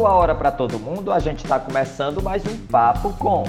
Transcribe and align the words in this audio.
Boa 0.00 0.14
hora 0.14 0.34
para 0.34 0.50
todo 0.50 0.78
mundo, 0.78 1.12
a 1.12 1.18
gente 1.18 1.44
está 1.44 1.58
começando 1.60 2.22
mais 2.22 2.42
um 2.46 2.56
Papo 2.68 3.12
Com. 3.18 3.44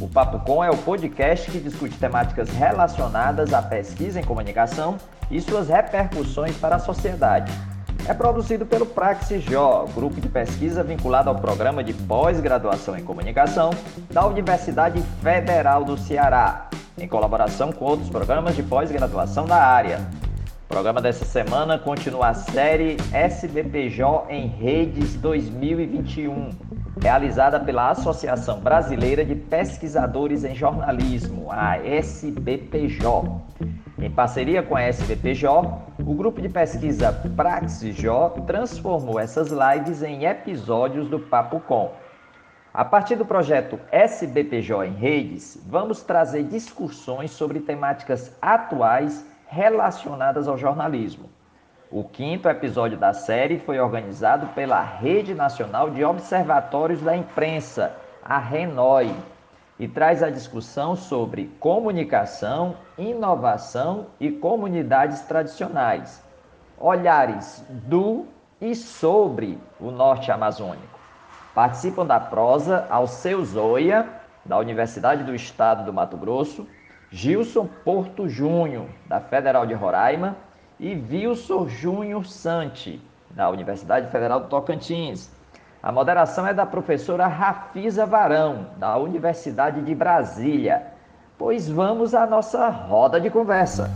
O 0.00 0.08
Papo 0.08 0.40
Com 0.40 0.64
é 0.64 0.68
o 0.68 0.76
podcast 0.76 1.48
que 1.48 1.60
discute 1.60 1.96
temáticas 1.96 2.48
relacionadas 2.48 3.54
à 3.54 3.62
pesquisa 3.62 4.18
em 4.18 4.24
comunicação 4.24 4.96
e 5.30 5.40
suas 5.40 5.68
repercussões 5.68 6.56
para 6.56 6.74
a 6.74 6.78
sociedade. 6.80 7.52
É 8.08 8.12
produzido 8.12 8.66
pelo 8.66 8.84
Praxijó, 8.84 9.86
grupo 9.94 10.20
de 10.20 10.28
pesquisa 10.28 10.82
vinculado 10.82 11.30
ao 11.30 11.36
programa 11.36 11.84
de 11.84 11.92
pós-graduação 11.94 12.98
em 12.98 13.04
comunicação 13.04 13.70
da 14.10 14.26
Universidade 14.26 15.00
Federal 15.22 15.84
do 15.84 15.96
Ceará, 15.96 16.68
em 16.98 17.06
colaboração 17.06 17.70
com 17.70 17.84
outros 17.84 18.10
programas 18.10 18.56
de 18.56 18.64
pós-graduação 18.64 19.46
da 19.46 19.64
área. 19.64 20.00
O 20.72 20.74
programa 20.74 21.02
dessa 21.02 21.26
semana 21.26 21.78
continua 21.78 22.28
a 22.28 22.34
série 22.34 22.96
SBPJ 23.12 24.24
em 24.30 24.46
Redes 24.46 25.14
2021, 25.16 26.48
realizada 26.98 27.60
pela 27.60 27.90
Associação 27.90 28.58
Brasileira 28.58 29.22
de 29.22 29.34
Pesquisadores 29.34 30.44
em 30.44 30.54
Jornalismo, 30.54 31.48
a 31.50 31.76
SBPJ. 31.76 33.06
Em 33.98 34.10
parceria 34.10 34.62
com 34.62 34.74
a 34.74 34.80
SBPJ, 34.80 35.50
o 35.98 36.14
grupo 36.14 36.40
de 36.40 36.48
pesquisa 36.48 37.12
PraxisJ 37.36 38.06
transformou 38.46 39.20
essas 39.20 39.50
lives 39.50 40.02
em 40.02 40.24
episódios 40.24 41.06
do 41.06 41.20
Papo 41.20 41.60
Com. 41.60 41.92
A 42.72 42.82
partir 42.82 43.16
do 43.16 43.26
projeto 43.26 43.78
SBPJ 43.90 44.86
em 44.86 44.94
Redes, 44.94 45.62
vamos 45.66 46.00
trazer 46.00 46.44
discussões 46.44 47.30
sobre 47.30 47.60
temáticas 47.60 48.34
atuais 48.40 49.30
relacionadas 49.52 50.48
ao 50.48 50.56
jornalismo. 50.56 51.28
O 51.90 52.02
quinto 52.02 52.48
episódio 52.48 52.96
da 52.96 53.12
série 53.12 53.58
foi 53.58 53.78
organizado 53.78 54.46
pela 54.54 54.82
Rede 54.82 55.34
Nacional 55.34 55.90
de 55.90 56.02
Observatórios 56.02 57.02
da 57.02 57.14
Imprensa, 57.14 57.94
a 58.24 58.38
RENOI, 58.38 59.14
e 59.78 59.86
traz 59.86 60.22
a 60.22 60.30
discussão 60.30 60.96
sobre 60.96 61.50
comunicação, 61.60 62.76
inovação 62.96 64.06
e 64.18 64.30
comunidades 64.30 65.20
tradicionais, 65.20 66.22
olhares 66.78 67.62
do 67.68 68.26
e 68.58 68.74
sobre 68.74 69.58
o 69.78 69.90
norte 69.90 70.32
amazônico. 70.32 70.98
Participam 71.54 72.06
da 72.06 72.18
prosa 72.18 72.86
Alceu 72.88 73.44
Zoia, 73.44 74.08
da 74.46 74.56
Universidade 74.56 75.24
do 75.24 75.34
Estado 75.34 75.84
do 75.84 75.92
Mato 75.92 76.16
Grosso, 76.16 76.66
Gilson 77.14 77.68
Porto 77.84 78.26
Júnior, 78.26 78.86
da 79.06 79.20
Federal 79.20 79.66
de 79.66 79.74
Roraima, 79.74 80.34
e 80.80 80.94
Wilson 80.94 81.68
Júnior 81.68 82.24
Santi, 82.24 83.02
da 83.30 83.50
Universidade 83.50 84.10
Federal 84.10 84.40
do 84.40 84.48
Tocantins. 84.48 85.30
A 85.82 85.92
moderação 85.92 86.46
é 86.46 86.54
da 86.54 86.64
professora 86.64 87.26
Rafisa 87.26 88.06
Varão, 88.06 88.70
da 88.78 88.96
Universidade 88.96 89.82
de 89.82 89.94
Brasília. 89.94 90.86
Pois 91.36 91.68
vamos 91.68 92.14
à 92.14 92.26
nossa 92.26 92.70
roda 92.70 93.20
de 93.20 93.28
conversa. 93.28 93.92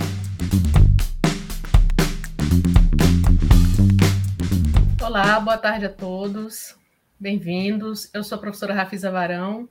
Olá, 5.03 5.41
boa 5.41 5.57
tarde 5.57 5.87
a 5.87 5.91
todos. 5.91 6.77
Bem-vindos. 7.19 8.11
Eu 8.13 8.23
sou 8.23 8.37
a 8.37 8.41
professora 8.41 8.75
Rafisa 8.75 9.11
Varão, 9.11 9.67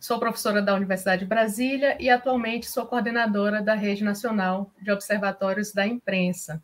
Sou 0.00 0.20
professora 0.20 0.62
da 0.62 0.76
Universidade 0.76 1.22
de 1.22 1.26
Brasília 1.26 1.96
e 1.98 2.08
atualmente 2.08 2.70
sou 2.70 2.86
coordenadora 2.86 3.60
da 3.60 3.74
Rede 3.74 4.04
Nacional 4.04 4.70
de 4.80 4.92
Observatórios 4.92 5.72
da 5.72 5.84
Imprensa. 5.84 6.62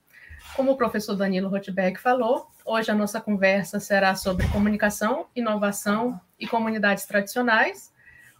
Como 0.54 0.70
o 0.70 0.76
professor 0.76 1.16
Danilo 1.16 1.48
Rotberg 1.48 1.98
falou, 1.98 2.46
hoje 2.64 2.92
a 2.92 2.94
nossa 2.94 3.20
conversa 3.20 3.80
será 3.80 4.14
sobre 4.14 4.46
comunicação, 4.50 5.26
inovação 5.34 6.20
e 6.38 6.46
comunidades 6.46 7.06
tradicionais, 7.06 7.92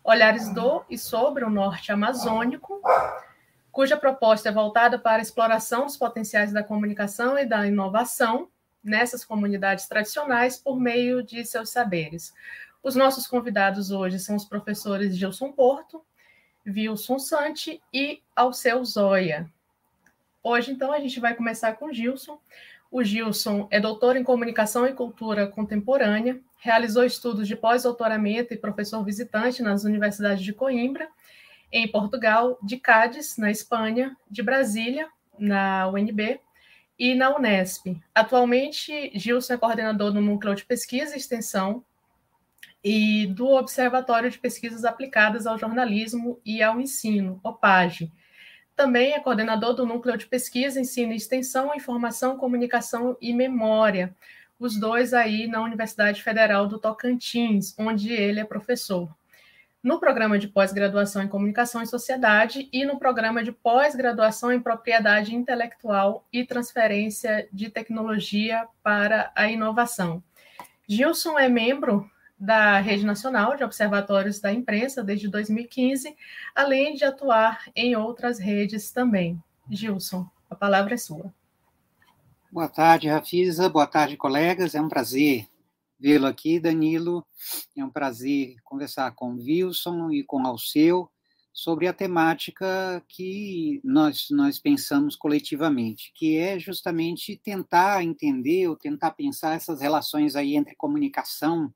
olhares 0.05 0.49
do 0.55 0.85
e 0.89 0.97
sobre 0.97 1.45
o 1.45 1.51
norte 1.51 1.91
amazônico, 1.91 2.81
cuja 3.73 3.97
proposta 3.97 4.49
é 4.49 4.53
voltada 4.53 4.97
para 4.97 5.21
a 5.21 5.23
exploração 5.23 5.87
dos 5.87 5.97
potenciais 5.97 6.53
da 6.53 6.63
comunicação 6.63 7.37
e 7.37 7.45
da 7.45 7.67
inovação 7.67 8.49
nessas 8.85 9.25
comunidades 9.25 9.89
tradicionais 9.89 10.57
por 10.57 10.79
meio 10.79 11.21
de 11.21 11.45
seus 11.45 11.71
saberes. 11.71 12.33
Os 12.85 12.95
nossos 12.95 13.27
convidados 13.27 13.91
hoje 13.91 14.19
são 14.19 14.37
os 14.37 14.45
professores 14.45 15.17
Gilson 15.17 15.51
Porto, 15.51 16.05
Wilson 16.67 17.19
Santi 17.19 17.81
e 17.91 18.21
Alceu 18.37 18.85
Zoya. 18.85 19.51
Hoje, 20.43 20.71
então, 20.71 20.93
a 20.93 21.01
gente 21.01 21.19
vai 21.19 21.35
começar 21.35 21.73
com 21.77 21.87
o 21.87 21.93
Gilson. 21.95 22.39
O 22.91 23.03
Gilson 23.03 23.67
é 23.71 23.81
doutor 23.81 24.17
em 24.17 24.23
Comunicação 24.23 24.87
e 24.87 24.93
Cultura 24.93 25.47
Contemporânea, 25.47 26.39
realizou 26.59 27.05
estudos 27.05 27.49
de 27.49 27.57
pós-doutoramento 27.57 28.53
e 28.53 28.59
professor 28.59 29.03
visitante 29.03 29.63
nas 29.63 29.85
universidades 29.85 30.45
de 30.45 30.53
Coimbra, 30.53 31.09
em 31.73 31.91
Portugal, 31.91 32.59
de 32.63 32.77
Cádiz, 32.77 33.39
na 33.39 33.51
Espanha, 33.51 34.15
de 34.31 34.43
Brasília, 34.43 35.09
na 35.39 35.89
UNB, 35.89 36.39
e 36.99 37.15
na 37.15 37.35
Unesp. 37.35 37.97
Atualmente, 38.15 39.11
Gilson 39.15 39.55
é 39.55 39.57
coordenador 39.57 40.13
do 40.13 40.21
Núcleo 40.21 40.55
de 40.55 40.67
Pesquisa 40.67 41.15
e 41.15 41.19
Extensão 41.19 41.83
e 42.85 43.27
do 43.29 43.49
Observatório 43.49 44.31
de 44.31 44.39
Pesquisas 44.39 44.85
Aplicadas 44.85 45.47
ao 45.47 45.57
Jornalismo 45.57 46.39
e 46.45 46.63
ao 46.63 46.79
Ensino, 46.79 47.41
OPAGE. 47.43 48.13
Também 48.77 49.13
é 49.15 49.21
coordenador 49.21 49.73
do 49.73 49.87
Núcleo 49.87 50.19
de 50.19 50.27
Pesquisa, 50.27 50.79
Ensino 50.79 51.13
e 51.13 51.17
Extensão, 51.17 51.75
Informação, 51.75 52.37
Comunicação 52.37 53.17
e 53.21 53.33
Memória, 53.33 54.15
os 54.59 54.79
dois 54.79 55.15
aí 55.15 55.47
na 55.47 55.63
Universidade 55.63 56.23
Federal 56.23 56.67
do 56.67 56.79
Tocantins, 56.79 57.75
onde 57.79 58.13
ele 58.13 58.41
é 58.41 58.45
professor. 58.45 59.09
No 59.83 60.01
programa 60.01 60.39
de 60.39 60.49
pós-graduação 60.49 61.23
em 61.23 61.29
Comunicação 61.29 61.83
e 61.83 61.87
Sociedade 61.87 62.69
e 62.73 62.85
no 62.85 62.99
programa 62.99 63.43
de 63.45 63.53
pós-graduação 63.53 64.53
em 64.53 64.61
Propriedade 64.61 65.35
Intelectual 65.35 66.27
e 66.33 66.45
Transferência 66.45 67.49
de 67.53 67.71
Tecnologia 67.71 68.67
para 68.83 69.31
a 69.35 69.49
Inovação. 69.49 70.23
Gilson 70.89 71.39
é 71.39 71.49
membro 71.49 72.11
da 72.45 72.79
Rede 72.79 73.07
Nacional 73.07 73.57
de 73.57 73.65
Observatórios 73.65 74.39
da 74.39 74.53
Imprensa 74.53 75.03
desde 75.03 75.29
2015, 75.29 76.15
além 76.55 76.95
de 76.95 77.05
atuar 77.05 77.65
em 77.75 77.97
outras 77.97 78.39
redes 78.39 78.93
também. 78.93 79.43
Gilson, 79.71 80.29
a 80.51 80.55
palavra 80.55 80.93
é 80.93 80.99
sua. 80.99 81.33
Boa 82.53 82.69
tarde, 82.69 83.09
Rafisa. 83.09 83.69
Boa 83.71 83.87
tarde, 83.87 84.19
colegas. 84.19 84.75
É 84.75 84.81
um 84.81 84.91
prazer 84.91 85.49
vê-lo 85.99 86.27
aqui, 86.27 86.61
Danilo. 86.61 87.27
É 87.75 87.83
um 87.83 87.89
prazer 87.89 88.57
conversar 88.63 89.13
com 89.13 89.37
Wilson 89.37 90.11
e 90.11 90.23
com 90.23 90.47
Alceu 90.47 91.11
sobre 91.51 91.89
a 91.89 91.95
temática 91.95 93.03
que 93.09 93.81
nós, 93.83 94.27
nós 94.31 94.59
pensamos 94.59 95.17
coletivamente, 95.17 96.13
que 96.15 96.37
é 96.37 96.59
justamente 96.59 97.41
tentar 97.43 98.05
entender 98.05 98.69
ou 98.69 98.77
tentar 98.77 99.13
pensar 99.13 99.55
essas 99.55 99.81
relações 99.81 100.37
aí 100.37 100.57
entre 100.57 100.77
comunicação 100.77 101.73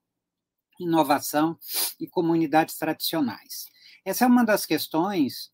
inovação 0.78 1.58
e 2.00 2.06
comunidades 2.06 2.76
tradicionais. 2.76 3.66
Essa 4.04 4.24
é 4.24 4.28
uma 4.28 4.44
das 4.44 4.64
questões 4.64 5.50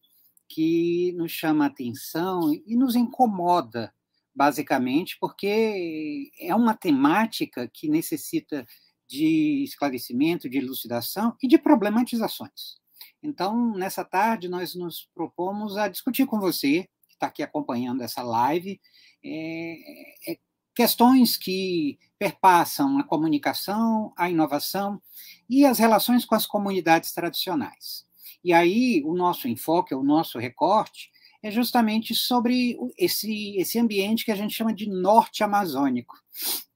que 0.48 1.12
nos 1.16 1.32
chama 1.32 1.64
a 1.64 1.68
atenção 1.68 2.52
e 2.52 2.76
nos 2.76 2.94
incomoda, 2.94 3.92
basicamente, 4.34 5.16
porque 5.20 6.30
é 6.40 6.54
uma 6.54 6.74
temática 6.74 7.68
que 7.72 7.88
necessita 7.88 8.66
de 9.08 9.64
esclarecimento, 9.64 10.48
de 10.48 10.58
elucidação 10.58 11.36
e 11.42 11.48
de 11.48 11.58
problematizações. 11.58 12.78
Então, 13.22 13.72
nessa 13.74 14.04
tarde, 14.04 14.48
nós 14.48 14.74
nos 14.74 15.08
propomos 15.14 15.76
a 15.76 15.88
discutir 15.88 16.26
com 16.26 16.38
você, 16.38 16.88
que 17.08 17.14
está 17.14 17.26
aqui 17.26 17.42
acompanhando 17.42 18.02
essa 18.02 18.22
live, 18.22 18.80
é, 19.24 20.32
é, 20.32 20.38
questões 20.74 21.36
que 21.36 21.98
perpassam 22.18 22.98
a 22.98 23.04
comunicação, 23.04 24.12
a 24.16 24.30
inovação 24.30 25.00
e 25.48 25.64
as 25.64 25.78
relações 25.78 26.24
com 26.24 26.34
as 26.34 26.46
comunidades 26.46 27.12
tradicionais. 27.12 28.04
E 28.42 28.52
aí 28.52 29.02
o 29.04 29.14
nosso 29.14 29.48
enfoque, 29.48 29.94
o 29.94 30.02
nosso 30.02 30.38
recorte 30.38 31.10
é 31.42 31.50
justamente 31.50 32.14
sobre 32.14 32.76
esse, 32.96 33.56
esse 33.58 33.78
ambiente 33.78 34.24
que 34.24 34.32
a 34.32 34.34
gente 34.34 34.54
chama 34.54 34.72
de 34.72 34.88
norte 34.88 35.44
amazônico. 35.44 36.14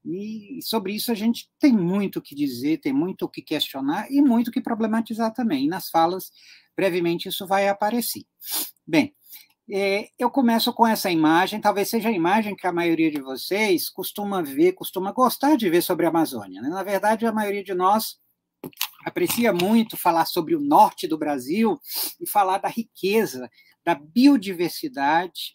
E 0.05 0.59
sobre 0.61 0.93
isso 0.93 1.11
a 1.11 1.15
gente 1.15 1.49
tem 1.59 1.73
muito 1.73 2.19
o 2.19 2.21
que 2.21 2.35
dizer, 2.35 2.77
tem 2.77 2.93
muito 2.93 3.25
o 3.25 3.29
que 3.29 3.41
questionar 3.41 4.11
e 4.11 4.21
muito 4.21 4.49
o 4.49 4.51
que 4.51 4.61
problematizar 4.61 5.33
também. 5.33 5.65
E 5.65 5.67
nas 5.67 5.89
falas, 5.89 6.31
brevemente, 6.75 7.27
isso 7.27 7.47
vai 7.47 7.67
aparecer. 7.67 8.23
Bem, 8.85 9.13
eu 10.17 10.31
começo 10.31 10.73
com 10.73 10.87
essa 10.87 11.11
imagem, 11.11 11.61
talvez 11.61 11.89
seja 11.89 12.09
a 12.09 12.11
imagem 12.11 12.55
que 12.55 12.65
a 12.65 12.71
maioria 12.71 13.11
de 13.11 13.21
vocês 13.21 13.87
costuma 13.87 14.41
ver, 14.41 14.73
costuma 14.73 15.11
gostar 15.11 15.55
de 15.55 15.69
ver 15.69 15.83
sobre 15.83 16.05
a 16.07 16.09
Amazônia. 16.09 16.61
Né? 16.61 16.69
Na 16.69 16.81
verdade, 16.81 17.25
a 17.25 17.31
maioria 17.31 17.63
de 17.63 17.75
nós 17.75 18.17
aprecia 19.05 19.53
muito 19.53 19.95
falar 19.95 20.25
sobre 20.25 20.55
o 20.55 20.59
norte 20.59 21.07
do 21.07 21.17
Brasil 21.17 21.79
e 22.19 22.27
falar 22.27 22.57
da 22.57 22.67
riqueza, 22.67 23.49
da 23.85 23.93
biodiversidade, 23.93 25.53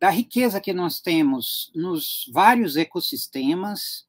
da 0.00 0.08
riqueza 0.08 0.60
que 0.60 0.72
nós 0.72 1.00
temos 1.00 1.70
nos 1.74 2.28
vários 2.32 2.76
ecossistemas, 2.76 4.06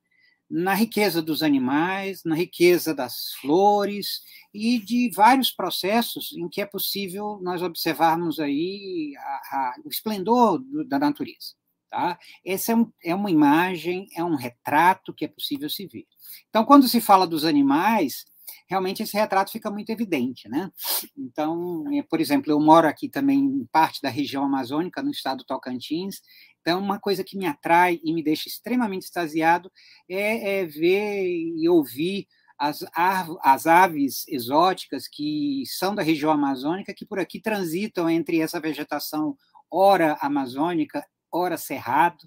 na 0.56 0.76
riqueza 0.76 1.20
dos 1.20 1.42
animais, 1.42 2.24
na 2.24 2.36
riqueza 2.36 2.94
das 2.94 3.32
flores 3.42 4.22
e 4.54 4.78
de 4.78 5.10
vários 5.10 5.52
processos 5.52 6.32
em 6.34 6.48
que 6.48 6.62
é 6.62 6.66
possível 6.66 7.40
nós 7.42 7.64
observarmos 7.64 8.40
aí 8.40 9.16
a, 9.18 9.22
a, 9.22 9.76
o 9.84 9.90
esplendor 9.90 10.60
do, 10.60 10.86
da 10.86 11.00
natureza. 11.00 11.56
Tá? 11.90 12.20
Essa 12.46 12.72
é, 12.72 12.76
um, 12.76 12.92
é 13.04 13.16
uma 13.16 13.32
imagem, 13.32 14.08
é 14.16 14.24
um 14.24 14.36
retrato 14.36 15.12
que 15.12 15.26
é 15.26 15.28
possível 15.28 15.68
se 15.72 15.88
ver. 15.88 16.06
Então, 16.50 16.64
quando 16.64 16.88
se 16.88 17.02
fala 17.02 17.26
dos 17.26 17.46
animais, 17.46 18.24
realmente 18.68 19.02
esse 19.02 19.18
retrato 19.18 19.52
fica 19.52 19.72
muito 19.72 19.90
evidente, 19.90 20.48
né? 20.50 20.72
Então, 21.18 21.84
é, 21.94 22.04
por 22.04 22.22
exemplo, 22.22 22.52
eu 22.52 22.60
moro 22.60 22.88
aqui 22.88 23.10
também 23.10 23.40
em 23.40 23.66
parte 23.72 24.02
da 24.04 24.10
região 24.10 24.44
amazônica, 24.44 25.02
no 25.02 25.12
estado 25.12 25.40
do 25.40 25.46
Tocantins, 25.46 26.22
então, 26.64 26.80
uma 26.80 26.98
coisa 26.98 27.26
que 27.26 27.38
me 27.38 27.46
atrai 27.46 28.00
e 28.02 28.14
me 28.14 28.24
deixa 28.24 28.48
extremamente 28.48 29.04
extasiado 29.04 29.70
é, 30.10 30.60
é 30.62 30.66
ver 30.66 31.28
e 31.28 31.68
ouvir 31.68 32.26
as, 32.58 32.86
as 32.96 33.68
aves 33.68 34.26
exóticas 34.30 35.06
que 35.06 35.64
são 35.68 35.94
da 35.94 36.02
região 36.02 36.32
amazônica, 36.32 36.94
que 36.94 37.06
por 37.06 37.20
aqui 37.20 37.42
transitam 37.42 38.10
entre 38.10 38.40
essa 38.40 38.62
vegetação 38.62 39.38
ora 39.70 40.18
amazônica, 40.22 41.06
ora 41.30 41.58
cerrado, 41.58 42.24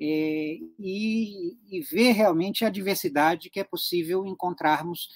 é, 0.00 0.58
e, 0.78 1.56
e 1.68 1.80
ver 1.80 2.12
realmente 2.12 2.64
a 2.64 2.70
diversidade 2.70 3.50
que 3.50 3.58
é 3.58 3.64
possível 3.64 4.24
encontrarmos 4.24 5.08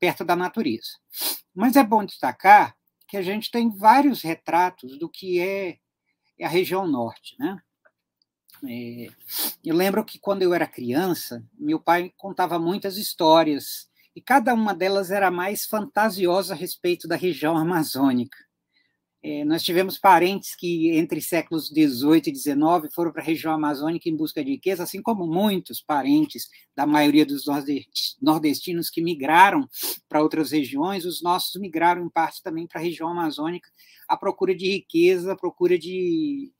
perto 0.00 0.24
da 0.24 0.34
natureza. 0.34 0.98
Mas 1.54 1.76
é 1.76 1.84
bom 1.84 2.04
destacar 2.04 2.74
que 3.06 3.16
a 3.16 3.22
gente 3.22 3.52
tem 3.52 3.70
vários 3.70 4.22
retratos 4.22 4.98
do 4.98 5.08
que 5.08 5.38
é, 5.38 5.78
a 6.42 6.48
região 6.48 6.88
norte, 6.88 7.36
né? 7.38 7.56
É, 8.68 9.08
eu 9.64 9.74
lembro 9.74 10.04
que 10.04 10.18
quando 10.18 10.42
eu 10.42 10.52
era 10.52 10.66
criança, 10.66 11.42
meu 11.58 11.80
pai 11.80 12.12
contava 12.16 12.58
muitas 12.58 12.96
histórias 12.96 13.88
e 14.14 14.20
cada 14.20 14.52
uma 14.54 14.74
delas 14.74 15.10
era 15.10 15.30
mais 15.30 15.64
fantasiosa 15.64 16.54
a 16.54 16.56
respeito 16.56 17.08
da 17.08 17.16
região 17.16 17.56
amazônica. 17.56 18.36
É, 19.22 19.44
nós 19.44 19.62
tivemos 19.62 19.98
parentes 19.98 20.54
que, 20.56 20.96
entre 20.96 21.20
séculos 21.20 21.66
XVIII 21.66 22.22
e 22.26 22.34
XIX, 22.34 22.92
foram 22.94 23.12
para 23.12 23.20
a 23.20 23.24
região 23.24 23.52
amazônica 23.52 24.08
em 24.08 24.16
busca 24.16 24.42
de 24.42 24.52
riqueza, 24.52 24.82
assim 24.82 25.02
como 25.02 25.26
muitos 25.26 25.82
parentes 25.82 26.48
da 26.74 26.86
maioria 26.86 27.26
dos 27.26 27.44
nordestinos 28.20 28.88
que 28.88 29.02
migraram 29.02 29.68
para 30.08 30.22
outras 30.22 30.52
regiões, 30.52 31.04
os 31.04 31.22
nossos 31.22 31.60
migraram 31.60 32.02
em 32.02 32.08
parte 32.08 32.42
também 32.42 32.66
para 32.66 32.80
a 32.80 32.84
região 32.84 33.08
amazônica 33.08 33.70
à 34.08 34.16
procura 34.16 34.54
de 34.54 34.70
riqueza, 34.70 35.32
à 35.32 35.36
procura 35.36 35.78
de, 35.78 36.50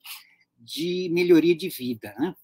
de 0.61 1.09
melhoria 1.13 1.57
de 1.57 1.69
vida. 1.69 2.15
Né? 2.19 2.35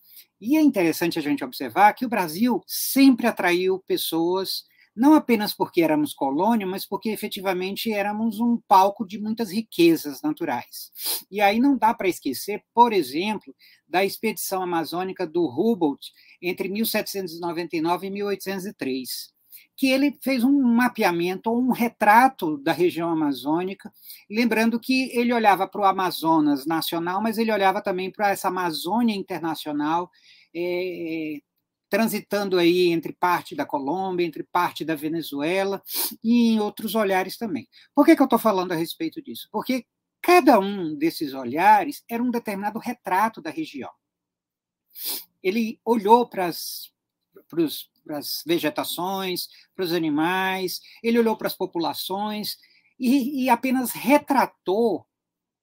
E 0.41 0.57
é 0.57 0.61
interessante 0.61 1.19
a 1.19 1.23
gente 1.23 1.45
observar 1.45 1.93
que 1.93 2.05
o 2.05 2.09
Brasil 2.09 2.63
sempre 2.67 3.27
atraiu 3.27 3.79
pessoas, 3.87 4.65
não 4.95 5.15
apenas 5.15 5.53
porque 5.53 5.83
éramos 5.83 6.15
colônia, 6.15 6.67
mas 6.67 6.87
porque 6.87 7.11
efetivamente 7.11 7.93
éramos 7.93 8.41
um 8.41 8.59
palco 8.67 9.07
de 9.07 9.19
muitas 9.19 9.51
riquezas 9.51 10.23
naturais. 10.23 10.91
E 11.31 11.41
aí 11.41 11.61
não 11.61 11.77
dá 11.77 11.93
para 11.93 12.09
esquecer, 12.09 12.63
por 12.73 12.93
exemplo, 12.93 13.55
da 13.87 14.05
expedição 14.05 14.62
amazônica 14.62 15.27
do 15.27 15.47
Humboldt 15.47 16.11
entre 16.41 16.69
1799 16.69 18.07
e 18.07 18.11
1803 18.11 19.36
que 19.76 19.88
ele 19.88 20.19
fez 20.23 20.43
um 20.43 20.62
mapeamento 20.62 21.50
ou 21.50 21.61
um 21.61 21.70
retrato 21.70 22.56
da 22.58 22.73
região 22.73 23.11
amazônica, 23.11 23.93
lembrando 24.31 24.81
que 24.81 25.11
ele 25.17 25.32
olhava 25.32 25.69
para 25.69 25.81
o 25.82 25.84
Amazonas 25.84 26.64
nacional, 26.64 27.20
mas 27.20 27.37
ele 27.37 27.52
olhava 27.52 27.82
também 27.82 28.11
para 28.11 28.31
essa 28.31 28.49
Amazônia 28.49 29.14
internacional, 29.14 30.11
é, 30.55 31.40
transitando 31.90 32.58
aí 32.58 32.88
entre 32.88 33.12
parte 33.12 33.55
da 33.55 33.67
Colômbia, 33.67 34.25
entre 34.25 34.43
parte 34.43 34.82
da 34.82 34.94
Venezuela 34.94 35.82
e 36.25 36.55
em 36.55 36.61
outros 36.61 36.94
olhares 36.94 37.37
também. 37.37 37.69
Por 37.94 38.06
que, 38.06 38.17
que 38.17 38.23
eu 38.23 38.26
estou 38.26 38.38
falando 38.38 38.73
a 38.73 38.76
respeito 38.76 39.23
disso? 39.23 39.46
Porque 39.52 39.84
cada 40.23 40.58
um 40.58 40.96
desses 40.96 41.34
olhares 41.34 42.02
era 42.08 42.23
um 42.23 42.31
determinado 42.31 42.78
retrato 42.78 43.43
da 43.43 43.50
região. 43.50 43.90
Ele 45.43 45.78
olhou 45.84 46.26
para 46.26 46.46
as 46.46 46.90
para 48.06 48.19
as 48.19 48.43
vegetações, 48.47 49.49
para 49.75 49.85
os 49.85 49.93
animais, 49.93 50.81
ele 51.03 51.19
olhou 51.19 51.37
para 51.37 51.49
as 51.49 51.56
populações 51.56 52.56
e, 52.99 53.44
e 53.44 53.50
apenas 53.50 53.91
retratou 53.91 55.06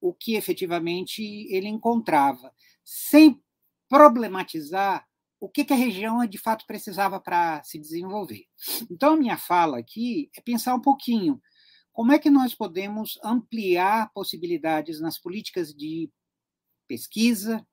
o 0.00 0.12
que 0.12 0.34
efetivamente 0.34 1.22
ele 1.50 1.66
encontrava, 1.66 2.52
sem 2.84 3.42
problematizar 3.88 5.06
o 5.40 5.48
que, 5.48 5.66
a 5.70 5.76
região 5.76 6.24
de 6.26 6.38
fato 6.38 6.66
precisava 6.66 7.20
para 7.20 7.62
se 7.64 7.78
desenvolver. 7.78 8.46
Então, 8.90 9.14
a 9.14 9.16
minha 9.16 9.36
fala 9.36 9.78
aqui 9.78 10.30
é 10.36 10.40
pensar 10.40 10.74
um 10.74 10.80
pouquinho 10.80 11.40
como 11.92 12.12
é 12.12 12.18
que 12.18 12.30
nós 12.30 12.54
podemos 12.54 13.18
ampliar 13.22 14.10
possibilidades 14.12 15.00
nas 15.00 15.18
políticas 15.18 15.74
de 15.74 16.10
pesquisa, 16.88 17.66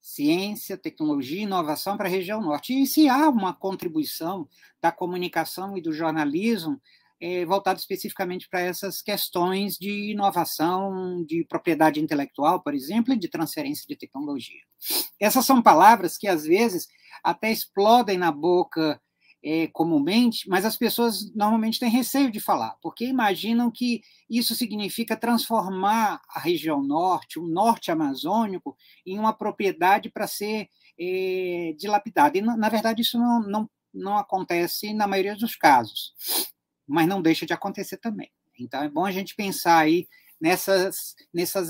ciência, 0.00 0.76
tecnologia 0.76 1.40
e 1.40 1.42
inovação 1.42 1.96
para 1.96 2.08
a 2.08 2.10
região 2.10 2.40
norte. 2.40 2.72
E 2.72 2.86
se 2.86 3.08
há 3.08 3.28
uma 3.28 3.52
contribuição 3.52 4.48
da 4.80 4.90
comunicação 4.90 5.76
e 5.76 5.82
do 5.82 5.92
jornalismo 5.92 6.80
é, 7.20 7.44
voltado 7.44 7.78
especificamente 7.78 8.48
para 8.48 8.60
essas 8.60 9.02
questões 9.02 9.76
de 9.76 10.12
inovação, 10.12 11.22
de 11.24 11.44
propriedade 11.44 12.00
intelectual, 12.00 12.62
por 12.62 12.74
exemplo, 12.74 13.12
e 13.12 13.18
de 13.18 13.28
transferência 13.28 13.84
de 13.86 13.94
tecnologia. 13.94 14.62
Essas 15.20 15.44
são 15.44 15.60
palavras 15.60 16.16
que, 16.16 16.26
às 16.26 16.44
vezes, 16.44 16.88
até 17.22 17.52
explodem 17.52 18.16
na 18.16 18.32
boca 18.32 18.98
é, 19.42 19.66
comumente, 19.68 20.48
mas 20.48 20.64
as 20.64 20.76
pessoas 20.76 21.32
normalmente 21.34 21.80
têm 21.80 21.90
receio 21.90 22.30
de 22.30 22.40
falar, 22.40 22.76
porque 22.82 23.06
imaginam 23.06 23.70
que 23.70 24.02
isso 24.28 24.54
significa 24.54 25.16
transformar 25.16 26.20
a 26.28 26.38
região 26.38 26.82
norte, 26.82 27.38
o 27.38 27.46
norte 27.46 27.90
amazônico, 27.90 28.76
em 29.06 29.18
uma 29.18 29.32
propriedade 29.32 30.10
para 30.10 30.26
ser 30.26 30.68
é, 30.98 31.74
dilapidada. 31.78 32.36
E, 32.36 32.42
na, 32.42 32.56
na, 32.56 32.68
verdade, 32.68 33.02
isso 33.02 33.18
não, 33.18 33.40
não, 33.40 33.70
não 33.92 34.18
acontece 34.18 34.92
na 34.92 35.06
maioria 35.06 35.34
dos 35.34 35.56
casos, 35.56 36.12
mas 36.86 37.08
não 37.08 37.22
deixa 37.22 37.46
de 37.46 37.52
acontecer 37.52 37.96
também. 37.96 38.30
Então, 38.58 38.82
é 38.82 38.88
bom 38.88 39.06
a 39.06 39.10
gente 39.10 39.34
pensar 39.34 39.78
aí 39.78 40.06
nessas, 40.40 41.14
nessas, 41.32 41.68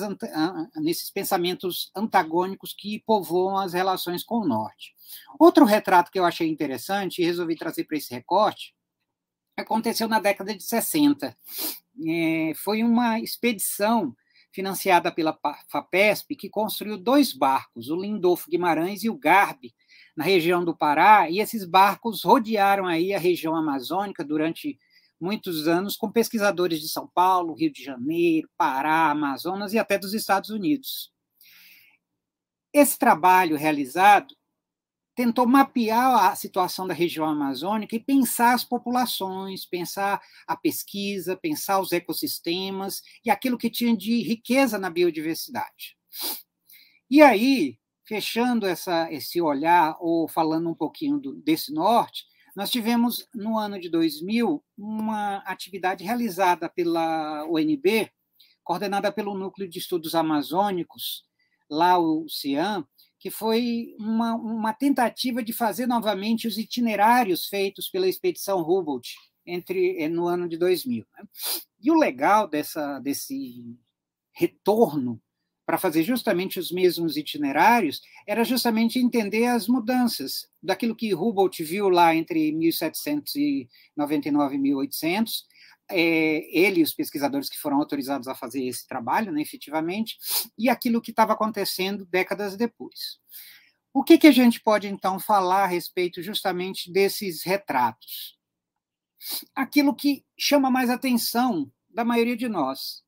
nesses 0.77 1.11
pensamentos 1.11 1.91
antagônicos 1.95 2.73
que 2.73 3.03
povoam 3.05 3.59
as 3.59 3.73
relações 3.73 4.23
com 4.23 4.37
o 4.37 4.47
Norte. 4.47 4.95
Outro 5.39 5.65
retrato 5.65 6.11
que 6.11 6.19
eu 6.19 6.25
achei 6.25 6.49
interessante 6.49 7.21
e 7.21 7.25
resolvi 7.25 7.57
trazer 7.57 7.85
para 7.85 7.97
esse 7.97 8.15
recorte 8.15 8.75
aconteceu 9.57 10.09
na 10.09 10.21
década 10.21 10.55
de 10.55 10.62
60. 10.62 11.37
É, 12.07 12.53
foi 12.55 12.83
uma 12.83 13.19
expedição 13.19 14.15
financiada 14.53 15.12
pela 15.12 15.39
FAPESP 15.69 16.35
que 16.35 16.49
construiu 16.49 16.97
dois 16.97 17.33
barcos, 17.33 17.89
o 17.89 17.97
Lindolfo 17.97 18.50
Guimarães 18.50 19.05
e 19.05 19.11
o 19.11 19.17
Garbi, 19.17 19.75
na 20.17 20.25
região 20.25 20.65
do 20.65 20.77
Pará, 20.77 21.31
e 21.31 21.39
esses 21.39 21.65
barcos 21.65 22.25
rodearam 22.25 22.87
aí 22.87 23.15
a 23.15 23.19
região 23.19 23.55
amazônica 23.55 24.25
durante 24.25 24.79
muitos 25.21 25.69
anos 25.69 25.97
com 25.97 26.11
pesquisadores 26.11 26.81
de 26.81 26.89
São 26.89 27.07
Paulo, 27.07 27.55
Rio 27.55 27.73
de 27.73 27.85
Janeiro, 27.85 28.49
Pará, 28.57 29.11
Amazonas 29.11 29.73
e 29.73 29.79
até 29.79 29.99
dos 29.99 30.15
Estados 30.15 30.50
Unidos. 30.50 31.12
Esse 32.73 32.99
trabalho 32.99 33.57
realizado 33.57 34.35
tentou 35.15 35.47
mapear 35.47 36.31
a 36.31 36.35
situação 36.35 36.87
da 36.87 36.95
região 36.95 37.27
amazônica 37.27 37.95
e 37.95 38.00
pensar 38.00 38.55
as 38.55 38.65
populações, 38.65 39.67
pensar 39.67 40.23
a 40.47 40.57
pesquisa, 40.57 41.37
pensar 41.37 41.81
os 41.81 41.93
ecossistemas 41.93 43.03
e 43.25 43.31
aquilo 43.31 43.59
que 43.59 43.69
tinha 43.69 43.95
de 43.95 44.23
riqueza 44.23 44.79
na 44.79 44.89
biodiversidade. 44.89 45.99
E 47.11 47.21
aí, 47.21 47.77
fechando 48.05 48.67
essa, 48.67 49.12
esse 49.12 49.41
olhar, 49.43 49.97
ou 50.00 50.27
falando 50.27 50.71
um 50.71 50.75
pouquinho 50.75 51.19
do, 51.19 51.35
desse 51.35 51.73
norte, 51.73 52.25
nós 52.57 52.71
tivemos, 52.71 53.28
no 53.35 53.59
ano 53.59 53.78
de 53.80 53.88
2000, 53.88 54.62
uma 54.76 55.38
atividade 55.38 56.04
realizada 56.04 56.69
pela 56.69 57.45
UNB, 57.47 58.11
coordenada 58.62 59.12
pelo 59.12 59.37
Núcleo 59.37 59.69
de 59.69 59.78
Estudos 59.78 60.14
Amazônicos, 60.14 61.25
lá 61.69 61.99
o 61.99 62.28
CIAM, 62.28 62.85
que 63.19 63.30
foi 63.30 63.95
uma, 63.99 64.35
uma 64.35 64.73
tentativa 64.73 65.42
de 65.42 65.52
fazer 65.52 65.87
novamente 65.87 66.49
os 66.49 66.57
itinerários 66.57 67.47
feitos 67.47 67.88
pela 67.88 68.09
expedição 68.09 68.61
Humboldt 68.61 69.14
entre, 69.47 69.99
eh, 69.99 70.09
no 70.09 70.26
ano 70.26 70.49
de 70.49 70.57
2000. 70.57 71.04
Né? 71.16 71.25
E 71.83 71.90
o 71.90 71.95
legal 71.95 72.49
dessa, 72.49 72.99
desse 73.00 73.76
retorno 74.33 75.21
para 75.71 75.79
fazer 75.79 76.03
justamente 76.03 76.59
os 76.59 76.73
mesmos 76.73 77.17
itinerários, 77.17 78.03
era 78.27 78.43
justamente 78.43 78.99
entender 78.99 79.47
as 79.47 79.69
mudanças 79.69 80.50
daquilo 80.61 80.97
que 80.97 81.15
Humboldt 81.15 81.62
viu 81.62 81.89
lá 81.89 82.12
entre 82.12 82.50
1799 82.50 84.57
e 84.57 84.59
1800, 84.59 85.47
é, 85.89 86.45
ele 86.50 86.81
e 86.81 86.83
os 86.83 86.93
pesquisadores 86.93 87.49
que 87.49 87.57
foram 87.57 87.77
autorizados 87.77 88.27
a 88.27 88.35
fazer 88.35 88.65
esse 88.65 88.85
trabalho, 88.85 89.31
né, 89.31 89.41
efetivamente, 89.41 90.19
e 90.59 90.69
aquilo 90.69 91.00
que 91.00 91.12
estava 91.12 91.35
acontecendo 91.35 92.05
décadas 92.05 92.57
depois. 92.57 93.21
O 93.95 94.03
que, 94.03 94.19
que 94.19 94.27
a 94.27 94.33
gente 94.33 94.61
pode, 94.61 94.89
então, 94.89 95.21
falar 95.21 95.62
a 95.62 95.69
respeito 95.69 96.21
justamente 96.21 96.93
desses 96.93 97.45
retratos? 97.45 98.37
Aquilo 99.55 99.95
que 99.95 100.25
chama 100.37 100.69
mais 100.69 100.91
atenção 100.91 101.71
da 101.89 102.05
maioria 102.05 102.37
de 102.37 102.49
nós. 102.49 103.05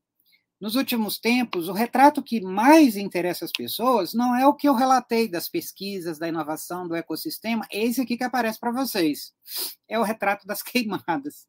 Nos 0.62 0.76
últimos 0.76 1.19
tempos, 1.19 1.69
o 1.69 1.73
retrato 1.73 2.23
que 2.23 2.40
mais 2.40 2.97
interessa 2.97 3.45
as 3.45 3.50
pessoas 3.50 4.14
não 4.14 4.37
é 4.37 4.47
o 4.47 4.54
que 4.54 4.69
eu 4.69 4.75
relatei 4.75 5.26
das 5.26 5.49
pesquisas, 5.49 6.21
da 6.21 6.28
inovação, 6.28 6.87
do 6.87 6.95
ecossistema, 6.95 7.66
é 7.69 7.85
esse 7.85 8.00
aqui 8.00 8.16
que 8.16 8.23
aparece 8.23 8.61
para 8.61 8.71
vocês. 8.71 9.33
É 9.88 9.99
o 9.99 10.04
retrato 10.04 10.47
das 10.47 10.62
queimadas. 10.62 11.49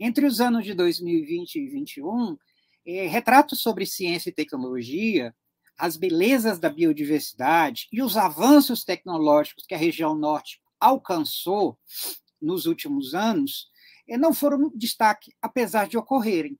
Entre 0.00 0.24
os 0.24 0.40
anos 0.40 0.64
de 0.64 0.72
2020 0.72 1.56
e 1.56 1.60
2021, 1.60 2.38
é, 2.86 3.06
retratos 3.06 3.60
sobre 3.60 3.84
ciência 3.84 4.30
e 4.30 4.32
tecnologia 4.32 5.34
as 5.76 5.98
belezas 5.98 6.58
da 6.58 6.70
biodiversidade 6.70 7.86
e 7.92 8.02
os 8.02 8.16
avanços 8.16 8.82
tecnológicos 8.82 9.66
que 9.66 9.74
a 9.74 9.78
região 9.78 10.14
norte 10.14 10.58
alcançou 10.80 11.78
nos 12.40 12.64
últimos 12.64 13.12
anos 13.12 13.68
eh, 14.08 14.16
não 14.16 14.32
foram 14.32 14.72
destaque, 14.74 15.34
apesar 15.42 15.86
de 15.86 15.98
ocorrerem. 15.98 16.58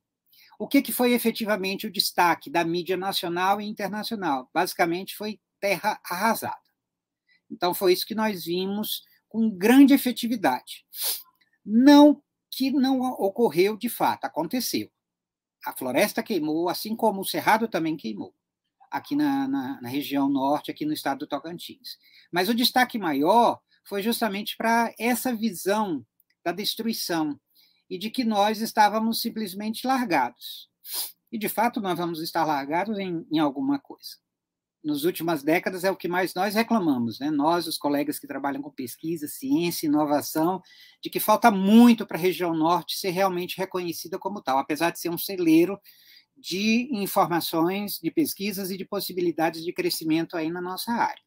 O 0.57 0.67
que, 0.67 0.81
que 0.81 0.91
foi 0.91 1.13
efetivamente 1.13 1.87
o 1.87 1.91
destaque 1.91 2.49
da 2.49 2.63
mídia 2.63 2.95
nacional 2.95 3.59
e 3.59 3.65
internacional? 3.65 4.49
Basicamente, 4.53 5.15
foi 5.15 5.39
terra 5.59 5.99
arrasada. 6.05 6.57
Então, 7.49 7.73
foi 7.73 7.93
isso 7.93 8.05
que 8.05 8.15
nós 8.15 8.45
vimos 8.45 9.03
com 9.27 9.49
grande 9.49 9.93
efetividade. 9.93 10.85
Não 11.65 12.21
que 12.51 12.71
não 12.71 13.01
ocorreu 13.01 13.75
de 13.75 13.89
fato, 13.89 14.25
aconteceu. 14.25 14.89
A 15.65 15.75
floresta 15.75 16.23
queimou, 16.23 16.69
assim 16.69 16.95
como 16.95 17.21
o 17.21 17.25
cerrado 17.25 17.67
também 17.67 17.97
queimou 17.97 18.33
aqui 18.95 19.15
na, 19.15 19.47
na, 19.47 19.81
na 19.81 19.89
região 19.89 20.29
norte, 20.29 20.71
aqui 20.71 20.85
no 20.85 20.93
estado 20.93 21.19
do 21.19 21.27
Tocantins. 21.27 21.97
Mas 22.31 22.47
o 22.47 22.53
destaque 22.53 22.97
maior 22.97 23.59
foi 23.83 24.01
justamente 24.01 24.55
para 24.55 24.93
essa 24.97 25.33
visão 25.35 26.05
da 26.43 26.51
destruição 26.51 27.39
e 27.89 27.97
de 27.97 28.09
que 28.09 28.23
nós 28.23 28.61
estávamos 28.61 29.21
simplesmente 29.21 29.85
largados. 29.85 30.69
E, 31.31 31.37
de 31.37 31.49
fato, 31.49 31.81
nós 31.81 31.97
vamos 31.97 32.21
estar 32.21 32.45
largados 32.45 32.97
em, 32.97 33.25
em 33.31 33.39
alguma 33.39 33.79
coisa. 33.79 34.17
Nas 34.83 35.03
últimas 35.03 35.41
décadas 35.43 35.83
é 35.83 35.89
o 35.89 35.95
que 35.95 36.07
mais 36.07 36.33
nós 36.35 36.53
reclamamos, 36.53 37.19
né? 37.19 37.31
nós, 37.31 37.65
os 37.65 37.77
colegas 37.77 38.19
que 38.19 38.27
trabalham 38.27 38.61
com 38.61 38.69
pesquisa, 38.69 39.27
ciência, 39.27 39.87
inovação, 39.87 40.61
de 41.01 41.09
que 41.09 41.19
falta 41.19 41.49
muito 41.49 42.05
para 42.05 42.17
a 42.17 42.21
região 42.21 42.53
norte 42.53 42.95
ser 42.95 43.09
realmente 43.09 43.57
reconhecida 43.57 44.19
como 44.19 44.41
tal, 44.41 44.59
apesar 44.59 44.91
de 44.91 44.99
ser 44.99 45.09
um 45.09 45.17
celeiro 45.17 45.79
de 46.37 46.87
informações, 46.91 47.99
de 48.01 48.11
pesquisas 48.11 48.69
e 48.69 48.77
de 48.77 48.85
possibilidades 48.85 49.63
de 49.63 49.73
crescimento 49.73 50.37
aí 50.37 50.51
na 50.51 50.61
nossa 50.61 50.91
área. 50.91 51.23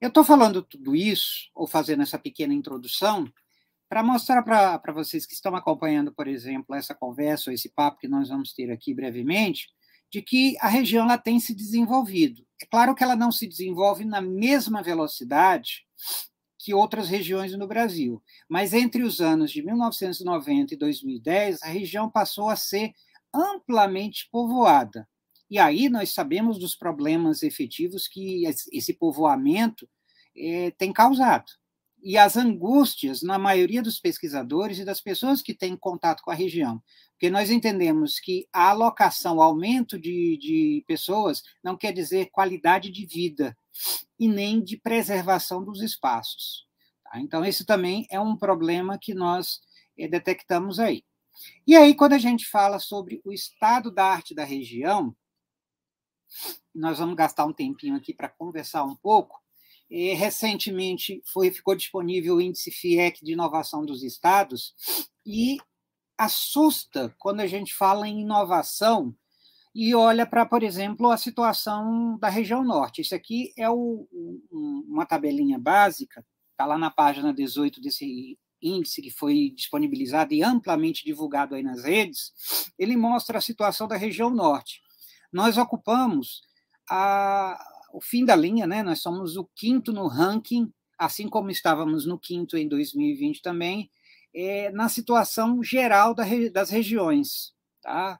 Eu 0.00 0.08
estou 0.08 0.24
falando 0.24 0.62
tudo 0.62 0.96
isso, 0.96 1.50
ou 1.54 1.66
fazendo 1.66 2.02
essa 2.02 2.18
pequena 2.18 2.54
introdução, 2.54 3.30
para 3.90 4.04
mostrar 4.04 4.44
para 4.44 4.92
vocês 4.92 5.26
que 5.26 5.34
estão 5.34 5.56
acompanhando, 5.56 6.12
por 6.12 6.28
exemplo, 6.28 6.76
essa 6.76 6.94
conversa, 6.94 7.50
ou 7.50 7.54
esse 7.54 7.68
papo 7.68 7.98
que 7.98 8.06
nós 8.06 8.28
vamos 8.28 8.52
ter 8.52 8.70
aqui 8.70 8.94
brevemente, 8.94 9.68
de 10.08 10.22
que 10.22 10.56
a 10.60 10.68
região 10.68 11.06
ela 11.06 11.18
tem 11.18 11.40
se 11.40 11.52
desenvolvido. 11.52 12.46
É 12.62 12.66
claro 12.66 12.94
que 12.94 13.02
ela 13.02 13.16
não 13.16 13.32
se 13.32 13.48
desenvolve 13.48 14.04
na 14.04 14.20
mesma 14.20 14.80
velocidade 14.80 15.84
que 16.56 16.72
outras 16.72 17.08
regiões 17.08 17.52
no 17.58 17.66
Brasil, 17.66 18.22
mas 18.48 18.72
entre 18.72 19.02
os 19.02 19.20
anos 19.20 19.50
de 19.50 19.60
1990 19.60 20.74
e 20.74 20.76
2010, 20.76 21.60
a 21.64 21.66
região 21.66 22.08
passou 22.08 22.48
a 22.48 22.54
ser 22.54 22.92
amplamente 23.34 24.28
povoada. 24.30 25.08
E 25.50 25.58
aí 25.58 25.88
nós 25.88 26.12
sabemos 26.12 26.60
dos 26.60 26.76
problemas 26.76 27.42
efetivos 27.42 28.06
que 28.06 28.44
esse 28.72 28.94
povoamento 28.94 29.88
é, 30.36 30.70
tem 30.72 30.92
causado. 30.92 31.59
E 32.02 32.16
as 32.16 32.36
angústias, 32.36 33.22
na 33.22 33.38
maioria 33.38 33.82
dos 33.82 33.98
pesquisadores 33.98 34.78
e 34.78 34.84
das 34.84 35.00
pessoas 35.00 35.42
que 35.42 35.54
têm 35.54 35.76
contato 35.76 36.22
com 36.22 36.30
a 36.30 36.34
região. 36.34 36.82
Porque 37.12 37.28
nós 37.28 37.50
entendemos 37.50 38.18
que 38.18 38.48
a 38.52 38.70
alocação, 38.70 39.36
o 39.36 39.42
aumento 39.42 39.98
de, 39.98 40.38
de 40.38 40.84
pessoas, 40.86 41.42
não 41.62 41.76
quer 41.76 41.92
dizer 41.92 42.30
qualidade 42.30 42.90
de 42.90 43.04
vida 43.06 43.56
e 44.18 44.26
nem 44.26 44.62
de 44.62 44.76
preservação 44.76 45.62
dos 45.62 45.82
espaços. 45.82 46.66
Tá? 47.04 47.20
Então, 47.20 47.44
esse 47.44 47.64
também 47.64 48.06
é 48.10 48.18
um 48.18 48.36
problema 48.36 48.98
que 48.98 49.12
nós 49.12 49.60
é, 49.98 50.08
detectamos 50.08 50.78
aí. 50.78 51.04
E 51.66 51.76
aí, 51.76 51.94
quando 51.94 52.14
a 52.14 52.18
gente 52.18 52.46
fala 52.46 52.78
sobre 52.78 53.20
o 53.24 53.32
estado 53.32 53.90
da 53.90 54.04
arte 54.04 54.34
da 54.34 54.44
região, 54.44 55.14
nós 56.74 56.98
vamos 56.98 57.16
gastar 57.16 57.44
um 57.44 57.52
tempinho 57.52 57.96
aqui 57.96 58.14
para 58.14 58.28
conversar 58.28 58.84
um 58.84 58.94
pouco. 58.94 59.42
E, 59.90 60.14
recentemente 60.14 61.22
foi, 61.26 61.50
ficou 61.50 61.74
disponível 61.74 62.36
o 62.36 62.40
índice 62.40 62.70
FIEC 62.70 63.24
de 63.24 63.32
inovação 63.32 63.84
dos 63.84 64.02
estados 64.02 64.74
e 65.26 65.58
assusta 66.16 67.14
quando 67.18 67.40
a 67.40 67.46
gente 67.46 67.74
fala 67.74 68.06
em 68.06 68.20
inovação 68.20 69.14
e 69.74 69.94
olha 69.94 70.26
para, 70.26 70.44
por 70.44 70.62
exemplo, 70.62 71.10
a 71.10 71.16
situação 71.16 72.18
da 72.18 72.28
região 72.28 72.62
norte. 72.64 73.00
Isso 73.00 73.14
aqui 73.14 73.52
é 73.56 73.70
o, 73.70 74.06
uma 74.88 75.06
tabelinha 75.06 75.58
básica, 75.58 76.24
está 76.50 76.66
lá 76.66 76.76
na 76.76 76.90
página 76.90 77.32
18 77.32 77.80
desse 77.80 78.38
índice 78.62 79.00
que 79.00 79.10
foi 79.10 79.50
disponibilizado 79.56 80.34
e 80.34 80.42
amplamente 80.42 81.04
divulgado 81.04 81.54
aí 81.54 81.62
nas 81.62 81.84
redes, 81.84 82.32
ele 82.78 82.96
mostra 82.96 83.38
a 83.38 83.40
situação 83.40 83.88
da 83.88 83.96
região 83.96 84.28
norte. 84.28 84.80
Nós 85.32 85.56
ocupamos 85.56 86.42
a, 86.88 87.58
o 87.92 88.00
fim 88.00 88.24
da 88.24 88.36
linha, 88.36 88.66
né? 88.66 88.82
Nós 88.82 89.00
somos 89.00 89.36
o 89.36 89.48
quinto 89.54 89.92
no 89.92 90.06
ranking, 90.06 90.72
assim 90.98 91.28
como 91.28 91.50
estávamos 91.50 92.06
no 92.06 92.18
quinto 92.18 92.56
em 92.56 92.68
2020 92.68 93.42
também, 93.42 93.90
é, 94.34 94.70
na 94.70 94.88
situação 94.88 95.62
geral 95.62 96.14
da, 96.14 96.24
das 96.52 96.70
regiões, 96.70 97.52
tá? 97.82 98.18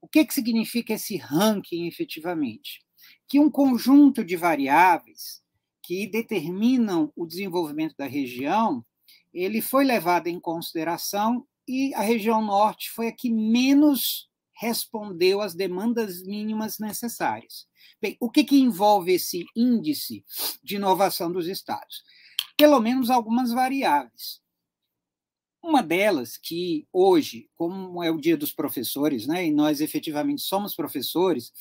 O 0.00 0.08
que, 0.08 0.24
que 0.24 0.34
significa 0.34 0.94
esse 0.94 1.16
ranking 1.16 1.86
efetivamente? 1.86 2.84
Que 3.28 3.38
um 3.38 3.50
conjunto 3.50 4.24
de 4.24 4.36
variáveis 4.36 5.42
que 5.82 6.06
determinam 6.06 7.12
o 7.16 7.26
desenvolvimento 7.26 7.94
da 7.96 8.06
região 8.06 8.84
ele 9.32 9.60
foi 9.60 9.84
levado 9.84 10.26
em 10.26 10.38
consideração 10.38 11.46
e 11.66 11.94
a 11.94 12.02
região 12.02 12.42
norte 12.42 12.90
foi 12.90 13.08
a 13.08 13.12
que 13.12 13.30
menos 13.30 14.28
respondeu 14.62 15.40
às 15.40 15.54
demandas 15.54 16.22
mínimas 16.22 16.78
necessárias. 16.78 17.66
Bem, 18.00 18.16
o 18.20 18.30
que, 18.30 18.44
que 18.44 18.60
envolve 18.60 19.12
esse 19.12 19.44
índice 19.56 20.24
de 20.62 20.76
inovação 20.76 21.32
dos 21.32 21.48
estados? 21.48 22.04
Pelo 22.56 22.78
menos 22.78 23.10
algumas 23.10 23.50
variáveis. 23.50 24.40
Uma 25.60 25.82
delas, 25.82 26.36
que 26.36 26.86
hoje, 26.92 27.50
como 27.56 28.04
é 28.04 28.10
o 28.12 28.20
dia 28.20 28.36
dos 28.36 28.52
professores, 28.52 29.26
né, 29.26 29.46
e 29.46 29.50
nós 29.50 29.80
efetivamente 29.80 30.42
somos 30.42 30.76
professores, 30.76 31.52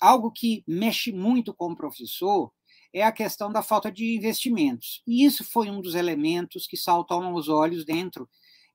algo 0.00 0.32
que 0.32 0.64
mexe 0.66 1.12
muito 1.12 1.54
com 1.54 1.70
o 1.70 1.76
professor 1.76 2.52
é 2.92 3.04
a 3.04 3.12
questão 3.12 3.52
da 3.52 3.62
falta 3.62 3.92
de 3.92 4.16
investimentos. 4.16 5.00
E 5.06 5.24
isso 5.24 5.44
foi 5.44 5.70
um 5.70 5.80
dos 5.80 5.94
elementos 5.94 6.66
que 6.66 6.76
saltam 6.76 7.22
aos 7.22 7.48
olhos 7.48 7.84
dentro 7.84 8.28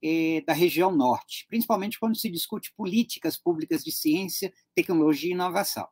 eh, 0.04 0.44
da 0.46 0.52
região 0.52 0.92
norte, 0.92 1.46
principalmente 1.48 1.98
quando 1.98 2.18
se 2.18 2.30
discute 2.30 2.74
políticas 2.76 3.38
públicas 3.38 3.84
de 3.84 3.92
ciência, 3.92 4.54
tecnologia 4.76 5.30
e 5.30 5.34
inovação. 5.34 5.88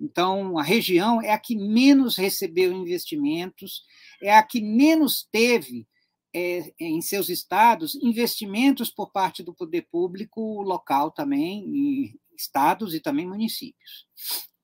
Então, 0.00 0.58
a 0.58 0.62
região 0.62 1.20
é 1.20 1.32
a 1.32 1.38
que 1.38 1.56
menos 1.56 2.16
recebeu 2.16 2.72
investimentos, 2.72 3.82
é 4.22 4.32
a 4.32 4.42
que 4.42 4.60
menos 4.60 5.26
teve 5.32 5.88
é, 6.32 6.72
em 6.78 7.00
seus 7.00 7.28
estados 7.28 7.96
investimentos 7.96 8.90
por 8.90 9.10
parte 9.10 9.42
do 9.42 9.54
poder 9.54 9.88
público 9.90 10.62
local 10.62 11.10
também, 11.10 12.14
estados 12.36 12.94
e 12.94 13.00
também 13.00 13.26
municípios 13.26 14.06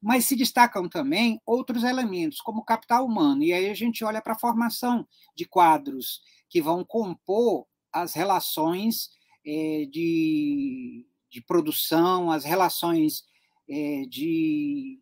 mas 0.05 0.27
se 0.27 0.37
destacam 0.37 0.87
também 0.87 1.41
outros 1.47 1.83
elementos, 1.83 2.39
como 2.39 2.63
capital 2.63 3.07
humano. 3.07 3.43
E 3.43 3.55
aí 3.55 3.71
a 3.71 3.75
gente 3.75 4.05
olha 4.05 4.21
para 4.21 4.35
a 4.35 4.39
formação 4.39 5.09
de 5.35 5.47
quadros 5.47 6.21
que 6.51 6.61
vão 6.61 6.85
compor 6.85 7.67
as 7.95 8.13
relações 8.13 9.11
é, 9.47 9.87
de, 9.89 11.07
de 11.31 11.41
produção, 11.41 12.31
as 12.31 12.45
relações 12.45 13.25
é, 13.71 14.05
de 14.07 15.01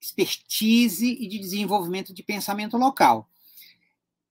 expertise 0.00 1.06
e 1.06 1.28
de 1.28 1.38
desenvolvimento 1.38 2.14
de 2.14 2.22
pensamento 2.22 2.78
local, 2.78 3.28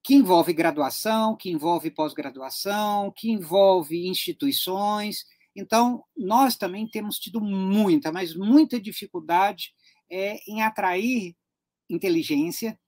que 0.01 0.15
envolve 0.15 0.51
graduação, 0.51 1.35
que 1.35 1.51
envolve 1.51 1.91
pós-graduação, 1.91 3.13
que 3.15 3.29
envolve 3.29 4.07
instituições. 4.07 5.25
Então, 5.55 6.03
nós 6.17 6.55
também 6.57 6.87
temos 6.87 7.19
tido 7.19 7.39
muita, 7.39 8.11
mas 8.11 8.33
muita 8.33 8.81
dificuldade 8.81 9.71
é 10.09 10.39
em 10.49 10.63
atrair 10.63 11.35
inteligência, 11.87 12.79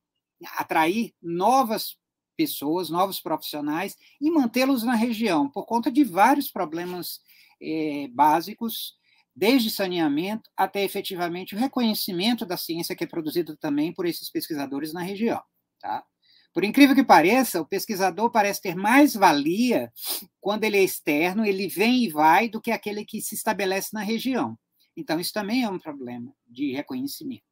atrair 0.57 1.13
novas 1.21 2.00
pessoas, 2.41 2.89
novos 2.89 3.21
profissionais 3.21 3.95
e 4.19 4.31
mantê-los 4.31 4.81
na 4.81 4.95
região, 4.95 5.47
por 5.47 5.65
conta 5.65 5.91
de 5.91 6.03
vários 6.03 6.49
problemas 6.49 7.19
é, 7.61 8.07
básicos, 8.11 8.95
desde 9.35 9.69
saneamento 9.69 10.49
até 10.57 10.83
efetivamente 10.83 11.53
o 11.53 11.57
reconhecimento 11.57 12.45
da 12.45 12.57
ciência 12.57 12.95
que 12.95 13.03
é 13.03 13.07
produzida 13.07 13.55
também 13.57 13.93
por 13.93 14.07
esses 14.07 14.29
pesquisadores 14.31 14.91
na 14.91 15.03
região. 15.03 15.39
Tá? 15.79 16.03
Por 16.51 16.63
incrível 16.63 16.95
que 16.95 17.03
pareça, 17.03 17.61
o 17.61 17.67
pesquisador 17.67 18.31
parece 18.31 18.59
ter 18.59 18.75
mais 18.75 19.13
valia 19.13 19.91
quando 20.39 20.63
ele 20.63 20.77
é 20.77 20.83
externo, 20.83 21.45
ele 21.45 21.67
vem 21.67 22.05
e 22.05 22.09
vai, 22.09 22.49
do 22.49 22.59
que 22.59 22.71
aquele 22.71 23.05
que 23.05 23.21
se 23.21 23.35
estabelece 23.35 23.89
na 23.93 24.01
região. 24.01 24.57
Então, 24.97 25.19
isso 25.19 25.31
também 25.31 25.63
é 25.63 25.69
um 25.69 25.79
problema 25.79 26.33
de 26.47 26.73
reconhecimento. 26.73 27.43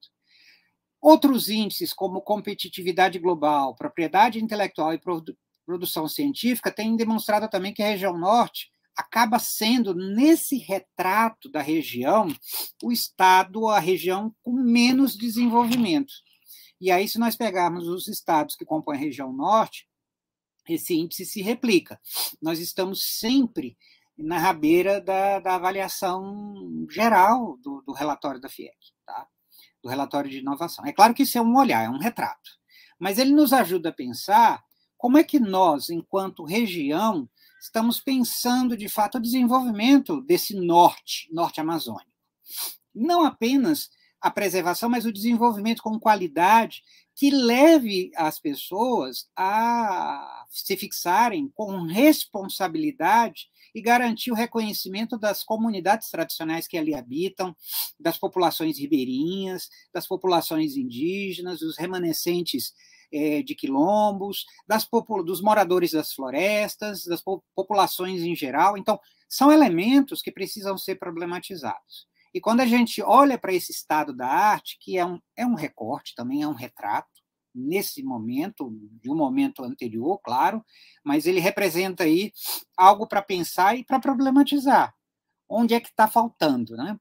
Outros 1.02 1.50
índices, 1.50 1.94
como 1.94 2.22
competitividade 2.22 3.20
global, 3.20 3.76
propriedade 3.76 4.44
intelectual 4.44 4.94
e 4.94 5.02
produção 5.66 6.08
científica, 6.08 6.72
têm 6.72 6.96
demonstrado 6.96 7.50
também 7.50 7.74
que 7.74 7.82
a 7.82 7.88
região 7.88 8.18
norte 8.18 8.70
acaba 8.96 9.40
sendo, 9.40 9.96
nesse 9.96 10.58
retrato 10.58 11.50
da 11.50 11.62
região, 11.62 12.28
o 12.84 12.92
estado, 12.92 13.70
a 13.70 13.80
região 13.80 14.36
com 14.44 14.52
menos 14.52 15.16
desenvolvimento. 15.16 16.14
E 16.82 16.92
aí, 16.92 17.08
se 17.08 17.18
nós 17.18 17.36
pegarmos 17.36 17.88
os 17.88 18.08
estados 18.08 18.56
que 18.56 18.66
compõem 18.66 18.98
a 18.98 19.00
região 19.00 19.32
norte, 19.32 19.88
esse 20.68 20.94
índice 20.94 21.26
se 21.26 21.42
replica. 21.42 22.00
Nós 22.42 22.60
estamos 22.60 23.18
sempre 23.18 23.78
na 24.18 24.38
rabeira 24.38 25.00
da, 25.00 25.40
da 25.40 25.56
avaliação 25.56 26.86
geral 26.90 27.58
do, 27.58 27.82
do, 27.82 27.94
relatório 27.94 28.40
da 28.40 28.50
FIEC, 28.50 28.76
tá? 29.06 29.28
Do 29.82 29.90
relatório 29.90 30.30
de 30.30 30.40
inovação. 30.40 30.86
É 30.86 30.92
claro 30.92 31.14
que 31.14 31.24
isso 31.24 31.38
é 31.38 31.42
um 31.42 31.58
olhar, 31.58 31.84
é 31.84 31.90
um 31.90 32.00
retrato, 32.00 32.52
mas 33.00 33.18
ele 33.18 33.32
nos 33.32 33.54
ajuda 33.54 33.90
a 33.90 33.94
pensar 33.94 34.64
como 34.98 35.18
é 35.18 35.24
que 35.24 35.40
nós, 35.40 35.90
enquanto 35.90 36.44
região, 36.44 37.30
estamos 37.62 38.00
pensando 38.00 38.76
de 38.76 38.90
fato 38.90 39.18
o 39.18 39.22
desenvolvimento 39.22 40.22
desse 40.22 40.56
norte, 40.56 41.30
norte 41.32 41.62
amazônico. 41.62 42.12
Não 42.94 43.26
apenas 43.26 43.90
a 44.20 44.30
preservação, 44.30 44.90
mas 44.90 45.06
o 45.06 45.14
desenvolvimento 45.14 45.82
com 45.82 46.00
qualidade 46.00 46.84
que 47.16 47.30
leve 47.30 48.12
as 48.16 48.40
pessoas 48.40 49.30
a 49.36 50.46
se 50.50 50.76
fixarem 50.76 51.50
com 51.54 51.82
responsabilidade 51.84 53.48
e 53.74 53.82
garantir 53.82 54.32
o 54.32 54.36
reconhecimento 54.36 55.18
das 55.18 55.44
comunidades 55.44 56.10
tradicionais 56.10 56.68
que 56.68 56.78
ali 56.78 56.96
habitam, 56.96 57.56
das 58.00 58.18
populações 58.18 58.78
ribeirinhas, 58.78 59.70
das 59.94 60.08
populações 60.08 60.76
indígenas, 60.76 61.60
dos 61.60 61.78
remanescentes 61.78 62.74
é, 63.12 63.42
de 63.42 63.56
quilombos, 63.56 64.46
das, 64.68 64.88
dos 65.26 65.42
moradores 65.42 65.92
das 65.92 66.14
florestas, 66.14 67.06
das 67.06 67.24
populações 67.56 68.22
em 68.22 68.36
geral. 68.36 68.78
Então, 68.78 69.00
são 69.28 69.52
elementos 69.52 70.22
que 70.22 70.32
precisam 70.32 70.78
ser 70.78 70.96
problematizados. 70.96 72.08
E 72.34 72.40
quando 72.40 72.62
a 72.62 72.66
gente 72.66 73.02
olha 73.02 73.38
para 73.38 73.54
esse 73.54 73.72
estado 73.72 74.14
da 74.14 74.28
arte, 74.28 74.78
que 74.80 74.98
é 74.98 75.06
um, 75.06 75.20
é 75.36 75.46
um 75.46 75.56
recorte, 75.56 76.14
também 76.16 76.44
é 76.44 76.48
um 76.48 76.54
retrato, 76.54 77.19
nesse 77.54 78.04
momento, 78.04 78.72
de 79.02 79.10
um 79.10 79.16
momento 79.16 79.64
anterior, 79.64 80.20
claro, 80.20 80.64
mas 81.04 81.26
ele 81.26 81.40
representa 81.40 82.04
aí 82.04 82.32
algo 82.78 83.08
para 83.08 83.22
pensar 83.22 83.78
e 83.78 83.84
para 83.84 84.00
problematizar. 84.00 84.94
Onde 85.48 85.74
é 85.74 85.80
que 85.80 85.90
está 85.90 86.08
faltando, 86.08 86.76
né? 86.76 87.00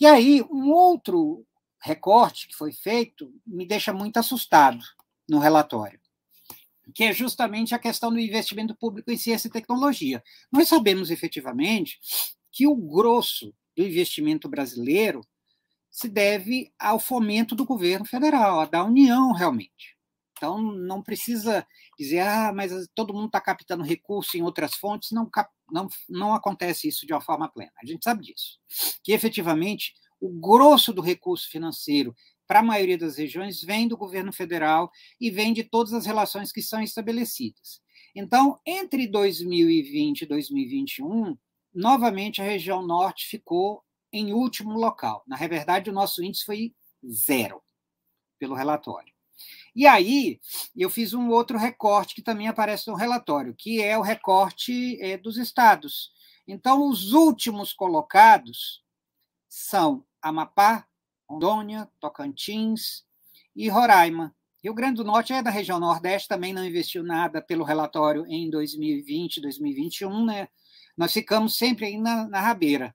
E 0.00 0.06
aí, 0.06 0.42
um 0.50 0.70
outro 0.70 1.44
recorte 1.80 2.48
que 2.48 2.54
foi 2.54 2.72
feito 2.72 3.32
me 3.46 3.66
deixa 3.66 3.92
muito 3.92 4.18
assustado 4.18 4.84
no 5.28 5.38
relatório, 5.38 6.00
que 6.94 7.04
é 7.04 7.12
justamente 7.12 7.74
a 7.74 7.78
questão 7.78 8.10
do 8.10 8.18
investimento 8.18 8.74
público 8.74 9.10
em 9.10 9.16
ciência 9.16 9.48
e 9.48 9.50
tecnologia. 9.50 10.22
Nós 10.50 10.68
sabemos 10.68 11.10
efetivamente 11.10 11.98
que 12.50 12.66
o 12.66 12.74
grosso 12.74 13.54
do 13.76 13.84
investimento 13.84 14.48
brasileiro 14.48 15.20
se 15.98 16.08
deve 16.08 16.72
ao 16.78 17.00
fomento 17.00 17.56
do 17.56 17.64
governo 17.64 18.06
federal, 18.06 18.64
da 18.68 18.84
União, 18.84 19.32
realmente. 19.32 19.96
Então, 20.30 20.62
não 20.62 21.02
precisa 21.02 21.66
dizer, 21.98 22.20
ah, 22.20 22.52
mas 22.54 22.70
todo 22.94 23.12
mundo 23.12 23.26
está 23.26 23.40
captando 23.40 23.82
recurso 23.82 24.36
em 24.36 24.42
outras 24.42 24.74
fontes. 24.74 25.10
Não, 25.10 25.28
não, 25.68 25.88
não 26.08 26.32
acontece 26.32 26.86
isso 26.86 27.04
de 27.04 27.12
uma 27.12 27.20
forma 27.20 27.48
plena. 27.48 27.72
A 27.82 27.84
gente 27.84 28.04
sabe 28.04 28.22
disso. 28.22 28.60
Que, 29.02 29.10
efetivamente, 29.10 29.92
o 30.20 30.28
grosso 30.28 30.92
do 30.92 31.02
recurso 31.02 31.50
financeiro 31.50 32.14
para 32.46 32.60
a 32.60 32.62
maioria 32.62 32.96
das 32.96 33.16
regiões 33.18 33.60
vem 33.60 33.88
do 33.88 33.96
governo 33.96 34.32
federal 34.32 34.92
e 35.20 35.32
vem 35.32 35.52
de 35.52 35.64
todas 35.64 35.92
as 35.92 36.06
relações 36.06 36.52
que 36.52 36.62
são 36.62 36.80
estabelecidas. 36.80 37.80
Então, 38.14 38.56
entre 38.64 39.08
2020 39.08 40.22
e 40.22 40.26
2021, 40.26 41.36
novamente 41.74 42.40
a 42.40 42.44
região 42.44 42.86
norte 42.86 43.26
ficou 43.26 43.82
em 44.12 44.32
último 44.32 44.72
local. 44.72 45.22
Na 45.26 45.36
verdade, 45.36 45.90
o 45.90 45.92
nosso 45.92 46.22
índice 46.22 46.44
foi 46.44 46.74
zero, 47.06 47.62
pelo 48.38 48.54
relatório. 48.54 49.12
E 49.74 49.86
aí, 49.86 50.40
eu 50.76 50.90
fiz 50.90 51.14
um 51.14 51.28
outro 51.30 51.56
recorte 51.56 52.14
que 52.14 52.22
também 52.22 52.48
aparece 52.48 52.88
no 52.88 52.96
relatório, 52.96 53.54
que 53.54 53.82
é 53.82 53.96
o 53.96 54.02
recorte 54.02 55.00
é, 55.00 55.16
dos 55.16 55.36
estados. 55.36 56.10
Então, 56.46 56.88
os 56.88 57.12
últimos 57.12 57.72
colocados 57.72 58.82
são 59.48 60.04
Amapá, 60.20 60.86
Rondônia, 61.28 61.88
Tocantins 62.00 63.04
e 63.54 63.68
Roraima. 63.68 64.34
Rio 64.62 64.74
Grande 64.74 64.96
do 64.96 65.04
Norte 65.04 65.32
é 65.32 65.42
da 65.42 65.50
região 65.50 65.78
Nordeste, 65.78 66.26
também 66.26 66.52
não 66.52 66.64
investiu 66.64 67.04
nada 67.04 67.40
pelo 67.40 67.64
relatório 67.64 68.26
em 68.26 68.50
2020, 68.50 69.40
2021, 69.40 70.24
né? 70.24 70.48
Nós 70.96 71.12
ficamos 71.12 71.56
sempre 71.56 71.86
aí 71.86 71.96
na, 71.96 72.26
na 72.28 72.40
rabeira. 72.40 72.94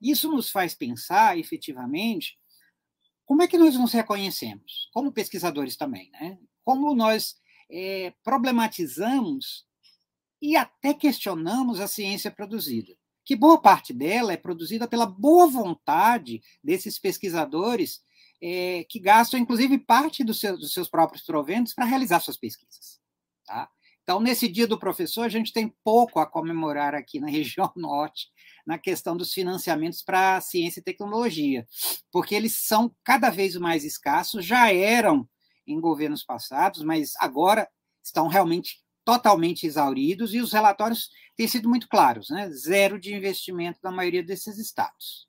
Isso 0.00 0.30
nos 0.30 0.50
faz 0.50 0.74
pensar, 0.74 1.38
efetivamente, 1.38 2.38
como 3.24 3.42
é 3.42 3.48
que 3.48 3.58
nós 3.58 3.74
nos 3.76 3.92
reconhecemos, 3.92 4.90
como 4.92 5.12
pesquisadores 5.12 5.76
também, 5.76 6.10
né? 6.12 6.38
Como 6.62 6.94
nós 6.94 7.36
é, 7.70 8.12
problematizamos 8.22 9.66
e 10.40 10.56
até 10.56 10.92
questionamos 10.92 11.80
a 11.80 11.88
ciência 11.88 12.30
produzida 12.30 12.94
que 13.24 13.34
boa 13.34 13.60
parte 13.60 13.92
dela 13.92 14.32
é 14.32 14.36
produzida 14.36 14.86
pela 14.86 15.06
boa 15.06 15.48
vontade 15.48 16.42
desses 16.62 16.98
pesquisadores 16.98 18.02
é, 18.40 18.84
que 18.84 19.00
gastam, 19.00 19.40
inclusive, 19.40 19.78
parte 19.78 20.22
do 20.22 20.34
seu, 20.34 20.58
dos 20.58 20.74
seus 20.74 20.88
próprios 20.88 21.24
proventos 21.24 21.72
para 21.72 21.86
realizar 21.86 22.20
suas 22.20 22.36
pesquisas. 22.36 23.00
Tá? 23.46 23.70
Então, 24.04 24.20
nesse 24.20 24.46
dia 24.46 24.66
do 24.66 24.78
professor, 24.78 25.22
a 25.22 25.30
gente 25.30 25.50
tem 25.50 25.74
pouco 25.82 26.20
a 26.20 26.26
comemorar 26.26 26.94
aqui 26.94 27.18
na 27.18 27.26
região 27.28 27.72
norte, 27.74 28.28
na 28.66 28.78
questão 28.78 29.16
dos 29.16 29.32
financiamentos 29.32 30.02
para 30.02 30.40
ciência 30.40 30.80
e 30.80 30.84
tecnologia, 30.84 31.66
porque 32.12 32.34
eles 32.34 32.66
são 32.66 32.94
cada 33.02 33.30
vez 33.30 33.56
mais 33.56 33.82
escassos, 33.84 34.44
já 34.44 34.72
eram 34.72 35.28
em 35.66 35.80
governos 35.80 36.22
passados, 36.22 36.82
mas 36.82 37.14
agora 37.18 37.66
estão 38.02 38.28
realmente 38.28 38.84
totalmente 39.04 39.66
exauridos 39.66 40.34
e 40.34 40.40
os 40.40 40.52
relatórios 40.52 41.08
têm 41.36 41.48
sido 41.48 41.68
muito 41.68 41.88
claros, 41.88 42.28
né? 42.30 42.50
Zero 42.50 42.98
de 42.98 43.14
investimento 43.14 43.78
na 43.82 43.90
maioria 43.90 44.22
desses 44.22 44.58
estados. 44.58 45.26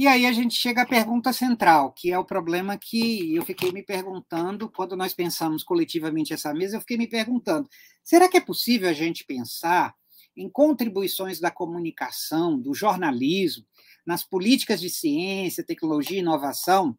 E 0.00 0.06
aí 0.06 0.24
a 0.24 0.32
gente 0.32 0.54
chega 0.54 0.80
à 0.80 0.86
pergunta 0.86 1.30
central, 1.30 1.92
que 1.92 2.10
é 2.10 2.18
o 2.18 2.24
problema 2.24 2.78
que 2.78 3.34
eu 3.34 3.44
fiquei 3.44 3.70
me 3.70 3.82
perguntando 3.82 4.66
quando 4.70 4.96
nós 4.96 5.12
pensamos 5.12 5.62
coletivamente 5.62 6.32
essa 6.32 6.54
mesa, 6.54 6.76
eu 6.76 6.80
fiquei 6.80 6.96
me 6.96 7.06
perguntando: 7.06 7.68
será 8.02 8.26
que 8.26 8.38
é 8.38 8.40
possível 8.40 8.88
a 8.88 8.94
gente 8.94 9.26
pensar 9.26 9.94
em 10.34 10.48
contribuições 10.48 11.38
da 11.38 11.50
comunicação, 11.50 12.58
do 12.58 12.72
jornalismo, 12.72 13.62
nas 14.06 14.24
políticas 14.24 14.80
de 14.80 14.88
ciência, 14.88 15.62
tecnologia 15.62 16.16
e 16.16 16.20
inovação 16.20 16.98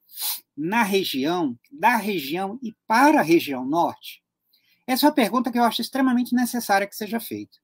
na 0.55 0.83
região, 0.83 1.57
da 1.71 1.97
região 1.97 2.59
e 2.61 2.71
para 2.85 3.21
a 3.21 3.23
região 3.23 3.65
norte? 3.65 4.21
Essa 4.85 5.07
é 5.07 5.09
uma 5.09 5.15
pergunta 5.15 5.51
que 5.51 5.57
eu 5.57 5.63
acho 5.63 5.81
extremamente 5.81 6.35
necessária 6.35 6.85
que 6.85 6.95
seja 6.95 7.19
feita. 7.19 7.57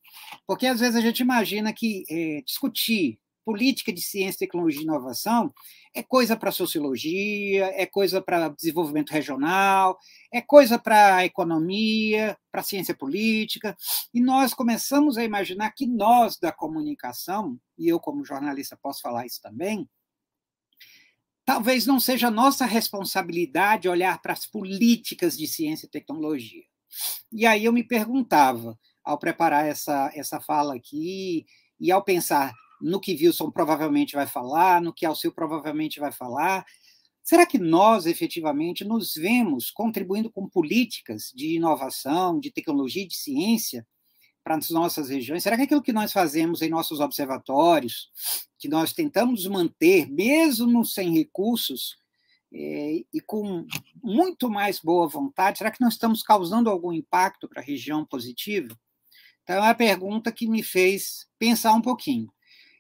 Porque 0.48 0.66
às 0.66 0.80
vezes 0.80 0.96
a 0.96 1.02
gente 1.02 1.20
imagina 1.20 1.72
que 1.72 2.06
é, 2.10 2.42
discutir 2.42 3.20
política 3.48 3.94
de 3.94 4.02
ciência, 4.02 4.40
tecnologia 4.40 4.82
e 4.82 4.84
inovação 4.84 5.54
é 5.96 6.04
coisa 6.04 6.36
para 6.36 6.52
sociologia, 6.52 7.72
é 7.82 7.86
coisa 7.86 8.22
para 8.22 8.50
desenvolvimento 8.50 9.12
regional, 9.12 9.98
é 10.34 10.42
coisa 10.42 10.78
para 10.78 11.24
economia, 11.24 12.38
para 12.52 12.62
ciência 12.62 12.94
política, 12.94 13.74
e 14.14 14.20
nós 14.20 14.54
começamos 14.54 15.18
a 15.18 15.24
imaginar 15.24 15.72
que 15.72 15.88
nós 15.88 16.38
da 16.38 16.52
comunicação, 16.52 17.58
e 17.78 17.88
eu 17.88 18.02
como 18.02 18.26
jornalista 18.26 18.76
posso 18.76 19.00
falar 19.00 19.26
isso 19.26 19.42
também, 19.42 19.90
talvez 21.46 21.86
não 21.86 22.02
seja 22.02 22.30
nossa 22.30 22.66
responsabilidade 22.66 23.88
olhar 23.88 24.22
para 24.22 24.34
as 24.34 24.46
políticas 24.46 25.38
de 25.38 25.48
ciência 25.48 25.86
e 25.86 25.90
tecnologia. 25.90 26.66
E 27.32 27.46
aí 27.46 27.64
eu 27.64 27.72
me 27.72 27.86
perguntava, 27.86 28.78
ao 29.02 29.18
preparar 29.18 29.66
essa, 29.66 30.12
essa 30.14 30.42
fala 30.42 30.76
aqui, 30.76 31.46
e 31.80 31.92
ao 31.94 32.04
pensar 32.04 32.54
no 32.82 33.00
que 33.00 33.14
Wilson 33.14 33.52
provavelmente 33.52 34.16
vai 34.16 34.28
falar, 34.28 34.82
no 34.82 34.94
que 34.94 35.06
Alceu 35.06 35.32
provavelmente 35.32 36.00
vai 36.00 36.12
falar, 36.12 36.66
será 37.24 37.46
que 37.46 37.58
nós 37.58 38.06
efetivamente 38.06 38.84
nos 38.84 39.14
vemos 39.16 39.70
contribuindo 39.72 40.32
com 40.32 40.48
políticas 40.48 41.32
de 41.36 41.56
inovação, 41.56 42.40
de 42.40 42.52
tecnologia 42.52 43.08
de 43.08 43.16
ciência 43.16 43.86
para 44.44 44.56
as 44.56 44.70
nossas 44.70 45.10
regiões? 45.10 45.44
Será 45.44 45.58
que 45.58 45.64
aquilo 45.64 45.82
que 45.82 45.94
nós 45.94 46.12
fazemos 46.12 46.62
em 46.62 46.70
nossos 46.70 47.00
observatórios, 47.00 48.10
que 48.58 48.68
nós 48.68 48.94
tentamos 48.94 49.46
manter, 49.48 50.10
mesmo 50.10 50.86
sem 50.86 51.14
recursos, 51.14 51.98
é, 52.54 53.04
e 53.14 53.20
com 53.26 53.66
muito 54.02 54.50
mais 54.50 54.80
boa 54.80 55.08
vontade, 55.08 55.58
será 55.58 55.70
que 55.70 55.82
nós 55.82 55.94
estamos 55.94 56.24
causando 56.24 56.70
algum 56.70 56.94
impacto 56.94 57.48
para 57.48 57.62
a 57.62 57.66
região 57.66 58.06
positivo? 58.06 58.70
Então, 59.44 59.58
é 59.58 59.60
uma 59.60 59.76
pergunta 59.76 60.32
que 60.32 60.48
me 60.48 60.64
fez 60.64 61.28
pensar 61.38 61.74
um 61.74 61.82
pouquinho. 61.82 62.32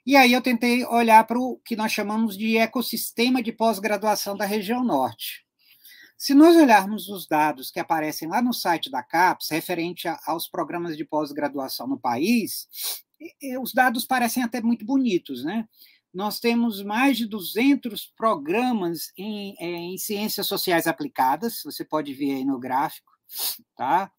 E 0.07 0.15
aí 0.15 0.31
eu 0.31 0.41
tentei 0.41 0.85
olhar 0.85 1.21
para 1.27 1.37
o 1.37 1.57
que 1.65 1.75
nós 1.75 1.91
chamamos 1.91 2.37
de 2.37 2.55
ecossistema 2.55 3.43
de 3.43 3.51
pós-graduação 3.51 4.37
da 4.37 4.45
região 4.45 4.81
norte. 4.81 5.45
Se 6.17 6.33
nós 6.33 6.55
olharmos 6.55 7.09
os 7.09 7.27
dados 7.27 7.69
que 7.69 7.77
aparecem 7.77 8.25
lá 8.25 8.41
no 8.41 8.53
site 8.53 8.89
da 8.89 9.03
CAPES, 9.03 9.49
referente 9.49 10.07
aos 10.25 10.47
programas 10.47 10.95
de 10.95 11.03
pós-graduação 11.03 11.87
no 11.87 11.99
país, 11.99 12.69
os 13.59 13.73
dados 13.73 14.05
parecem 14.05 14.43
até 14.43 14.61
muito 14.61 14.85
bonitos, 14.85 15.43
né? 15.43 15.67
Nós 16.13 16.39
temos 16.39 16.81
mais 16.81 17.17
de 17.17 17.27
200 17.27 18.05
programas 18.15 19.11
em, 19.17 19.57
é, 19.59 19.65
em 19.65 19.97
ciências 19.97 20.47
sociais 20.47 20.87
aplicadas, 20.87 21.59
você 21.65 21.83
pode 21.83 22.13
ver 22.13 22.33
aí 22.33 22.45
no 22.45 22.57
gráfico, 22.57 23.11
tá? 23.75 24.09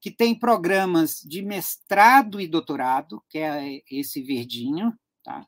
Que 0.00 0.10
tem 0.10 0.34
programas 0.34 1.20
de 1.20 1.42
mestrado 1.42 2.40
e 2.40 2.48
doutorado, 2.48 3.22
que 3.28 3.36
é 3.36 3.82
esse 3.90 4.22
verdinho, 4.22 4.98
Tá? 5.26 5.44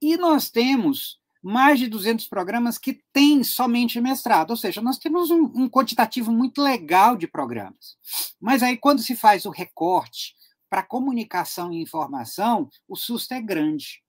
E 0.00 0.16
nós 0.16 0.50
temos 0.50 1.18
mais 1.42 1.80
de 1.80 1.88
200 1.88 2.28
programas 2.28 2.78
que 2.78 3.02
têm 3.12 3.42
somente 3.42 4.00
mestrado, 4.00 4.50
ou 4.50 4.56
seja, 4.56 4.80
nós 4.80 4.98
temos 4.98 5.32
um, 5.32 5.50
um 5.52 5.68
quantitativo 5.68 6.30
muito 6.30 6.62
legal 6.62 7.16
de 7.16 7.26
programas. 7.26 7.96
Mas 8.40 8.62
aí, 8.62 8.76
quando 8.76 9.02
se 9.02 9.16
faz 9.16 9.44
o 9.44 9.50
recorte 9.50 10.36
para 10.70 10.84
comunicação 10.84 11.72
e 11.72 11.82
informação, 11.82 12.70
o 12.86 12.94
susto 12.94 13.34
é 13.34 13.40
grande. 13.40 14.00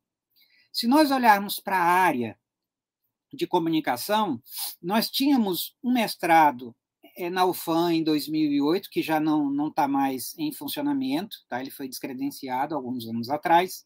Se 0.72 0.86
nós 0.86 1.10
olharmos 1.10 1.60
para 1.60 1.78
a 1.78 1.84
área 1.84 2.38
de 3.34 3.48
comunicação, 3.48 4.40
nós 4.80 5.10
tínhamos 5.10 5.76
um 5.84 5.92
mestrado 5.92 6.76
é, 7.16 7.28
na 7.28 7.44
UFAM 7.44 7.92
em 7.92 8.04
2008, 8.04 8.88
que 8.92 9.02
já 9.02 9.20
não 9.20 9.68
está 9.70 9.88
mais 9.88 10.38
em 10.38 10.52
funcionamento, 10.52 11.38
tá? 11.50 11.60
ele 11.60 11.72
foi 11.72 11.88
descredenciado 11.88 12.76
alguns 12.76 13.08
anos 13.08 13.32
atrás. 13.32 13.84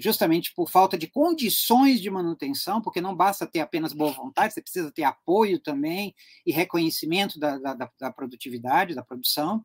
Justamente 0.00 0.52
por 0.54 0.68
falta 0.68 0.98
de 0.98 1.06
condições 1.06 2.00
de 2.00 2.10
manutenção, 2.10 2.80
porque 2.80 3.00
não 3.00 3.14
basta 3.14 3.46
ter 3.46 3.60
apenas 3.60 3.92
boa 3.92 4.12
vontade, 4.12 4.54
você 4.54 4.62
precisa 4.62 4.90
ter 4.90 5.04
apoio 5.04 5.60
também 5.60 6.14
e 6.44 6.52
reconhecimento 6.52 7.38
da, 7.38 7.56
da, 7.58 7.90
da 8.00 8.12
produtividade, 8.12 8.94
da 8.94 9.02
produção. 9.04 9.64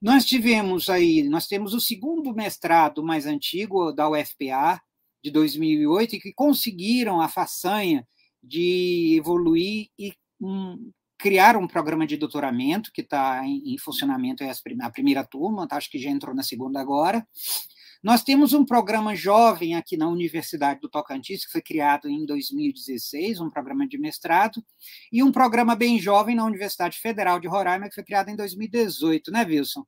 Nós 0.00 0.24
tivemos 0.24 0.88
aí, 0.88 1.24
nós 1.24 1.46
temos 1.46 1.74
o 1.74 1.80
segundo 1.80 2.32
mestrado 2.32 3.02
mais 3.02 3.26
antigo 3.26 3.92
da 3.92 4.08
UFPA, 4.08 4.80
de 5.22 5.30
2008, 5.32 6.16
e 6.16 6.20
que 6.20 6.32
conseguiram 6.32 7.20
a 7.20 7.28
façanha 7.28 8.06
de 8.42 9.16
evoluir 9.18 9.88
e 9.98 10.14
um, 10.40 10.92
criar 11.18 11.56
um 11.56 11.66
programa 11.66 12.06
de 12.06 12.16
doutoramento 12.16 12.92
que 12.92 13.00
está 13.00 13.44
em, 13.44 13.74
em, 13.74 13.78
funcionamento, 13.78 14.44
é 14.44 14.52
a 14.80 14.90
primeira 14.90 15.24
turma, 15.24 15.66
tá? 15.66 15.76
acho 15.76 15.90
que 15.90 15.98
já 15.98 16.08
entrou 16.08 16.34
na 16.34 16.44
segunda 16.44 16.80
agora, 16.80 17.26
nós 18.02 18.22
temos 18.22 18.52
um 18.52 18.64
programa 18.64 19.16
jovem 19.16 19.74
aqui 19.74 19.96
na 19.96 20.08
Universidade 20.08 20.80
do 20.80 20.88
Tocantins, 20.88 21.44
que 21.44 21.50
foi 21.50 21.60
criado 21.60 22.08
em 22.08 22.24
2016, 22.24 23.40
um 23.40 23.50
programa 23.50 23.88
de 23.88 23.98
mestrado, 23.98 24.64
e 25.10 25.22
um 25.22 25.32
programa 25.32 25.74
bem 25.74 25.98
jovem 25.98 26.36
na 26.36 26.44
Universidade 26.44 26.98
Federal 26.98 27.40
de 27.40 27.48
Roraima, 27.48 27.88
que 27.88 27.94
foi 27.94 28.04
criado 28.04 28.28
em 28.28 28.36
2018, 28.36 29.32
né, 29.32 29.44
Wilson? 29.44 29.84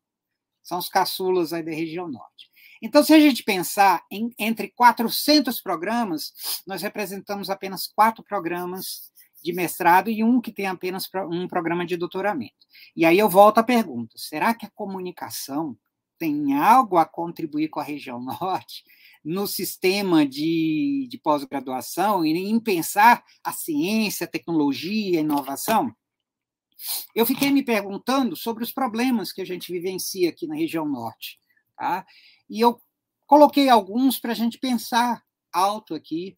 São 0.62 0.78
os 0.78 0.88
caçulas 0.88 1.52
aí 1.52 1.62
da 1.62 1.70
região 1.70 2.08
norte. 2.08 2.50
Então, 2.82 3.02
se 3.02 3.12
a 3.12 3.20
gente 3.20 3.44
pensar 3.44 4.04
em 4.10 4.32
entre 4.38 4.68
400 4.68 5.60
programas, 5.60 6.62
nós 6.66 6.82
representamos 6.82 7.48
apenas 7.48 7.86
quatro 7.86 8.24
programas 8.24 9.10
de 9.42 9.52
mestrado 9.52 10.10
e 10.10 10.24
um 10.24 10.40
que 10.40 10.52
tem 10.52 10.66
apenas 10.66 11.08
um 11.30 11.46
programa 11.46 11.86
de 11.86 11.96
doutoramento. 11.96 12.54
E 12.96 13.04
aí 13.04 13.18
eu 13.18 13.28
volto 13.28 13.58
à 13.58 13.62
pergunta: 13.62 14.14
será 14.16 14.54
que 14.54 14.66
a 14.66 14.70
comunicação 14.70 15.76
tem 16.20 16.52
algo 16.58 16.98
a 16.98 17.06
contribuir 17.06 17.68
com 17.68 17.80
a 17.80 17.82
região 17.82 18.20
norte 18.20 18.84
no 19.24 19.46
sistema 19.46 20.26
de, 20.26 21.08
de 21.10 21.18
pós-graduação 21.18 22.24
e 22.24 22.30
em 22.30 22.60
pensar 22.60 23.24
a 23.42 23.52
ciência, 23.52 24.24
a 24.24 24.30
tecnologia, 24.30 25.18
a 25.18 25.22
inovação? 25.22 25.92
Eu 27.14 27.26
fiquei 27.26 27.50
me 27.50 27.62
perguntando 27.62 28.36
sobre 28.36 28.62
os 28.62 28.70
problemas 28.70 29.32
que 29.32 29.40
a 29.40 29.44
gente 29.44 29.72
vivencia 29.72 30.28
aqui 30.28 30.46
na 30.46 30.54
região 30.54 30.86
norte. 30.86 31.38
Tá? 31.76 32.06
E 32.48 32.60
eu 32.60 32.80
coloquei 33.26 33.68
alguns 33.68 34.18
para 34.18 34.32
a 34.32 34.34
gente 34.34 34.58
pensar 34.58 35.22
alto 35.52 35.94
aqui, 35.94 36.36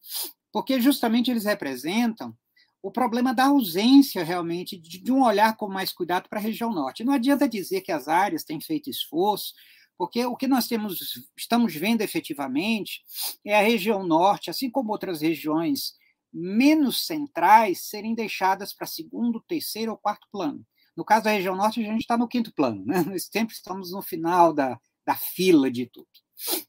porque 0.53 0.81
justamente 0.81 1.31
eles 1.31 1.45
representam 1.45 2.37
o 2.83 2.91
problema 2.91 3.33
da 3.33 3.47
ausência 3.47 4.25
realmente 4.25 4.77
de, 4.77 4.99
de 4.99 5.13
um 5.13 5.23
olhar 5.23 5.57
com 5.57 5.69
mais 5.69 5.93
cuidado 5.93 6.29
para 6.29 6.41
a 6.41 6.43
região 6.43 6.73
norte. 6.73 7.05
Não 7.05 7.13
adianta 7.13 7.49
dizer 7.49 7.81
que 7.83 7.93
as 7.93 8.09
áreas 8.09 8.43
têm 8.43 8.61
feito 8.61 8.91
esforço, 8.91 9.55
porque 9.97 10.27
o 10.27 10.37
que 10.37 10.49
nós 10.49 10.67
temos, 10.67 10.99
estamos 11.37 11.75
vendo 11.75 12.01
efetivamente 12.01 13.03
é 13.45 13.57
a 13.57 13.63
região 13.63 14.05
norte, 14.05 14.51
assim 14.51 14.69
como 14.69 14.91
outras 14.91 15.21
regiões 15.21 15.95
menos 16.33 17.07
centrais, 17.07 17.89
serem 17.89 18.15
deixadas 18.15 18.73
para 18.73 18.87
segundo, 18.87 19.45
terceiro 19.47 19.93
ou 19.93 19.99
quarto 19.99 20.27
plano. 20.33 20.67
No 20.97 21.05
caso 21.05 21.25
da 21.25 21.31
região 21.31 21.55
norte, 21.55 21.81
a 21.81 21.85
gente 21.85 22.01
está 22.01 22.17
no 22.17 22.29
quinto 22.29 22.53
plano, 22.53 22.85
né? 22.85 23.03
nós 23.07 23.29
sempre 23.31 23.55
estamos 23.55 23.93
no 23.93 24.03
final 24.03 24.53
da, 24.53 24.79
da 25.07 25.15
fila 25.15 25.71
de 25.71 25.87
tudo. 25.87 26.09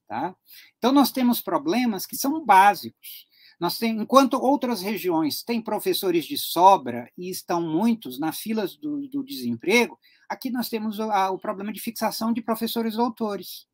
Tá? 0.07 0.35
Então, 0.77 0.91
nós 0.91 1.11
temos 1.11 1.41
problemas 1.41 2.05
que 2.05 2.15
são 2.15 2.45
básicos. 2.45 3.27
Nós 3.59 3.77
tem, 3.77 3.97
enquanto 3.97 4.33
outras 4.33 4.81
regiões 4.81 5.43
têm 5.43 5.61
professores 5.61 6.25
de 6.25 6.37
sobra 6.37 7.09
e 7.17 7.29
estão 7.29 7.61
muitos 7.61 8.19
na 8.19 8.31
fila 8.31 8.67
do, 8.81 9.07
do 9.07 9.23
desemprego, 9.23 9.97
aqui 10.27 10.49
nós 10.49 10.69
temos 10.69 10.99
o, 10.99 11.03
a, 11.03 11.31
o 11.31 11.39
problema 11.39 11.71
de 11.71 11.79
fixação 11.79 12.33
de 12.33 12.41
professores 12.41 12.95
doutores. 12.95 13.67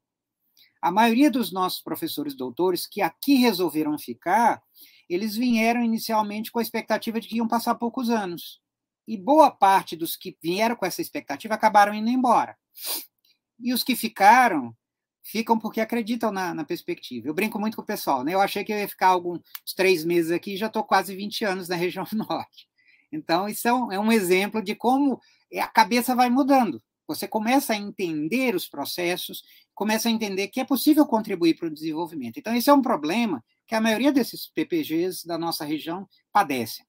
A 0.82 0.92
maioria 0.92 1.30
dos 1.30 1.52
nossos 1.52 1.82
professores 1.82 2.36
doutores 2.36 2.88
que 2.88 3.02
aqui 3.02 3.36
resolveram 3.36 3.98
ficar, 3.98 4.62
eles 5.10 5.36
vieram 5.36 5.84
inicialmente 5.84 6.52
com 6.52 6.60
a 6.60 6.62
expectativa 6.62 7.20
de 7.20 7.28
que 7.28 7.38
iam 7.38 7.48
passar 7.48 7.76
poucos 7.76 8.10
anos. 8.10 8.62
E 9.08 9.18
boa 9.18 9.50
parte 9.50 9.96
dos 9.96 10.16
que 10.16 10.38
vieram 10.42 10.76
com 10.76 10.86
essa 10.86 11.02
expectativa 11.02 11.56
acabaram 11.56 11.94
indo 11.94 12.10
embora. 12.10 12.56
E 13.60 13.74
os 13.74 13.84
que 13.84 13.96
ficaram 13.96 14.76
ficam 15.30 15.60
porque 15.60 15.80
acreditam 15.80 16.32
na, 16.32 16.54
na, 16.54 16.66
perspectiva. 16.66 17.28
Eu 17.28 17.34
brinco 17.34 17.60
muito 17.60 17.76
com 17.76 17.84
o 17.84 17.86
pessoal, 17.86 18.24
né? 18.24 18.34
Eu 18.34 18.42
achei 18.42 18.64
que 18.64 18.74
eu 18.74 18.78
ia 18.78 18.88
ficar 18.88 19.10
alguns 19.10 19.42
três 19.76 20.04
meses 20.04 20.32
aqui, 20.32 20.58
já 20.58 20.66
estou 20.66 20.84
quase 20.84 21.16
20 21.16 21.46
anos 21.46 21.70
na 21.70 21.76
região 21.76 22.06
norte. 22.14 22.68
Então, 23.12 23.48
isso 23.48 23.68
é 23.68 23.74
um, 23.74 23.92
é 23.92 24.00
um 24.00 24.12
exemplo 24.12 24.62
de 24.62 24.74
como 24.74 25.22
a 25.56 25.68
cabeça 25.68 26.16
vai 26.16 26.30
mudando. 26.30 26.82
Você 27.08 27.28
começa 27.28 27.74
a 27.74 27.76
entender 27.76 28.56
os 28.56 28.68
processos, 28.68 29.44
começa 29.74 30.10
a 30.10 30.12
entender 30.12 30.48
que 30.48 30.60
é 30.60 30.66
possível 30.66 31.06
contribuir 31.06 31.56
para 31.56 31.68
o 31.68 31.74
desenvolvimento. 31.74 32.38
Então, 32.38 32.56
esse 32.56 32.70
é 32.70 32.74
um 32.74 32.82
problema 32.82 33.44
que 33.68 33.76
a 33.76 33.82
maioria 33.82 34.12
desses 34.12 34.48
PPGs 34.48 35.28
da 35.28 35.38
nossa 35.38 35.64
região 35.64 36.08
padecem. 36.32 36.86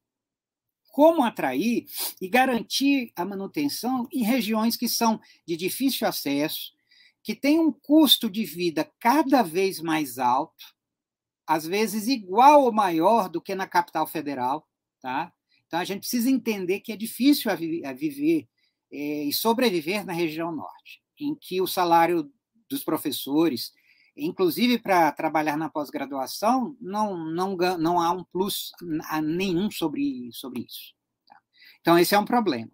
Como 0.90 1.22
atrair 1.22 1.85
e 2.20 2.29
garantir 2.29 3.12
a 3.14 3.24
manutenção 3.24 4.09
em 4.11 4.22
regiões 4.22 4.76
que 4.76 4.88
são 4.88 5.20
de 5.46 5.57
difícil 5.57 6.07
acesso, 6.07 6.72
que 7.31 7.35
tem 7.37 7.61
um 7.61 7.71
custo 7.71 8.29
de 8.29 8.45
vida 8.45 8.90
cada 8.99 9.40
vez 9.40 9.81
mais 9.81 10.19
alto, 10.19 10.75
às 11.47 11.64
vezes 11.64 12.09
igual 12.09 12.64
ou 12.64 12.73
maior 12.73 13.29
do 13.29 13.40
que 13.40 13.55
na 13.55 13.69
capital 13.69 14.05
federal, 14.05 14.66
tá? 15.01 15.33
Então 15.64 15.79
a 15.79 15.85
gente 15.85 16.01
precisa 16.01 16.29
entender 16.29 16.81
que 16.81 16.90
é 16.90 16.97
difícil 16.97 17.49
a, 17.49 17.55
vi 17.55 17.87
a 17.87 17.93
viver 17.93 18.49
é, 18.93 19.23
e 19.23 19.33
sobreviver 19.33 20.05
na 20.05 20.12
região 20.12 20.51
norte, 20.51 21.01
em 21.21 21.37
que 21.37 21.61
o 21.61 21.69
salário 21.69 22.29
dos 22.69 22.83
professores, 22.83 23.73
inclusive 24.16 24.81
para 24.81 25.12
trabalhar 25.12 25.57
na 25.57 25.71
pós-graduação, 25.71 26.77
não, 26.81 27.16
não, 27.16 27.57
não 27.79 28.01
há 28.01 28.11
um 28.11 28.25
plus 28.25 28.73
nenhum 29.23 29.71
sobre, 29.71 30.31
sobre 30.33 30.62
isso. 30.62 30.97
Tá? 31.29 31.37
Então 31.81 31.97
esse 31.97 32.12
é 32.12 32.19
um 32.19 32.25
problema 32.25 32.73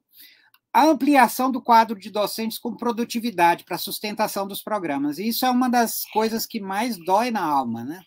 a 0.76 0.84
ampliação 0.84 1.50
do 1.50 1.62
quadro 1.62 1.98
de 1.98 2.10
docentes 2.10 2.58
com 2.58 2.76
produtividade 2.76 3.64
para 3.64 3.78
sustentação 3.78 4.46
dos 4.46 4.62
programas. 4.62 5.16
E 5.16 5.26
isso 5.26 5.46
é 5.46 5.50
uma 5.50 5.70
das 5.70 6.04
coisas 6.12 6.44
que 6.44 6.60
mais 6.60 7.02
dói 7.02 7.30
na 7.30 7.42
alma, 7.42 7.82
né? 7.82 8.02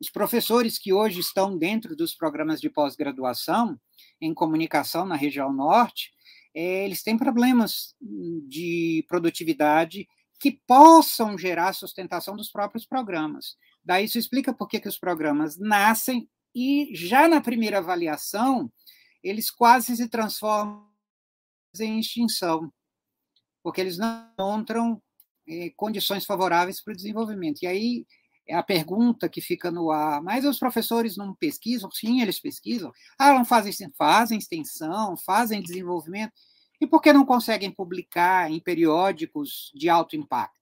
Os 0.00 0.08
professores 0.08 0.78
que 0.78 0.90
hoje 0.90 1.20
estão 1.20 1.58
dentro 1.58 1.94
dos 1.94 2.14
programas 2.14 2.62
de 2.62 2.70
pós-graduação 2.70 3.78
em 4.22 4.32
comunicação 4.32 5.04
na 5.04 5.16
região 5.16 5.52
norte, 5.52 6.10
é, 6.54 6.86
eles 6.86 7.02
têm 7.02 7.18
problemas 7.18 7.94
de 8.00 9.04
produtividade 9.06 10.08
que 10.40 10.62
possam 10.66 11.36
gerar 11.36 11.74
sustentação 11.74 12.34
dos 12.34 12.50
próprios 12.50 12.86
programas. 12.86 13.54
Daí 13.84 14.06
isso 14.06 14.18
explica 14.18 14.54
por 14.54 14.66
que, 14.66 14.80
que 14.80 14.88
os 14.88 14.98
programas 14.98 15.58
nascem 15.58 16.26
e 16.54 16.88
já 16.94 17.28
na 17.28 17.42
primeira 17.42 17.78
avaliação 17.78 18.72
eles 19.22 19.50
quase 19.50 19.94
se 19.94 20.08
transformam 20.08 20.88
em 21.80 22.00
extinção, 22.00 22.72
porque 23.62 23.80
eles 23.80 23.98
não 23.98 24.30
encontram 24.32 25.02
eh, 25.48 25.72
condições 25.76 26.24
favoráveis 26.24 26.82
para 26.82 26.92
o 26.92 26.96
desenvolvimento. 26.96 27.62
E 27.62 27.66
aí 27.66 28.06
é 28.46 28.54
a 28.56 28.62
pergunta 28.62 29.28
que 29.28 29.40
fica 29.40 29.70
no 29.70 29.90
ar. 29.90 30.22
Mas 30.22 30.44
os 30.44 30.58
professores 30.58 31.16
não 31.16 31.34
pesquisam? 31.34 31.90
Sim, 31.90 32.22
eles 32.22 32.40
pesquisam. 32.40 32.92
Ah, 33.18 33.34
não 33.34 33.44
fazem, 33.44 33.72
fazem 33.96 34.38
extensão, 34.38 35.16
fazem 35.18 35.62
desenvolvimento. 35.62 36.32
E 36.80 36.86
por 36.86 37.02
que 37.02 37.12
não 37.12 37.26
conseguem 37.26 37.70
publicar 37.70 38.50
em 38.50 38.60
periódicos 38.60 39.70
de 39.74 39.88
alto 39.88 40.16
impacto? 40.16 40.58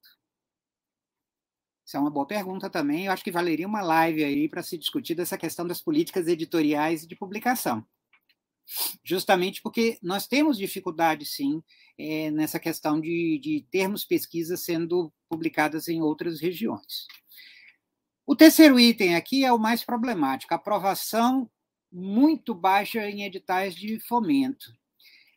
Isso 1.86 1.96
é 1.96 2.00
uma 2.00 2.10
boa 2.10 2.26
pergunta 2.26 2.68
também. 2.68 3.06
Eu 3.06 3.12
acho 3.12 3.22
que 3.22 3.30
valeria 3.30 3.66
uma 3.66 3.80
live 3.80 4.24
aí 4.24 4.48
para 4.48 4.62
se 4.62 4.76
discutir 4.76 5.14
dessa 5.14 5.38
questão 5.38 5.66
das 5.66 5.80
políticas 5.80 6.26
editoriais 6.26 7.04
e 7.04 7.06
de 7.06 7.14
publicação. 7.14 7.86
Justamente 9.04 9.62
porque 9.62 9.98
nós 10.02 10.26
temos 10.26 10.58
dificuldade, 10.58 11.24
sim, 11.24 11.62
é, 11.98 12.30
nessa 12.30 12.58
questão 12.58 13.00
de, 13.00 13.38
de 13.42 13.66
termos 13.70 14.04
pesquisas 14.04 14.60
sendo 14.64 15.12
publicadas 15.28 15.88
em 15.88 16.02
outras 16.02 16.40
regiões. 16.40 17.06
O 18.26 18.34
terceiro 18.34 18.78
item 18.78 19.14
aqui 19.14 19.44
é 19.44 19.52
o 19.52 19.58
mais 19.58 19.84
problemático: 19.84 20.52
aprovação 20.52 21.48
muito 21.92 22.54
baixa 22.54 23.08
em 23.08 23.22
editais 23.22 23.74
de 23.74 24.00
fomento. 24.00 24.72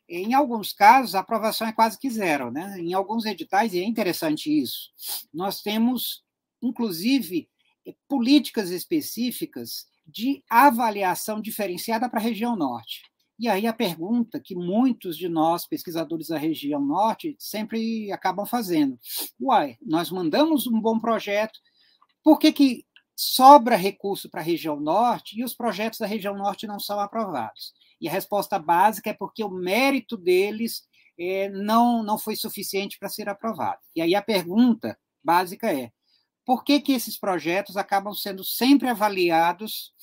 Em 0.08 0.34
alguns 0.34 0.72
casos, 0.72 1.14
a 1.14 1.20
aprovação 1.20 1.68
é 1.68 1.72
quase 1.72 1.96
que 1.96 2.10
zero, 2.10 2.50
né? 2.50 2.80
Em 2.80 2.92
alguns 2.92 3.24
editais, 3.24 3.72
e 3.72 3.78
é 3.78 3.84
interessante 3.84 4.50
isso, 4.50 4.90
nós 5.32 5.62
temos, 5.62 6.24
inclusive, 6.60 7.48
políticas 8.08 8.70
específicas 8.70 9.86
de 10.04 10.42
avaliação 10.50 11.40
diferenciada 11.40 12.08
para 12.08 12.18
a 12.18 12.22
região 12.22 12.56
norte. 12.56 13.09
E 13.40 13.48
aí 13.48 13.66
a 13.66 13.72
pergunta 13.72 14.38
que 14.38 14.54
muitos 14.54 15.16
de 15.16 15.26
nós, 15.26 15.66
pesquisadores 15.66 16.28
da 16.28 16.36
região 16.36 16.78
norte, 16.78 17.34
sempre 17.38 18.12
acabam 18.12 18.44
fazendo: 18.44 18.98
uai, 19.40 19.78
nós 19.80 20.10
mandamos 20.10 20.66
um 20.66 20.78
bom 20.78 21.00
projeto, 21.00 21.58
por 22.22 22.38
que, 22.38 22.52
que 22.52 22.84
sobra 23.16 23.76
recurso 23.76 24.28
para 24.28 24.42
a 24.42 24.44
região 24.44 24.78
norte 24.78 25.40
e 25.40 25.42
os 25.42 25.54
projetos 25.54 25.98
da 25.98 26.06
região 26.06 26.36
norte 26.36 26.66
não 26.66 26.78
são 26.78 27.00
aprovados? 27.00 27.72
E 27.98 28.06
a 28.06 28.12
resposta 28.12 28.58
básica 28.58 29.08
é 29.08 29.14
porque 29.14 29.42
o 29.42 29.48
mérito 29.48 30.18
deles 30.18 30.82
é, 31.18 31.48
não, 31.48 32.02
não 32.02 32.18
foi 32.18 32.36
suficiente 32.36 32.98
para 32.98 33.08
ser 33.08 33.26
aprovado. 33.26 33.80
E 33.96 34.02
aí 34.02 34.14
a 34.14 34.20
pergunta 34.20 34.98
básica 35.24 35.72
é: 35.72 35.90
por 36.44 36.62
que, 36.62 36.78
que 36.78 36.92
esses 36.92 37.18
projetos 37.18 37.78
acabam 37.78 38.12
sendo 38.12 38.44
sempre 38.44 38.86
avaliados 38.86 39.94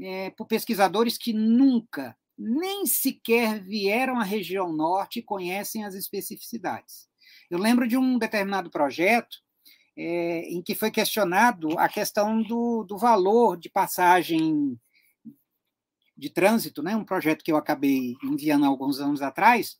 é, 0.00 0.30
por 0.30 0.48
pesquisadores 0.48 1.16
que 1.16 1.32
nunca, 1.32 2.16
nem 2.42 2.86
sequer 2.86 3.62
vieram 3.62 4.18
à 4.18 4.24
região 4.24 4.72
norte 4.72 5.18
e 5.18 5.22
conhecem 5.22 5.84
as 5.84 5.94
especificidades? 5.94 7.06
Eu 7.50 7.58
lembro 7.58 7.86
de 7.86 7.98
um 7.98 8.18
determinado 8.18 8.70
projeto 8.70 9.36
é, 9.94 10.40
em 10.48 10.62
que 10.62 10.74
foi 10.74 10.90
questionado 10.90 11.78
a 11.78 11.86
questão 11.86 12.42
do, 12.42 12.82
do 12.84 12.96
valor 12.96 13.58
de 13.58 13.68
passagem 13.68 14.80
de 16.16 16.30
trânsito, 16.30 16.82
né, 16.82 16.96
um 16.96 17.04
projeto 17.04 17.42
que 17.44 17.52
eu 17.52 17.56
acabei 17.56 18.14
enviando 18.22 18.64
há 18.64 18.68
alguns 18.68 19.00
anos 19.00 19.20
atrás, 19.20 19.78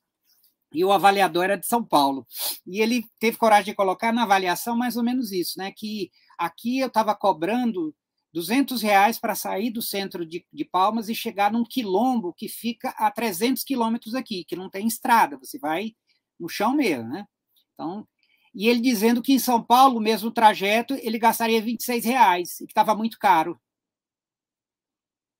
e 0.72 0.84
o 0.84 0.92
avaliador 0.92 1.44
era 1.44 1.56
de 1.56 1.66
São 1.66 1.84
Paulo. 1.84 2.26
E 2.66 2.80
ele 2.80 3.04
teve 3.18 3.36
coragem 3.36 3.72
de 3.72 3.76
colocar 3.76 4.12
na 4.12 4.22
avaliação 4.22 4.76
mais 4.76 4.96
ou 4.96 5.02
menos 5.02 5.32
isso, 5.32 5.58
né, 5.58 5.72
que 5.74 6.10
aqui 6.38 6.78
eu 6.78 6.88
estava 6.88 7.14
cobrando 7.14 7.94
200 8.32 8.80
reais 8.82 9.18
para 9.18 9.34
sair 9.34 9.70
do 9.70 9.82
centro 9.82 10.24
de, 10.24 10.46
de, 10.52 10.64
Palmas 10.64 11.08
e 11.08 11.14
chegar 11.14 11.52
num 11.52 11.64
quilombo 11.64 12.32
que 12.32 12.48
fica 12.48 12.90
a 12.90 13.10
300 13.10 13.64
quilômetros 13.64 14.14
aqui, 14.14 14.44
que 14.44 14.54
não 14.54 14.70
tem 14.70 14.86
estrada, 14.86 15.36
você 15.36 15.58
vai 15.58 15.94
no 16.38 16.48
chão 16.48 16.74
mesmo, 16.74 17.08
né? 17.08 17.26
Então, 17.74 18.06
e 18.54 18.68
ele 18.68 18.80
dizendo 18.80 19.22
que 19.22 19.32
em 19.32 19.38
São 19.38 19.62
Paulo, 19.62 19.98
o 19.98 20.02
mesmo 20.02 20.30
trajeto, 20.30 20.94
ele 20.94 21.18
gastaria 21.18 21.62
26 21.62 22.04
reais, 22.04 22.60
e 22.60 22.66
que 22.66 22.72
estava 22.72 22.94
muito 22.94 23.18
caro. 23.18 23.60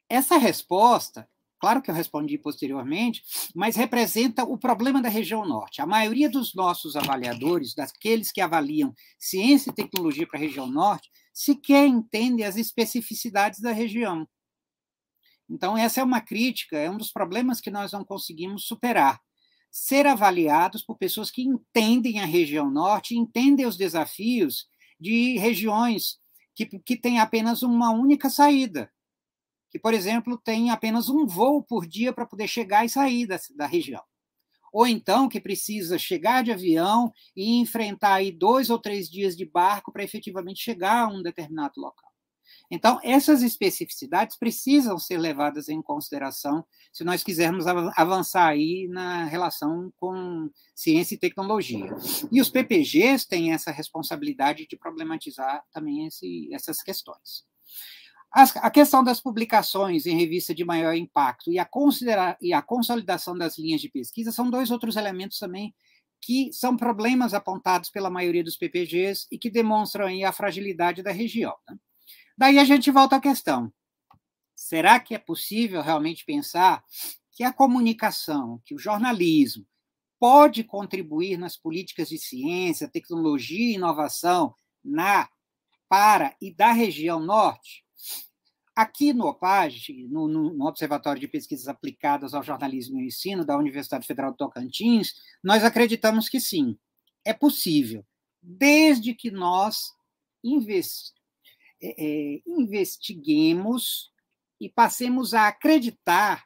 Essa 0.09 0.37
resposta, 0.37 1.29
claro 1.59 1.83
que 1.83 1.91
eu 1.91 1.95
respondi 1.95 2.39
posteriormente, 2.39 3.23
mas 3.55 3.77
representa 3.77 4.45
o 4.45 4.59
problema 4.59 5.01
da 5.01 5.09
região 5.09 5.47
norte. 5.47 5.81
A 5.81 5.87
maioria 5.87 6.29
dos 6.29 6.55
nossos 6.55 6.97
avaliadores, 6.97 7.75
daqueles 7.75 8.33
que 8.33 8.41
avaliam 8.41 8.95
ciência 9.19 9.71
e 9.71 9.75
tecnologia 9.75 10.27
para 10.27 10.39
a 10.39 10.43
região 10.43 10.67
norte, 10.67 11.11
sequer 11.33 11.87
entendem 11.87 12.45
as 12.45 12.57
especificidades 12.57 13.61
da 13.61 13.73
região. 13.73 14.29
Então, 15.49 15.77
essa 15.77 16.01
é 16.01 16.05
uma 16.05 16.21
crítica, 16.21 16.79
é 16.79 16.91
um 16.91 16.97
dos 16.97 17.13
problemas 17.13 17.61
que 17.61 17.71
nós 17.71 17.93
não 17.93 18.05
conseguimos 18.05 18.67
superar 18.67 19.21
ser 19.71 20.07
avaliados 20.07 20.83
por 20.83 20.99
pessoas 20.99 21.31
que 21.31 21.43
entendem 21.43 22.21
a 22.21 22.27
região 22.27 22.71
norte, 22.71 23.17
entendem 23.17 23.67
os 23.67 23.77
desafios 23.77 24.67
de 24.99 25.39
regiões 25.39 26.19
que, 26.55 26.67
que 26.67 26.97
têm 26.97 27.21
apenas 27.21 27.63
uma 27.63 27.91
única 27.91 28.29
saída, 28.29 28.93
que, 29.71 29.79
por 29.79 29.95
exemplo, 29.95 30.37
tem 30.37 30.71
apenas 30.71 31.09
um 31.09 31.27
voo 31.27 31.63
por 31.63 31.87
dia 31.87 32.13
para 32.13 32.27
poder 32.27 32.49
chegar 32.49 32.85
e 32.85 32.89
sair 32.89 33.27
da, 33.27 33.39
da 33.57 33.67
região. 33.67 34.03
Ou 34.73 34.87
então 34.87 35.29
que 35.29 35.41
precisa 35.41 35.99
chegar 35.99 36.43
de 36.43 36.53
avião 36.53 37.13
e 37.37 37.59
enfrentar 37.61 38.15
aí 38.15 38.31
dois 38.31 38.71
ou 38.71 38.79
três 38.79 39.09
dias 39.09 39.37
de 39.37 39.45
barco 39.45 39.93
para 39.93 40.05
efetivamente 40.05 40.63
chegar 40.63 41.05
a 41.05 41.09
um 41.09 41.23
determinado 41.23 41.81
local. 41.81 42.11
Então, 42.71 43.01
essas 43.03 43.43
especificidades 43.43 44.39
precisam 44.39 44.97
ser 44.97 45.19
levadas 45.19 45.69
em 45.69 45.83
consideração 45.83 46.65
se 46.93 47.03
nós 47.03 47.23
quisermos 47.23 47.67
avançar 47.67 48.47
aí 48.47 48.87
na 48.89 49.25
relação 49.25 49.93
com 49.97 50.49
ciência 50.75 51.17
e 51.17 51.19
tecnologia. 51.19 51.93
E 52.31 52.41
os 52.41 52.49
PPGs 52.49 53.27
têm 53.27 53.53
essa 53.53 53.73
responsabilidade 53.73 54.69
de 54.69 54.77
problematizar 54.77 55.65
também 55.73 56.07
esse, 56.07 56.49
essas 56.53 56.81
questões. 56.81 57.50
As, 58.33 58.57
a 58.57 58.71
questão 58.71 59.03
das 59.03 59.21
publicações 59.21 60.07
em 60.07 60.17
revista 60.17 60.55
de 60.55 60.65
maior 60.65 60.95
impacto 60.95 61.53
e 61.53 61.59
a, 61.59 61.65
considerar, 61.65 62.37
e 62.41 62.53
a 62.53 62.63
consolidação 62.63 63.37
das 63.37 63.59
linhas 63.59 63.81
de 63.81 63.89
pesquisa 63.89 64.31
são 64.31 64.49
dois 64.49 64.71
outros 64.71 64.97
elementos 64.97 65.39
também 65.39 65.75
que 66.21 66.53
são 66.53 66.77
problemas 66.77 67.35
apontados 67.35 67.91
pela 67.91 68.11
maioria 68.11 68.45
dos 68.45 68.57
PPGs 68.57 69.27
e 69.31 69.39
que 69.39 69.51
demonstram 69.51 70.07
a 70.25 70.33
fragilidade 70.33 71.03
da 71.03 71.11
região. 71.11 71.57
Né? 71.69 71.77
Daí 72.37 72.59
a 72.59 72.65
gente 72.65 72.91
volta 72.91 73.17
à 73.17 73.21
questão: 73.21 73.73
será 74.55 75.01
que 75.01 75.15
é 75.15 75.19
possível 75.19 75.83
realmente 75.83 76.25
pensar 76.25 76.85
que 77.33 77.43
a 77.43 77.53
comunicação, 77.53 78.61
que 78.65 78.75
o 78.75 78.79
jornalismo 78.79 79.67
pode 80.19 80.63
contribuir 80.63 81.39
nas 81.39 81.57
políticas 81.57 82.11
de 82.11 82.19
ciência, 82.19 82.89
tecnologia 82.89 83.73
e 83.73 83.75
inovação 83.75 84.55
na, 84.85 85.29
para 85.89 86.37
e 86.41 86.53
da 86.55 86.73
região 86.73 87.19
norte? 87.19 87.85
Aqui 88.75 89.13
no 89.13 89.27
OPAG, 89.27 90.07
no, 90.09 90.29
no, 90.29 90.67
Observatório 90.67 91.21
de 91.21 91.29
Pesquisas 91.29 91.69
Aplicadas 91.69 92.35
ao 92.35 92.43
Jornalismo 92.43 93.01
e 93.01 93.07
Ensino 93.07 93.45
da 93.45 93.57
Universidade 93.57 94.07
Federal 94.07 94.31
do 94.31 94.37
Tocantins, 94.37 95.15
nós 95.43 95.65
acreditamos 95.65 96.29
que 96.29 96.41
sim, 96.41 96.79
é 97.25 97.35
possível, 97.35 98.07
desde 98.41 99.15
que 99.15 99.31
nós 99.31 99.93
é, 101.83 101.95
é, 101.99 102.43
investiguemos 102.47 104.11
e 104.61 104.69
passemos 104.69 105.35
a 105.35 105.49
acreditar 105.49 106.45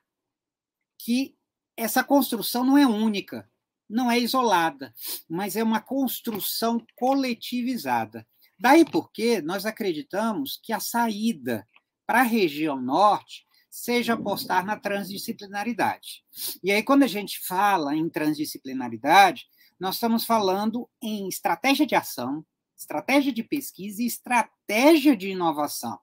que 0.99 1.37
essa 1.77 2.03
construção 2.03 2.65
não 2.65 2.79
é 2.79 2.87
única, 2.87 3.51
não 3.89 4.11
é 4.11 4.19
isolada, 4.19 4.95
mas 5.29 5.57
é 5.57 5.63
uma 5.63 5.81
construção 5.81 6.85
coletivizada. 6.97 8.27
Daí 8.59 8.85
porque 8.85 9.43
nós 9.43 9.67
acreditamos 9.67 10.59
que 10.63 10.73
a 10.73 10.81
saída 10.81 11.67
para 12.07 12.21
a 12.21 12.25
região 12.25 12.81
norte 12.81 13.47
seja 13.71 14.15
apostar 14.15 14.65
na 14.65 14.79
transdisciplinaridade. 14.79 16.23
E 16.63 16.71
aí, 16.71 16.83
quando 16.83 17.03
a 17.03 17.09
gente 17.09 17.45
fala 17.45 17.97
em 17.97 18.09
transdisciplinaridade, 18.09 19.47
nós 19.81 19.97
estamos 19.97 20.25
falando 20.25 20.89
em 21.03 21.29
estratégia 21.29 21.85
de 21.85 21.97
ação, 21.97 22.47
estratégia 22.79 23.33
de 23.33 23.43
pesquisa 23.43 24.01
e 24.01 24.07
estratégia 24.07 25.17
de 25.17 25.31
inovação, 25.31 25.99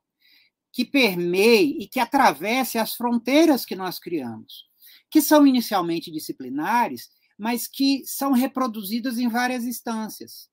que 0.74 0.84
permeie 0.84 1.78
e 1.80 1.88
que 1.88 2.00
atravesse 2.00 2.78
as 2.78 2.94
fronteiras 2.94 3.66
que 3.66 3.76
nós 3.76 4.00
criamos, 4.00 4.66
que 5.10 5.22
são 5.22 5.48
inicialmente 5.48 6.12
disciplinares, 6.12 7.10
mas 7.38 7.68
que 7.68 8.04
são 8.06 8.34
reproduzidas 8.34 9.18
em 9.18 9.30
várias 9.30 9.64
instâncias. 9.64 10.51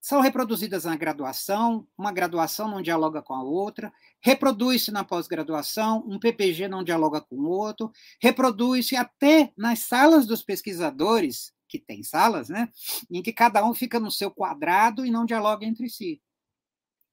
São 0.00 0.20
reproduzidas 0.20 0.84
na 0.84 0.96
graduação, 0.96 1.86
uma 1.96 2.12
graduação 2.12 2.68
não 2.68 2.80
dialoga 2.80 3.20
com 3.20 3.34
a 3.34 3.42
outra, 3.42 3.92
reproduz-se 4.20 4.92
na 4.92 5.02
pós-graduação, 5.02 6.04
um 6.06 6.18
PPG 6.18 6.68
não 6.68 6.84
dialoga 6.84 7.20
com 7.20 7.36
o 7.36 7.48
outro, 7.48 7.90
reproduz-se 8.20 8.94
até 8.96 9.52
nas 9.56 9.80
salas 9.80 10.26
dos 10.26 10.42
pesquisadores, 10.42 11.52
que 11.68 11.78
tem 11.78 12.02
salas, 12.02 12.48
né, 12.48 12.68
em 13.10 13.22
que 13.22 13.32
cada 13.32 13.64
um 13.64 13.74
fica 13.74 13.98
no 14.00 14.10
seu 14.10 14.30
quadrado 14.30 15.04
e 15.04 15.10
não 15.10 15.26
dialoga 15.26 15.66
entre 15.66 15.88
si. 15.88 16.22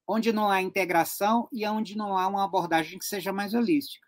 Onde 0.07 0.31
não 0.31 0.49
há 0.49 0.61
integração 0.61 1.49
e 1.51 1.65
onde 1.67 1.97
não 1.97 2.17
há 2.17 2.27
uma 2.27 2.45
abordagem 2.45 2.99
que 2.99 3.05
seja 3.05 3.33
mais 3.33 3.53
holística. 3.55 4.04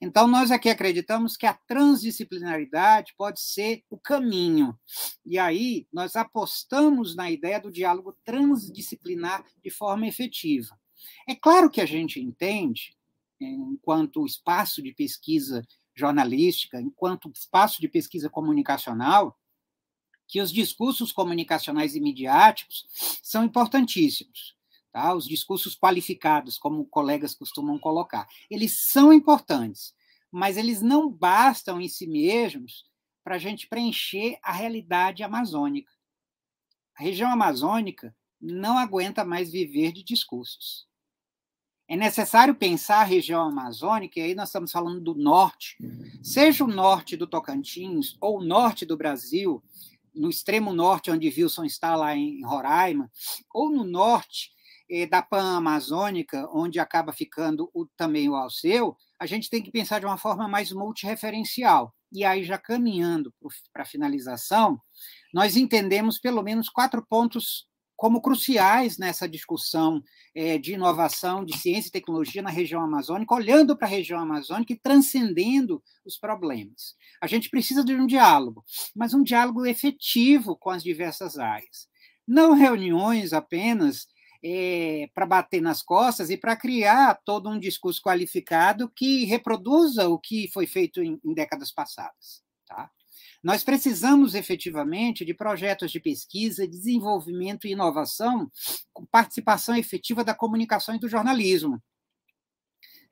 Então, 0.00 0.26
nós 0.26 0.50
aqui 0.50 0.68
acreditamos 0.68 1.36
que 1.36 1.46
a 1.46 1.54
transdisciplinaridade 1.54 3.14
pode 3.16 3.40
ser 3.40 3.82
o 3.88 3.98
caminho. 3.98 4.78
E 5.24 5.38
aí, 5.38 5.86
nós 5.92 6.16
apostamos 6.16 7.16
na 7.16 7.30
ideia 7.30 7.58
do 7.58 7.72
diálogo 7.72 8.16
transdisciplinar 8.24 9.44
de 9.62 9.70
forma 9.70 10.06
efetiva. 10.06 10.78
É 11.26 11.34
claro 11.34 11.70
que 11.70 11.80
a 11.80 11.86
gente 11.86 12.20
entende, 12.20 12.96
enquanto 13.40 14.26
espaço 14.26 14.82
de 14.82 14.92
pesquisa 14.92 15.66
jornalística, 15.94 16.80
enquanto 16.80 17.30
espaço 17.34 17.80
de 17.80 17.88
pesquisa 17.88 18.28
comunicacional, 18.28 19.38
que 20.28 20.40
os 20.40 20.52
discursos 20.52 21.12
comunicacionais 21.12 21.94
e 21.94 22.00
midiáticos 22.00 22.84
são 23.22 23.44
importantíssimos. 23.44 24.55
Tá? 24.96 25.12
Os 25.12 25.28
discursos 25.28 25.76
qualificados, 25.76 26.56
como 26.56 26.86
colegas 26.86 27.34
costumam 27.34 27.78
colocar, 27.78 28.26
eles 28.48 28.88
são 28.88 29.12
importantes, 29.12 29.94
mas 30.32 30.56
eles 30.56 30.80
não 30.80 31.12
bastam 31.12 31.78
em 31.78 31.86
si 31.86 32.06
mesmos 32.06 32.86
para 33.22 33.34
a 33.34 33.38
gente 33.38 33.68
preencher 33.68 34.38
a 34.42 34.52
realidade 34.52 35.22
amazônica. 35.22 35.92
A 36.98 37.02
região 37.02 37.30
amazônica 37.30 38.16
não 38.40 38.78
aguenta 38.78 39.22
mais 39.22 39.52
viver 39.52 39.92
de 39.92 40.02
discursos. 40.02 40.86
É 41.86 41.94
necessário 41.94 42.54
pensar 42.54 43.02
a 43.02 43.04
região 43.04 43.42
amazônica, 43.42 44.18
e 44.18 44.22
aí 44.22 44.34
nós 44.34 44.48
estamos 44.48 44.72
falando 44.72 45.02
do 45.02 45.14
norte, 45.14 45.76
seja 46.22 46.64
o 46.64 46.68
norte 46.68 47.18
do 47.18 47.26
Tocantins 47.26 48.16
ou 48.18 48.38
o 48.38 48.42
norte 48.42 48.86
do 48.86 48.96
Brasil, 48.96 49.62
no 50.14 50.30
extremo 50.30 50.72
norte, 50.72 51.10
onde 51.10 51.28
Wilson 51.28 51.66
está, 51.66 51.94
lá 51.94 52.16
em 52.16 52.42
Roraima, 52.42 53.10
ou 53.52 53.68
no 53.68 53.84
norte 53.84 54.55
eh, 54.88 55.06
da 55.06 55.22
Pan-Amazônica, 55.22 56.48
onde 56.52 56.78
acaba 56.78 57.12
ficando 57.12 57.70
o, 57.74 57.86
também 57.96 58.28
o 58.28 58.34
Alceu, 58.34 58.96
a 59.18 59.26
gente 59.26 59.50
tem 59.50 59.62
que 59.62 59.70
pensar 59.70 59.98
de 59.98 60.06
uma 60.06 60.18
forma 60.18 60.48
mais 60.48 60.72
multireferencial. 60.72 61.94
E 62.12 62.24
aí, 62.24 62.44
já 62.44 62.56
caminhando 62.56 63.34
para 63.72 63.82
a 63.82 63.86
finalização, 63.86 64.80
nós 65.34 65.56
entendemos 65.56 66.18
pelo 66.18 66.42
menos 66.42 66.68
quatro 66.68 67.04
pontos 67.04 67.66
como 67.96 68.20
cruciais 68.20 68.98
nessa 68.98 69.26
discussão 69.26 70.02
é, 70.34 70.58
de 70.58 70.74
inovação, 70.74 71.42
de 71.42 71.56
ciência 71.56 71.88
e 71.88 71.92
tecnologia 71.92 72.42
na 72.42 72.50
região 72.50 72.82
amazônica, 72.82 73.34
olhando 73.34 73.76
para 73.76 73.86
a 73.86 73.90
região 73.90 74.20
amazônica 74.20 74.72
e 74.72 74.78
transcendendo 74.78 75.82
os 76.04 76.18
problemas. 76.18 76.94
A 77.22 77.26
gente 77.26 77.48
precisa 77.48 77.82
de 77.82 77.94
um 77.94 78.06
diálogo, 78.06 78.62
mas 78.94 79.14
um 79.14 79.22
diálogo 79.22 79.64
efetivo 79.64 80.56
com 80.56 80.68
as 80.68 80.82
diversas 80.82 81.38
áreas. 81.38 81.88
Não 82.28 82.52
reuniões 82.52 83.32
apenas 83.32 84.06
é, 84.42 85.08
para 85.14 85.26
bater 85.26 85.60
nas 85.60 85.82
costas 85.82 86.30
e 86.30 86.36
para 86.36 86.56
criar 86.56 87.20
todo 87.24 87.48
um 87.48 87.58
discurso 87.58 88.00
qualificado 88.02 88.88
que 88.88 89.24
reproduza 89.24 90.08
o 90.08 90.18
que 90.18 90.48
foi 90.52 90.66
feito 90.66 91.02
em, 91.02 91.20
em 91.24 91.34
décadas 91.34 91.72
passadas. 91.72 92.42
Tá? 92.66 92.90
Nós 93.42 93.62
precisamos 93.62 94.34
efetivamente 94.34 95.24
de 95.24 95.32
projetos 95.32 95.90
de 95.90 96.00
pesquisa, 96.00 96.66
desenvolvimento 96.66 97.66
e 97.66 97.72
inovação 97.72 98.50
com 98.92 99.06
participação 99.06 99.76
efetiva 99.76 100.24
da 100.24 100.34
comunicação 100.34 100.94
e 100.94 100.98
do 100.98 101.08
jornalismo. 101.08 101.82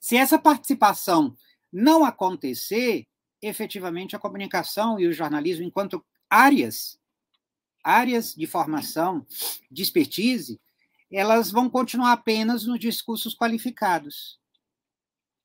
Se 0.00 0.16
essa 0.16 0.38
participação 0.38 1.37
não 1.72 2.04
acontecer, 2.04 3.06
efetivamente 3.40 4.16
a 4.16 4.18
comunicação 4.18 4.98
e 4.98 5.06
o 5.06 5.12
jornalismo, 5.12 5.64
enquanto 5.64 6.04
áreas, 6.28 6.98
áreas 7.82 8.34
de 8.34 8.46
formação, 8.46 9.26
de 9.70 9.82
expertise, 9.82 10.60
elas 11.16 11.50
vão 11.50 11.70
continuar 11.70 12.12
apenas 12.12 12.66
nos 12.66 12.79
discursos 12.79 13.35
qualificados. 13.35 14.38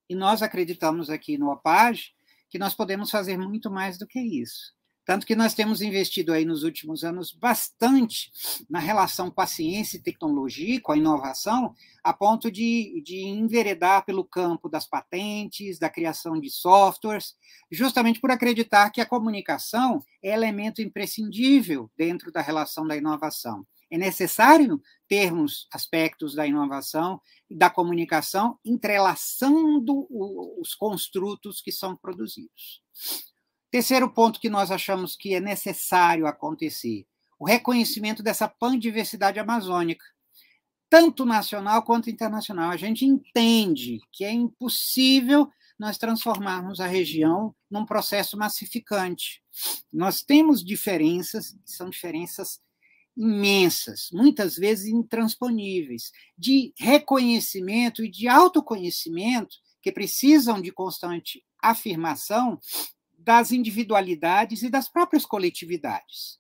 E 0.10 0.16
nós 0.16 0.42
acreditamos 0.42 1.10
aqui 1.10 1.38
no 1.38 1.52
OPAG 1.52 2.12
que 2.50 2.58
nós 2.58 2.74
podemos 2.74 3.12
fazer 3.12 3.38
muito 3.38 3.70
mais 3.70 3.98
do 3.98 4.08
que 4.08 4.20
isso. 4.20 4.74
Tanto 5.06 5.26
que 5.26 5.36
nós 5.36 5.56
temos 5.56 5.82
investido 5.82 6.32
aí 6.32 6.46
nos 6.46 6.64
últimos 6.64 7.04
anos 7.04 7.32
bastante 7.32 8.32
na 8.70 8.78
relação 8.78 9.32
com 9.32 9.42
a 9.42 9.48
ciência 9.48 9.98
e 9.98 10.02
tecnologia, 10.02 10.80
com 10.82 10.92
a 10.92 10.98
inovação, 10.98 11.74
a 12.04 12.14
ponto 12.14 12.52
de, 12.52 13.02
de 13.04 13.22
enveredar 13.22 14.06
pelo 14.06 14.24
campo 14.24 14.70
das 14.70 14.86
patentes, 14.86 15.80
da 15.80 15.90
criação 15.90 16.40
de 16.40 16.52
softwares, 16.52 17.36
justamente 17.72 18.20
por 18.20 18.30
acreditar 18.30 18.92
que 18.92 19.02
a 19.02 19.06
comunicação 19.06 20.04
é 20.22 20.32
elemento 20.32 20.80
imprescindível 20.80 21.90
dentro 21.98 22.32
da 22.32 22.42
relação 22.42 22.86
da 22.86 22.96
inovação. 22.96 23.66
É 23.92 23.98
necessário 23.98 24.82
termos 25.08 25.68
aspectos 25.74 26.36
da 26.36 26.46
inovação 26.46 27.20
e 27.50 27.56
da 27.56 27.70
comunicação 27.70 28.60
entrelaçando 28.64 30.08
os 30.10 30.76
construtos 30.76 31.62
que 31.62 31.72
são 31.72 31.96
produzidos. 31.96 32.84
Terceiro 33.72 34.10
ponto 34.12 34.40
que 34.40 34.50
nós 34.50 34.72
achamos 34.72 35.16
que 35.16 35.34
é 35.34 35.40
necessário 35.40 36.28
acontecer: 36.28 37.06
o 37.40 37.46
reconhecimento 37.46 38.22
dessa 38.22 38.48
pandiversidade 38.48 39.40
amazônica, 39.40 40.06
tanto 40.90 41.26
nacional 41.26 41.84
quanto 41.84 42.10
internacional. 42.10 42.72
A 42.72 42.78
gente 42.78 43.06
entende 43.06 44.00
que 44.12 44.24
é 44.24 44.32
impossível 44.32 45.50
nós 45.78 45.98
transformarmos 45.98 46.82
a 46.82 46.88
região 46.88 47.56
num 47.72 47.86
processo 47.86 48.38
massificante. 48.38 49.42
Nós 49.94 50.22
temos 50.22 50.64
diferenças, 50.64 51.56
são 51.64 51.90
diferenças 51.90 52.60
imensas, 53.20 54.08
muitas 54.14 54.56
vezes 54.56 54.88
intransponíveis, 54.88 56.14
de 56.38 56.74
reconhecimento 56.78 58.02
e 58.02 58.10
de 58.10 58.30
autoconhecimento 58.30 59.58
que 59.82 59.92
precisam 59.92 60.62
de 60.62 60.72
constante 60.72 61.44
afirmação 61.62 62.58
das 63.18 63.52
individualidades 63.52 64.64
e 64.64 64.70
das 64.70 64.88
próprias 64.88 65.26
coletividades, 65.26 66.40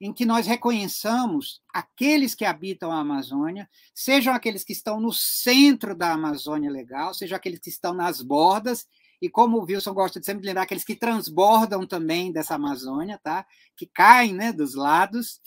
em 0.00 0.12
que 0.12 0.26
nós 0.26 0.48
reconheçamos 0.48 1.62
aqueles 1.72 2.34
que 2.34 2.44
habitam 2.44 2.90
a 2.90 2.98
Amazônia, 2.98 3.70
sejam 3.94 4.34
aqueles 4.34 4.64
que 4.64 4.72
estão 4.72 4.98
no 4.98 5.12
centro 5.12 5.94
da 5.94 6.12
Amazônia 6.12 6.72
legal, 6.72 7.14
sejam 7.14 7.36
aqueles 7.36 7.60
que 7.60 7.70
estão 7.70 7.94
nas 7.94 8.20
bordas, 8.20 8.84
e 9.20 9.28
como 9.28 9.58
o 9.58 9.64
Wilson 9.64 9.92
gosta 9.92 10.18
de 10.18 10.24
sempre 10.24 10.46
lembrar, 10.46 10.62
aqueles 10.62 10.84
que 10.84 10.96
transbordam 10.96 11.86
também 11.86 12.32
dessa 12.32 12.54
Amazônia, 12.54 13.20
tá? 13.22 13.46
que 13.76 13.86
caem 13.86 14.32
né, 14.32 14.52
dos 14.52 14.74
lados, 14.74 15.40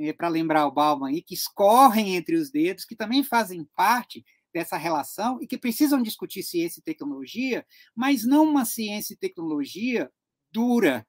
é, 0.00 0.12
para 0.12 0.28
lembrar 0.28 0.66
o 0.66 0.72
Bauman 0.72 1.08
aí, 1.08 1.20
que 1.20 1.34
escorrem 1.34 2.16
entre 2.16 2.36
os 2.36 2.50
dedos, 2.50 2.84
que 2.84 2.96
também 2.96 3.22
fazem 3.22 3.68
parte 3.76 4.24
dessa 4.52 4.78
relação 4.78 5.38
e 5.42 5.46
que 5.46 5.58
precisam 5.58 6.02
discutir 6.02 6.42
ciência 6.42 6.80
e 6.80 6.82
tecnologia, 6.82 7.66
mas 7.94 8.24
não 8.24 8.44
uma 8.44 8.64
ciência 8.64 9.12
e 9.12 9.18
tecnologia 9.18 10.10
dura, 10.50 11.06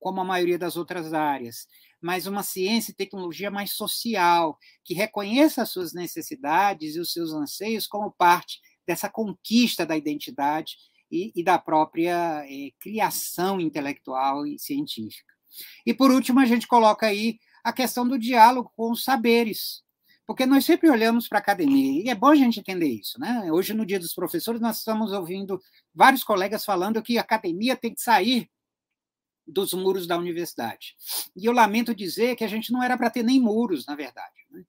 como 0.00 0.20
a 0.20 0.24
maioria 0.24 0.58
das 0.58 0.76
outras 0.76 1.12
áreas, 1.12 1.66
mas 2.00 2.26
uma 2.26 2.42
ciência 2.42 2.90
e 2.90 2.94
tecnologia 2.94 3.50
mais 3.50 3.72
social, 3.72 4.58
que 4.84 4.94
reconheça 4.94 5.62
as 5.62 5.68
suas 5.68 5.92
necessidades 5.92 6.96
e 6.96 7.00
os 7.00 7.12
seus 7.12 7.32
anseios 7.32 7.86
como 7.86 8.10
parte 8.10 8.58
dessa 8.86 9.08
conquista 9.08 9.86
da 9.86 9.96
identidade 9.96 10.76
e, 11.12 11.30
e 11.36 11.44
da 11.44 11.58
própria 11.58 12.42
é, 12.46 12.70
criação 12.80 13.60
intelectual 13.60 14.46
e 14.46 14.58
científica. 14.58 15.32
E, 15.84 15.92
por 15.92 16.10
último, 16.10 16.40
a 16.40 16.46
gente 16.46 16.66
coloca 16.66 17.06
aí 17.06 17.38
a 17.62 17.72
questão 17.72 18.08
do 18.08 18.18
diálogo 18.18 18.72
com 18.74 18.90
os 18.90 19.04
saberes, 19.04 19.82
porque 20.26 20.46
nós 20.46 20.64
sempre 20.64 20.88
olhamos 20.88 21.28
para 21.28 21.38
a 21.38 21.42
academia, 21.42 22.02
e 22.02 22.08
é 22.08 22.14
bom 22.14 22.28
a 22.28 22.34
gente 22.34 22.58
entender 22.58 22.88
isso. 22.88 23.20
Né? 23.20 23.52
Hoje, 23.52 23.74
no 23.74 23.84
Dia 23.84 24.00
dos 24.00 24.14
Professores, 24.14 24.60
nós 24.60 24.78
estamos 24.78 25.12
ouvindo 25.12 25.60
vários 25.94 26.24
colegas 26.24 26.64
falando 26.64 27.02
que 27.02 27.18
a 27.18 27.20
academia 27.20 27.76
tem 27.76 27.94
que 27.94 28.00
sair 28.00 28.50
dos 29.46 29.74
muros 29.74 30.06
da 30.06 30.16
universidade. 30.16 30.94
E 31.36 31.44
eu 31.44 31.52
lamento 31.52 31.94
dizer 31.94 32.36
que 32.36 32.44
a 32.44 32.48
gente 32.48 32.72
não 32.72 32.82
era 32.82 32.96
para 32.96 33.10
ter 33.10 33.22
nem 33.22 33.38
muros, 33.38 33.84
na 33.84 33.94
verdade. 33.94 34.46
Né? 34.50 34.64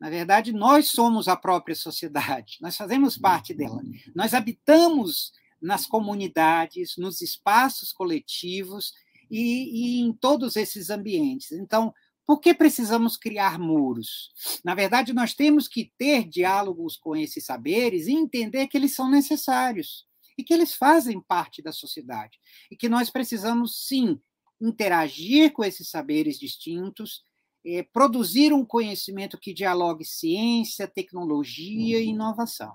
Na 0.00 0.10
verdade, 0.10 0.52
nós 0.52 0.88
somos 0.88 1.28
a 1.28 1.36
própria 1.36 1.76
sociedade, 1.76 2.56
nós 2.60 2.76
fazemos 2.76 3.16
parte 3.16 3.54
dela. 3.54 3.80
Nós 4.14 4.34
habitamos 4.34 5.32
nas 5.64 5.86
comunidades, 5.86 6.96
nos 6.98 7.22
espaços 7.22 7.92
coletivos 7.92 8.92
e, 9.30 9.98
e 9.98 10.00
em 10.00 10.12
todos 10.12 10.56
esses 10.56 10.90
ambientes. 10.90 11.52
Então, 11.52 11.92
por 12.26 12.40
que 12.40 12.54
precisamos 12.54 13.16
criar 13.16 13.58
muros? 13.58 14.30
Na 14.64 14.74
verdade, 14.74 15.12
nós 15.12 15.34
temos 15.34 15.66
que 15.66 15.92
ter 15.98 16.28
diálogos 16.28 16.96
com 16.96 17.16
esses 17.16 17.44
saberes 17.44 18.06
e 18.06 18.12
entender 18.12 18.66
que 18.68 18.76
eles 18.76 18.94
são 18.94 19.10
necessários 19.10 20.06
e 20.36 20.42
que 20.42 20.52
eles 20.52 20.74
fazem 20.74 21.20
parte 21.20 21.62
da 21.62 21.72
sociedade 21.72 22.38
e 22.70 22.76
que 22.76 22.88
nós 22.88 23.08
precisamos 23.08 23.86
sim 23.86 24.20
interagir 24.60 25.52
com 25.52 25.64
esses 25.64 25.88
saberes 25.88 26.38
distintos, 26.38 27.22
é, 27.66 27.82
produzir 27.82 28.52
um 28.52 28.64
conhecimento 28.64 29.38
que 29.38 29.54
dialogue 29.54 30.04
ciência, 30.04 30.86
tecnologia 30.86 31.98
e 31.98 32.04
uhum. 32.04 32.10
inovação. 32.10 32.74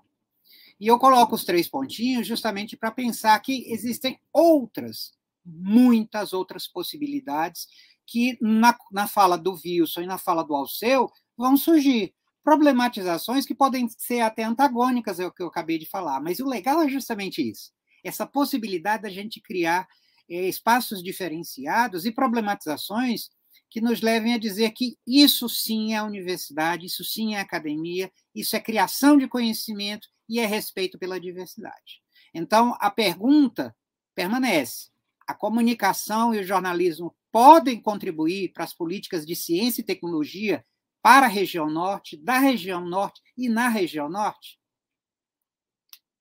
E 0.80 0.88
eu 0.88 0.98
coloco 0.98 1.36
os 1.36 1.44
três 1.44 1.68
pontinhos 1.68 2.26
justamente 2.26 2.78
para 2.78 2.92
pensar 2.92 3.38
que 3.40 3.72
existem 3.72 4.20
outras, 4.32 5.12
muitas 5.46 6.32
outras 6.32 6.68
possibilidades 6.68 7.68
que 8.08 8.38
na, 8.42 8.76
na 8.92 9.08
fala 9.08 9.38
do 9.38 9.54
Wilson 9.54 10.02
e 10.02 10.08
na 10.08 10.18
fala 10.18 10.44
do 10.44 10.56
Alceu 10.56 11.12
vão 11.38 11.58
surgir 11.58 12.14
problematizações 12.44 13.46
que 13.46 13.54
podem 13.54 13.88
ser 13.90 14.22
até 14.22 14.44
antagônicas, 14.44 15.20
é 15.20 15.28
o 15.28 15.32
que 15.32 15.44
eu 15.44 15.48
acabei 15.48 15.78
de 15.78 15.86
falar, 15.86 16.20
mas 16.22 16.40
o 16.40 16.48
legal 16.48 16.82
é 16.82 16.90
justamente 16.90 17.48
isso. 17.48 17.72
essa 18.04 18.26
possibilidade 18.26 19.04
da 19.04 19.10
gente 19.10 19.42
criar 19.42 19.88
é, 20.30 20.48
espaços 20.48 21.04
diferenciados 21.04 22.06
e 22.06 22.12
problematizações 22.12 23.30
que 23.70 23.82
nos 23.82 24.02
levem 24.02 24.34
a 24.34 24.40
dizer 24.40 24.72
que 24.72 24.98
isso 25.06 25.48
sim 25.48 25.94
é 25.94 26.02
universidade, 26.02 26.86
isso 26.86 27.04
sim 27.04 27.36
é 27.36 27.40
academia, 27.40 28.12
isso 28.34 28.56
é 28.56 28.60
criação 28.60 29.18
de 29.18 29.28
conhecimento 29.28 30.08
e 30.30 30.40
é 30.40 30.46
respeito 30.46 30.98
pela 31.00 31.20
diversidade. 31.20 32.02
Então, 32.34 32.78
a 32.80 32.92
pergunta 32.92 33.76
permanece: 34.14 34.90
a 35.28 35.34
comunicação 35.34 36.34
e 36.34 36.40
o 36.40 36.44
jornalismo 36.44 37.16
podem 37.32 37.82
contribuir 37.82 38.54
para 38.54 38.64
as 38.64 38.74
políticas 38.74 39.26
de 39.26 39.36
ciência 39.36 39.82
e 39.82 39.86
tecnologia 39.86 40.64
para 41.02 41.26
a 41.26 41.30
região 41.30 41.70
norte, 41.70 42.18
da 42.18 42.38
região 42.38 42.86
norte 42.86 43.22
e 43.38 43.50
na 43.50 43.68
região 43.68 44.10
norte? 44.10 44.60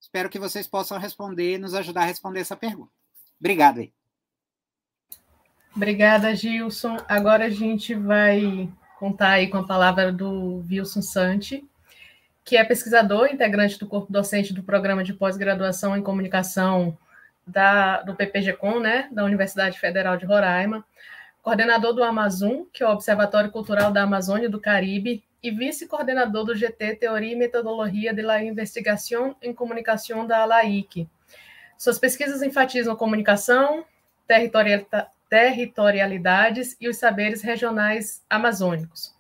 Espero 0.01 0.31
que 0.31 0.39
vocês 0.39 0.67
possam 0.67 0.99
responder, 0.99 1.59
nos 1.59 1.75
ajudar 1.75 2.03
a 2.03 2.07
responder 2.07 2.41
essa 2.41 2.57
pergunta. 2.57 2.93
Obrigado 3.39 3.81
aí. 3.81 3.93
Obrigada, 5.77 6.35
Gilson. 6.35 6.97
Agora 7.07 7.45
a 7.45 7.51
gente 7.51 7.95
vai 7.95 8.73
contar 8.99 9.33
aí 9.33 9.49
com 9.49 9.59
a 9.59 9.67
palavra 9.67 10.13
do 10.13 10.65
Wilson 10.69 11.03
Santi, 11.03 11.65
que 12.49 12.57
é 12.57 12.65
pesquisador, 12.65 13.27
integrante 13.27 13.79
do 13.79 13.87
corpo 13.87 14.11
docente 14.11 14.55
do 14.55 14.63
programa 14.63 15.05
de 15.05 15.13
pós-graduação 15.13 15.95
em 15.95 16.03
comunicação 16.03 16.97
da, 17.47 18.01
do 18.01 18.15
PPG-Com, 18.15 18.81
né, 18.81 19.07
da 19.13 19.23
Universidade 19.23 19.79
Federal 19.79 20.17
de 20.17 20.25
Roraima, 20.25 20.83
coordenador 21.43 21.93
do 21.93 22.03
Amazon, 22.03 22.63
que 22.73 22.83
é 22.83 22.87
o 22.87 22.91
Observatório 22.91 23.51
Cultural 23.51 23.93
da 23.93 24.05
Amazônia 24.05 24.47
e 24.47 24.51
do 24.51 24.59
Caribe, 24.59 25.23
e 25.43 25.51
vice-coordenador 25.51 26.47
do 26.47 26.55
GT 26.55 26.97
Teoria 26.97 27.35
e 27.35 27.37
Metodologia 27.37 28.15
de 28.15 28.23
la 28.23 28.43
Investigação 28.43 29.37
em 29.43 29.53
Comunicação 29.53 30.27
da 30.27 30.41
ALAIC. 30.41 31.07
Suas 31.77 31.99
pesquisas 31.99 32.41
enfatizam 32.41 32.97
comunicação, 32.97 33.85
territorialidade, 34.27 35.11
territorialidades 35.29 36.79
e 36.81 36.89
os 36.89 36.97
saberes 36.97 37.43
regionais 37.43 38.25
amazônicos. 38.31 39.18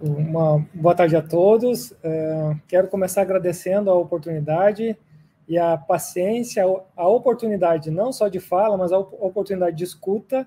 Uma 0.00 0.66
boa 0.74 0.94
tarde 0.94 1.16
a 1.16 1.22
todos. 1.22 1.94
É, 2.02 2.56
quero 2.68 2.88
começar 2.88 3.22
agradecendo 3.22 3.90
a 3.90 3.94
oportunidade 3.94 4.96
e 5.48 5.56
a 5.56 5.76
paciência, 5.76 6.64
a 6.96 7.08
oportunidade 7.08 7.90
não 7.90 8.12
só 8.12 8.28
de 8.28 8.38
fala, 8.40 8.76
mas 8.76 8.92
a 8.92 8.98
oportunidade 8.98 9.76
de 9.76 9.84
escuta, 9.84 10.46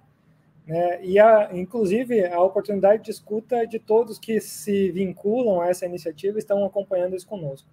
né, 0.67 1.03
e 1.03 1.17
a, 1.17 1.49
inclusive 1.53 2.25
a 2.27 2.41
oportunidade 2.41 3.03
de 3.03 3.09
escuta 3.09 3.65
de 3.65 3.79
todos 3.79 4.19
que 4.19 4.39
se 4.39 4.91
vinculam 4.91 5.61
a 5.61 5.69
essa 5.69 5.85
iniciativa 5.85 6.37
e 6.37 6.39
estão 6.39 6.63
acompanhando 6.63 7.15
isso 7.15 7.25
conosco. 7.25 7.67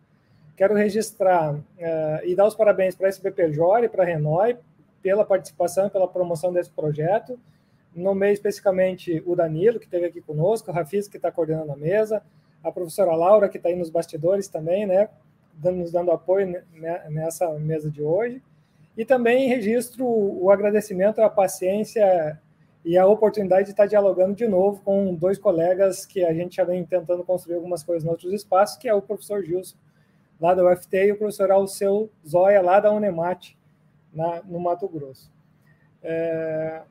Quero 0.56 0.74
registrar 0.74 1.54
uh, 1.54 1.60
e 2.24 2.34
dar 2.34 2.46
os 2.46 2.54
parabéns 2.54 2.94
para 2.94 3.08
a 3.08 3.10
SBPJ 3.10 3.84
e 3.84 3.88
para 3.88 4.02
a 4.02 4.06
Renoi 4.06 4.56
pela 5.02 5.26
participação 5.26 5.88
e 5.88 5.90
pela 5.90 6.08
promoção 6.08 6.52
desse 6.52 6.70
projeto. 6.70 7.38
Nomei 7.96 8.32
especificamente 8.32 9.22
o 9.24 9.34
Danilo, 9.34 9.78
que 9.78 9.86
esteve 9.86 10.04
aqui 10.04 10.20
conosco, 10.20 10.70
o 10.70 10.74
Rafis, 10.74 11.08
que 11.08 11.16
está 11.16 11.32
coordenando 11.32 11.72
a 11.72 11.76
mesa, 11.76 12.22
a 12.62 12.70
professora 12.70 13.16
Laura, 13.16 13.48
que 13.48 13.56
está 13.56 13.70
aí 13.70 13.74
nos 13.74 13.88
bastidores 13.88 14.48
também, 14.48 14.84
né, 14.84 15.08
nos 15.62 15.90
dando 15.90 16.10
apoio 16.10 16.62
nessa 17.08 17.50
mesa 17.58 17.90
de 17.90 18.02
hoje. 18.02 18.42
E 18.96 19.04
também 19.04 19.48
registro 19.48 20.06
o 20.06 20.50
agradecimento, 20.50 21.20
a 21.20 21.30
paciência 21.30 22.38
e 22.84 22.98
a 22.98 23.06
oportunidade 23.06 23.64
de 23.64 23.70
estar 23.70 23.86
dialogando 23.86 24.34
de 24.34 24.46
novo 24.46 24.82
com 24.82 25.14
dois 25.14 25.38
colegas 25.38 26.04
que 26.04 26.22
a 26.22 26.34
gente 26.34 26.56
já 26.56 26.64
vem 26.64 26.84
tentando 26.84 27.24
construir 27.24 27.56
algumas 27.56 27.82
coisas 27.82 28.04
em 28.04 28.10
outros 28.10 28.32
espaços, 28.32 28.76
que 28.76 28.88
é 28.88 28.94
o 28.94 29.02
professor 29.02 29.42
Gilson, 29.42 29.76
lá 30.38 30.54
da 30.54 30.64
UFT, 30.70 30.96
e 30.96 31.12
o 31.12 31.16
professor 31.16 31.50
Alceu 31.50 32.10
Zóia, 32.26 32.60
lá 32.60 32.78
da 32.78 32.92
Unemate, 32.92 33.58
na, 34.12 34.42
no 34.44 34.60
Mato 34.60 34.86
Grosso. 34.86 35.32
É, 36.02 36.82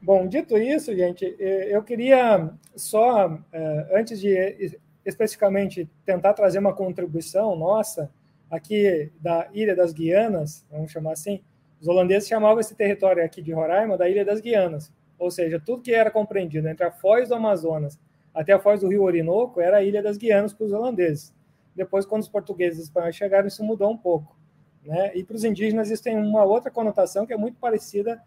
bom, 0.00 0.26
dito 0.26 0.56
isso, 0.56 0.94
gente, 0.94 1.34
eu 1.38 1.82
queria 1.82 2.50
só, 2.76 3.38
é, 3.52 3.98
antes 3.98 4.20
de 4.20 4.78
especificamente 5.04 5.88
tentar 6.04 6.34
trazer 6.34 6.58
uma 6.58 6.74
contribuição 6.74 7.56
nossa 7.56 8.10
aqui 8.50 9.10
da 9.20 9.48
Ilha 9.52 9.74
das 9.74 9.92
Guianas, 9.92 10.64
vamos 10.70 10.90
chamar 10.90 11.12
assim, 11.12 11.40
os 11.80 11.88
holandeses 11.88 12.28
chamavam 12.28 12.60
esse 12.60 12.74
território 12.74 13.24
aqui 13.24 13.40
de 13.40 13.52
Roraima 13.52 13.96
da 13.96 14.08
Ilha 14.08 14.24
das 14.24 14.40
Guianas, 14.40 14.92
ou 15.18 15.30
seja, 15.30 15.60
tudo 15.60 15.82
que 15.82 15.92
era 15.92 16.10
compreendido 16.10 16.68
entre 16.68 16.84
a 16.84 16.90
foz 16.90 17.28
do 17.28 17.34
Amazonas 17.34 17.98
até 18.38 18.52
a 18.52 18.58
foz 18.60 18.80
do 18.80 18.88
Rio 18.88 19.02
Orinoco 19.02 19.60
era 19.60 19.78
a 19.78 19.82
Ilha 19.82 20.00
das 20.00 20.16
Guianas 20.16 20.52
para 20.52 20.66
os 20.66 20.72
holandeses. 20.72 21.34
Depois, 21.74 22.06
quando 22.06 22.22
os 22.22 22.28
portugueses 22.28 22.78
e 22.78 22.82
espanhóis 22.82 23.16
chegaram, 23.16 23.48
isso 23.48 23.64
mudou 23.64 23.90
um 23.90 23.96
pouco. 23.96 24.36
Né? 24.84 25.10
E 25.16 25.24
para 25.24 25.34
os 25.34 25.42
indígenas 25.42 25.90
isso 25.90 26.04
tem 26.04 26.16
uma 26.16 26.44
outra 26.44 26.70
conotação 26.70 27.26
que 27.26 27.32
é 27.32 27.36
muito 27.36 27.58
parecida 27.58 28.22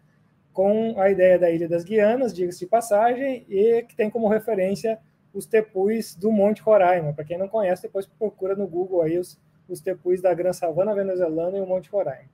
com 0.52 1.00
a 1.00 1.10
ideia 1.10 1.38
da 1.38 1.50
Ilha 1.50 1.68
das 1.68 1.84
Guianas, 1.84 2.34
diga-se 2.34 2.60
de 2.60 2.66
passagem, 2.66 3.44
e 3.48 3.82
que 3.82 3.96
tem 3.96 4.10
como 4.10 4.28
referência 4.28 4.98
os 5.32 5.46
tepus 5.46 6.14
do 6.14 6.30
Monte 6.30 6.60
Roraima. 6.60 7.12
Para 7.12 7.24
quem 7.24 7.38
não 7.38 7.48
conhece, 7.48 7.82
depois 7.82 8.06
procura 8.06 8.54
no 8.54 8.66
Google 8.66 9.02
aí 9.02 9.18
os, 9.18 9.40
os 9.68 9.80
tepus 9.80 10.20
da 10.20 10.34
Gran 10.34 10.52
Savana 10.52 10.94
venezuelana 10.94 11.56
e 11.56 11.60
o 11.60 11.66
Monte 11.66 11.90
Roraima. 11.90 12.28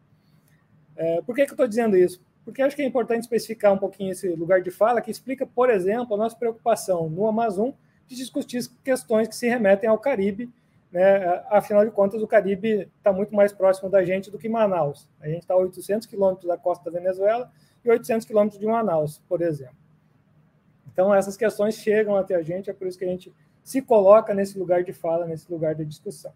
É, 0.97 1.23
por 1.23 1.35
que, 1.35 1.45
que 1.45 1.53
eu 1.53 1.55
estou 1.55 1.69
dizendo 1.69 1.97
isso? 1.97 2.21
Porque 2.45 2.61
acho 2.61 2.75
que 2.75 2.83
é 2.83 2.87
importante 2.87 3.23
especificar 3.23 3.73
um 3.73 3.79
pouquinho 3.79 4.13
esse 4.13 4.29
lugar 4.31 4.61
de 4.61 4.71
fala, 4.71 5.01
que 5.01 5.11
explica, 5.11 5.47
por 5.47 5.71
exemplo, 5.71 6.15
a 6.15 6.19
nossa 6.19 6.37
preocupação 6.37 7.09
no 7.09 7.27
Amazon 7.27 7.71
de 8.07 8.17
discutir 8.17 8.67
questões 8.83 9.29
que 9.29 9.37
se 9.37 9.47
remetem 9.49 9.89
ao 9.89 9.99
Caribe 9.99 10.51
né? 10.91 11.45
Afinal 11.51 11.85
de 11.85 11.91
contas, 11.91 12.23
o 12.23 12.27
Caribe 12.27 12.91
está 12.97 13.13
muito 13.13 13.35
mais 13.35 13.53
próximo 13.53 13.91
da 13.91 14.05
gente 14.05 14.31
do 14.31 14.39
que 14.39 14.49
Manaus. 14.49 15.09
A 15.21 15.29
gente 15.29 15.41
está 15.41 15.55
a 15.55 15.59
800 15.59 16.07
quilômetros 16.07 16.49
da 16.49 16.57
costa 16.57 16.91
da 16.91 16.99
Venezuela 16.99 17.51
e 17.85 17.91
800 17.91 18.27
quilômetros 18.27 18.61
de 18.61 18.67
Manaus, 18.67 19.23
por 19.29 19.41
exemplo. 19.43 19.77
Então, 20.93 21.15
essas 21.15 21.37
questões 21.37 21.77
chegam 21.77 22.17
até 22.17 22.35
a 22.35 22.43
gente, 22.43 22.69
é 22.69 22.73
por 22.73 22.87
isso 22.87 22.99
que 22.99 23.05
a 23.05 23.09
gente 23.09 23.33
se 23.63 23.81
coloca 23.81 24.35
nesse 24.35 24.59
lugar 24.59 24.83
de 24.83 24.93
fala, 24.93 25.27
nesse 25.27 25.51
lugar 25.51 25.75
de 25.75 25.85
discussão. 25.85 26.33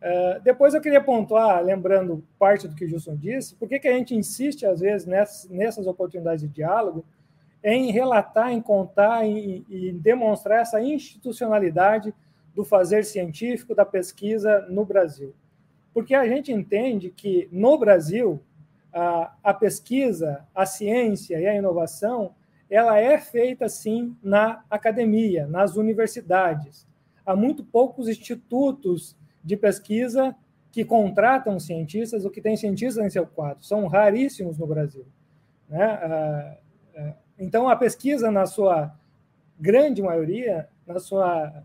Uh, 0.00 0.40
depois 0.42 0.74
eu 0.74 0.80
queria 0.80 1.00
pontuar, 1.00 1.64
lembrando 1.64 2.22
parte 2.38 2.68
do 2.68 2.74
que 2.74 2.84
o 2.84 2.88
Gilson 2.88 3.16
disse, 3.16 3.54
por 3.54 3.66
que, 3.66 3.88
a 3.88 3.92
gente 3.92 4.14
insiste, 4.14 4.66
às 4.66 4.80
vezes, 4.80 5.06
nessas, 5.06 5.50
nessas 5.50 5.86
oportunidades 5.86 6.42
de 6.42 6.48
diálogo, 6.48 7.04
em 7.62 7.90
relatar, 7.90 8.52
em 8.52 8.60
contar 8.60 9.26
e, 9.26 9.64
e 9.68 9.92
demonstrar 9.92 10.60
essa 10.60 10.80
institucionalidade 10.82 12.14
do 12.54 12.62
fazer 12.62 13.04
científico, 13.04 13.74
da 13.74 13.84
pesquisa 13.84 14.66
no 14.68 14.84
Brasil. 14.84 15.34
Porque 15.94 16.14
a 16.14 16.26
gente 16.28 16.52
entende 16.52 17.10
que 17.10 17.48
no 17.50 17.78
Brasil 17.78 18.40
a, 18.94 19.34
a 19.42 19.52
pesquisa, 19.52 20.46
a 20.54 20.64
ciência 20.64 21.40
e 21.40 21.46
a 21.46 21.54
inovação, 21.54 22.34
ela 22.70 22.98
é 22.98 23.18
feita 23.18 23.68
sim 23.68 24.16
na 24.22 24.64
academia, 24.70 25.46
nas 25.48 25.76
universidades. 25.76 26.86
Há 27.26 27.34
muito 27.34 27.64
poucos 27.64 28.08
institutos 28.08 29.16
de 29.42 29.56
pesquisa 29.56 30.34
que 30.70 30.84
contratam 30.84 31.58
cientistas 31.58 32.24
ou 32.24 32.30
que 32.30 32.40
têm 32.40 32.56
cientistas 32.56 33.04
em 33.04 33.10
seu 33.10 33.26
quadro. 33.26 33.64
São 33.64 33.86
raríssimos 33.86 34.58
no 34.58 34.66
Brasil. 34.66 35.06
Né? 35.68 36.56
Então, 37.38 37.68
a 37.68 37.76
pesquisa, 37.76 38.30
na 38.30 38.46
sua 38.46 38.94
grande 39.58 40.02
maioria, 40.02 40.68
na 40.86 40.98
sua 40.98 41.64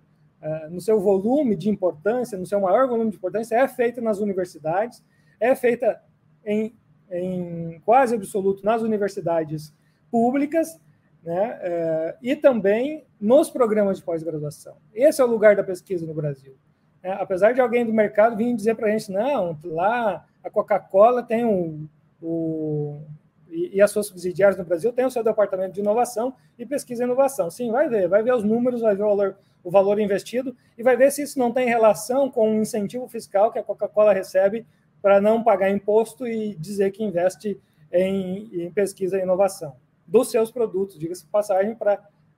no 0.69 0.79
seu 0.79 1.01
volume 1.01 1.53
de 1.53 1.69
importância, 1.69 2.37
no 2.37 2.45
seu 2.45 2.61
maior 2.61 2.87
volume 2.87 3.11
de 3.11 3.17
importância, 3.17 3.57
é 3.57 3.67
feita 3.67 3.99
nas 3.99 4.19
universidades, 4.19 5.03
é 5.37 5.53
feita 5.53 6.01
em, 6.45 6.73
em 7.11 7.81
quase 7.85 8.15
absoluto 8.15 8.63
nas 8.63 8.81
universidades 8.81 9.73
públicas, 10.11 10.79
né, 11.23 11.59
uh, 11.59 12.17
e 12.21 12.35
também 12.35 13.05
nos 13.19 13.49
programas 13.49 13.97
de 13.97 14.03
pós-graduação. 14.03 14.77
Esse 14.93 15.21
é 15.21 15.25
o 15.25 15.27
lugar 15.27 15.55
da 15.55 15.63
pesquisa 15.63 16.05
no 16.05 16.13
Brasil. 16.13 16.55
É, 17.01 17.11
apesar 17.11 17.53
de 17.53 17.61
alguém 17.61 17.85
do 17.85 17.93
mercado 17.93 18.35
vir 18.35 18.53
dizer 18.55 18.75
para 18.75 18.87
a 18.87 18.91
gente, 18.91 19.11
não, 19.11 19.57
lá 19.63 20.25
a 20.43 20.49
Coca-Cola 20.49 21.23
tem 21.23 21.45
um, 21.45 21.87
o, 22.21 23.01
e, 23.49 23.77
e, 23.77 23.81
as 23.81 23.91
suas 23.91 24.07
subsidiárias 24.07 24.57
no 24.57 24.65
Brasil 24.65 24.91
têm 24.91 25.05
o 25.05 25.11
seu 25.11 25.23
departamento 25.23 25.73
de 25.73 25.79
inovação 25.79 26.33
e 26.57 26.65
pesquisa 26.65 27.03
e 27.03 27.05
inovação. 27.05 27.49
Sim, 27.49 27.71
vai 27.71 27.87
ver, 27.87 28.07
vai 28.07 28.21
ver 28.21 28.33
os 28.33 28.43
números, 28.43 28.81
vai 28.81 28.95
ver 28.95 29.03
o 29.03 29.07
valor, 29.07 29.37
o 29.63 29.71
valor 29.71 29.99
investido 29.99 30.55
e 30.77 30.83
vai 30.83 30.97
ver 30.97 31.11
se 31.11 31.23
isso 31.23 31.39
não 31.39 31.51
tem 31.51 31.67
relação 31.67 32.29
com 32.29 32.51
o 32.51 32.61
incentivo 32.61 33.07
fiscal 33.07 33.51
que 33.51 33.59
a 33.59 33.63
Coca-Cola 33.63 34.13
recebe 34.13 34.65
para 35.01 35.21
não 35.21 35.43
pagar 35.43 35.69
imposto 35.69 36.27
e 36.27 36.55
dizer 36.55 36.91
que 36.91 37.03
investe 37.03 37.59
em, 37.91 38.65
em 38.65 38.71
pesquisa 38.71 39.17
e 39.17 39.21
inovação 39.21 39.75
dos 40.09 40.31
seus 40.31 40.51
produtos, 40.51 40.97
diga-se 40.97 41.25
passagem, 41.27 41.75
para, 41.75 41.95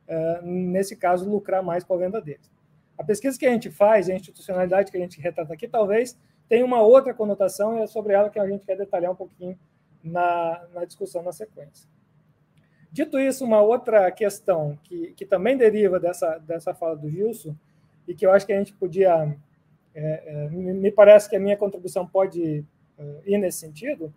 uh, 0.08 0.46
nesse 0.46 0.96
caso, 0.96 1.30
lucrar 1.30 1.64
mais 1.64 1.84
com 1.84 1.94
a 1.94 1.98
venda 1.98 2.22
deles. 2.22 2.52
A 2.98 3.04
pesquisa 3.04 3.40
que 3.40 3.46
a 3.46 3.52
gente 3.52 3.72
faz, 3.72 4.10
a 4.10 4.14
institucionalidade 4.14 4.92
que 4.92 4.98
a 4.98 5.00
gente 5.00 5.20
retrata 5.22 5.54
aqui, 5.54 5.68
talvez 5.68 6.18
tenha 6.50 6.66
uma 6.66 6.82
outra 6.82 7.14
conotação 7.14 7.78
e 7.78 7.82
é 7.82 7.88
sobre 7.88 8.14
ela 8.14 8.30
que 8.30 8.38
a 8.38 8.46
gente 8.46 8.66
quer 8.66 8.76
detalhar 8.76 9.12
um 9.12 9.16
pouquinho 9.16 9.58
na, 10.04 10.68
na 10.74 10.84
discussão 10.84 11.24
na 11.24 11.32
sequência. 11.32 11.88
Dito 12.92 13.18
isso, 13.18 13.46
uma 13.46 13.62
outra 13.62 14.12
questão 14.12 14.78
que, 14.84 15.14
que 15.14 15.26
também 15.26 15.56
deriva 15.56 15.98
dessa, 15.98 16.38
dessa 16.40 16.74
fala 16.74 16.98
do 16.98 17.10
Gilson, 17.10 17.56
e 18.06 18.14
que 18.14 18.26
eu 18.26 18.32
acho 18.32 18.46
que 18.46 18.52
a 18.52 18.58
gente 18.58 18.74
podia. 18.74 19.34
É, 19.94 20.24
é, 20.26 20.50
me 20.50 20.92
parece 20.92 21.30
que 21.30 21.36
a 21.36 21.40
minha 21.40 21.58
contribuição 21.58 22.08
pode 22.08 22.66
ir 23.26 23.38
nesse 23.38 23.60
sentido, 23.60 24.14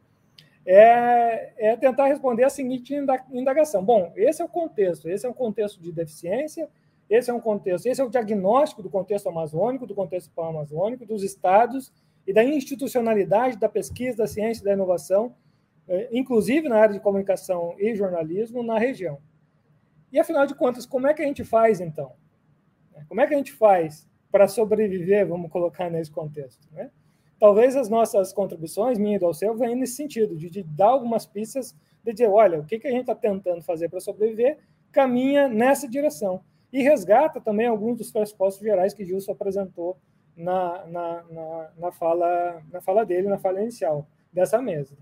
é, 0.67 1.53
é 1.71 1.77
tentar 1.77 2.07
responder 2.07 2.45
a 2.45 2.51
seguinte 2.51 2.95
indagação. 3.33 3.85
Bom, 3.85 4.13
esse 4.17 4.41
é 4.41 4.45
o 4.45 4.49
contexto, 4.49 5.09
esse 5.09 5.27
é 5.27 5.29
um 5.29 5.35
contexto 5.35 5.81
de 5.81 5.93
deficiência, 5.93 6.69
esse 7.09 7.31
é 7.31 7.35
um 7.35 7.41
contexto, 7.41 7.87
esse 7.87 8.01
é 8.01 8.05
o 8.05 8.09
diagnóstico 8.09 8.83
do 8.83 8.89
contexto 8.89 9.29
amazônico, 9.29 9.87
do 9.87 9.95
contexto 9.95 10.31
pan-amazônico, 10.35 11.05
dos 11.05 11.23
estados 11.23 11.93
e 12.27 12.33
da 12.33 12.43
institucionalidade 12.43 13.59
da 13.59 13.69
pesquisa, 13.69 14.19
da 14.19 14.27
ciência 14.27 14.65
da 14.65 14.73
inovação, 14.73 15.35
é, 15.87 16.09
inclusive 16.13 16.69
na 16.69 16.77
área 16.77 16.95
de 16.95 17.01
comunicação 17.01 17.75
e 17.79 17.95
jornalismo 17.95 18.63
na 18.63 18.79
região. 18.79 19.19
E 20.11 20.19
afinal 20.19 20.47
de 20.47 20.55
contas, 20.55 20.87
como 20.87 21.07
é 21.07 21.13
que 21.13 21.21
a 21.21 21.27
gente 21.27 21.45
faz 21.45 21.81
então? 21.81 22.13
Como 23.09 23.21
é 23.21 23.27
que 23.27 23.35
a 23.35 23.37
gente 23.37 23.53
faz 23.53 24.09
para 24.35 24.49
sobreviver, 24.49 25.29
vamos 25.29 25.49
colocar 25.49 25.89
nesse 25.89 26.11
contexto, 26.11 26.67
né? 26.73 26.91
talvez 27.39 27.77
as 27.77 27.89
nossas 27.89 28.33
contribuições, 28.33 28.99
minha 28.99 29.15
e 29.15 29.19
do 29.21 29.27
Alceu, 29.27 29.57
venham 29.57 29.77
nesse 29.77 29.95
sentido, 29.95 30.37
de, 30.37 30.51
de, 30.51 30.65
dar 30.65 30.89
algumas 30.89 31.25
pistas, 31.25 31.73
de 32.03 32.13
dizer, 32.13 32.29
olha, 32.29 32.59
o 32.59 32.65
que, 32.65 32.81
que 32.81 32.89
a 32.89 32.91
gente 32.91 33.03
está 33.03 33.15
tentando 33.15 33.63
fazer 33.63 33.89
para 33.89 34.01
sobreviver, 34.01 34.59
caminha 34.91 35.47
nessa 35.47 35.89
direção. 35.89 36.43
E 36.73 36.83
resgata 36.83 37.41
também 37.41 37.69
alguns 37.69 37.97
dos 37.97 38.11
pressupostos 38.11 38.61
gerais 38.61 38.93
que 38.93 39.05
Gilson 39.05 39.31
apresentou 39.31 39.97
na, 40.37 40.85
na, 40.87 41.23
na, 41.31 41.71
na, 41.79 41.93
fala, 41.93 42.61
na 42.73 42.81
fala 42.81 43.07
dele, 43.07 43.29
na 43.29 43.39
fala 43.39 43.63
inicial 43.63 44.05
dessa 44.33 44.61
mesa. 44.61 44.97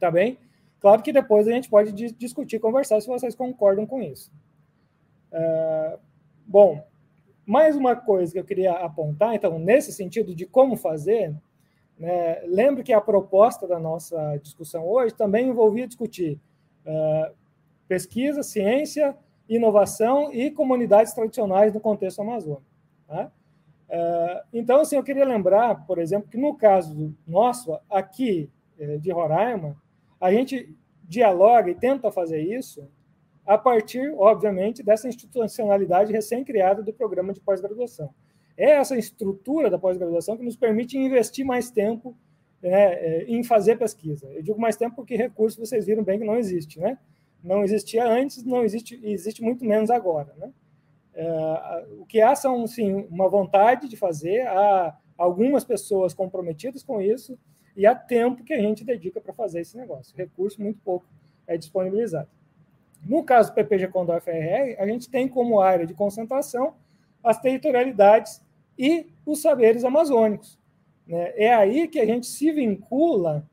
Tá 0.00 0.10
bem? 0.10 0.36
Claro 0.80 1.00
que 1.00 1.12
depois 1.12 1.46
a 1.46 1.52
gente 1.52 1.70
pode 1.70 1.92
discutir, 1.92 2.58
conversar 2.58 3.00
se 3.00 3.06
vocês 3.06 3.36
concordam 3.36 3.86
com 3.86 4.02
isso. 4.02 4.32
Uh, 5.30 5.96
bom, 6.44 6.84
mais 7.46 7.76
uma 7.76 7.96
coisa 7.96 8.32
que 8.32 8.38
eu 8.38 8.44
queria 8.44 8.72
apontar, 8.72 9.34
então, 9.34 9.58
nesse 9.58 9.92
sentido 9.92 10.34
de 10.34 10.46
como 10.46 10.76
fazer, 10.76 11.34
né, 11.98 12.40
lembre 12.46 12.82
que 12.82 12.92
a 12.92 13.00
proposta 13.00 13.66
da 13.66 13.78
nossa 13.78 14.36
discussão 14.38 14.86
hoje 14.86 15.14
também 15.14 15.48
envolvia 15.48 15.86
discutir 15.86 16.40
uh, 16.86 17.34
pesquisa, 17.86 18.42
ciência, 18.42 19.16
inovação 19.48 20.32
e 20.32 20.50
comunidades 20.50 21.12
tradicionais 21.12 21.74
no 21.74 21.80
contexto 21.80 22.22
amazônico. 22.22 22.64
Tá? 23.06 23.30
Uh, 23.88 24.46
então, 24.52 24.80
assim, 24.80 24.96
eu 24.96 25.02
queria 25.02 25.24
lembrar, 25.24 25.86
por 25.86 25.98
exemplo, 25.98 26.28
que 26.30 26.38
no 26.38 26.54
caso 26.54 27.14
nosso, 27.26 27.78
aqui 27.90 28.50
eh, 28.78 28.96
de 28.98 29.12
Roraima, 29.12 29.76
a 30.20 30.32
gente 30.32 30.74
dialoga 31.04 31.70
e 31.70 31.74
tenta 31.74 32.10
fazer 32.10 32.40
isso 32.40 32.88
a 33.46 33.58
partir, 33.58 34.12
obviamente, 34.16 34.82
dessa 34.82 35.08
institucionalidade 35.08 36.12
recém-criada 36.12 36.82
do 36.82 36.92
programa 36.92 37.32
de 37.32 37.40
pós-graduação. 37.40 38.14
É 38.56 38.72
essa 38.72 38.96
estrutura 38.96 39.70
da 39.70 39.78
pós-graduação 39.78 40.36
que 40.36 40.44
nos 40.44 40.56
permite 40.56 40.96
investir 40.96 41.44
mais 41.44 41.70
tempo 41.70 42.16
né, 42.62 42.92
é, 42.94 43.24
em 43.24 43.42
fazer 43.42 43.76
pesquisa. 43.76 44.26
Eu 44.32 44.42
digo 44.42 44.60
mais 44.60 44.76
tempo 44.76 44.94
porque 44.94 45.16
recurso 45.16 45.58
vocês 45.58 45.86
viram 45.86 46.04
bem 46.04 46.18
que 46.18 46.24
não 46.24 46.36
existe, 46.36 46.78
né? 46.78 46.98
Não 47.42 47.64
existia 47.64 48.06
antes, 48.06 48.44
não 48.44 48.62
existe, 48.62 49.00
existe 49.02 49.42
muito 49.42 49.64
menos 49.64 49.90
agora, 49.90 50.32
né? 50.38 50.52
É, 51.14 51.86
o 51.98 52.06
que 52.06 52.20
há 52.20 52.34
são, 52.34 52.66
sim, 52.66 53.06
uma 53.10 53.28
vontade 53.28 53.88
de 53.88 53.96
fazer, 53.96 54.46
há 54.46 54.96
algumas 55.18 55.64
pessoas 55.64 56.14
comprometidas 56.14 56.82
com 56.82 57.00
isso 57.00 57.38
e 57.76 57.84
há 57.84 57.94
tempo 57.94 58.44
que 58.44 58.54
a 58.54 58.60
gente 58.60 58.84
dedica 58.84 59.20
para 59.20 59.32
fazer 59.32 59.60
esse 59.60 59.76
negócio. 59.76 60.16
Recurso 60.16 60.62
muito 60.62 60.80
pouco 60.80 61.06
é 61.46 61.56
disponibilizado. 61.56 62.28
No 63.04 63.24
caso 63.24 63.50
do 63.50 63.54
PPG 63.54 63.88
Condor 63.88 64.20
FRR, 64.20 64.76
a 64.78 64.86
gente 64.86 65.10
tem 65.10 65.28
como 65.28 65.60
área 65.60 65.86
de 65.86 65.94
concentração 65.94 66.74
as 67.22 67.40
territorialidades 67.40 68.42
e 68.78 69.06
os 69.24 69.40
saberes 69.40 69.84
amazônicos. 69.84 70.58
Né? 71.06 71.32
É 71.36 71.54
aí 71.54 71.86
que 71.88 72.00
a 72.00 72.06
gente 72.06 72.26
se 72.26 72.50
vincula 72.50 73.48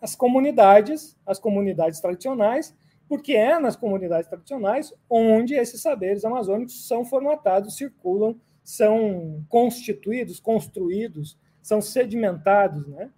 às 0.00 0.14
comunidades, 0.14 1.16
as 1.26 1.38
comunidades 1.38 2.00
tradicionais, 2.00 2.74
porque 3.08 3.34
é 3.34 3.58
nas 3.58 3.76
comunidades 3.76 4.28
tradicionais 4.28 4.92
onde 5.08 5.54
esses 5.54 5.80
saberes 5.80 6.24
amazônicos 6.24 6.86
são 6.86 7.04
formatados, 7.04 7.76
circulam, 7.76 8.36
são 8.62 9.44
constituídos, 9.48 10.40
construídos, 10.40 11.38
são 11.60 11.82
sedimentados, 11.82 12.86
né? 12.88 13.10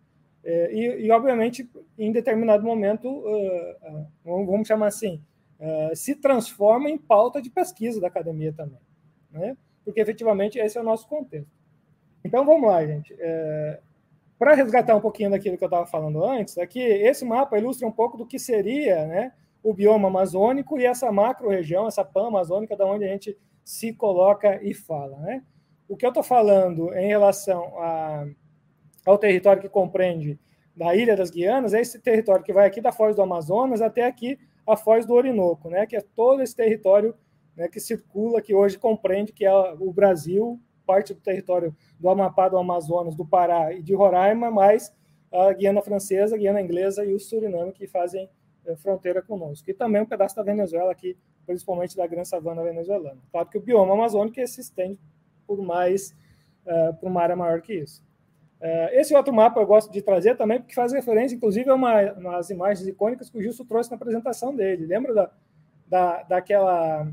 É, 0.48 0.72
e, 0.72 1.06
e, 1.06 1.10
obviamente, 1.10 1.68
em 1.98 2.12
determinado 2.12 2.64
momento, 2.64 3.08
uh, 3.08 4.06
uh, 4.24 4.46
vamos 4.46 4.68
chamar 4.68 4.86
assim, 4.86 5.20
uh, 5.58 5.94
se 5.96 6.14
transforma 6.14 6.88
em 6.88 6.96
pauta 6.96 7.42
de 7.42 7.50
pesquisa 7.50 8.00
da 8.00 8.06
academia 8.06 8.52
também, 8.52 8.78
né? 9.28 9.56
porque 9.84 10.00
efetivamente 10.00 10.56
esse 10.56 10.78
é 10.78 10.80
o 10.80 10.84
nosso 10.84 11.08
contexto. 11.08 11.50
Então 12.24 12.44
vamos 12.44 12.68
lá, 12.68 12.84
gente. 12.86 13.12
É, 13.18 13.80
Para 14.38 14.54
resgatar 14.54 14.94
um 14.94 15.00
pouquinho 15.00 15.30
daquilo 15.30 15.58
que 15.58 15.64
eu 15.64 15.68
estava 15.68 15.86
falando 15.86 16.24
antes, 16.24 16.58
aqui 16.58 16.80
esse 16.80 17.24
mapa 17.24 17.58
ilustra 17.58 17.86
um 17.86 17.92
pouco 17.92 18.16
do 18.16 18.26
que 18.26 18.38
seria 18.38 19.04
né, 19.06 19.32
o 19.62 19.74
bioma 19.74 20.08
amazônico 20.08 20.78
e 20.78 20.84
essa 20.84 21.10
macro-região, 21.10 21.86
essa 21.86 22.04
pan 22.04 22.28
amazônica, 22.28 22.76
da 22.76 22.86
onde 22.86 23.04
a 23.04 23.08
gente 23.08 23.36
se 23.64 23.92
coloca 23.92 24.60
e 24.62 24.74
fala. 24.74 25.16
Né? 25.18 25.42
O 25.88 25.96
que 25.96 26.04
eu 26.04 26.10
estou 26.10 26.22
falando 26.22 26.92
em 26.94 27.08
relação 27.08 27.62
a 27.80 28.26
ao 29.06 29.18
território 29.18 29.62
que 29.62 29.68
compreende 29.68 30.38
da 30.76 30.94
Ilha 30.94 31.16
das 31.16 31.30
Guianas, 31.30 31.72
é 31.72 31.80
esse 31.80 31.98
território 32.00 32.44
que 32.44 32.52
vai 32.52 32.66
aqui 32.66 32.80
da 32.80 32.92
Foz 32.92 33.16
do 33.16 33.22
Amazonas 33.22 33.80
até 33.80 34.04
aqui 34.04 34.38
a 34.66 34.76
Foz 34.76 35.06
do 35.06 35.14
Orinoco, 35.14 35.70
né, 35.70 35.86
que 35.86 35.96
é 35.96 36.00
todo 36.14 36.42
esse 36.42 36.54
território 36.54 37.14
né, 37.56 37.68
que 37.68 37.80
circula, 37.80 38.42
que 38.42 38.54
hoje 38.54 38.76
compreende 38.76 39.32
que 39.32 39.44
é 39.44 39.52
o 39.52 39.92
Brasil, 39.92 40.60
parte 40.84 41.14
do 41.14 41.20
território 41.20 41.74
do 41.98 42.08
Amapá, 42.08 42.48
do 42.48 42.58
Amazonas, 42.58 43.14
do 43.14 43.24
Pará 43.24 43.72
e 43.72 43.82
de 43.82 43.94
Roraima, 43.94 44.50
mais 44.50 44.92
a 45.32 45.52
Guiana 45.52 45.82
Francesa, 45.82 46.34
a 46.34 46.38
Guiana 46.38 46.60
Inglesa 46.60 47.04
e 47.04 47.14
o 47.14 47.18
Suriname, 47.18 47.72
que 47.72 47.86
fazem 47.86 48.28
eh, 48.64 48.76
fronteira 48.76 49.20
conosco. 49.20 49.68
E 49.70 49.74
também 49.74 50.02
um 50.02 50.06
pedaço 50.06 50.36
da 50.36 50.42
Venezuela 50.42 50.92
aqui, 50.92 51.16
principalmente 51.44 51.96
da 51.96 52.06
Grande 52.06 52.28
Savana 52.28 52.62
venezuelana. 52.62 53.20
Claro 53.30 53.48
que 53.48 53.58
o 53.58 53.60
bioma 53.60 53.94
amazônico 53.94 54.46
se 54.46 54.60
estende 54.60 54.98
por 55.46 55.60
mais, 55.62 56.14
uh, 56.64 56.94
por 56.98 57.08
uma 57.08 57.22
área 57.22 57.36
maior 57.36 57.60
que 57.60 57.74
isso. 57.74 58.04
É, 58.60 59.00
esse 59.00 59.14
outro 59.14 59.34
mapa 59.34 59.60
eu 59.60 59.66
gosto 59.66 59.92
de 59.92 60.00
trazer 60.00 60.36
também, 60.36 60.58
porque 60.58 60.74
faz 60.74 60.92
referência, 60.92 61.36
inclusive, 61.36 61.68
a 61.68 61.74
uma, 61.74 62.12
umas 62.12 62.50
imagens 62.50 62.86
icônicas 62.88 63.28
que 63.28 63.38
o 63.38 63.42
Gilson 63.42 63.64
trouxe 63.64 63.90
na 63.90 63.96
apresentação 63.96 64.54
dele. 64.54 64.86
Lembra 64.86 65.14
da, 65.14 65.30
da, 65.86 66.22
daquela, 66.22 67.06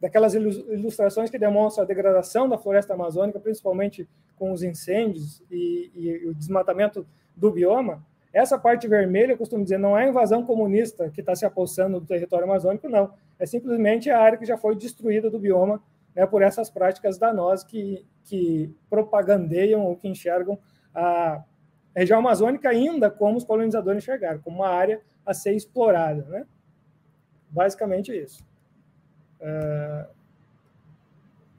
daquelas 0.00 0.34
ilustrações 0.34 1.30
que 1.30 1.38
demonstram 1.38 1.84
a 1.84 1.86
degradação 1.86 2.48
da 2.48 2.58
floresta 2.58 2.94
amazônica, 2.94 3.40
principalmente 3.40 4.08
com 4.36 4.52
os 4.52 4.62
incêndios 4.62 5.42
e, 5.50 5.90
e 5.94 6.28
o 6.28 6.34
desmatamento 6.34 7.06
do 7.34 7.50
bioma? 7.50 8.04
Essa 8.32 8.58
parte 8.58 8.86
vermelha, 8.86 9.32
eu 9.32 9.38
costumo 9.38 9.64
dizer, 9.64 9.78
não 9.78 9.98
é 9.98 10.04
a 10.04 10.08
invasão 10.08 10.44
comunista 10.44 11.10
que 11.10 11.20
está 11.20 11.34
se 11.34 11.44
apossando 11.44 11.98
do 11.98 12.06
território 12.06 12.44
amazônico, 12.44 12.88
não. 12.88 13.12
É 13.38 13.46
simplesmente 13.46 14.08
a 14.08 14.20
área 14.20 14.38
que 14.38 14.44
já 14.44 14.56
foi 14.56 14.76
destruída 14.76 15.28
do 15.28 15.38
bioma 15.38 15.82
né, 16.14 16.24
por 16.26 16.42
essas 16.42 16.70
práticas 16.70 17.18
danosas 17.18 17.64
que, 17.64 18.06
que 18.24 18.72
propagandeiam 18.88 19.84
ou 19.84 19.96
que 19.96 20.06
enxergam 20.06 20.58
a 20.94 21.44
região 21.94 22.18
amazônica 22.18 22.68
ainda 22.68 23.10
como 23.10 23.36
os 23.36 23.44
colonizadores 23.44 24.02
enxergaram, 24.02 24.40
como 24.40 24.56
uma 24.56 24.68
área 24.68 25.00
a 25.24 25.34
ser 25.34 25.52
explorada. 25.52 26.22
Né? 26.24 26.46
Basicamente 27.50 28.12
isso. 28.12 28.44
Uh, 29.40 30.08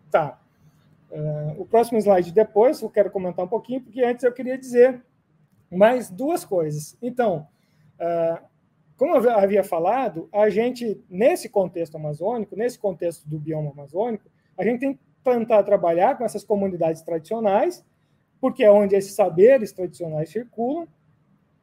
tá. 0.09 0.39
Uh, 1.09 1.61
o 1.61 1.65
próximo 1.65 1.99
slide 1.99 2.31
depois 2.31 2.81
eu 2.81 2.89
quero 2.89 3.11
comentar 3.11 3.43
um 3.43 3.49
pouquinho, 3.49 3.81
porque 3.81 4.01
antes 4.03 4.23
eu 4.23 4.31
queria 4.31 4.57
dizer 4.57 5.03
mais 5.69 6.09
duas 6.09 6.45
coisas. 6.45 6.97
Então, 7.01 7.47
uh, 7.99 8.45
como 8.97 9.15
eu 9.15 9.31
havia 9.31 9.63
falado, 9.63 10.29
a 10.31 10.49
gente, 10.49 11.03
nesse 11.09 11.49
contexto 11.49 11.95
amazônico, 11.95 12.55
nesse 12.55 12.77
contexto 12.77 13.27
do 13.27 13.39
bioma 13.39 13.71
amazônico, 13.71 14.29
a 14.57 14.63
gente 14.63 14.79
tem 14.79 14.93
que 14.93 14.99
tentar 15.23 15.63
trabalhar 15.63 16.17
com 16.17 16.23
essas 16.23 16.43
comunidades 16.43 17.01
tradicionais 17.01 17.83
porque 18.41 18.63
é 18.63 18.71
onde 18.71 18.95
esses 18.95 19.13
saberes 19.13 19.71
tradicionais 19.71 20.31
circulam, 20.31 20.87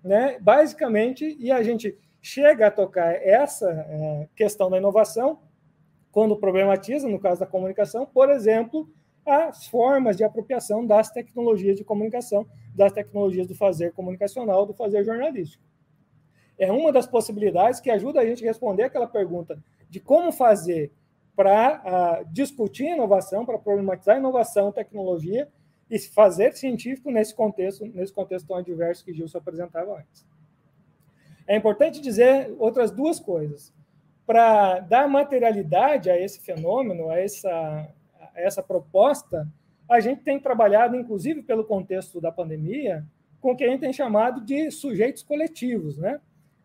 né? 0.02 0.38
basicamente, 0.40 1.36
e 1.40 1.50
a 1.50 1.60
gente 1.60 1.98
chega 2.22 2.68
a 2.68 2.70
tocar 2.70 3.12
essa 3.14 3.68
é, 3.68 4.28
questão 4.36 4.70
da 4.70 4.78
inovação 4.78 5.40
quando 6.12 6.36
problematiza, 6.36 7.08
no 7.08 7.18
caso 7.18 7.40
da 7.40 7.46
comunicação, 7.46 8.06
por 8.06 8.30
exemplo, 8.30 8.88
as 9.26 9.66
formas 9.66 10.16
de 10.16 10.24
apropriação 10.24 10.86
das 10.86 11.10
tecnologias 11.10 11.76
de 11.76 11.84
comunicação, 11.84 12.46
das 12.74 12.92
tecnologias 12.92 13.46
do 13.46 13.54
fazer 13.54 13.92
comunicacional, 13.92 14.64
do 14.64 14.72
fazer 14.72 15.04
jornalístico. 15.04 15.62
É 16.56 16.72
uma 16.72 16.92
das 16.92 17.06
possibilidades 17.06 17.80
que 17.80 17.90
ajuda 17.90 18.20
a 18.20 18.24
gente 18.24 18.44
a 18.44 18.48
responder 18.48 18.84
aquela 18.84 19.06
pergunta 19.06 19.62
de 19.90 20.00
como 20.00 20.32
fazer 20.32 20.92
para 21.36 22.22
uh, 22.24 22.32
discutir 22.32 22.86
inovação, 22.86 23.44
para 23.44 23.58
problematizar 23.58 24.16
inovação, 24.16 24.72
tecnologia, 24.72 25.48
e 25.90 25.98
fazer 25.98 26.52
científico 26.52 27.10
nesse 27.10 27.34
contexto, 27.34 27.84
nesse 27.86 28.12
contexto 28.12 28.46
tão 28.46 28.56
adverso 28.56 29.04
que 29.04 29.12
Gilson 29.12 29.38
apresentava 29.38 29.98
antes. 29.98 30.26
É 31.46 31.56
importante 31.56 32.00
dizer 32.00 32.54
outras 32.58 32.90
duas 32.90 33.18
coisas. 33.18 33.72
Para 34.26 34.80
dar 34.80 35.08
materialidade 35.08 36.10
a 36.10 36.20
esse 36.20 36.40
fenômeno, 36.40 37.08
a 37.08 37.18
essa, 37.18 37.50
a 37.50 38.30
essa 38.34 38.62
proposta, 38.62 39.48
a 39.88 40.00
gente 40.00 40.22
tem 40.22 40.38
trabalhado, 40.38 40.94
inclusive 40.94 41.42
pelo 41.42 41.64
contexto 41.64 42.20
da 42.20 42.30
pandemia, 42.30 43.06
com 43.40 43.52
o 43.52 43.56
que 43.56 43.64
a 43.64 43.68
gente 43.70 43.80
tem 43.80 43.92
chamado 43.92 44.44
de 44.44 44.70
sujeitos 44.70 45.22
coletivos, 45.22 45.96
né? 45.96 46.20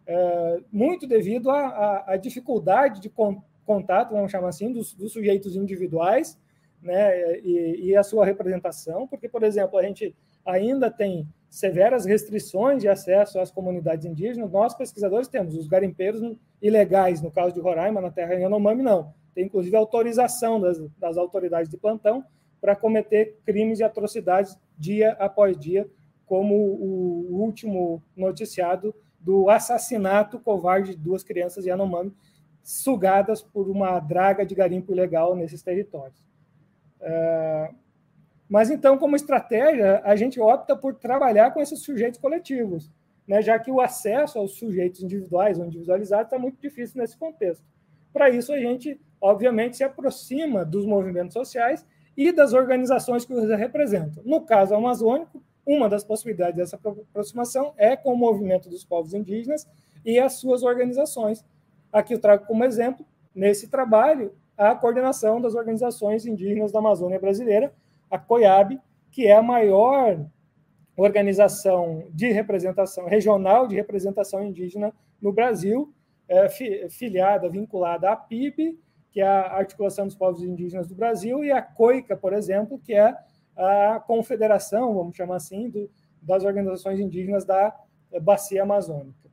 É, 0.06 0.60
muito 0.70 1.08
devido 1.08 1.50
à 1.50 2.18
dificuldade 2.22 3.00
de 3.00 3.10
con 3.10 3.42
contato, 3.66 4.12
vamos 4.12 4.30
chamar 4.30 4.50
assim, 4.50 4.74
dos, 4.74 4.94
dos 4.94 5.14
sujeitos 5.14 5.56
individuais 5.56 6.38
né, 6.84 7.40
e, 7.40 7.88
e, 7.88 7.96
a 7.96 8.04
sua 8.04 8.26
representação, 8.26 9.08
porque, 9.08 9.30
por 9.30 9.42
exemplo, 9.42 9.80
a 9.80 9.84
gente 9.84 10.16
ainda 10.46 10.92
tem 10.92 11.28
severas 11.50 12.06
restrições 12.06 12.82
de 12.82 12.90
acesso 12.90 13.40
às 13.40 13.50
comunidades 13.50 14.06
indígenas. 14.06 14.52
Nós, 14.52 14.76
pesquisadores, 14.76 15.28
temos 15.28 15.56
os 15.56 15.68
garimpeiros 15.68 16.22
ilegais, 16.62 17.22
no 17.22 17.32
caso 17.32 17.54
de 17.54 17.62
Roraima, 17.62 18.02
na 18.02 18.12
terra 18.12 18.34
Yanomami, 18.34 18.84
não. 18.84 19.14
Tem, 19.34 19.46
inclusive, 19.46 19.76
autorização 19.76 20.60
das, 20.60 20.80
das 20.98 21.18
autoridades 21.18 21.70
de 21.70 21.78
plantão 21.78 22.24
para 22.60 22.76
cometer 22.76 23.40
crimes 23.46 23.80
e 23.80 23.84
atrocidades 23.84 24.58
dia 24.78 25.12
após 25.20 25.58
dia, 25.58 25.90
como 26.26 26.56
o, 26.56 27.42
último 27.42 28.02
noticiado 28.16 28.94
do 29.20 29.50
assassinato 29.50 30.40
covarde 30.40 30.96
de 30.96 30.98
duas 30.98 31.24
crianças 31.24 31.66
Yanomami 31.66 32.14
sugadas 32.64 33.42
por 33.42 33.70
uma 33.70 34.00
draga 34.00 34.46
de 34.46 34.56
garimpo 34.56 34.92
ilegal 34.92 35.36
nesses 35.36 35.62
territórios. 35.62 36.24
É, 37.04 37.70
mas 38.48 38.70
então, 38.70 38.98
como 38.98 39.16
estratégia, 39.16 40.02
a 40.04 40.16
gente 40.16 40.40
opta 40.40 40.76
por 40.76 40.96
trabalhar 40.96 41.52
com 41.52 41.60
esses 41.60 41.80
sujeitos 41.82 42.20
coletivos, 42.20 42.90
né, 43.28 43.42
já 43.42 43.60
que 43.60 43.72
o 43.72 43.82
acesso 43.82 44.40
aos 44.40 44.58
sujeitos 44.58 45.02
individuais 45.02 45.60
ou 45.60 45.66
individualizados 45.66 46.28
está 46.28 46.40
muito 46.40 46.60
difícil 46.62 47.00
nesse 47.02 47.18
contexto. 47.18 47.64
Para 48.12 48.30
isso, 48.30 48.54
a 48.54 48.58
gente, 48.58 49.00
obviamente, 49.20 49.78
se 49.78 49.84
aproxima 49.84 50.64
dos 50.64 50.86
movimentos 50.86 51.34
sociais 51.34 51.86
e 52.16 52.32
das 52.32 52.54
organizações 52.54 53.26
que 53.26 53.34
os 53.34 53.50
representam. 53.50 54.24
No 54.24 54.42
caso 54.42 54.76
amazônico, 54.76 55.42
uma 55.66 55.90
das 55.90 56.04
possibilidades 56.04 56.58
dessa 56.58 56.76
aproximação 56.76 57.74
é 57.76 57.96
com 57.96 58.14
o 58.14 58.18
movimento 58.18 58.70
dos 58.70 58.84
povos 58.84 59.14
indígenas 59.14 59.68
e 60.06 60.20
as 60.20 60.34
suas 60.34 60.62
organizações. 60.64 61.44
Aqui 61.92 62.14
eu 62.14 62.20
trago 62.20 62.46
como 62.46 62.64
exemplo, 62.64 63.06
nesse 63.34 63.68
trabalho, 63.68 64.34
a 64.58 64.76
coordenação 64.76 65.42
das 65.42 65.56
organizações 65.56 66.26
indígenas 66.26 66.72
da 66.72 66.80
Amazônia 66.80 67.20
brasileira, 67.20 67.74
a 68.10 68.18
COIAB, 68.18 68.80
que 69.12 69.28
é 69.28 69.36
a 69.36 69.42
maior 69.42 70.26
organização 70.96 72.08
de 72.12 72.32
representação 72.32 73.08
regional 73.08 73.68
de 73.68 73.76
representação 73.76 74.44
indígena 74.44 74.94
no 75.22 75.34
Brasil, 75.34 75.94
é, 76.28 76.48
filiada, 76.90 77.50
vinculada 77.50 78.12
à 78.12 78.16
PIB, 78.16 78.80
que 79.12 79.22
é 79.22 79.28
a 79.28 79.58
Articulação 79.58 80.08
dos 80.08 80.16
Povos 80.16 80.44
Indígenas 80.44 80.88
do 80.88 80.96
Brasil, 80.96 81.44
e 81.44 81.52
a 81.52 81.62
COICA, 81.62 82.16
por 82.16 82.34
exemplo, 82.34 82.80
que 82.80 82.94
é 82.94 83.16
a 83.56 84.00
confederação, 84.00 84.94
vamos 84.96 85.16
chamar 85.16 85.36
assim, 85.36 85.70
do, 85.70 85.90
das 86.22 86.44
organizações 86.44 87.00
indígenas 87.00 87.46
da 87.46 87.76
Bacia 88.22 88.64
Amazônica. 88.64 89.30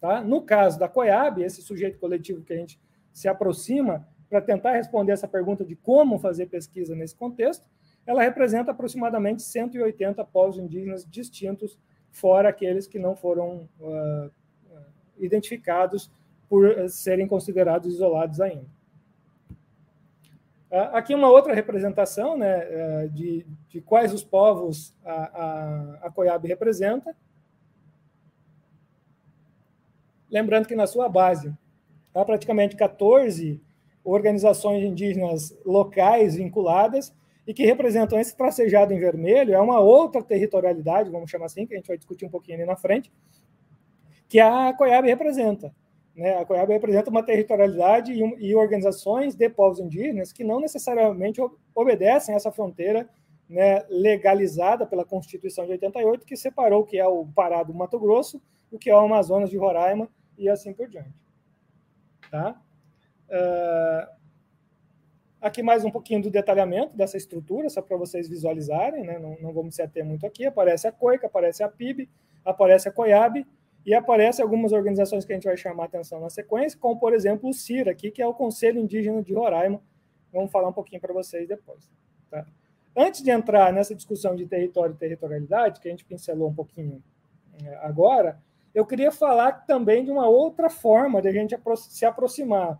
Tá? 0.00 0.22
No 0.22 0.42
caso 0.42 0.78
da 0.78 0.88
COIAB, 0.88 1.42
esse 1.42 1.62
sujeito 1.62 1.98
coletivo 1.98 2.42
que 2.42 2.52
a 2.52 2.56
gente 2.56 2.80
se 3.12 3.28
aproxima 3.28 4.06
para 4.28 4.40
tentar 4.40 4.72
responder 4.72 5.12
essa 5.12 5.28
pergunta 5.28 5.64
de 5.64 5.74
como 5.74 6.18
fazer 6.18 6.46
pesquisa 6.46 6.94
nesse 6.94 7.14
contexto, 7.14 7.66
ela 8.06 8.22
representa 8.22 8.70
aproximadamente 8.70 9.42
180 9.42 10.24
povos 10.24 10.58
indígenas 10.58 11.06
distintos, 11.08 11.78
fora 12.10 12.48
aqueles 12.48 12.86
que 12.86 12.98
não 12.98 13.14
foram 13.14 13.68
uh, 13.80 14.30
identificados 15.18 16.10
por 16.48 16.88
serem 16.88 17.26
considerados 17.26 17.92
isolados 17.92 18.40
ainda. 18.40 18.66
Ah, 20.70 20.98
aqui 20.98 21.14
uma 21.14 21.30
outra 21.30 21.54
representação 21.54 22.36
né, 22.36 22.58
eh, 22.60 23.08
de, 23.08 23.46
de 23.68 23.80
quais 23.80 24.12
os 24.12 24.22
povos 24.22 24.94
a, 25.02 25.12
a, 25.12 26.06
a 26.06 26.10
COIAB 26.10 26.46
representa. 26.46 27.16
Lembrando 30.30 30.68
que 30.68 30.76
na 30.76 30.86
sua 30.86 31.08
base 31.08 31.56
há 32.14 32.22
praticamente 32.22 32.76
14 32.76 33.62
organizações 34.10 34.82
indígenas 34.84 35.56
locais 35.64 36.36
vinculadas 36.36 37.14
e 37.46 37.54
que 37.54 37.64
representam 37.64 38.18
esse 38.18 38.36
tracejado 38.36 38.92
em 38.92 38.98
vermelho, 38.98 39.54
é 39.54 39.60
uma 39.60 39.80
outra 39.80 40.22
territorialidade, 40.22 41.10
vamos 41.10 41.30
chamar 41.30 41.46
assim, 41.46 41.66
que 41.66 41.74
a 41.74 41.76
gente 41.76 41.88
vai 41.88 41.96
discutir 41.96 42.26
um 42.26 42.30
pouquinho 42.30 42.58
ali 42.58 42.66
na 42.66 42.76
frente, 42.76 43.10
que 44.28 44.38
a 44.38 44.72
COIAB 44.74 45.06
representa. 45.06 45.74
Né? 46.14 46.36
A 46.36 46.44
COIAB 46.44 46.72
representa 46.72 47.08
uma 47.08 47.22
territorialidade 47.22 48.12
e, 48.12 48.46
e, 48.46 48.54
organizações 48.54 49.34
de 49.34 49.48
povos 49.48 49.80
indígenas 49.80 50.32
que 50.32 50.44
não 50.44 50.60
necessariamente 50.60 51.40
obedecem 51.74 52.34
essa 52.34 52.52
fronteira 52.52 53.08
né, 53.48 53.82
legalizada 53.88 54.84
pela 54.84 55.04
Constituição 55.04 55.64
de 55.64 55.72
88, 55.72 56.26
que 56.26 56.36
separou 56.36 56.82
o 56.82 56.84
que 56.84 56.98
é 56.98 57.06
o 57.06 57.26
Pará 57.26 57.62
do 57.62 57.72
Mato 57.72 57.98
Grosso, 57.98 58.42
o 58.70 58.78
que 58.78 58.90
é 58.90 58.94
o 58.94 58.98
Amazonas 58.98 59.48
de 59.48 59.56
Roraima 59.56 60.08
e 60.36 60.48
assim 60.50 60.74
por 60.74 60.86
diante. 60.86 61.14
Tá? 62.30 62.60
Uh, 63.28 64.10
aqui 65.40 65.62
mais 65.62 65.84
um 65.84 65.90
pouquinho 65.90 66.22
do 66.22 66.30
detalhamento 66.30 66.96
dessa 66.96 67.16
estrutura, 67.16 67.68
só 67.68 67.80
para 67.82 67.96
vocês 67.96 68.28
visualizarem, 68.28 69.04
né? 69.04 69.18
não, 69.18 69.36
não 69.40 69.52
vamos 69.52 69.74
se 69.74 69.82
ater 69.82 70.04
muito 70.04 70.26
aqui. 70.26 70.46
Aparece 70.46 70.86
a 70.86 70.92
COICA, 70.92 71.26
aparece 71.26 71.62
a 71.62 71.68
PIB, 71.68 72.08
aparece 72.44 72.88
a 72.88 72.92
COIAB, 72.92 73.46
e 73.88 73.94
aparecem 73.94 74.42
algumas 74.42 74.72
organizações 74.72 75.24
que 75.24 75.32
a 75.32 75.34
gente 75.36 75.46
vai 75.46 75.56
chamar 75.56 75.84
atenção 75.84 76.20
na 76.20 76.28
sequência, 76.28 76.78
como, 76.78 77.00
por 77.00 77.14
exemplo, 77.14 77.48
o 77.48 77.54
CIR 77.54 77.88
aqui, 77.88 78.10
que 78.10 78.20
é 78.20 78.26
o 78.26 78.34
Conselho 78.34 78.78
Indígena 78.78 79.22
de 79.22 79.32
Roraima. 79.32 79.80
Vamos 80.30 80.50
falar 80.50 80.68
um 80.68 80.72
pouquinho 80.74 81.00
para 81.00 81.14
vocês 81.14 81.48
depois. 81.48 81.90
Tá? 82.30 82.44
Antes 82.94 83.22
de 83.22 83.30
entrar 83.30 83.72
nessa 83.72 83.94
discussão 83.94 84.36
de 84.36 84.44
território 84.44 84.94
e 84.94 84.98
territorialidade, 84.98 85.80
que 85.80 85.88
a 85.88 85.90
gente 85.90 86.04
pincelou 86.04 86.50
um 86.50 86.54
pouquinho 86.54 87.02
é, 87.64 87.76
agora, 87.76 88.38
eu 88.74 88.84
queria 88.84 89.10
falar 89.10 89.64
também 89.66 90.04
de 90.04 90.10
uma 90.10 90.28
outra 90.28 90.68
forma 90.68 91.22
de 91.22 91.28
a 91.28 91.32
gente 91.32 91.56
se 91.76 92.04
aproximar 92.04 92.78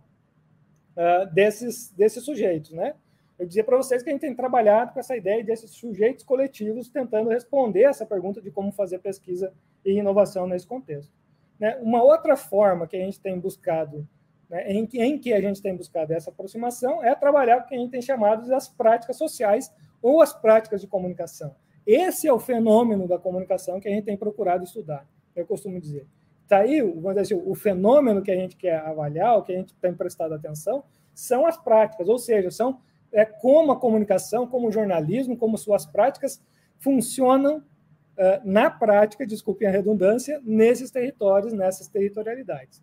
uh, 0.99 1.33
desses, 1.33 1.91
desses 1.91 2.23
sujeitos. 2.23 2.71
Né? 2.71 2.93
Eu 3.37 3.45
dizia 3.45 3.63
para 3.63 3.77
vocês 3.77 4.03
que 4.03 4.09
a 4.09 4.11
gente 4.11 4.21
tem 4.21 4.35
trabalhado 4.35 4.93
com 4.93 4.99
essa 4.99 5.15
ideia 5.15 5.41
desses 5.43 5.71
sujeitos 5.71 6.25
coletivos 6.25 6.89
tentando 6.89 7.29
responder 7.29 7.83
essa 7.83 8.05
pergunta 8.05 8.41
de 8.41 8.51
como 8.51 8.71
fazer 8.71 8.99
pesquisa 8.99 9.53
e 9.85 9.93
inovação 9.93 10.45
nesse 10.45 10.67
contexto. 10.67 11.11
Né? 11.57 11.77
Uma 11.81 12.03
outra 12.03 12.35
forma 12.35 12.85
que 12.85 12.97
a 12.97 12.99
gente 12.99 13.19
tem 13.19 13.39
buscado, 13.39 14.05
né, 14.49 14.71
em, 14.71 14.85
que, 14.85 15.01
em 15.01 15.17
que 15.17 15.33
a 15.33 15.39
gente 15.39 15.61
tem 15.61 15.75
buscado 15.75 16.11
essa 16.13 16.29
aproximação, 16.29 17.03
é 17.03 17.15
trabalhar 17.15 17.59
com 17.59 17.65
o 17.65 17.67
que 17.69 17.75
a 17.75 17.79
gente 17.79 17.91
tem 17.91 18.01
chamado 18.01 18.43
de 18.43 18.53
as 18.53 18.67
práticas 18.67 19.17
sociais 19.17 19.73
ou 20.01 20.21
as 20.21 20.33
práticas 20.33 20.81
de 20.81 20.87
comunicação. 20.87 21.55
Esse 21.85 22.27
é 22.27 22.33
o 22.33 22.39
fenômeno 22.39 23.07
da 23.07 23.17
comunicação 23.17 23.79
que 23.79 23.87
a 23.87 23.91
gente 23.91 24.05
tem 24.05 24.17
procurado 24.17 24.63
estudar, 24.63 25.07
eu 25.35 25.45
costumo 25.45 25.79
dizer. 25.79 26.05
Está 26.49 26.61
aí, 26.61 26.81
assim, 27.21 27.39
o 27.45 27.53
fenômeno 27.53 28.23
que 28.23 28.31
a 28.31 28.35
gente 28.35 28.55
quer 28.55 28.79
avaliar, 28.79 29.37
o 29.37 29.43
que 29.43 29.53
a 29.53 29.55
gente 29.55 29.75
tem 29.75 29.93
prestado 29.93 30.33
atenção, 30.33 30.83
são 31.13 31.45
as 31.45 31.55
práticas, 31.55 32.09
ou 32.09 32.17
seja, 32.17 32.49
são 32.49 32.81
é, 33.11 33.23
como 33.23 33.71
a 33.71 33.79
comunicação, 33.79 34.47
como 34.47 34.67
o 34.67 34.71
jornalismo, 34.71 35.37
como 35.37 35.59
suas 35.59 35.85
práticas 35.85 36.41
funcionam 36.79 37.57
uh, 37.57 38.41
na 38.43 38.67
prática, 38.67 39.27
desculpem 39.27 39.67
a 39.67 39.71
redundância, 39.71 40.41
nesses 40.43 40.89
territórios, 40.89 41.53
nessas 41.53 41.87
territorialidades. 41.87 42.81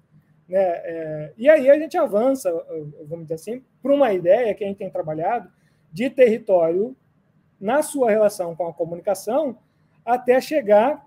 Né? 0.49 0.61
É, 0.61 1.33
e 1.37 1.49
aí 1.49 1.69
a 1.69 1.77
gente 1.77 1.99
avança, 1.99 2.53
vamos 3.09 3.25
dizer 3.25 3.35
assim, 3.35 3.65
para 3.83 3.93
uma 3.93 4.13
ideia 4.13 4.55
que 4.55 4.63
a 4.63 4.69
gente 4.69 4.77
tem 4.77 4.91
trabalhado 4.91 5.51
de 5.93 6.09
território 6.09 6.97
na 7.61 7.83
sua 7.83 8.13
relação 8.13 8.55
com 8.55 8.69
a 8.69 8.73
comunicação, 8.73 9.59
até 10.05 10.41
chegar 10.41 11.05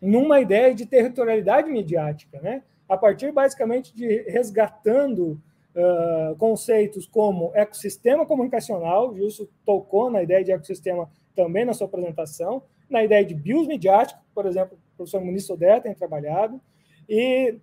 numa 0.00 0.40
ideia 0.40 0.74
de 0.74 0.86
territorialidade 0.86 1.70
midiática, 1.70 2.40
né? 2.40 2.62
a 2.88 2.96
partir 2.96 3.30
basicamente 3.30 3.94
de 3.94 4.22
resgatando 4.22 5.40
uh, 5.76 6.36
conceitos 6.36 7.06
como 7.06 7.52
ecossistema 7.54 8.26
comunicacional, 8.26 9.14
Gilson 9.14 9.46
tocou 9.64 10.10
na 10.10 10.22
ideia 10.22 10.42
de 10.42 10.50
ecossistema 10.50 11.08
também 11.36 11.64
na 11.64 11.72
sua 11.72 11.86
apresentação, 11.86 12.62
na 12.88 13.04
ideia 13.04 13.24
de 13.24 13.34
bios 13.34 13.68
midiáticos, 13.68 14.20
por 14.34 14.44
exemplo, 14.46 14.76
o 14.94 14.96
professor 14.96 15.20
Muniz 15.20 15.46
Sodé 15.46 15.78
tem 15.78 15.94
trabalhado, 15.94 16.60
e, 17.08 17.54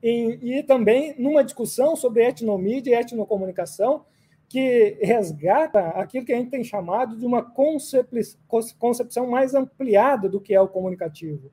e, 0.00 0.38
e 0.40 0.62
também 0.62 1.14
numa 1.18 1.42
discussão 1.42 1.96
sobre 1.96 2.24
etnomídia 2.24 2.92
e 2.92 3.00
etnocomunicação, 3.00 4.04
que 4.48 4.96
resgata 5.02 5.88
aquilo 5.90 6.24
que 6.24 6.32
a 6.32 6.36
gente 6.36 6.50
tem 6.50 6.64
chamado 6.64 7.16
de 7.16 7.26
uma 7.26 7.42
concepção 8.78 9.26
mais 9.26 9.54
ampliada 9.54 10.28
do 10.28 10.40
que 10.40 10.54
é 10.54 10.60
o 10.60 10.68
comunicativo. 10.68 11.50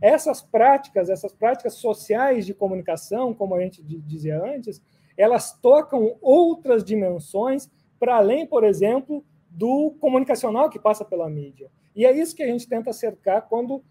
Essas 0.00 0.40
práticas, 0.40 1.10
essas 1.10 1.32
práticas 1.32 1.74
sociais 1.74 2.46
de 2.46 2.54
comunicação, 2.54 3.34
como 3.34 3.56
a 3.56 3.60
gente 3.60 3.82
dizia 3.82 4.40
antes, 4.40 4.80
elas 5.16 5.52
tocam 5.52 6.16
outras 6.20 6.84
dimensões 6.84 7.68
para 7.98 8.16
além, 8.16 8.46
por 8.46 8.62
exemplo, 8.62 9.24
do 9.50 9.96
comunicacional 9.98 10.70
que 10.70 10.78
passa 10.78 11.04
pela 11.04 11.28
mídia. 11.28 11.68
E 11.96 12.06
é 12.06 12.12
isso 12.12 12.36
que 12.36 12.44
a 12.44 12.46
gente 12.46 12.68
tenta 12.68 12.92
cercar 12.92 13.48
quando, 13.48 13.82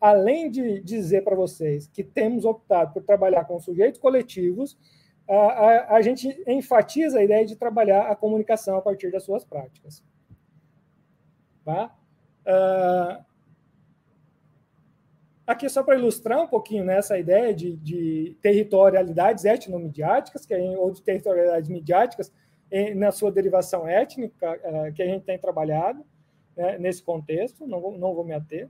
além 0.00 0.50
de 0.50 0.80
dizer 0.80 1.22
para 1.22 1.36
vocês 1.36 1.86
que 1.86 2.02
temos 2.02 2.44
optado 2.44 2.94
por 2.94 3.04
trabalhar 3.04 3.44
com 3.44 3.60
sujeitos 3.60 4.00
coletivos, 4.00 4.76
a, 5.28 5.34
a, 5.34 5.96
a, 5.96 6.02
gente 6.02 6.28
enfatiza 6.46 7.18
a 7.18 7.24
ideia 7.24 7.44
de 7.44 7.56
trabalhar 7.56 8.10
a 8.10 8.16
comunicação 8.16 8.76
a 8.76 8.82
partir 8.82 9.10
das 9.10 9.24
suas 9.24 9.44
práticas. 9.44 10.02
Tá? 11.64 11.94
Uh, 12.46 13.24
aqui 15.46 15.68
só 15.68 15.82
para 15.82 15.96
ilustrar 15.96 16.40
um 16.40 16.48
pouquinho 16.48 16.84
nessa 16.84 17.14
né, 17.14 17.20
ideia 17.20 17.54
de, 17.54 17.76
de 17.76 18.36
territorialidades 18.42 19.44
etnomidiáticas, 19.44 20.44
que 20.44 20.54
é, 20.54 20.60
ou 20.76 20.90
de 20.90 21.02
territorialidades 21.02 21.68
midiáticas 21.68 22.32
em, 22.70 22.94
na 22.94 23.12
sua 23.12 23.30
derivação 23.30 23.86
étnica, 23.86 24.58
é, 24.62 24.92
que 24.92 25.02
a 25.02 25.06
gente 25.06 25.24
tem 25.24 25.38
trabalhado 25.38 26.04
né, 26.56 26.78
nesse 26.78 27.02
contexto, 27.02 27.66
não 27.66 27.80
vou, 27.80 27.98
não 27.98 28.14
vou 28.14 28.24
me 28.24 28.34
ater. 28.34 28.68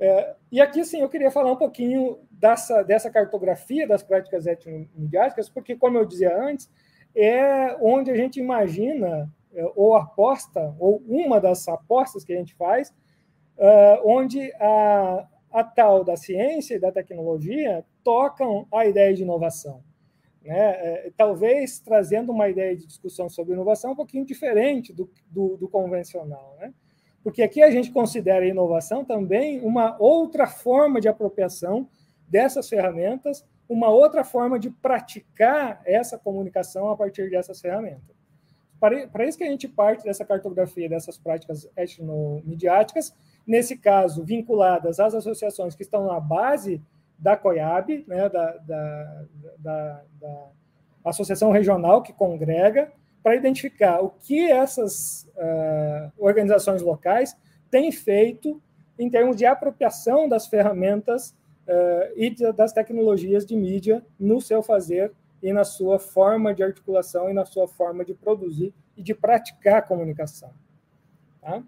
É, 0.00 0.34
e 0.50 0.60
aqui, 0.62 0.82
sim, 0.82 1.02
eu 1.02 1.10
queria 1.10 1.30
falar 1.30 1.52
um 1.52 1.56
pouquinho 1.56 2.18
dessa, 2.30 2.82
dessa 2.82 3.10
cartografia 3.10 3.86
das 3.86 4.02
práticas 4.02 4.46
etnomidiáticas, 4.46 5.50
porque, 5.50 5.76
como 5.76 5.98
eu 5.98 6.06
dizia 6.06 6.34
antes, 6.34 6.70
é 7.14 7.76
onde 7.82 8.10
a 8.10 8.16
gente 8.16 8.40
imagina, 8.40 9.30
é, 9.52 9.70
ou 9.76 9.94
aposta, 9.94 10.74
ou 10.78 11.02
uma 11.06 11.38
das 11.38 11.68
apostas 11.68 12.24
que 12.24 12.32
a 12.32 12.36
gente 12.36 12.54
faz, 12.54 12.88
uh, 13.58 14.00
onde 14.04 14.50
a, 14.54 15.28
a 15.52 15.64
tal 15.64 16.02
da 16.02 16.16
ciência 16.16 16.76
e 16.76 16.80
da 16.80 16.90
tecnologia 16.90 17.84
tocam 18.02 18.66
a 18.72 18.86
ideia 18.86 19.12
de 19.12 19.22
inovação. 19.22 19.82
Né? 20.42 20.56
É, 20.58 21.12
talvez 21.14 21.78
trazendo 21.78 22.32
uma 22.32 22.48
ideia 22.48 22.74
de 22.74 22.86
discussão 22.86 23.28
sobre 23.28 23.52
inovação 23.52 23.92
um 23.92 23.96
pouquinho 23.96 24.24
diferente 24.24 24.94
do, 24.94 25.10
do, 25.26 25.58
do 25.58 25.68
convencional. 25.68 26.56
Né? 26.58 26.72
Porque 27.22 27.42
aqui 27.42 27.62
a 27.62 27.70
gente 27.70 27.90
considera 27.90 28.44
a 28.44 28.48
inovação 28.48 29.04
também 29.04 29.60
uma 29.60 29.96
outra 29.98 30.46
forma 30.46 31.00
de 31.00 31.08
apropriação 31.08 31.88
dessas 32.28 32.68
ferramentas, 32.68 33.44
uma 33.68 33.88
outra 33.88 34.24
forma 34.24 34.58
de 34.58 34.70
praticar 34.70 35.80
essa 35.84 36.18
comunicação 36.18 36.90
a 36.90 36.96
partir 36.96 37.30
dessas 37.30 37.60
ferramentas. 37.60 38.16
Para, 38.80 39.26
isso 39.26 39.36
que 39.36 39.44
a 39.44 39.50
gente 39.50 39.68
parte 39.68 40.04
dessa 40.04 40.24
cartografia 40.24 40.88
dessas 40.88 41.18
práticas 41.18 41.68
etnomediáticas, 41.76 43.14
nesse 43.46 43.76
caso, 43.76 44.24
vinculadas 44.24 44.98
às 44.98 45.14
associações 45.14 45.74
que 45.74 45.82
estão 45.82 46.06
na 46.06 46.18
base 46.18 46.82
da 47.18 47.36
COIAB, 47.36 48.06
né, 48.08 48.30
da, 48.30 48.56
da, 48.56 49.24
da, 49.58 50.02
da 50.18 50.48
Associação 51.04 51.50
Regional 51.50 52.02
que 52.02 52.14
congrega, 52.14 52.90
para 53.22 53.36
identificar 53.36 54.00
o 54.00 54.10
que 54.10 54.50
essas 54.50 55.28
uh, 55.36 56.12
organizações 56.18 56.82
locais 56.82 57.36
têm 57.70 57.92
feito 57.92 58.60
em 58.98 59.08
termos 59.08 59.36
de 59.36 59.46
apropriação 59.46 60.28
das 60.28 60.46
ferramentas 60.46 61.30
uh, 61.66 62.12
e 62.16 62.30
de, 62.30 62.52
das 62.52 62.72
tecnologias 62.72 63.44
de 63.44 63.56
mídia 63.56 64.04
no 64.18 64.40
seu 64.40 64.62
fazer 64.62 65.12
e 65.42 65.52
na 65.52 65.64
sua 65.64 65.98
forma 65.98 66.54
de 66.54 66.62
articulação 66.62 67.30
e 67.30 67.32
na 67.32 67.44
sua 67.44 67.66
forma 67.66 68.04
de 68.04 68.14
produzir 68.14 68.74
e 68.96 69.02
de 69.02 69.14
praticar 69.14 69.78
a 69.78 69.82
comunicação. 69.82 70.50
Tá? 71.40 71.62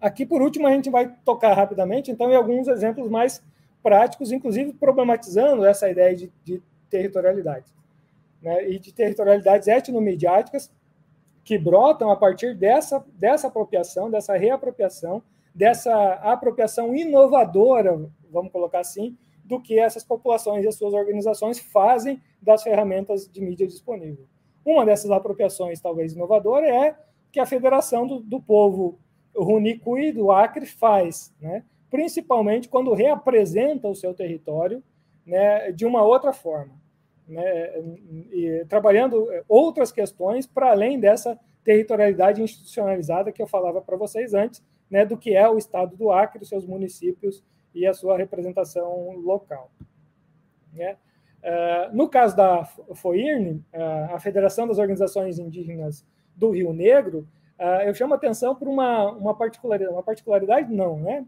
Aqui, 0.00 0.26
por 0.26 0.42
último, 0.42 0.66
a 0.66 0.72
gente 0.72 0.90
vai 0.90 1.12
tocar 1.24 1.54
rapidamente, 1.54 2.10
então, 2.10 2.30
em 2.30 2.36
alguns 2.36 2.68
exemplos 2.68 3.10
mais 3.10 3.42
práticos, 3.82 4.30
inclusive 4.30 4.72
problematizando 4.74 5.64
essa 5.64 5.88
ideia 5.88 6.14
de, 6.14 6.32
de 6.44 6.62
territorialidade. 6.90 7.66
Né, 8.40 8.70
e 8.70 8.78
de 8.78 8.92
territorialidades 8.92 9.66
etnomediáticas 9.66 10.70
que 11.44 11.58
brotam 11.58 12.10
a 12.10 12.16
partir 12.16 12.54
dessa, 12.54 13.04
dessa 13.14 13.48
apropriação, 13.48 14.10
dessa 14.10 14.36
reapropriação, 14.36 15.22
dessa 15.54 16.12
apropriação 16.22 16.94
inovadora, 16.94 18.08
vamos 18.30 18.52
colocar 18.52 18.80
assim, 18.80 19.16
do 19.44 19.60
que 19.60 19.78
essas 19.78 20.04
populações 20.04 20.64
e 20.64 20.68
as 20.68 20.76
suas 20.76 20.92
organizações 20.92 21.58
fazem 21.58 22.20
das 22.40 22.62
ferramentas 22.62 23.26
de 23.26 23.40
mídia 23.40 23.66
disponível. 23.66 24.26
Uma 24.64 24.84
dessas 24.84 25.10
apropriações, 25.10 25.80
talvez 25.80 26.12
inovadora, 26.12 26.68
é 26.68 26.94
que 27.32 27.40
a 27.40 27.46
Federação 27.46 28.06
do, 28.06 28.20
do 28.20 28.40
Povo 28.40 28.98
Runicui 29.34 30.12
do 30.12 30.30
Acre 30.30 30.66
faz, 30.66 31.34
né? 31.40 31.64
principalmente 31.90 32.68
quando 32.68 32.92
reapresenta 32.92 33.88
o 33.88 33.94
seu 33.94 34.12
território 34.12 34.82
né, 35.24 35.72
de 35.72 35.86
uma 35.86 36.02
outra 36.02 36.32
forma, 36.32 36.74
né, 37.28 37.72
e, 38.32 38.64
trabalhando 38.68 39.28
outras 39.48 39.92
questões 39.92 40.46
para 40.46 40.70
além 40.70 40.98
dessa 40.98 41.38
territorialidade 41.62 42.42
institucionalizada 42.42 43.30
que 43.30 43.42
eu 43.42 43.46
falava 43.46 43.80
para 43.80 43.96
vocês 43.96 44.32
antes, 44.32 44.64
né, 44.90 45.04
do 45.04 45.16
que 45.16 45.36
é 45.36 45.48
o 45.48 45.58
Estado 45.58 45.96
do 45.96 46.10
Acre, 46.10 46.42
os 46.42 46.48
seus 46.48 46.64
municípios 46.64 47.44
e 47.74 47.86
a 47.86 47.92
sua 47.92 48.16
representação 48.16 49.12
local. 49.16 49.70
Né? 50.72 50.96
Uh, 51.38 51.96
no 51.96 52.08
caso 52.08 52.36
da 52.36 52.64
FOIRN, 52.94 53.58
uh, 53.72 54.14
a 54.14 54.18
Federação 54.18 54.66
das 54.66 54.78
Organizações 54.78 55.38
Indígenas 55.38 56.04
do 56.34 56.50
Rio 56.50 56.72
Negro, 56.72 57.28
uh, 57.58 57.82
eu 57.86 57.94
chamo 57.94 58.14
atenção 58.14 58.54
por 58.54 58.66
uma, 58.66 59.12
uma 59.12 59.34
particularidade, 59.36 59.92
uma 59.92 60.02
particularidade 60.02 60.72
não, 60.72 60.98
né? 60.98 61.26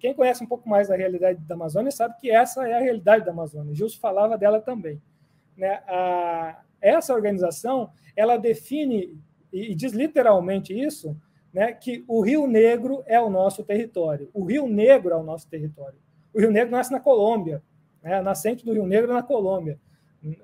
Quem 0.00 0.12
conhece 0.12 0.42
um 0.42 0.48
pouco 0.48 0.68
mais 0.68 0.88
da 0.88 0.96
realidade 0.96 1.38
da 1.46 1.54
Amazônia 1.54 1.92
sabe 1.92 2.16
que 2.18 2.28
essa 2.28 2.66
é 2.66 2.74
a 2.74 2.80
realidade 2.80 3.24
da 3.24 3.30
Amazônia. 3.30 3.72
Gilson 3.72 4.00
falava 4.00 4.36
dela 4.36 4.60
também. 4.60 5.00
Né? 5.56 5.82
A, 5.86 6.60
essa 6.80 7.14
organização 7.14 7.90
ela 8.16 8.36
define 8.36 9.18
e 9.52 9.74
diz 9.74 9.92
literalmente 9.92 10.78
isso, 10.78 11.16
né, 11.52 11.72
que 11.72 12.04
o 12.06 12.20
Rio 12.20 12.46
Negro 12.46 13.02
é 13.06 13.18
o 13.20 13.30
nosso 13.30 13.64
território. 13.64 14.28
O 14.34 14.44
Rio 14.44 14.68
Negro 14.68 15.14
é 15.14 15.16
o 15.16 15.22
nosso 15.22 15.48
território. 15.48 15.98
O 16.34 16.38
Rio 16.38 16.50
Negro 16.50 16.70
nasce 16.70 16.92
na 16.92 17.00
Colômbia, 17.00 17.62
né, 18.02 18.14
a 18.14 18.22
nascente 18.22 18.64
do 18.64 18.72
Rio 18.72 18.86
Negro 18.86 19.10
é 19.10 19.14
na 19.14 19.22
Colômbia. 19.22 19.78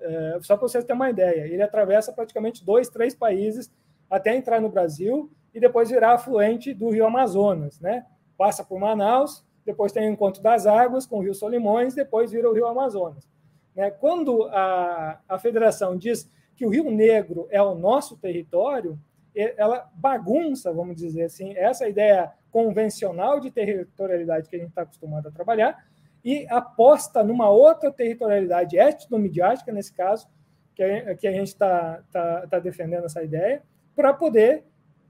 É, 0.01 0.39
só 0.43 0.57
para 0.57 0.69
vocês 0.69 0.85
terem 0.85 0.99
uma 0.99 1.11
ideia, 1.11 1.47
ele 1.47 1.63
atravessa 1.63 2.13
praticamente 2.13 2.65
dois, 2.65 2.89
três 2.89 3.15
países 3.15 3.71
até 4.09 4.35
entrar 4.35 4.61
no 4.61 4.69
Brasil 4.69 5.31
e 5.53 5.61
depois 5.61 5.91
virar 5.91 6.13
afluente 6.13 6.73
do 6.73 6.91
Rio 6.91 7.07
Amazonas, 7.07 7.81
né? 7.81 8.07
Passa 8.39 8.65
por 8.65 8.79
Manaus, 8.79 9.45
depois 9.67 9.93
tem 9.93 10.09
o 10.09 10.13
encontro 10.13 10.43
das 10.43 10.67
águas 10.67 11.05
com 11.05 11.19
o 11.19 11.23
Rio 11.23 11.35
Solimões, 11.35 11.95
depois 11.95 12.31
vira 12.31 12.49
o 12.49 12.55
Rio 12.55 12.67
Amazonas. 12.67 13.29
Né? 13.75 13.91
Quando 13.91 14.45
a, 14.45 15.21
a 15.29 15.39
federação 15.39 15.97
diz 15.97 16.31
que 16.57 16.67
o 16.67 16.69
Rio 16.69 16.91
Negro 16.91 17.47
é 17.51 17.61
o 17.63 17.75
nosso 17.75 18.17
território, 18.17 18.99
ela 19.35 19.91
bagunça, 19.95 20.73
vamos 20.73 20.97
dizer 20.97 21.25
assim, 21.25 21.57
essa 21.57 21.89
ideia 21.89 22.33
convencional 22.51 23.41
de 23.41 23.51
territorialidade 23.51 24.49
que 24.49 24.57
a 24.57 24.59
gente 24.59 24.69
está 24.69 24.83
acostumado 24.83 25.29
a 25.29 25.31
trabalhar 25.31 25.87
e 26.25 26.47
aposta 26.51 27.25
numa 27.25 27.49
outra 27.49 27.91
territorialidade 27.91 28.79
etnomediática, 28.79 29.73
nesse 29.73 29.93
caso, 29.93 30.29
que 30.75 30.83
a, 30.83 31.15
que 31.15 31.27
a 31.27 31.33
gente 31.33 31.49
está 31.49 32.03
tá, 32.13 32.47
tá 32.47 32.59
defendendo 32.59 33.07
essa 33.07 33.23
ideia, 33.23 33.63
para 33.97 34.13
poder 34.13 34.65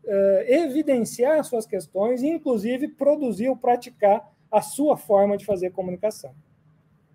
uh, 0.05 0.43
evidenciar 0.47 1.43
suas 1.45 1.67
questões 1.67 2.23
e, 2.23 2.29
inclusive, 2.29 2.89
produzir 2.89 3.49
ou 3.49 3.57
praticar 3.57 4.33
a 4.51 4.61
sua 4.61 4.97
forma 4.97 5.37
de 5.37 5.45
fazer 5.45 5.71
comunicação. 5.71 6.35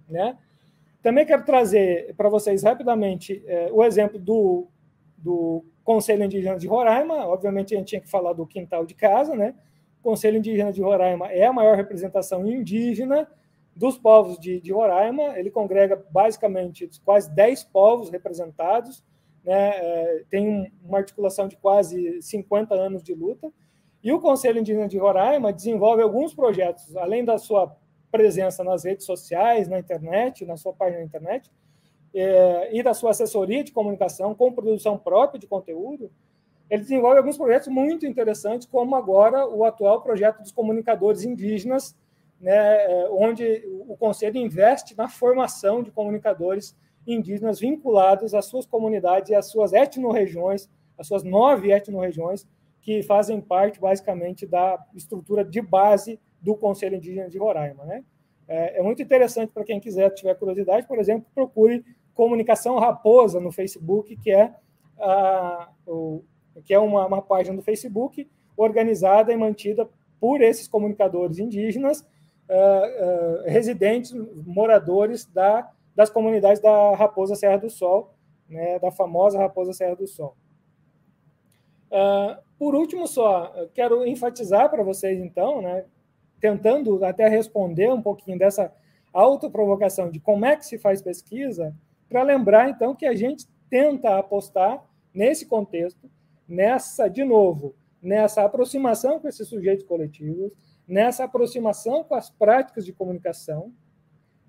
Né? 0.07 0.37
Também 1.07 1.25
quero 1.25 1.45
trazer 1.45 2.13
para 2.17 2.27
vocês 2.27 2.63
rapidamente 2.63 3.41
uh, 3.45 3.75
o 3.75 3.81
exemplo 3.81 4.19
do, 4.19 4.67
do 5.17 5.63
Conselho 5.81 6.25
Indígena 6.25 6.59
de 6.59 6.67
Roraima, 6.67 7.25
obviamente 7.27 7.73
a 7.73 7.77
gente 7.77 7.87
tinha 7.87 8.01
que 8.01 8.09
falar 8.09 8.33
do 8.33 8.45
quintal 8.45 8.85
de 8.85 8.93
casa, 8.93 9.33
né? 9.33 9.55
O 10.01 10.03
Conselho 10.03 10.37
Indígena 10.37 10.69
de 10.69 10.81
Roraima 10.81 11.31
é 11.31 11.45
a 11.45 11.53
maior 11.53 11.77
representação 11.77 12.45
indígena 12.45 13.25
dos 13.73 13.97
povos 13.97 14.37
de, 14.37 14.59
de 14.59 14.73
Roraima, 14.73 15.39
ele 15.39 15.49
congrega 15.49 15.95
basicamente 16.11 16.89
quase 17.05 17.33
10 17.33 17.63
povos 17.63 18.09
representados, 18.09 19.01
né? 19.45 19.69
É, 19.77 20.23
tem 20.29 20.73
uma 20.83 20.97
articulação 20.97 21.47
de 21.47 21.55
quase 21.55 22.21
50 22.21 22.75
anos 22.75 23.01
de 23.01 23.13
luta, 23.13 23.49
e 24.03 24.11
o 24.11 24.19
Conselho 24.19 24.59
Indígena 24.59 24.89
de 24.89 24.97
Roraima 24.97 25.53
desenvolve 25.53 26.01
alguns 26.03 26.33
projetos, 26.33 26.97
além 26.97 27.23
da 27.23 27.37
sua 27.37 27.73
presença 28.11 28.63
nas 28.63 28.83
redes 28.83 29.05
sociais, 29.05 29.67
na 29.67 29.79
internet, 29.79 30.45
na 30.45 30.57
sua 30.57 30.73
página 30.73 30.99
na 30.99 31.05
internet, 31.05 31.51
é, 32.13 32.75
e 32.75 32.81
da 32.81 32.93
sua 32.93 33.11
assessoria 33.11 33.63
de 33.63 33.71
comunicação 33.71 34.33
com 34.33 34.51
produção 34.51 34.97
própria 34.97 35.39
de 35.39 35.47
conteúdo, 35.47 36.11
ele 36.69 36.81
desenvolve 36.81 37.17
alguns 37.17 37.37
projetos 37.37 37.67
muito 37.67 38.05
interessantes, 38.05 38.67
como 38.67 38.95
agora 38.95 39.47
o 39.47 39.63
atual 39.63 40.01
projeto 40.01 40.41
dos 40.41 40.51
comunicadores 40.51 41.23
indígenas, 41.23 41.95
né, 42.39 42.53
é, 42.55 43.09
onde 43.09 43.63
o 43.87 43.95
Conselho 43.97 44.37
investe 44.37 44.95
na 44.97 45.07
formação 45.07 45.81
de 45.81 45.91
comunicadores 45.91 46.75
indígenas 47.05 47.59
vinculados 47.59 48.33
às 48.33 48.45
suas 48.45 48.65
comunidades 48.65 49.29
e 49.29 49.35
às 49.35 49.49
suas 49.49 49.71
etnorregiões, 49.71 50.69
as 50.97 51.07
suas 51.07 51.23
nove 51.23 51.71
etnorregiões, 51.71 52.45
que 52.81 53.01
fazem 53.03 53.39
parte, 53.39 53.79
basicamente, 53.79 54.45
da 54.45 54.77
estrutura 54.93 55.43
de 55.43 55.61
base 55.61 56.19
do 56.47 56.55
Conselho 56.55 56.95
Indígena 56.95 57.29
de 57.29 57.37
Roraima. 57.37 57.83
Né? 57.83 58.05
É, 58.47 58.79
é 58.79 58.81
muito 58.81 59.01
interessante 59.01 59.51
para 59.51 59.65
quem 59.65 59.81
quiser, 59.81 60.09
tiver 60.11 60.33
curiosidade, 60.35 60.87
por 60.87 60.97
exemplo, 60.97 61.27
procure 61.35 61.83
Comunicação 62.13 62.79
Raposa 62.79 63.41
no 63.41 63.51
Facebook, 63.51 64.15
que 64.15 64.31
é, 64.31 64.55
a, 64.97 65.69
o, 65.85 66.23
que 66.63 66.73
é 66.73 66.79
uma, 66.79 67.05
uma 67.05 67.21
página 67.21 67.57
do 67.57 67.61
Facebook 67.61 68.29
organizada 68.55 69.33
e 69.33 69.37
mantida 69.37 69.89
por 70.21 70.41
esses 70.41 70.69
comunicadores 70.69 71.37
indígenas, 71.37 71.99
uh, 71.99 73.43
uh, 73.43 73.43
residentes, 73.45 74.13
moradores 74.45 75.25
da, 75.25 75.69
das 75.93 76.09
comunidades 76.09 76.61
da 76.61 76.95
Raposa 76.95 77.35
Serra 77.35 77.57
do 77.57 77.69
Sol, 77.69 78.15
né, 78.49 78.79
da 78.79 78.89
famosa 78.89 79.37
Raposa 79.37 79.73
Serra 79.73 79.95
do 79.97 80.07
Sol. 80.07 80.35
Uh, 81.91 82.41
por 82.57 82.73
último, 82.73 83.05
só 83.05 83.53
quero 83.75 84.07
enfatizar 84.07 84.71
para 84.71 84.81
vocês, 84.81 85.19
então, 85.19 85.61
né, 85.61 85.85
tentando 86.39 87.03
até 87.03 87.27
responder 87.27 87.91
um 87.91 88.01
pouquinho 88.01 88.37
dessa 88.37 88.71
autoprovocação 89.13 90.09
de 90.11 90.19
como 90.19 90.45
é 90.45 90.55
que 90.55 90.65
se 90.65 90.77
faz 90.77 91.01
pesquisa, 91.01 91.75
para 92.07 92.23
lembrar, 92.23 92.69
então, 92.69 92.95
que 92.95 93.05
a 93.05 93.15
gente 93.15 93.45
tenta 93.69 94.17
apostar 94.17 94.83
nesse 95.13 95.45
contexto, 95.45 96.09
nessa, 96.47 97.07
de 97.07 97.23
novo, 97.23 97.75
nessa 98.01 98.43
aproximação 98.43 99.19
com 99.19 99.27
esses 99.27 99.47
sujeitos 99.47 99.85
coletivos, 99.85 100.51
nessa 100.87 101.25
aproximação 101.25 102.03
com 102.03 102.15
as 102.15 102.29
práticas 102.29 102.85
de 102.85 102.93
comunicação, 102.93 103.73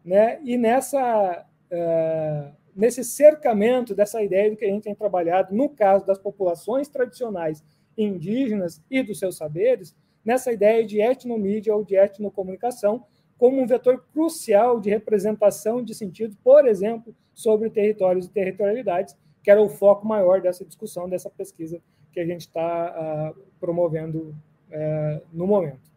né, 0.05 0.41
e 0.45 0.57
nessa, 0.57 1.45
uh, 1.73 2.57
nesse 2.75 3.03
cercamento 3.03 3.95
dessa 3.95 4.23
ideia 4.23 4.51
do 4.51 4.57
que 4.57 4.65
a 4.65 4.69
gente 4.69 4.85
tem 4.85 4.95
trabalhado, 4.95 5.55
no 5.55 5.69
caso 5.69 6.07
das 6.07 6.19
populações 6.19 6.89
tradicionais 6.89 7.65
indígenas 7.97 8.81
e 8.89 9.03
dos 9.03 9.19
seus 9.19 9.37
saberes, 9.37 9.97
nessa 10.29 10.53
ideia 10.53 10.85
de 10.85 11.01
etnomídia 11.01 11.75
ou 11.75 11.83
de 11.83 11.97
etnocomunicação 11.97 13.03
como 13.39 13.63
um 13.63 13.67
vetor 13.67 14.05
crucial 14.13 14.79
de 14.79 14.91
representação 14.91 15.83
de 15.83 15.95
sentido, 15.95 16.37
por 16.45 16.69
exemplo, 16.69 17.17
sobre 17.33 17.71
territórios 17.71 18.27
e 18.27 18.31
territorialidades, 18.31 19.17
que 19.43 19.51
era 19.51 19.63
o 19.63 19.71
foco 19.71 20.07
maior 20.07 20.43
dessa 20.43 20.67
discussão, 20.67 21.09
dessa 21.09 21.31
pesquisa 21.31 21.81
que 22.13 22.21
a 22.21 22.27
gente 22.27 22.43
está 22.43 23.33
uh, 23.35 23.43
promovendo 23.59 24.37
uh, 24.69 25.27
no 25.33 25.47
momento. 25.47 25.91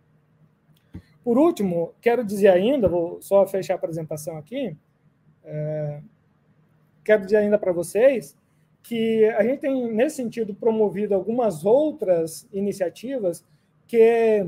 Por 1.25 1.37
último, 1.37 1.93
quero 1.99 2.23
dizer 2.23 2.51
ainda, 2.51 2.87
vou 2.87 3.21
só 3.21 3.45
fechar 3.45 3.73
a 3.73 3.75
apresentação 3.75 4.37
aqui, 4.37 4.77
uh, 5.43 6.01
quero 7.03 7.25
dizer 7.25 7.37
ainda 7.37 7.59
para 7.59 7.73
vocês 7.73 8.37
que 8.81 9.25
a 9.25 9.43
gente 9.43 9.59
tem, 9.59 9.91
nesse 9.91 10.15
sentido, 10.15 10.55
promovido 10.55 11.13
algumas 11.13 11.65
outras 11.65 12.47
iniciativas 12.53 13.43
que, 13.91 14.45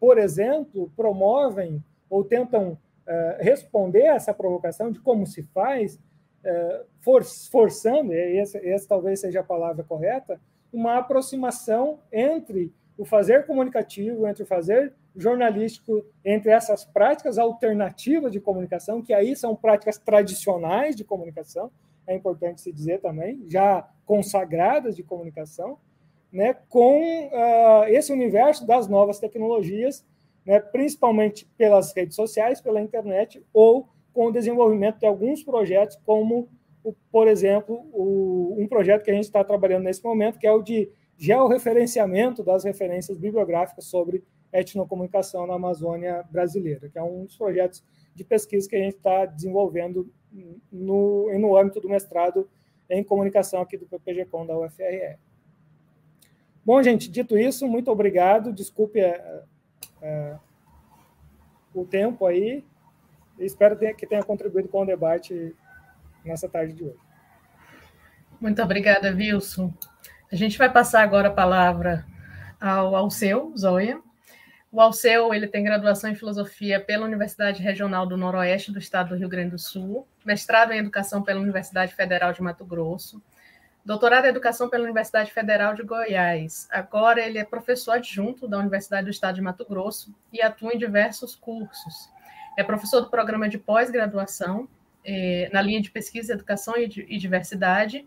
por 0.00 0.16
exemplo, 0.16 0.90
promovem 0.96 1.84
ou 2.08 2.24
tentam 2.24 2.78
responder 3.38 4.08
a 4.08 4.14
essa 4.14 4.32
provocação 4.32 4.90
de 4.90 4.98
como 4.98 5.26
se 5.26 5.42
faz, 5.42 6.00
for, 7.02 7.22
forçando, 7.52 8.14
e 8.14 8.38
essa, 8.38 8.58
essa 8.66 8.88
talvez 8.88 9.20
seja 9.20 9.40
a 9.40 9.44
palavra 9.44 9.84
correta, 9.84 10.40
uma 10.72 10.96
aproximação 10.96 11.98
entre 12.10 12.72
o 12.96 13.04
fazer 13.04 13.44
comunicativo, 13.44 14.26
entre 14.26 14.42
o 14.42 14.46
fazer 14.46 14.94
jornalístico, 15.14 16.02
entre 16.24 16.50
essas 16.50 16.86
práticas 16.86 17.36
alternativas 17.36 18.32
de 18.32 18.40
comunicação, 18.40 19.02
que 19.02 19.12
aí 19.12 19.36
são 19.36 19.54
práticas 19.54 19.98
tradicionais 19.98 20.96
de 20.96 21.04
comunicação, 21.04 21.70
é 22.06 22.14
importante 22.14 22.62
se 22.62 22.72
dizer 22.72 23.00
também, 23.00 23.44
já 23.48 23.86
consagradas 24.06 24.96
de 24.96 25.02
comunicação, 25.02 25.78
né, 26.36 26.54
com 26.68 27.28
uh, 27.28 27.84
esse 27.88 28.12
universo 28.12 28.66
das 28.66 28.86
novas 28.86 29.18
tecnologias, 29.18 30.04
né, 30.44 30.60
principalmente 30.60 31.50
pelas 31.56 31.94
redes 31.96 32.14
sociais, 32.14 32.60
pela 32.60 32.78
internet, 32.78 33.42
ou 33.54 33.88
com 34.12 34.26
o 34.26 34.30
desenvolvimento 34.30 34.98
de 34.98 35.06
alguns 35.06 35.42
projetos, 35.42 35.96
como, 36.04 36.46
o, 36.84 36.92
por 37.10 37.26
exemplo, 37.26 37.88
o, 37.90 38.54
um 38.58 38.68
projeto 38.68 39.02
que 39.02 39.10
a 39.10 39.14
gente 39.14 39.24
está 39.24 39.42
trabalhando 39.42 39.84
nesse 39.84 40.04
momento, 40.04 40.38
que 40.38 40.46
é 40.46 40.52
o 40.52 40.60
de 40.60 40.90
georreferenciamento 41.16 42.44
das 42.44 42.64
referências 42.64 43.16
bibliográficas 43.16 43.86
sobre 43.86 44.22
etnocomunicação 44.52 45.46
na 45.46 45.54
Amazônia 45.54 46.22
brasileira, 46.30 46.90
que 46.90 46.98
é 46.98 47.02
um 47.02 47.24
dos 47.24 47.36
projetos 47.38 47.82
de 48.14 48.24
pesquisa 48.24 48.68
que 48.68 48.76
a 48.76 48.80
gente 48.80 48.96
está 48.96 49.24
desenvolvendo 49.24 50.12
no, 50.70 51.32
no 51.38 51.56
âmbito 51.56 51.80
do 51.80 51.88
mestrado 51.88 52.46
em 52.90 53.02
comunicação 53.02 53.62
aqui 53.62 53.78
do 53.78 53.86
PPG-Com 53.86 54.44
da 54.44 54.58
UFRE. 54.58 55.16
Bom, 56.66 56.82
gente, 56.82 57.08
dito 57.08 57.38
isso, 57.38 57.68
muito 57.68 57.92
obrigado. 57.92 58.52
Desculpe 58.52 58.98
é, 58.98 59.44
é, 60.02 60.36
o 61.72 61.84
tempo 61.84 62.26
aí. 62.26 62.64
Espero 63.38 63.78
que 63.78 64.04
tenha 64.04 64.24
contribuído 64.24 64.68
com 64.68 64.82
o 64.82 64.84
debate 64.84 65.54
nessa 66.24 66.48
tarde 66.48 66.72
de 66.72 66.82
hoje. 66.82 66.98
Muito 68.40 68.60
obrigada, 68.60 69.14
Wilson. 69.14 69.72
A 70.32 70.34
gente 70.34 70.58
vai 70.58 70.68
passar 70.68 71.02
agora 71.02 71.28
a 71.28 71.32
palavra 71.32 72.04
ao 72.60 72.96
Alceu 72.96 73.54
Zoya. 73.56 74.00
O 74.72 74.80
Alceu 74.80 75.32
ele 75.32 75.46
tem 75.46 75.62
graduação 75.62 76.10
em 76.10 76.16
Filosofia 76.16 76.80
pela 76.80 77.06
Universidade 77.06 77.62
Regional 77.62 78.08
do 78.08 78.16
Noroeste 78.16 78.72
do 78.72 78.80
Estado 78.80 79.10
do 79.10 79.14
Rio 79.14 79.28
Grande 79.28 79.50
do 79.50 79.58
Sul, 79.58 80.04
mestrado 80.24 80.72
em 80.72 80.78
Educação 80.78 81.22
pela 81.22 81.40
Universidade 81.40 81.94
Federal 81.94 82.32
de 82.32 82.42
Mato 82.42 82.66
Grosso, 82.66 83.22
doutorado 83.86 84.24
em 84.24 84.30
Educação 84.30 84.68
pela 84.68 84.82
Universidade 84.82 85.32
Federal 85.32 85.72
de 85.72 85.84
Goiás. 85.84 86.66
Agora 86.72 87.24
ele 87.24 87.38
é 87.38 87.44
professor 87.44 87.92
adjunto 87.92 88.48
da 88.48 88.58
Universidade 88.58 89.04
do 89.04 89.10
Estado 89.10 89.36
de 89.36 89.40
Mato 89.40 89.64
Grosso 89.64 90.12
e 90.32 90.42
atua 90.42 90.74
em 90.74 90.78
diversos 90.78 91.36
cursos. 91.36 92.10
É 92.58 92.64
professor 92.64 93.00
do 93.00 93.08
programa 93.08 93.48
de 93.48 93.58
pós-graduação 93.58 94.68
eh, 95.04 95.48
na 95.52 95.62
linha 95.62 95.80
de 95.80 95.92
pesquisa, 95.92 96.32
educação 96.32 96.76
e, 96.76 96.86
e 97.08 97.16
diversidade 97.16 98.04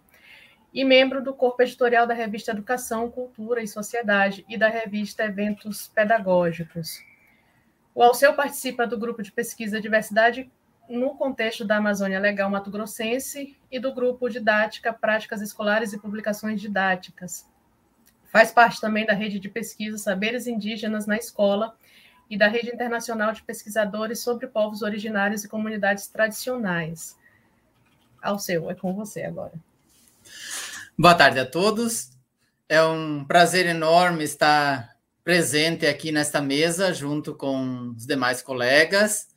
e 0.73 0.83
membro 0.83 1.23
do 1.23 1.33
corpo 1.33 1.63
editorial 1.63 2.05
da 2.05 2.13
revista 2.13 2.51
Educação, 2.51 3.09
Cultura 3.09 3.63
e 3.63 3.67
Sociedade 3.67 4.45
e 4.49 4.57
da 4.57 4.67
revista 4.67 5.23
Eventos 5.23 5.87
Pedagógicos. 5.87 7.01
O 7.95 8.03
Alceu 8.03 8.33
participa 8.33 8.85
do 8.85 8.97
grupo 8.97 9.23
de 9.23 9.31
pesquisa 9.31 9.79
Diversidade 9.79 10.51
no 10.89 11.15
contexto 11.15 11.63
da 11.63 11.77
Amazônia 11.77 12.19
Legal 12.19 12.49
Mato 12.49 12.71
Grossense 12.71 13.55
e 13.71 13.79
do 13.79 13.93
grupo 13.93 14.27
Didática, 14.27 14.91
Práticas 14.91 15.39
Escolares 15.39 15.93
e 15.93 15.99
Publicações 15.99 16.59
Didáticas. 16.59 17.47
Faz 18.31 18.51
parte 18.51 18.81
também 18.81 19.05
da 19.05 19.13
rede 19.13 19.39
de 19.39 19.47
pesquisa 19.47 19.97
Saberes 19.97 20.47
Indígenas 20.47 21.05
na 21.05 21.15
Escola 21.15 21.75
e 22.29 22.37
da 22.37 22.47
rede 22.47 22.69
internacional 22.69 23.31
de 23.31 23.43
pesquisadores 23.43 24.19
sobre 24.19 24.47
povos 24.47 24.81
originários 24.81 25.43
e 25.43 25.47
comunidades 25.47 26.07
tradicionais. 26.07 27.17
Alceu, 28.21 28.69
é 28.69 28.75
com 28.75 28.93
você 28.93 29.23
agora. 29.23 29.53
Boa 30.97 31.15
tarde 31.15 31.39
a 31.39 31.45
todos. 31.45 32.11
É 32.67 32.83
um 32.83 33.23
prazer 33.23 33.65
enorme 33.65 34.23
estar 34.23 34.95
presente 35.23 35.87
aqui 35.87 36.11
nesta 36.11 36.41
mesa, 36.41 36.93
junto 36.93 37.33
com 37.33 37.93
os 37.95 38.05
demais 38.05 38.41
colegas, 38.41 39.27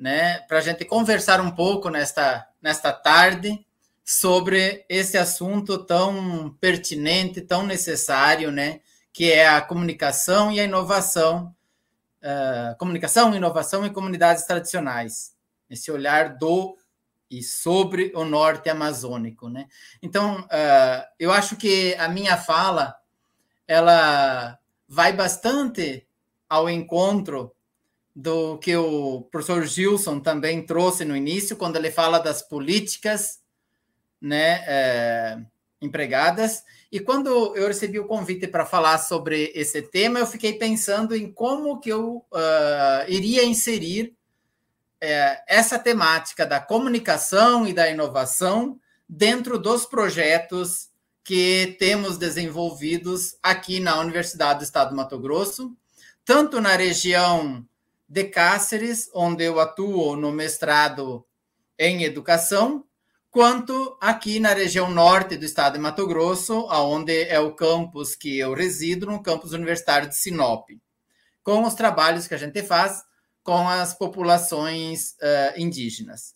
né, 0.00 0.38
para 0.48 0.58
a 0.58 0.62
gente 0.62 0.82
conversar 0.86 1.42
um 1.42 1.50
pouco 1.50 1.90
nesta, 1.90 2.48
nesta 2.62 2.90
tarde 2.90 3.64
sobre 4.02 4.82
esse 4.88 5.18
assunto 5.18 5.84
tão 5.84 6.56
pertinente, 6.58 7.42
tão 7.42 7.66
necessário, 7.66 8.50
né, 8.50 8.80
que 9.12 9.30
é 9.30 9.46
a 9.46 9.60
comunicação 9.60 10.50
e 10.50 10.58
a 10.58 10.64
inovação, 10.64 11.54
uh, 12.22 12.76
comunicação, 12.78 13.34
inovação 13.34 13.84
e 13.84 13.90
comunidades 13.90 14.44
tradicionais. 14.44 15.34
Esse 15.68 15.92
olhar 15.92 16.36
do 16.38 16.78
e 17.30 17.42
sobre 17.42 18.10
o 18.16 18.24
norte 18.24 18.68
amazônico, 18.68 19.48
né? 19.48 19.68
Então, 20.02 20.40
uh, 20.40 21.06
eu 21.16 21.30
acho 21.30 21.54
que 21.54 21.94
a 21.94 22.08
minha 22.08 22.36
fala 22.36 22.96
ela 23.68 24.58
vai 24.88 25.12
bastante 25.12 26.04
ao 26.48 26.68
encontro 26.68 27.54
do 28.14 28.58
que 28.58 28.76
o 28.76 29.22
professor 29.30 29.64
Gilson 29.66 30.20
também 30.20 30.64
trouxe 30.64 31.04
no 31.04 31.16
início, 31.16 31.56
quando 31.56 31.76
ele 31.76 31.90
fala 31.90 32.18
das 32.18 32.42
políticas, 32.42 33.40
né, 34.20 34.64
é, 34.66 35.38
empregadas. 35.80 36.62
E 36.92 37.00
quando 37.00 37.56
eu 37.56 37.68
recebi 37.68 37.98
o 37.98 38.06
convite 38.06 38.46
para 38.48 38.66
falar 38.66 38.98
sobre 38.98 39.52
esse 39.54 39.80
tema, 39.80 40.18
eu 40.18 40.26
fiquei 40.26 40.54
pensando 40.54 41.14
em 41.14 41.32
como 41.32 41.78
que 41.78 41.88
eu 41.88 42.26
uh, 42.32 43.08
iria 43.08 43.44
inserir 43.44 44.14
é, 45.00 45.42
essa 45.48 45.78
temática 45.78 46.44
da 46.44 46.60
comunicação 46.60 47.66
e 47.66 47.72
da 47.72 47.88
inovação 47.88 48.78
dentro 49.08 49.58
dos 49.58 49.86
projetos 49.86 50.90
que 51.24 51.76
temos 51.78 52.18
desenvolvidos 52.18 53.36
aqui 53.42 53.80
na 53.80 53.98
Universidade 54.00 54.60
do 54.60 54.64
Estado 54.64 54.90
do 54.90 54.96
Mato 54.96 55.18
Grosso, 55.18 55.74
tanto 56.24 56.60
na 56.60 56.76
região 56.76 57.64
de 58.10 58.24
Cáceres, 58.24 59.08
onde 59.14 59.44
eu 59.44 59.60
atuo 59.60 60.16
no 60.16 60.32
mestrado 60.32 61.24
em 61.78 62.02
educação, 62.02 62.84
quanto 63.30 63.96
aqui 64.00 64.40
na 64.40 64.52
região 64.52 64.90
norte 64.90 65.36
do 65.36 65.44
estado 65.44 65.74
de 65.74 65.78
Mato 65.78 66.04
Grosso, 66.08 66.66
onde 66.68 67.22
é 67.22 67.38
o 67.38 67.54
campus 67.54 68.16
que 68.16 68.36
eu 68.36 68.52
resido, 68.52 69.06
no 69.06 69.22
campus 69.22 69.52
universitário 69.52 70.08
de 70.08 70.16
Sinop, 70.16 70.68
com 71.44 71.62
os 71.62 71.74
trabalhos 71.74 72.26
que 72.26 72.34
a 72.34 72.36
gente 72.36 72.60
faz 72.64 73.00
com 73.44 73.68
as 73.68 73.94
populações 73.94 75.12
uh, 75.12 75.56
indígenas. 75.56 76.34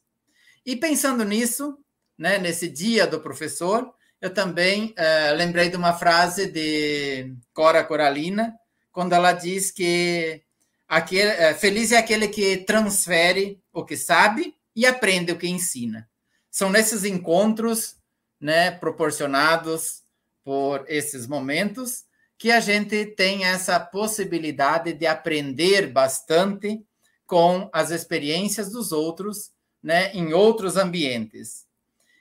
E 0.64 0.76
pensando 0.76 1.24
nisso, 1.24 1.76
né, 2.16 2.38
nesse 2.38 2.68
dia 2.68 3.04
do 3.04 3.18
professor, 3.18 3.92
eu 4.20 4.32
também 4.32 4.94
uh, 4.96 5.34
lembrei 5.34 5.70
de 5.70 5.76
uma 5.76 5.92
frase 5.92 6.46
de 6.46 7.34
Cora 7.52 7.82
Coralina, 7.82 8.54
quando 8.92 9.12
ela 9.12 9.32
diz 9.32 9.72
que 9.72 10.40
aquele, 10.88 11.30
uh, 11.30 11.54
feliz 11.54 11.92
é 11.92 11.98
aquele 11.98 12.28
que 12.28 12.58
transfere 12.58 13.60
o 13.72 13.84
que 13.84 13.96
sabe 13.96 14.54
e 14.74 14.86
aprende 14.86 15.32
o 15.32 15.38
que 15.38 15.48
ensina. 15.48 16.08
São 16.50 16.70
nesses 16.70 17.04
encontros 17.04 17.96
né, 18.40 18.70
proporcionados 18.70 20.02
por 20.44 20.84
esses 20.88 21.26
momentos 21.26 22.04
que 22.36 22.52
a 22.52 22.60
gente 22.60 23.06
tem 23.06 23.44
essa 23.44 23.80
possibilidade 23.80 24.92
de 24.92 25.06
aprender 25.06 25.90
bastante 25.90 26.84
com 27.26 27.70
as 27.72 27.90
experiências 27.90 28.70
dos 28.70 28.92
outros, 28.92 29.50
né, 29.82 30.12
em 30.12 30.32
outros 30.32 30.76
ambientes. 30.76 31.64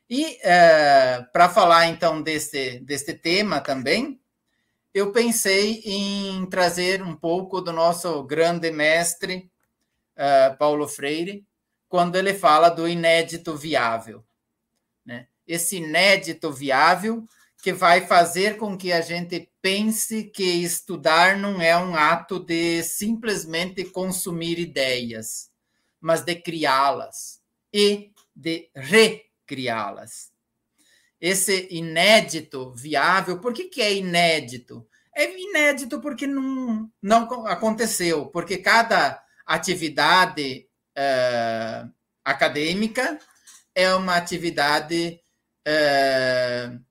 E 0.09 0.37
é, 0.41 1.25
para 1.33 1.49
falar 1.49 1.87
então 1.87 2.21
deste, 2.21 2.79
deste 2.79 3.13
tema 3.13 3.59
também, 3.59 4.19
eu 4.93 5.11
pensei 5.11 5.81
em 5.85 6.45
trazer 6.45 7.01
um 7.01 7.15
pouco 7.15 7.59
do 7.61 7.73
nosso 7.73 8.21
grande 8.23 8.71
mestre 8.71 9.49
uh, 10.15 10.55
Paulo 10.57 10.87
Freire, 10.87 11.45
quando 11.89 12.15
ele 12.15 12.33
fala 12.33 12.69
do 12.69 12.87
inédito 12.87 13.55
viável. 13.55 14.23
Né? 15.05 15.27
Esse 15.47 15.77
inédito 15.77 16.51
viável 16.51 17.25
que 17.63 17.71
vai 17.71 18.05
fazer 18.05 18.57
com 18.57 18.77
que 18.77 18.91
a 18.91 19.01
gente 19.01 19.49
pense 19.61 20.25
que 20.25 20.43
estudar 20.43 21.37
não 21.37 21.61
é 21.61 21.77
um 21.77 21.95
ato 21.95 22.37
de 22.37 22.83
simplesmente 22.83 23.85
consumir 23.85 24.59
ideias, 24.59 25.49
mas 25.99 26.21
de 26.21 26.35
criá-las 26.35 27.41
e 27.71 28.11
de 28.35 28.69
recriá-las. 28.75 30.32
Esse 31.23 31.69
inédito 31.71 32.73
viável, 32.73 33.39
por 33.39 33.53
que, 33.53 33.69
que 33.69 33.81
é 33.81 33.93
inédito? 33.93 34.85
É 35.15 35.23
inédito 35.39 36.01
porque 36.01 36.27
não, 36.27 36.91
não 37.01 37.47
aconteceu, 37.47 38.25
porque 38.25 38.57
cada 38.57 39.23
atividade 39.45 40.67
uh, 40.97 41.89
acadêmica 42.25 43.17
é 43.73 43.95
uma 43.95 44.17
atividade 44.17 45.21
uh, 45.65 46.85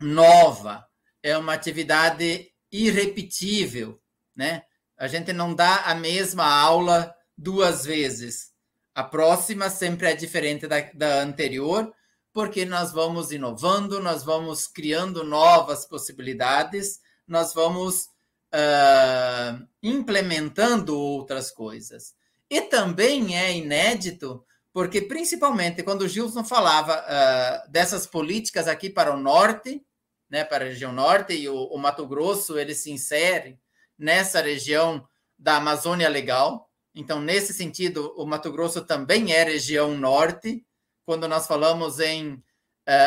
nova, 0.00 0.84
é 1.22 1.38
uma 1.38 1.54
atividade 1.54 2.50
irrepetível, 2.72 4.02
né? 4.34 4.64
A 4.98 5.06
gente 5.06 5.32
não 5.32 5.54
dá 5.54 5.76
a 5.82 5.94
mesma 5.94 6.44
aula 6.44 7.14
duas 7.38 7.84
vezes. 7.84 8.50
A 8.92 9.04
próxima 9.04 9.70
sempre 9.70 10.08
é 10.08 10.16
diferente 10.16 10.66
da, 10.66 10.80
da 10.92 11.20
anterior, 11.20 11.94
porque 12.32 12.64
nós 12.64 12.92
vamos 12.92 13.30
inovando, 13.30 14.00
nós 14.00 14.22
vamos 14.24 14.66
criando 14.66 15.22
novas 15.22 15.84
possibilidades, 15.84 17.00
nós 17.26 17.52
vamos 17.52 18.08
uh, 18.52 19.66
implementando 19.82 20.98
outras 20.98 21.50
coisas. 21.50 22.14
E 22.48 22.60
também 22.62 23.36
é 23.36 23.52
inédito, 23.52 24.44
porque 24.72 25.02
principalmente 25.02 25.82
quando 25.82 26.02
o 26.02 26.08
Gilson 26.08 26.44
falava 26.44 27.02
uh, 27.02 27.70
dessas 27.70 28.06
políticas 28.06 28.66
aqui 28.66 28.88
para 28.88 29.14
o 29.14 29.18
norte, 29.18 29.84
né, 30.30 30.44
para 30.44 30.64
a 30.64 30.68
região 30.68 30.92
norte, 30.92 31.34
e 31.34 31.48
o, 31.48 31.54
o 31.54 31.78
Mato 31.78 32.06
Grosso 32.06 32.58
ele 32.58 32.74
se 32.74 32.90
insere 32.90 33.58
nessa 33.98 34.40
região 34.40 35.06
da 35.38 35.56
Amazônia 35.56 36.08
Legal. 36.08 36.70
Então, 36.94 37.20
nesse 37.20 37.52
sentido, 37.52 38.14
o 38.16 38.24
Mato 38.24 38.50
Grosso 38.50 38.82
também 38.82 39.32
é 39.32 39.44
região 39.44 39.96
norte, 39.96 40.64
quando 41.04 41.26
nós 41.28 41.46
falamos 41.46 42.00
em 42.00 42.34
uh, 42.34 42.42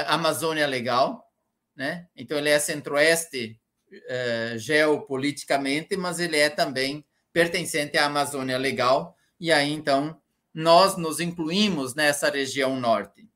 Amazônia 0.07 0.67
Legal, 0.67 1.29
né? 1.75 2.07
Então, 2.15 2.37
ele 2.37 2.49
é 2.49 2.59
centro-oeste 2.59 3.59
uh, 3.91 4.57
geopoliticamente, 4.57 5.97
mas 5.97 6.19
ele 6.19 6.37
é 6.37 6.49
também 6.49 7.05
pertencente 7.33 7.97
à 7.97 8.05
Amazônia 8.05 8.57
Legal, 8.57 9.15
e 9.39 9.51
aí, 9.51 9.71
então, 9.71 10.21
nós 10.53 10.95
nos 10.95 11.19
incluímos 11.19 11.93
nessa 11.93 12.29
região 12.29 12.79
norte. 12.79 13.29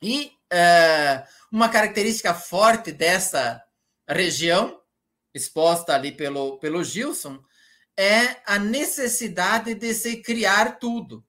E 0.00 0.32
uh, 0.52 1.26
uma 1.50 1.68
característica 1.68 2.32
forte 2.32 2.92
dessa 2.92 3.62
região, 4.08 4.80
exposta 5.34 5.94
ali 5.94 6.12
pelo, 6.12 6.58
pelo 6.58 6.84
Gilson, 6.84 7.42
é 7.96 8.36
a 8.46 8.58
necessidade 8.58 9.74
de 9.74 9.94
se 9.94 10.18
criar 10.18 10.78
tudo, 10.78 11.24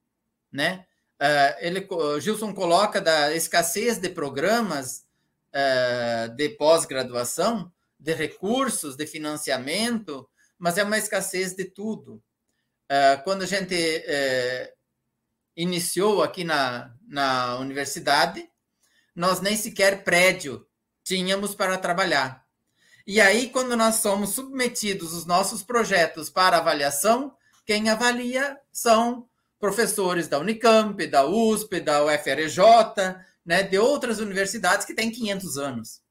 né? 0.52 0.86
Uh, 1.20 1.58
ele, 1.60 1.88
Gilson 2.22 2.54
coloca 2.54 3.02
da 3.02 3.36
escassez 3.36 3.98
de 3.98 4.10
programas 4.10 5.04
uh, 5.50 6.30
de 6.36 6.50
pós-graduação, 6.50 7.72
de 8.00 8.14
recursos, 8.14 8.96
de 8.96 9.08
financiamento, 9.08 10.30
mas 10.60 10.78
é 10.78 10.84
uma 10.84 10.98
escassez 10.98 11.56
de 11.56 11.66
tudo. 11.66 12.22
Uh, 12.90 13.24
quando 13.24 13.42
a 13.42 13.46
gente 13.48 13.76
iniciou 15.56 16.22
aqui 16.22 16.44
na, 16.44 16.94
na 17.08 17.58
universidade, 17.58 18.48
nós 19.16 19.42
nem 19.42 19.58
sequer 19.58 20.04
prédio 20.04 20.68
tínhamos 21.04 21.56
para 21.56 21.78
trabalhar. 21.80 22.46
E 23.08 23.20
aí, 23.20 23.50
quando 23.50 23.76
nós 23.76 23.96
somos 23.96 24.32
submetidos 24.32 25.14
os 25.14 25.26
nossos 25.26 25.64
projetos 25.64 26.30
para 26.30 26.58
avaliação, 26.58 27.36
quem 27.66 27.90
avalia 27.90 28.60
são 28.72 29.28
professores 29.60 30.28
da 30.28 30.40
Unicamp, 30.40 31.06
da 31.08 31.26
USP, 31.26 31.80
da 31.80 32.04
UFRJ, 32.06 32.62
né, 33.46 33.64
de 33.64 33.78
outras 33.78 34.20
universidades 34.20 34.86
que 34.86 34.94
têm 34.94 35.12
500 35.12 35.58
anos, 35.58 36.02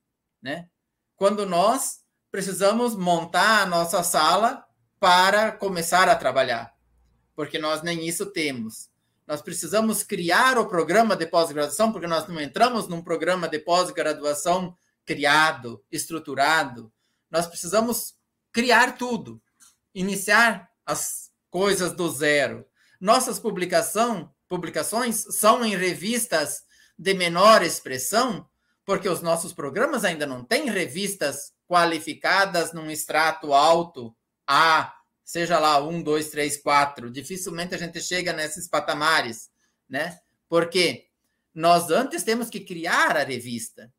né? 0.43 0.69
Quando 1.17 1.47
nós 1.47 2.01
precisamos 2.31 2.95
montar 2.97 3.63
a 3.63 3.67
nossa 3.67 4.03
sala 4.03 4.65
para 4.99 5.53
começar 5.53 6.09
a 6.09 6.17
trabalhar, 6.17 6.75
porque 7.35 7.59
nós 7.59 7.83
nem 7.83 8.07
isso 8.07 8.27
temos. 8.27 8.91
Nós 9.27 9.43
precisamos 9.43 10.03
criar 10.03 10.59
o 10.59 10.69
programa 10.69 11.17
de 11.17 11.27
pós-graduação, 11.27 11.93
porque 11.93 12.07
nós 12.07 12.27
não 12.29 12.41
entramos 12.41 12.89
num 12.89 13.03
programa 13.03 13.49
de 13.49 13.59
pós-graduação 13.59 14.77
criado, 15.05 15.85
estruturado. 15.91 16.93
Nós 17.31 17.47
precisamos 17.47 18.15
criar 18.53 18.97
tudo, 18.97 19.43
iniciar 19.95 20.71
as 20.85 21.31
coisas 21.51 21.93
do 21.93 22.09
zero. 22.09 22.65
Nossas 23.01 23.39
publicação, 23.39 24.33
publicações 24.49 25.17
são 25.37 25.65
em 25.65 25.77
revistas 25.77 26.63
de 26.99 27.15
menor 27.15 27.63
expressão, 27.63 28.49
porque 28.85 29.09
os 29.09 29.21
nossos 29.21 29.53
programas 29.53 30.05
ainda 30.05 30.27
não 30.27 30.45
têm 30.45 30.71
revistas 30.71 31.53
qualificadas 31.69 32.73
num 32.73 32.91
extrato 32.91 33.53
alto 33.53 34.17
A, 34.47 34.95
seja 35.25 35.59
lá 35.59 35.85
um, 35.85 36.01
dois, 36.03 36.31
três, 36.31 36.57
quatro, 36.57 37.11
dificilmente 37.11 37.75
a 37.75 37.79
gente 37.79 38.01
chega 38.01 38.33
nesses 38.33 38.69
patamares, 38.69 39.51
né? 39.89 40.21
Porque 40.49 41.09
nós 41.53 41.91
antes 41.91 42.23
temos 42.23 42.49
que 42.49 42.61
criar 42.61 43.17
a 43.17 43.25
revista, 43.25 43.93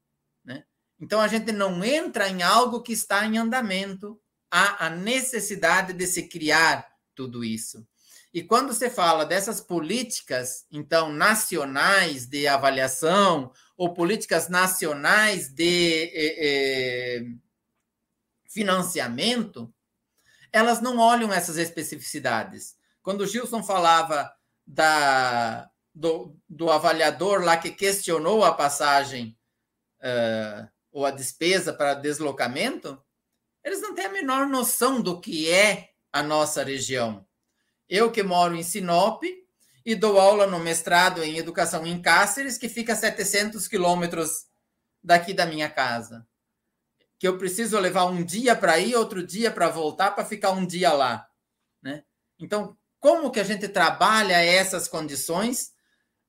né? 0.43 0.63
Então 0.99 1.19
a 1.19 1.27
gente 1.27 1.51
não 1.51 1.83
entra 1.83 2.29
em 2.29 2.41
algo 2.41 2.81
que 2.81 2.93
está 2.93 3.25
em 3.25 3.37
andamento, 3.37 4.19
há 4.49 4.85
a 4.87 4.89
necessidade 4.89 5.91
de 5.91 6.07
se 6.07 6.23
criar 6.23 6.87
tudo 7.13 7.43
isso. 7.43 7.85
E 8.33 8.43
quando 8.43 8.73
você 8.73 8.89
fala 8.89 9.25
dessas 9.25 9.61
políticas, 9.61 10.65
então, 10.71 11.11
nacionais 11.11 12.25
de 12.25 12.47
avaliação, 12.47 13.51
ou 13.75 13.93
políticas 13.93 14.49
nacionais 14.49 15.49
de 15.49 16.11
eh, 16.13 16.35
eh, 16.39 17.25
financiamento, 18.49 19.71
elas 20.51 20.81
não 20.81 20.97
olham 20.97 21.31
essas 21.31 21.57
especificidades. 21.57 22.75
Quando 23.03 23.21
o 23.21 23.27
Gilson 23.27 23.61
falava 23.61 24.33
da, 24.65 25.69
do, 25.93 26.35
do 26.49 26.71
avaliador 26.71 27.43
lá 27.43 27.57
que 27.57 27.71
questionou 27.71 28.43
a 28.43 28.53
passagem 28.53 29.37
uh, 30.01 30.67
ou 30.91 31.05
a 31.05 31.11
despesa 31.11 31.71
para 31.71 31.93
deslocamento, 31.93 32.99
eles 33.63 33.81
não 33.81 33.93
têm 33.93 34.05
a 34.05 34.11
menor 34.11 34.47
noção 34.47 35.01
do 35.01 35.19
que 35.21 35.51
é 35.51 35.91
a 36.11 36.23
nossa 36.23 36.63
região. 36.63 37.26
Eu 37.89 38.11
que 38.11 38.23
moro 38.23 38.55
em 38.55 38.63
Sinop 38.63 39.23
e 39.85 39.95
dou 39.95 40.19
aula 40.19 40.45
no 40.45 40.59
mestrado 40.59 41.23
em 41.23 41.37
educação 41.37 41.85
em 41.85 42.01
Cáceres, 42.01 42.57
que 42.57 42.67
fica 42.67 42.93
a 42.93 42.95
700 42.95 43.67
quilômetros 43.67 44.45
daqui 45.03 45.33
da 45.33 45.45
minha 45.45 45.69
casa 45.69 46.27
que 47.19 47.27
eu 47.27 47.37
preciso 47.37 47.79
levar 47.79 48.05
um 48.05 48.23
dia 48.23 48.55
para 48.55 48.77
ir, 48.77 48.95
outro 48.95 49.25
dia 49.25 49.51
para 49.51 49.69
voltar, 49.69 50.11
para 50.11 50.25
ficar 50.25 50.51
um 50.51 50.65
dia 50.65 50.93
lá. 50.93 51.27
Né? 51.81 52.03
Então, 52.39 52.77
como 52.99 53.31
que 53.31 53.39
a 53.39 53.43
gente 53.43 53.67
trabalha 53.67 54.43
essas 54.43 54.87
condições 54.87 55.71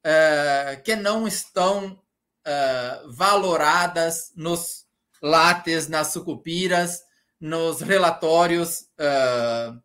uh, 0.04 0.82
que 0.82 0.96
não 0.96 1.26
estão 1.26 1.92
uh, 1.92 3.12
valoradas 3.12 4.32
nos 4.34 4.86
lates, 5.22 5.88
nas 5.88 6.08
sucupiras, 6.08 7.02
nos 7.38 7.80
relatórios 7.80 8.80
uh, 8.98 9.78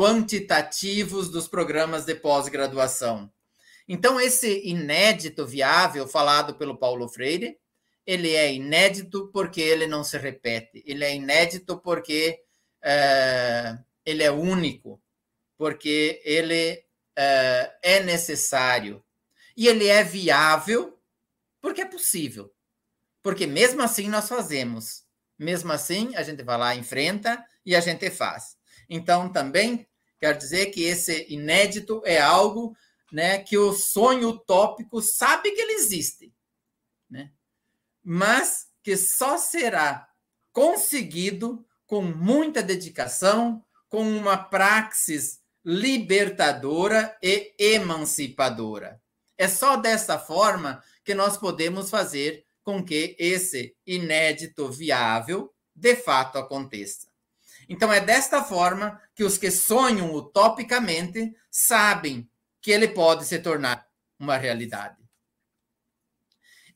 quantitativos 0.00 1.28
dos 1.28 1.46
programas 1.46 2.06
de 2.06 2.14
pós-graduação? 2.14 3.30
Então, 3.86 4.18
esse 4.18 4.66
inédito 4.66 5.46
viável 5.46 6.08
falado 6.08 6.54
pelo 6.54 6.78
Paulo 6.78 7.06
Freire 7.08 7.58
ele 8.06 8.34
é 8.34 8.52
inédito 8.52 9.28
porque 9.32 9.60
ele 9.60 9.86
não 9.86 10.02
se 10.02 10.16
repete, 10.16 10.82
ele 10.86 11.04
é 11.04 11.14
inédito 11.14 11.78
porque 11.78 12.40
é, 12.82 13.78
ele 14.04 14.22
é 14.22 14.30
único, 14.30 15.00
porque 15.56 16.20
ele 16.24 16.82
é, 17.14 17.76
é 17.82 18.02
necessário. 18.02 19.04
E 19.56 19.68
ele 19.68 19.86
é 19.86 20.02
viável 20.02 20.98
porque 21.60 21.82
é 21.82 21.84
possível. 21.84 22.52
Porque 23.22 23.46
mesmo 23.46 23.82
assim 23.82 24.08
nós 24.08 24.28
fazemos. 24.28 25.04
Mesmo 25.38 25.70
assim, 25.72 26.16
a 26.16 26.22
gente 26.22 26.42
vai 26.42 26.56
lá, 26.56 26.74
enfrenta 26.74 27.44
e 27.64 27.76
a 27.76 27.80
gente 27.80 28.10
faz. 28.10 28.56
Então, 28.88 29.30
também 29.30 29.86
quer 30.20 30.36
dizer 30.36 30.66
que 30.66 30.84
esse 30.84 31.26
inédito 31.32 32.02
é 32.04 32.20
algo 32.20 32.76
né, 33.10 33.38
que 33.38 33.56
o 33.56 33.72
sonho 33.72 34.28
utópico 34.28 35.00
sabe 35.00 35.50
que 35.50 35.60
ele 35.60 35.72
existe, 35.72 36.32
né? 37.08 37.32
mas 38.04 38.68
que 38.82 38.96
só 38.96 39.38
será 39.38 40.08
conseguido 40.52 41.66
com 41.86 42.02
muita 42.02 42.62
dedicação, 42.62 43.64
com 43.88 44.02
uma 44.02 44.36
praxis 44.36 45.40
libertadora 45.64 47.16
e 47.22 47.52
emancipadora. 47.58 49.02
É 49.36 49.48
só 49.48 49.76
dessa 49.76 50.18
forma 50.18 50.82
que 51.04 51.14
nós 51.14 51.36
podemos 51.36 51.90
fazer 51.90 52.46
com 52.62 52.84
que 52.84 53.16
esse 53.18 53.74
inédito 53.86 54.70
viável 54.70 55.52
de 55.74 55.96
fato 55.96 56.38
aconteça. 56.38 57.09
Então, 57.72 57.92
é 57.92 58.00
desta 58.00 58.42
forma 58.42 59.00
que 59.14 59.22
os 59.22 59.38
que 59.38 59.48
sonham 59.48 60.12
utopicamente 60.12 61.32
sabem 61.48 62.28
que 62.60 62.72
ele 62.72 62.88
pode 62.88 63.24
se 63.24 63.38
tornar 63.38 63.86
uma 64.18 64.36
realidade. 64.36 64.98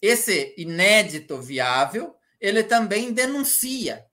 Esse 0.01 0.55
inédito 0.57 1.43
viável, 1.43 2.15
ele 2.41 2.63
também 2.63 3.13
denuncia, 3.13 4.07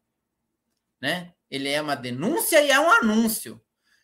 né? 0.99 1.31
Ele 1.51 1.69
é 1.69 1.79
uma 1.79 1.95
denúncia 1.95 2.59
e 2.63 2.71
é 2.71 2.79
um 2.79 2.89
anúncio. 2.89 3.61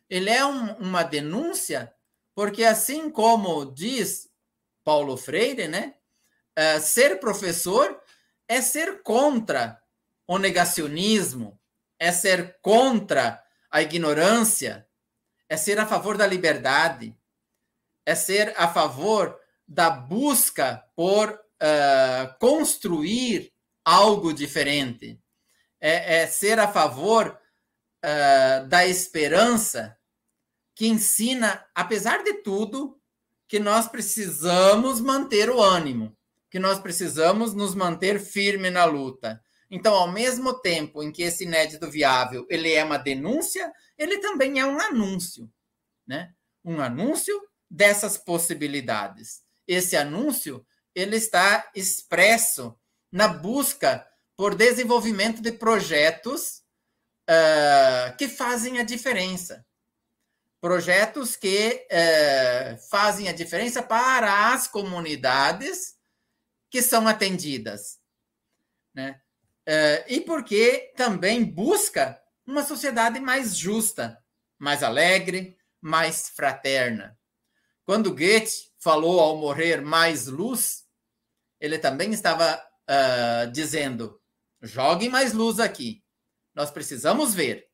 Ele 0.07 0.29
é 0.29 0.45
um, 0.45 0.73
uma 0.75 1.01
denúncia 1.01 1.91
porque, 2.35 2.63
assim 2.63 3.09
como 3.09 3.73
diz 3.73 4.29
Paulo 4.83 5.17
Freire, 5.17 5.67
né? 5.67 5.95
Uh, 6.55 6.79
ser 6.79 7.19
professor 7.19 7.99
é 8.47 8.61
ser 8.61 9.01
contra 9.01 9.81
o 10.27 10.37
negacionismo, 10.37 11.59
é 11.99 12.11
ser 12.11 12.57
contra 12.61 13.43
a 13.69 13.81
ignorância, 13.81 14.87
é 15.49 15.57
ser 15.57 15.79
a 15.79 15.85
favor 15.85 16.17
da 16.17 16.27
liberdade, 16.27 17.17
é 18.05 18.15
ser 18.15 18.53
a 18.57 18.67
favor 18.67 19.39
da 19.67 19.89
busca 19.89 20.83
por 20.95 21.29
uh, 21.31 22.39
construir 22.39 23.51
algo 23.83 24.33
diferente, 24.33 25.21
é, 25.79 26.21
é, 26.21 26.27
ser 26.27 26.59
a 26.59 26.67
favor 26.67 27.37
uh, 28.03 28.67
da 28.67 28.85
esperança 28.85 29.97
que 30.75 30.87
ensina, 30.87 31.65
apesar 31.73 32.23
de 32.23 32.35
tudo, 32.35 32.99
que 33.47 33.59
nós 33.59 33.87
precisamos 33.87 34.99
manter 34.99 35.49
o 35.49 35.61
ânimo, 35.61 36.15
que 36.49 36.59
nós 36.59 36.79
precisamos 36.79 37.53
nos 37.53 37.73
manter 37.73 38.19
firme 38.19 38.69
na 38.69 38.85
luta. 38.85 39.41
Então, 39.69 39.93
ao 39.93 40.11
mesmo 40.11 40.53
tempo 40.59 41.03
em 41.03 41.11
que 41.11 41.23
esse 41.23 41.43
inédito 41.43 41.89
viável 41.89 42.45
ele 42.49 42.71
é 42.71 42.83
uma 42.83 42.97
denúncia, 42.97 43.71
ele 43.97 44.19
também 44.19 44.59
é 44.59 44.65
um 44.65 44.79
anúncio, 44.79 45.51
né? 46.05 46.33
Um 46.63 46.79
anúncio 46.79 47.41
dessas 47.69 48.17
possibilidades. 48.17 49.43
Esse 49.67 49.97
anúncio 49.97 50.65
ele 50.95 51.17
está 51.17 51.69
expresso 51.75 52.77
na 53.11 53.27
busca 53.27 54.07
por 54.35 54.55
desenvolvimento 54.55 55.41
de 55.41 55.51
projetos 55.51 56.63
uh, 57.29 58.15
que 58.17 58.27
fazem 58.27 58.79
a 58.79 58.83
diferença, 58.83 59.65
projetos 60.61 61.35
que 61.35 61.85
é, 61.89 62.77
fazem 62.89 63.29
a 63.29 63.33
diferença 63.33 63.81
para 63.81 64.53
as 64.53 64.67
comunidades 64.67 65.95
que 66.69 66.81
são 66.81 67.07
atendidas. 67.07 67.99
Né? 68.93 69.21
É, 69.69 70.05
e 70.07 70.21
porque 70.21 70.93
também 70.95 71.43
busca 71.43 72.17
uma 72.45 72.63
sociedade 72.63 73.19
mais 73.19 73.57
justa, 73.57 74.17
mais 74.57 74.81
alegre, 74.81 75.57
mais 75.81 76.29
fraterna. 76.29 77.19
Quando 77.83 78.15
Goethe 78.15 78.71
falou 78.79 79.19
ao 79.19 79.35
morrer 79.35 79.81
mais 79.81 80.27
luz, 80.27 80.85
ele 81.59 81.77
também 81.77 82.13
estava 82.13 82.55
uh, 82.55 83.51
dizendo: 83.51 84.21
jogue 84.61 85.09
mais 85.09 85.33
luz 85.33 85.59
aqui. 85.59 86.01
Nós 86.55 86.71
precisamos 86.71 87.35
ver, 87.35 87.69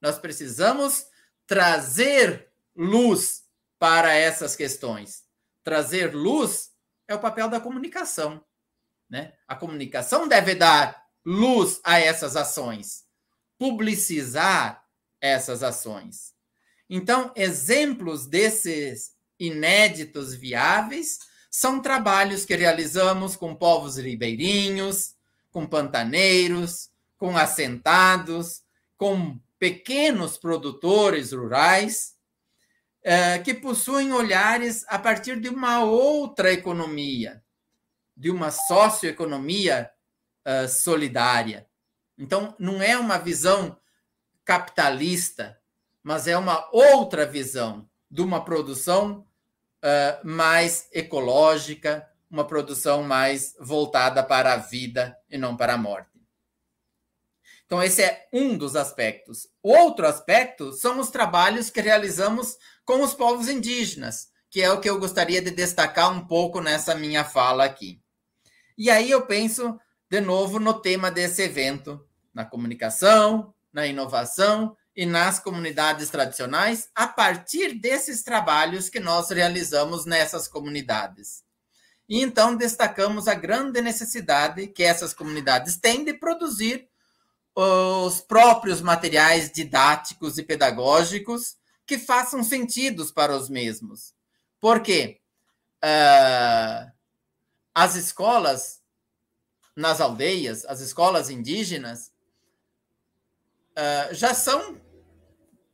nós 0.00 0.18
precisamos 0.18 1.06
trazer 1.46 2.50
luz 2.74 3.44
para 3.78 4.14
essas 4.14 4.56
questões. 4.56 5.24
Trazer 5.62 6.14
luz 6.14 6.70
é 7.06 7.14
o 7.14 7.20
papel 7.20 7.50
da 7.50 7.60
comunicação. 7.60 8.42
Né? 9.10 9.34
A 9.46 9.54
comunicação 9.54 10.26
deve 10.26 10.54
dar 10.54 11.03
luz 11.24 11.80
a 11.82 11.98
essas 11.98 12.36
ações, 12.36 13.04
publicizar 13.58 14.84
essas 15.20 15.62
ações. 15.62 16.34
Então, 16.88 17.32
exemplos 17.34 18.26
desses 18.26 19.14
inéditos 19.38 20.34
viáveis 20.34 21.18
são 21.50 21.80
trabalhos 21.80 22.44
que 22.44 22.54
realizamos 22.54 23.36
com 23.36 23.54
povos 23.54 23.96
ribeirinhos, 23.96 25.14
com 25.50 25.66
pantaneiros, 25.66 26.90
com 27.16 27.36
assentados, 27.36 28.62
com 28.96 29.38
pequenos 29.58 30.36
produtores 30.36 31.32
rurais 31.32 32.14
é, 33.02 33.38
que 33.38 33.54
possuem 33.54 34.12
olhares 34.12 34.84
a 34.88 34.98
partir 34.98 35.38
de 35.38 35.48
uma 35.48 35.84
outra 35.84 36.52
economia, 36.52 37.42
de 38.16 38.30
uma 38.30 38.50
socioeconomia 38.50 39.90
uh, 40.46 40.68
solidária. 40.68 41.66
Então, 42.18 42.54
não 42.58 42.82
é 42.82 42.96
uma 42.98 43.18
visão 43.18 43.76
capitalista, 44.44 45.58
mas 46.02 46.26
é 46.26 46.36
uma 46.36 46.68
outra 46.72 47.26
visão 47.26 47.88
de 48.10 48.22
uma 48.22 48.44
produção 48.44 49.26
uh, 49.82 50.26
mais 50.26 50.88
ecológica, 50.92 52.08
uma 52.30 52.46
produção 52.46 53.02
mais 53.02 53.56
voltada 53.58 54.22
para 54.22 54.52
a 54.52 54.56
vida 54.56 55.16
e 55.30 55.38
não 55.38 55.56
para 55.56 55.74
a 55.74 55.78
morte. 55.78 56.14
Então, 57.66 57.82
esse 57.82 58.02
é 58.02 58.28
um 58.32 58.56
dos 58.56 58.76
aspectos. 58.76 59.48
Outro 59.62 60.06
aspecto 60.06 60.72
são 60.72 61.00
os 61.00 61.10
trabalhos 61.10 61.70
que 61.70 61.80
realizamos 61.80 62.56
com 62.84 63.02
os 63.02 63.14
povos 63.14 63.48
indígenas, 63.48 64.28
que 64.50 64.62
é 64.62 64.70
o 64.70 64.80
que 64.80 64.88
eu 64.88 65.00
gostaria 65.00 65.40
de 65.40 65.50
destacar 65.50 66.12
um 66.12 66.26
pouco 66.26 66.60
nessa 66.60 66.94
minha 66.94 67.24
fala 67.24 67.64
aqui. 67.64 68.00
E 68.76 68.90
aí 68.90 69.10
eu 69.10 69.26
penso, 69.26 69.78
de 70.10 70.20
novo, 70.20 70.58
no 70.58 70.74
tema 70.74 71.10
desse 71.10 71.42
evento, 71.42 72.04
na 72.32 72.44
comunicação, 72.44 73.54
na 73.72 73.86
inovação 73.86 74.76
e 74.94 75.04
nas 75.04 75.40
comunidades 75.40 76.08
tradicionais, 76.10 76.88
a 76.94 77.06
partir 77.06 77.74
desses 77.74 78.22
trabalhos 78.22 78.88
que 78.88 79.00
nós 79.00 79.30
realizamos 79.30 80.04
nessas 80.04 80.46
comunidades. 80.46 81.42
E 82.08 82.20
então 82.20 82.54
destacamos 82.54 83.26
a 83.26 83.34
grande 83.34 83.80
necessidade 83.80 84.66
que 84.68 84.82
essas 84.82 85.14
comunidades 85.14 85.76
têm 85.76 86.04
de 86.04 86.14
produzir 86.14 86.88
os 87.54 88.20
próprios 88.20 88.80
materiais 88.80 89.50
didáticos 89.50 90.38
e 90.38 90.42
pedagógicos 90.42 91.56
que 91.86 91.98
façam 91.98 92.42
sentidos 92.42 93.10
para 93.10 93.34
os 93.34 93.48
mesmos. 93.48 94.14
Por 94.60 94.80
quê? 94.80 95.20
Uh, 95.82 96.90
as 97.74 97.94
escolas 97.94 98.80
nas 99.76 100.00
aldeias, 100.00 100.64
as 100.66 100.80
escolas 100.80 101.30
indígenas, 101.30 102.12
uh, 103.72 104.14
já 104.14 104.34
são 104.34 104.80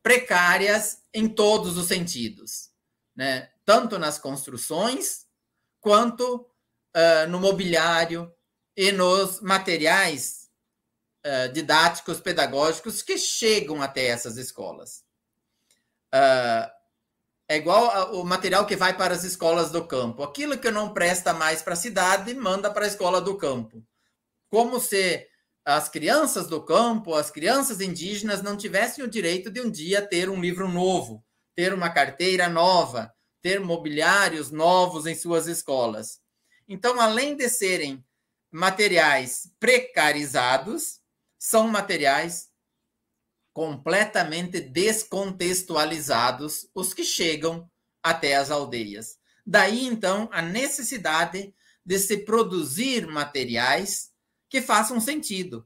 precárias 0.01 1.03
em 1.13 1.27
todos 1.27 1.77
os 1.77 1.87
sentidos, 1.87 2.71
né? 3.15 3.49
tanto 3.65 3.99
nas 3.99 4.17
construções, 4.17 5.27
quanto 5.79 6.35
uh, 6.35 7.29
no 7.29 7.39
mobiliário 7.39 8.33
e 8.75 8.91
nos 8.91 9.41
materiais 9.41 10.49
uh, 11.25 11.51
didáticos, 11.51 12.19
pedagógicos 12.19 13.01
que 13.01 13.17
chegam 13.17 13.81
até 13.81 14.07
essas 14.07 14.37
escolas. 14.37 15.03
Uh, 16.13 16.69
é 17.47 17.57
igual 17.57 18.13
o 18.15 18.23
material 18.23 18.65
que 18.65 18.77
vai 18.77 18.95
para 18.95 19.13
as 19.13 19.25
escolas 19.25 19.71
do 19.71 19.85
campo. 19.85 20.23
Aquilo 20.23 20.57
que 20.57 20.71
não 20.71 20.93
presta 20.93 21.33
mais 21.33 21.61
para 21.61 21.73
a 21.73 21.77
cidade, 21.77 22.33
manda 22.33 22.71
para 22.71 22.85
a 22.85 22.87
escola 22.87 23.19
do 23.19 23.37
campo. 23.37 23.85
Como 24.51 24.79
se 24.81 25.25
as 25.63 25.87
crianças 25.87 26.47
do 26.47 26.61
campo, 26.61 27.15
as 27.15 27.31
crianças 27.31 27.79
indígenas, 27.79 28.41
não 28.41 28.57
tivessem 28.57 29.01
o 29.01 29.07
direito 29.07 29.49
de 29.49 29.61
um 29.61 29.71
dia 29.71 30.05
ter 30.05 30.29
um 30.29 30.41
livro 30.41 30.67
novo, 30.67 31.23
ter 31.55 31.73
uma 31.73 31.89
carteira 31.89 32.49
nova, 32.49 33.13
ter 33.41 33.61
mobiliários 33.61 34.51
novos 34.51 35.05
em 35.05 35.15
suas 35.15 35.47
escolas. 35.47 36.19
Então, 36.67 36.99
além 36.99 37.37
de 37.37 37.47
serem 37.47 38.03
materiais 38.51 39.49
precarizados, 39.57 40.99
são 41.39 41.69
materiais 41.69 42.49
completamente 43.53 44.59
descontextualizados 44.59 46.69
os 46.75 46.93
que 46.93 47.05
chegam 47.05 47.71
até 48.03 48.35
as 48.35 48.51
aldeias. 48.51 49.17
Daí, 49.45 49.85
então, 49.85 50.27
a 50.33 50.41
necessidade 50.41 51.55
de 51.85 51.99
se 51.99 52.17
produzir 52.17 53.07
materiais 53.07 54.10
que 54.51 54.61
façam 54.61 54.99
sentido, 54.99 55.65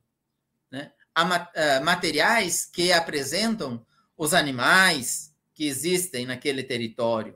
né, 0.71 0.93
a, 1.15 1.23
a 1.23 1.81
materiais 1.81 2.67
que 2.67 2.93
apresentam 2.93 3.83
os 4.15 4.31
animais 4.31 5.35
que 5.55 5.65
existem 5.65 6.27
naquele 6.27 6.63
território, 6.63 7.35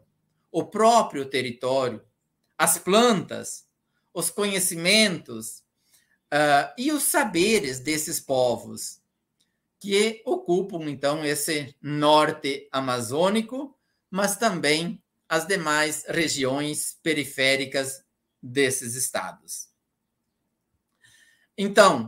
o 0.52 0.64
próprio 0.64 1.26
território, 1.26 2.06
as 2.56 2.78
plantas, 2.78 3.66
os 4.14 4.30
conhecimentos 4.30 5.64
uh, 6.32 6.72
e 6.78 6.92
os 6.92 7.04
saberes 7.04 7.80
desses 7.80 8.20
povos 8.20 9.02
que 9.80 10.22
ocupam 10.26 10.84
então 10.88 11.26
esse 11.26 11.74
norte 11.82 12.68
amazônico, 12.72 13.76
mas 14.12 14.36
também 14.38 15.02
as 15.28 15.48
demais 15.48 16.06
regiões 16.08 16.96
periféricas 17.02 18.04
desses 18.40 18.94
estados. 18.94 19.69
Então, 21.62 22.06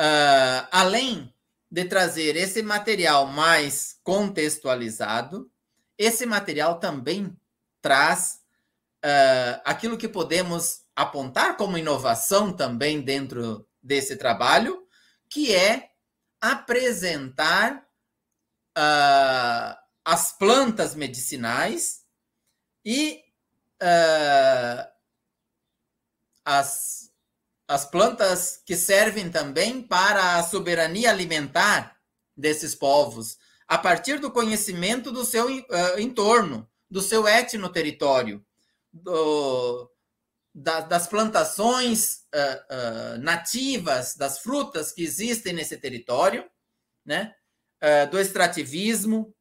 uh, 0.00 0.68
além 0.72 1.30
de 1.70 1.84
trazer 1.84 2.34
esse 2.34 2.62
material 2.62 3.26
mais 3.26 4.00
contextualizado, 4.02 5.52
esse 5.98 6.24
material 6.24 6.80
também 6.80 7.36
traz 7.82 8.40
uh, 9.04 9.60
aquilo 9.66 9.98
que 9.98 10.08
podemos 10.08 10.80
apontar 10.96 11.58
como 11.58 11.76
inovação 11.76 12.50
também 12.50 13.02
dentro 13.02 13.68
desse 13.82 14.16
trabalho, 14.16 14.88
que 15.28 15.54
é 15.54 15.90
apresentar 16.40 17.86
uh, 18.78 19.76
as 20.06 20.32
plantas 20.38 20.94
medicinais 20.94 22.00
e 22.82 23.22
uh, 23.82 24.88
as, 26.46 27.05
as 27.68 27.84
plantas 27.84 28.62
que 28.64 28.76
servem 28.76 29.30
também 29.30 29.82
para 29.82 30.36
a 30.36 30.42
soberania 30.42 31.10
alimentar 31.10 31.96
desses 32.36 32.74
povos, 32.74 33.38
a 33.66 33.76
partir 33.76 34.20
do 34.20 34.30
conhecimento 34.30 35.10
do 35.10 35.24
seu 35.24 35.46
uh, 35.46 35.98
entorno, 35.98 36.68
do 36.88 37.02
seu 37.02 37.26
etno-território, 37.26 38.44
da, 40.54 40.80
das 40.80 41.06
plantações 41.08 42.20
uh, 42.34 43.16
uh, 43.16 43.18
nativas, 43.18 44.14
das 44.14 44.38
frutas 44.38 44.92
que 44.92 45.02
existem 45.02 45.52
nesse 45.52 45.76
território, 45.76 46.48
né? 47.04 47.34
Do 48.10 48.18
extrativismo, 48.18 49.36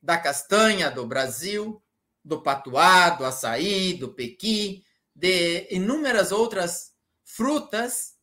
da 0.00 0.16
castanha 0.16 0.92
do 0.92 1.04
Brasil, 1.04 1.82
do 2.24 2.40
patuá, 2.40 3.10
do 3.10 3.24
açaí, 3.24 3.94
do 3.94 4.14
pequi, 4.14 4.84
de 5.14 5.66
inúmeras 5.70 6.30
outras 6.30 6.93
frutas 7.24 8.14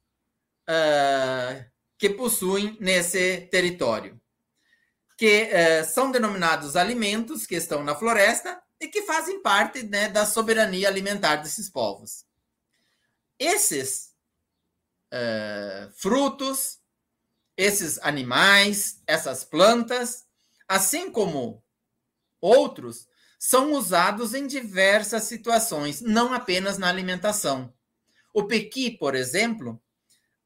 que 1.98 2.10
possuem 2.12 2.78
nesse 2.80 3.42
território, 3.52 4.20
que 5.18 5.50
são 5.84 6.12
denominados 6.12 6.78
alimentos 6.78 7.46
que 7.46 7.56
estão 7.56 7.84
na 7.84 7.94
floresta 7.94 8.62
e 8.82 8.88
que 8.88 9.04
fazem 9.04 9.42
parte 9.42 9.84
né, 9.84 10.10
da 10.10 10.26
soberania 10.26 10.88
alimentar 10.88 11.36
desses 11.36 11.70
povos. 11.70 12.26
Esses 13.38 14.16
uh, 15.14 15.92
frutos, 15.94 16.80
esses 17.56 18.00
animais, 18.00 19.02
essas 19.06 19.44
plantas, 19.44 20.26
assim 20.68 21.12
como 21.12 21.64
outros, 22.40 23.08
são 23.38 23.74
usados 23.74 24.34
em 24.34 24.48
diversas 24.48 25.24
situações, 25.24 26.02
não 26.02 26.34
apenas 26.34 26.80
na 26.80 26.90
alimentação. 26.90 27.72
O 28.34 28.46
pequi, 28.46 28.92
por 28.92 29.16
exemplo, 29.16 29.82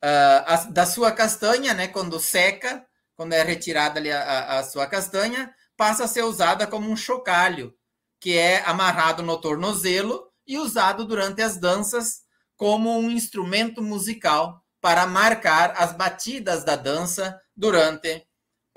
a, 0.01 0.55
da 0.69 0.85
sua 0.85 1.11
castanha, 1.11 1.73
né, 1.73 1.87
quando 1.87 2.19
seca, 2.19 2.85
quando 3.15 3.33
é 3.33 3.43
retirada 3.43 3.99
ali 3.99 4.11
a, 4.11 4.21
a, 4.21 4.59
a 4.59 4.63
sua 4.63 4.87
castanha, 4.87 5.53
passa 5.77 6.05
a 6.05 6.07
ser 6.07 6.23
usada 6.23 6.67
como 6.67 6.89
um 6.89 6.95
chocalho 6.95 7.73
que 8.19 8.37
é 8.37 8.63
amarrado 8.65 9.23
no 9.23 9.39
tornozelo 9.39 10.31
e 10.47 10.57
usado 10.57 11.05
durante 11.05 11.41
as 11.41 11.57
danças 11.57 12.23
como 12.55 12.97
um 12.97 13.11
instrumento 13.11 13.81
musical 13.81 14.63
para 14.79 15.05
marcar 15.05 15.73
as 15.77 15.93
batidas 15.93 16.63
da 16.63 16.75
dança 16.75 17.39
durante 17.55 18.25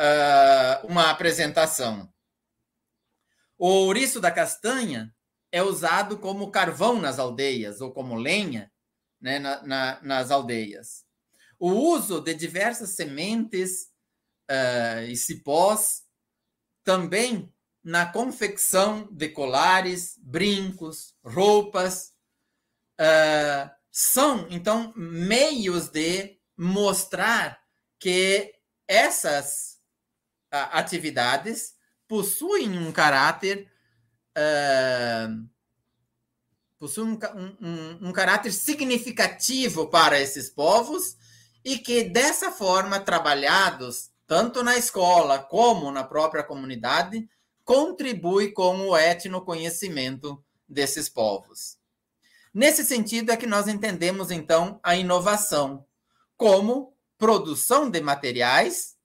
uh, 0.01 0.87
uma 0.87 1.11
apresentação. 1.11 2.13
O 3.57 3.69
ouriço 3.69 4.21
da 4.21 4.31
castanha 4.31 5.15
é 5.53 5.63
usado 5.63 6.19
como 6.19 6.51
carvão 6.51 7.01
nas 7.01 7.19
aldeias 7.19 7.81
ou 7.81 7.93
como 7.93 8.15
lenha 8.15 8.71
né, 9.21 9.39
na, 9.39 9.63
na, 9.63 10.03
nas 10.03 10.31
aldeias. 10.31 11.05
O 11.59 11.71
uso 11.71 12.21
de 12.21 12.35
diversas 12.35 12.91
sementes 12.91 13.89
uh, 14.51 15.03
e 15.09 15.17
cipós 15.17 16.03
também 16.85 17.53
na 17.83 18.07
confecção 18.07 19.09
de 19.11 19.29
colares, 19.29 20.15
brincos, 20.19 21.15
roupas. 21.25 22.13
Uh, 23.01 23.71
são, 23.91 24.47
então, 24.51 24.93
meios 24.97 25.89
de 25.89 26.39
mostrar 26.57 27.61
que 27.99 28.55
essas 28.87 29.79
uh, 30.53 30.69
atividades 30.73 31.75
possuem 32.07 32.79
um 32.79 32.93
caráter. 32.93 33.71
Uh, 34.37 35.49
possuem 36.79 37.19
um, 37.35 37.67
um, 37.67 38.09
um 38.09 38.13
caráter 38.13 38.53
significativo 38.53 39.89
para 39.89 40.21
esses 40.21 40.49
povos 40.49 41.17
e 41.65 41.79
que, 41.79 42.05
dessa 42.05 42.51
forma, 42.51 43.01
trabalhados 43.01 44.11
tanto 44.29 44.63
na 44.63 44.77
escola 44.77 45.39
como 45.39 45.91
na 45.91 46.05
própria 46.05 46.45
comunidade, 46.45 47.27
contribui 47.65 48.53
com 48.53 48.89
o 48.89 48.97
etnoconhecimento 48.97 50.45
desses 50.69 51.09
povos. 51.09 51.79
Nesse 52.53 52.85
sentido 52.85 53.33
é 53.33 53.37
que 53.39 53.47
nós 53.47 53.69
entendemos, 53.69 54.31
então, 54.31 54.79
a 54.83 54.95
inovação 54.95 55.87
como 56.37 56.95
produção 57.17 57.91
de 57.91 58.03
materiais 58.03 58.97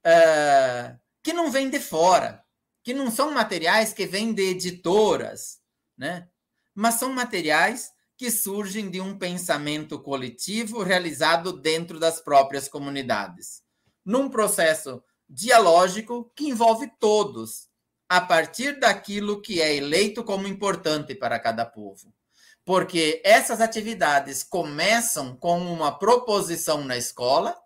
uh, 0.00 0.98
que 1.22 1.34
não 1.34 1.50
vêm 1.50 1.68
de 1.68 1.78
fora, 1.78 2.42
que 2.82 2.94
não 2.94 3.10
são 3.10 3.30
materiais 3.30 3.92
que 3.92 4.06
vêm 4.06 4.32
de 4.32 4.42
editoras, 4.42 5.60
né? 5.96 6.26
Mas 6.80 6.94
são 6.94 7.12
materiais 7.12 7.90
que 8.16 8.30
surgem 8.30 8.88
de 8.88 9.00
um 9.00 9.18
pensamento 9.18 9.98
coletivo 9.98 10.80
realizado 10.80 11.52
dentro 11.52 11.98
das 11.98 12.20
próprias 12.20 12.68
comunidades, 12.68 13.64
num 14.04 14.30
processo 14.30 15.02
dialógico 15.28 16.32
que 16.36 16.46
envolve 16.46 16.88
todos, 17.00 17.68
a 18.08 18.20
partir 18.20 18.78
daquilo 18.78 19.42
que 19.42 19.60
é 19.60 19.74
eleito 19.74 20.22
como 20.22 20.46
importante 20.46 21.16
para 21.16 21.40
cada 21.40 21.66
povo. 21.66 22.14
Porque 22.64 23.20
essas 23.24 23.60
atividades 23.60 24.44
começam 24.44 25.34
com 25.34 25.58
uma 25.58 25.98
proposição 25.98 26.84
na 26.84 26.96
escola, 26.96 27.60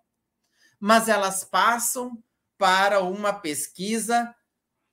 mas 0.80 1.06
elas 1.06 1.44
passam 1.44 2.16
para 2.56 3.02
uma 3.02 3.34
pesquisa 3.34 4.34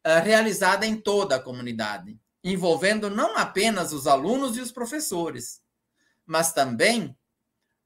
uh, 0.06 0.22
realizada 0.22 0.86
em 0.86 1.00
toda 1.00 1.38
a 1.38 1.42
comunidade, 1.42 2.20
envolvendo 2.44 3.10
não 3.10 3.38
apenas 3.38 3.92
os 3.92 4.08
alunos 4.08 4.58
e 4.58 4.62
os 4.62 4.72
professores, 4.72 5.62
mas 6.26 6.54
também 6.54 7.18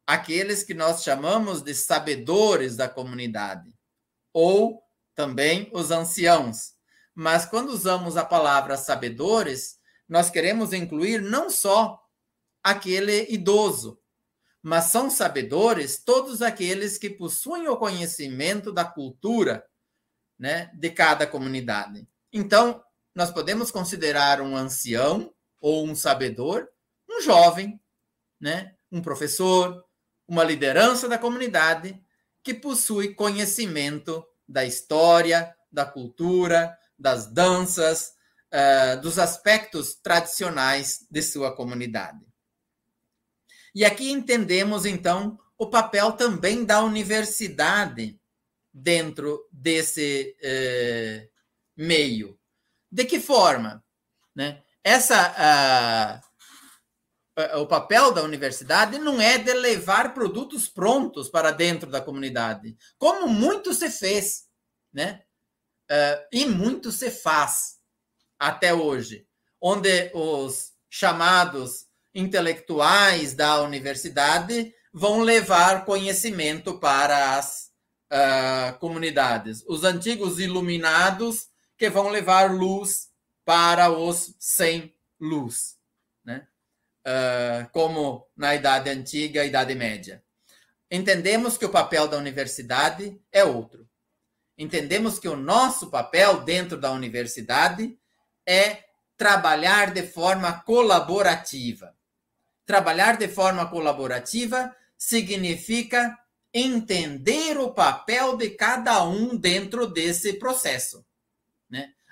aqueles 0.06 0.64
que 0.64 0.74
nós 0.74 1.04
chamamos 1.04 1.62
de 1.62 1.74
sabedores 1.74 2.76
da 2.76 2.90
comunidade, 2.90 3.74
ou 4.32 4.84
também 5.16 5.70
os 5.74 5.92
anciãos, 5.92 6.74
mas 7.16 7.46
quando 7.46 7.70
usamos 7.70 8.18
a 8.18 8.26
palavra 8.26 8.78
sabedores, 8.78 9.78
nós 10.08 10.30
queremos 10.30 10.74
incluir 10.74 11.22
não 11.22 11.50
só 11.50 12.00
aquele 12.64 13.32
idoso, 13.32 14.00
mas 14.62 14.86
são 14.86 15.10
sabedores 15.10 16.02
todos 16.04 16.42
aqueles 16.42 16.98
que 16.98 17.10
possuem 17.10 17.68
o 17.68 17.78
conhecimento 17.78 18.72
da 18.72 18.86
cultura 18.86 19.66
né, 20.40 20.72
de 20.74 20.90
cada 20.90 21.28
comunidade. 21.28 22.08
Então, 22.32 22.84
nós 23.16 23.32
podemos 23.32 23.72
considerar 23.72 24.42
um 24.42 24.56
ancião 24.56 25.34
ou 25.62 25.86
um 25.86 25.96
sabedor, 25.96 26.68
um 27.10 27.22
jovem, 27.22 27.80
né, 28.40 28.76
um 28.92 29.02
professor, 29.02 29.84
uma 30.28 30.44
liderança 30.44 31.08
da 31.08 31.18
comunidade 31.18 32.02
que 32.44 32.54
possui 32.54 33.14
conhecimento 33.14 34.26
da 34.48 34.66
história, 34.66 35.56
da 35.72 35.86
cultura, 35.86 36.78
das 36.98 37.26
danças, 37.28 38.14
uh, 38.54 39.02
dos 39.02 39.18
aspectos 39.18 39.96
tradicionais 39.96 41.08
de 41.10 41.22
sua 41.22 41.56
comunidade. 41.56 42.26
E 43.74 43.84
aqui 43.84 44.12
entendemos, 44.12 44.86
então, 44.86 45.40
o 45.58 45.68
papel 45.68 46.12
também 46.14 46.64
da 46.64 46.84
universidade 46.84 48.20
dentro 48.72 49.48
desse 49.52 50.36
uh, 50.40 51.30
meio. 51.76 52.38
De 52.94 53.06
que 53.06 53.20
forma? 53.20 53.84
Né? 54.36 54.62
Essa, 54.84 56.22
o 57.56 57.66
papel 57.66 58.12
da 58.12 58.22
universidade 58.22 59.00
não 59.00 59.20
é 59.20 59.40
de 59.40 59.52
levar 59.52 60.14
produtos 60.14 60.70
prontos 60.70 61.28
para 61.28 61.50
dentro 61.50 61.90
da 61.90 62.00
comunidade, 62.00 62.78
como 63.00 63.28
muito 63.28 63.74
se 63.74 63.90
fez, 63.90 64.44
né? 64.94 65.24
Uh, 65.90 66.26
e 66.32 66.46
muito 66.46 66.92
se 66.92 67.10
faz 67.10 67.80
até 68.38 68.72
hoje, 68.74 69.26
onde 69.60 70.12
os 70.14 70.74
chamados 70.88 71.88
intelectuais 72.14 73.34
da 73.34 73.62
universidade 73.64 74.72
vão 74.94 75.22
levar 75.22 75.84
conhecimento 75.84 76.80
para 76.80 77.38
as 77.38 77.72
uh, 78.12 78.78
comunidades. 78.78 79.64
Os 79.68 79.84
antigos 79.84 80.40
iluminados 80.40 81.52
que 81.84 81.90
vão 81.90 82.08
levar 82.08 82.50
luz 82.50 83.10
para 83.44 83.92
os 83.92 84.34
sem 84.40 84.96
luz, 85.20 85.78
né? 86.24 86.48
Uh, 87.06 87.70
como 87.74 88.26
na 88.38 88.56
Idade 88.56 88.90
Antiga 88.90 89.44
e 89.44 89.50
Idade 89.50 89.76
Média. 89.76 90.24
Entendemos 90.90 91.58
que 91.58 91.66
o 91.66 91.70
papel 91.70 92.08
da 92.08 92.16
universidade 92.16 93.20
é 93.34 93.44
outro. 93.44 93.86
Entendemos 94.58 95.20
que 95.20 95.28
o 95.28 95.36
nosso 95.36 95.90
papel 95.92 96.46
dentro 96.46 96.78
da 96.78 96.90
universidade 96.90 98.00
é 98.48 98.86
trabalhar 99.18 99.92
de 99.92 100.04
forma 100.04 100.62
colaborativa. 100.62 101.94
Trabalhar 102.66 103.18
de 103.18 103.28
forma 103.28 103.70
colaborativa 103.70 104.74
significa 104.98 106.18
entender 106.54 107.58
o 107.58 107.74
papel 107.74 108.38
de 108.38 108.52
cada 108.52 109.04
um 109.04 109.36
dentro 109.36 109.86
desse 109.86 110.32
processo. 110.40 111.06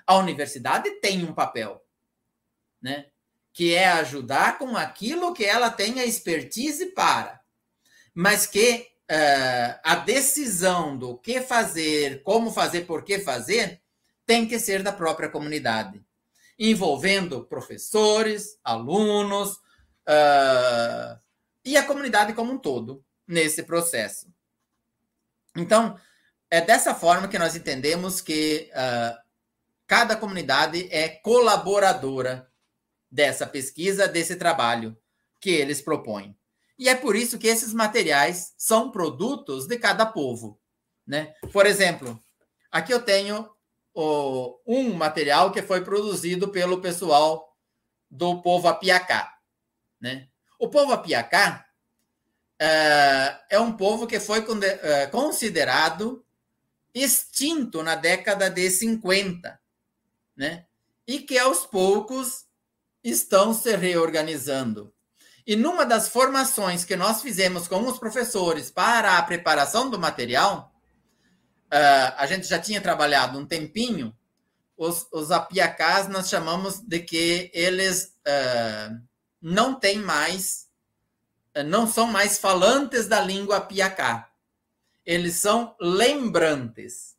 A 0.06 0.16
universidade 0.16 0.90
tem 1.00 1.24
um 1.24 1.32
papel, 1.32 1.82
né? 2.80 3.06
que 3.52 3.74
é 3.74 3.88
ajudar 3.88 4.58
com 4.58 4.76
aquilo 4.76 5.34
que 5.34 5.44
ela 5.44 5.70
tem 5.70 6.00
a 6.00 6.06
expertise 6.06 6.86
para, 6.86 7.40
mas 8.14 8.46
que 8.46 8.88
uh, 9.10 9.80
a 9.84 9.96
decisão 9.96 10.96
do 10.96 11.18
que 11.18 11.40
fazer, 11.42 12.22
como 12.22 12.50
fazer, 12.50 12.86
por 12.86 13.04
que 13.04 13.18
fazer, 13.18 13.80
tem 14.24 14.46
que 14.46 14.58
ser 14.58 14.82
da 14.82 14.92
própria 14.92 15.28
comunidade, 15.28 16.02
envolvendo 16.58 17.44
professores, 17.44 18.58
alunos 18.64 19.56
uh, 20.08 21.20
e 21.64 21.76
a 21.76 21.84
comunidade 21.84 22.32
como 22.32 22.52
um 22.52 22.58
todo 22.58 23.04
nesse 23.26 23.62
processo. 23.64 24.32
Então, 25.54 25.98
é 26.50 26.60
dessa 26.60 26.94
forma 26.94 27.28
que 27.28 27.38
nós 27.38 27.54
entendemos 27.54 28.20
que 28.20 28.70
uh, 28.72 29.21
cada 29.92 30.16
comunidade 30.16 30.88
é 30.90 31.06
colaboradora 31.06 32.50
dessa 33.10 33.46
pesquisa, 33.46 34.08
desse 34.08 34.36
trabalho 34.36 34.96
que 35.38 35.50
eles 35.50 35.82
propõem. 35.82 36.34
E 36.78 36.88
é 36.88 36.94
por 36.94 37.14
isso 37.14 37.38
que 37.38 37.46
esses 37.46 37.74
materiais 37.74 38.54
são 38.56 38.90
produtos 38.90 39.66
de 39.66 39.76
cada 39.76 40.06
povo. 40.06 40.58
Né? 41.06 41.34
Por 41.52 41.66
exemplo, 41.66 42.18
aqui 42.70 42.90
eu 42.90 43.02
tenho 43.02 43.46
o, 43.92 44.58
um 44.66 44.94
material 44.94 45.52
que 45.52 45.60
foi 45.60 45.84
produzido 45.84 46.48
pelo 46.48 46.80
pessoal 46.80 47.54
do 48.10 48.40
povo 48.40 48.68
Apiacá. 48.68 49.36
Né? 50.00 50.26
O 50.58 50.70
povo 50.70 50.94
Apiacá 50.94 51.66
é, 52.58 53.40
é 53.50 53.60
um 53.60 53.76
povo 53.76 54.06
que 54.06 54.18
foi 54.18 54.42
é, 54.62 55.06
considerado 55.08 56.24
extinto 56.94 57.82
na 57.82 57.94
década 57.94 58.48
de 58.48 58.70
50, 58.70 59.60
né? 60.36 60.66
E 61.06 61.20
que 61.20 61.38
aos 61.38 61.66
poucos 61.66 62.44
estão 63.02 63.52
se 63.52 63.74
reorganizando. 63.76 64.92
E 65.46 65.56
numa 65.56 65.84
das 65.84 66.08
formações 66.08 66.84
que 66.84 66.94
nós 66.94 67.20
fizemos 67.20 67.66
com 67.66 67.84
os 67.86 67.98
professores 67.98 68.70
para 68.70 69.18
a 69.18 69.22
preparação 69.22 69.90
do 69.90 69.98
material, 69.98 70.72
uh, 71.66 72.14
a 72.16 72.26
gente 72.26 72.46
já 72.46 72.58
tinha 72.58 72.80
trabalhado 72.80 73.38
um 73.38 73.46
tempinho, 73.46 74.16
os, 74.76 75.06
os 75.12 75.30
apiacás 75.30 76.08
nós 76.08 76.28
chamamos 76.28 76.78
de 76.80 77.00
que 77.00 77.50
eles 77.52 78.14
uh, 78.26 79.02
não 79.40 79.74
têm 79.74 79.98
mais 79.98 80.70
não 81.66 81.86
são 81.86 82.06
mais 82.06 82.38
falantes 82.38 83.06
da 83.06 83.20
língua 83.20 83.60
piacá. 83.60 84.30
Eles 85.04 85.36
são 85.36 85.76
lembrantes. 85.78 87.11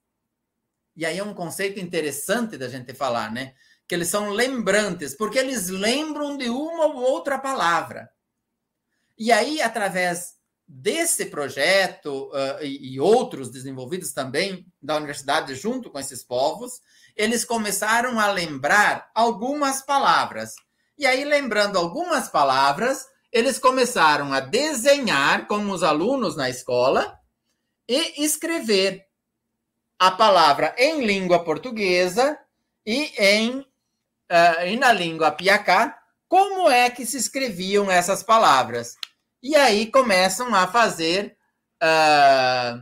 E 0.95 1.05
aí 1.05 1.17
é 1.17 1.23
um 1.23 1.33
conceito 1.33 1.79
interessante 1.79 2.57
da 2.57 2.67
gente 2.67 2.93
falar, 2.93 3.31
né? 3.31 3.53
Que 3.87 3.95
eles 3.95 4.07
são 4.07 4.29
lembrantes, 4.29 5.15
porque 5.15 5.39
eles 5.39 5.69
lembram 5.69 6.37
de 6.37 6.49
uma 6.49 6.85
ou 6.85 6.97
outra 6.97 7.39
palavra. 7.39 8.09
E 9.17 9.31
aí, 9.31 9.61
através 9.61 10.35
desse 10.67 11.25
projeto 11.25 12.29
uh, 12.31 12.63
e, 12.63 12.93
e 12.93 12.99
outros 12.99 13.49
desenvolvidos 13.49 14.13
também 14.13 14.65
da 14.81 14.95
universidade 14.95 15.53
junto 15.55 15.89
com 15.89 15.99
esses 15.99 16.23
povos, 16.23 16.81
eles 17.15 17.43
começaram 17.45 18.19
a 18.19 18.31
lembrar 18.31 19.11
algumas 19.13 19.81
palavras. 19.81 20.55
E 20.97 21.05
aí, 21.05 21.23
lembrando 21.23 21.77
algumas 21.77 22.29
palavras, 22.29 23.05
eles 23.31 23.59
começaram 23.59 24.31
a 24.31 24.39
desenhar 24.39 25.47
com 25.47 25.69
os 25.71 25.83
alunos 25.83 26.35
na 26.35 26.49
escola 26.49 27.19
e 27.87 28.23
escrever 28.23 29.05
a 29.99 30.11
palavra 30.11 30.75
em 30.77 31.05
língua 31.05 31.43
portuguesa 31.43 32.37
e 32.85 33.11
em 33.17 33.59
uh, 33.59 34.65
e 34.67 34.75
na 34.77 34.91
língua 34.91 35.31
piacá, 35.31 35.97
como 36.27 36.69
é 36.69 36.89
que 36.89 37.05
se 37.05 37.17
escreviam 37.17 37.89
essas 37.89 38.23
palavras. 38.23 38.95
E 39.41 39.55
aí 39.55 39.91
começam 39.91 40.53
a 40.55 40.67
fazer 40.67 41.37
uh, 41.81 42.81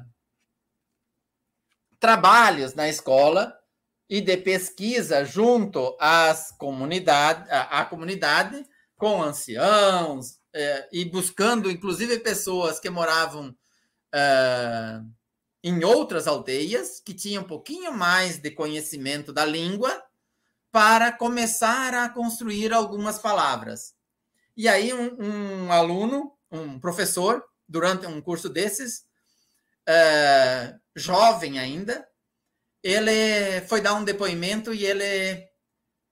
trabalhos 1.99 2.73
na 2.73 2.87
escola 2.87 3.53
e 4.09 4.19
de 4.21 4.37
pesquisa 4.37 5.23
junto 5.23 5.95
às 5.99 6.51
comunidade, 6.51 7.49
à, 7.49 7.81
à 7.81 7.85
comunidade, 7.85 8.65
com 8.97 9.21
anciãos, 9.21 10.41
é, 10.53 10.89
e 10.91 11.05
buscando, 11.05 11.71
inclusive, 11.71 12.19
pessoas 12.19 12.79
que 12.79 12.89
moravam 12.89 13.55
é, 14.13 14.99
em 15.63 15.83
outras 15.83 16.27
aldeias, 16.27 16.99
que 16.99 17.13
tinham 17.13 17.43
um 17.43 17.47
pouquinho 17.47 17.91
mais 17.91 18.37
de 18.37 18.51
conhecimento 18.51 19.31
da 19.31 19.45
língua, 19.45 20.01
para 20.71 21.11
começar 21.11 21.93
a 21.93 22.09
construir 22.09 22.73
algumas 22.73 23.19
palavras. 23.19 23.93
E 24.55 24.67
aí, 24.67 24.93
um, 24.93 25.17
um 25.19 25.71
aluno, 25.71 26.33
um 26.51 26.79
professor, 26.79 27.43
durante 27.67 28.05
um 28.05 28.21
curso 28.21 28.49
desses, 28.49 29.05
é, 29.87 30.75
jovem 30.95 31.59
ainda, 31.59 32.07
ele 32.83 33.61
foi 33.67 33.81
dar 33.81 33.93
um 33.93 34.03
depoimento 34.03 34.73
e 34.73 34.85
ele 34.85 35.47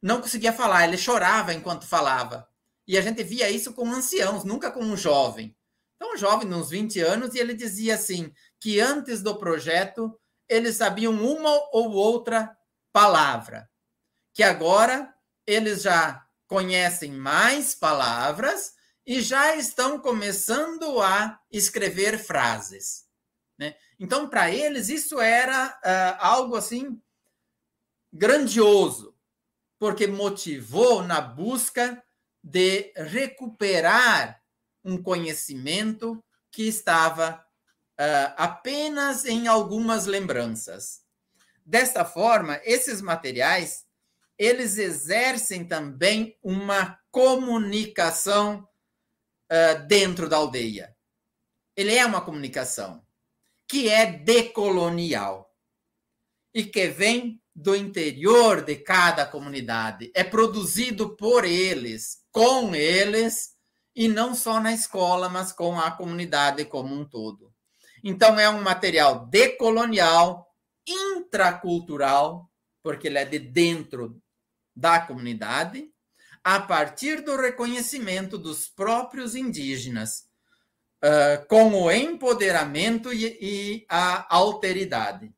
não 0.02 0.22
conseguia 0.22 0.54
falar, 0.54 0.88
ele 0.88 0.98
chorava 0.98 1.54
enquanto 1.54 1.88
falava. 1.88 2.48
E 2.88 2.98
a 2.98 3.02
gente 3.02 3.24
via 3.24 3.50
isso 3.50 3.74
com 3.74 3.88
anciãos, 3.88 4.44
nunca 4.44 4.72
com 4.72 4.82
um 4.82 4.98
jovem. 4.98 5.56
Então, 5.96 6.14
um 6.14 6.18
jovem, 6.18 6.52
uns 6.54 6.70
20 6.70 7.00
anos, 7.02 7.36
e 7.36 7.40
ele 7.40 7.54
dizia 7.54 7.96
assim: 7.96 8.32
que 8.60 8.80
antes 8.80 9.22
do 9.22 9.36
projeto 9.38 10.20
eles 10.48 10.76
sabiam 10.76 11.14
uma 11.14 11.52
ou 11.72 11.92
outra 11.92 12.58
palavra, 12.92 13.70
que 14.34 14.42
agora 14.42 15.14
eles 15.46 15.84
já 15.84 16.26
conhecem 16.48 17.12
mais 17.12 17.76
palavras 17.76 18.74
e 19.06 19.22
já 19.22 19.56
estão 19.56 20.00
começando 20.00 21.02
a 21.02 21.40
escrever 21.52 22.18
frases. 22.18 23.08
Né? 23.58 23.76
Então, 24.00 24.28
para 24.28 24.52
eles, 24.52 24.90
isso 24.90 25.20
era 25.20 25.68
uh, 25.68 26.18
algo 26.20 26.56
assim 26.56 27.00
grandioso, 28.12 29.16
porque 29.78 30.08
motivou 30.08 31.04
na 31.04 31.22
busca 31.22 32.04
de 32.44 32.92
recuperar 32.96 34.42
um 34.84 35.02
conhecimento 35.02 36.24
que 36.52 36.64
estava 36.68 37.46
uh, 38.00 38.34
apenas 38.38 39.26
em 39.26 39.48
algumas 39.48 40.06
lembranças. 40.06 41.02
Desta 41.66 42.06
forma, 42.06 42.60
esses 42.64 43.02
materiais 43.02 43.86
eles 44.40 44.78
exercem 44.78 45.66
também 45.66 46.38
uma 46.42 46.98
comunicação 47.12 48.66
uh, 49.52 49.86
dentro 49.86 50.30
da 50.30 50.38
aldeia. 50.38 50.96
Ele 51.76 51.94
é 51.94 52.06
uma 52.06 52.22
comunicação 52.22 53.06
que 53.68 53.90
é 53.90 54.06
decolonial 54.06 55.54
e 56.54 56.64
que 56.64 56.88
vem 56.88 57.42
do 57.54 57.76
interior 57.76 58.64
de 58.64 58.78
cada 58.78 59.26
comunidade, 59.26 60.10
é 60.16 60.24
produzido 60.24 61.18
por 61.18 61.44
eles, 61.44 62.24
com 62.32 62.74
eles, 62.74 63.56
e 63.94 64.08
não 64.08 64.34
só 64.34 64.62
na 64.62 64.74
escola, 64.74 65.28
mas 65.28 65.52
com 65.52 65.78
a 65.78 65.92
comunidade 65.92 66.64
como 66.64 66.96
um 66.96 67.04
todo. 67.04 67.49
Então, 68.04 68.40
é 68.40 68.50
um 68.50 68.62
material 68.62 69.26
decolonial, 69.28 70.48
intracultural, 70.88 72.50
porque 72.82 73.08
ele 73.08 73.18
é 73.18 73.26
de 73.26 73.40
dentro 73.40 74.22
da 74.76 75.00
comunidade, 75.00 75.90
a 76.44 76.60
partir 76.60 77.22
do 77.22 77.36
reconhecimento 77.36 78.38
dos 78.38 78.68
próprios 78.68 79.36
indígenas, 79.36 80.26
uh, 81.04 81.46
com 81.48 81.74
o 81.74 81.92
empoderamento 81.92 83.14
e, 83.14 83.38
e 83.42 83.86
a 83.90 84.34
alteridade, 84.34 85.32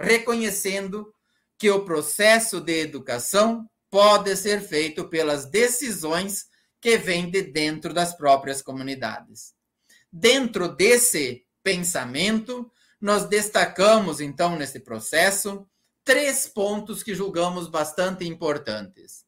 reconhecendo 0.00 1.12
que 1.58 1.70
o 1.70 1.84
processo 1.84 2.60
de 2.60 2.80
educação 2.80 3.68
pode 3.90 4.36
ser 4.36 4.60
feito 4.60 5.08
pelas 5.08 5.46
decisões 5.46 6.46
que 6.80 6.98
vêm 6.98 7.30
de 7.30 7.42
dentro 7.42 7.94
das 7.94 8.14
próprias 8.14 8.60
comunidades. 8.60 9.54
Dentro 10.12 10.68
desse 10.68 11.45
pensamento, 11.66 12.70
nós 13.00 13.24
destacamos, 13.24 14.20
então, 14.20 14.54
nesse 14.54 14.78
processo, 14.78 15.68
três 16.04 16.46
pontos 16.46 17.02
que 17.02 17.12
julgamos 17.12 17.66
bastante 17.66 18.24
importantes: 18.24 19.26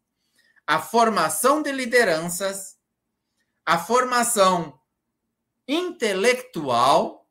a 0.64 0.80
formação 0.80 1.60
de 1.60 1.72
lideranças, 1.72 2.78
a 3.66 3.76
formação 3.76 4.80
intelectual 5.66 7.28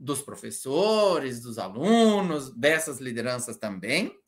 dos 0.00 0.22
professores, 0.22 1.42
dos 1.42 1.58
alunos, 1.58 2.50
dessas 2.54 2.98
lideranças 2.98 3.58
também, 3.58 4.18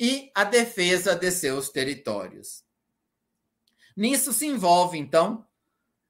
e 0.00 0.32
a 0.34 0.42
defesa 0.42 1.14
de 1.14 1.30
seus 1.30 1.68
territórios. 1.68 2.64
Nisso 3.96 4.32
se 4.32 4.46
envolve, 4.46 4.98
então, 4.98 5.46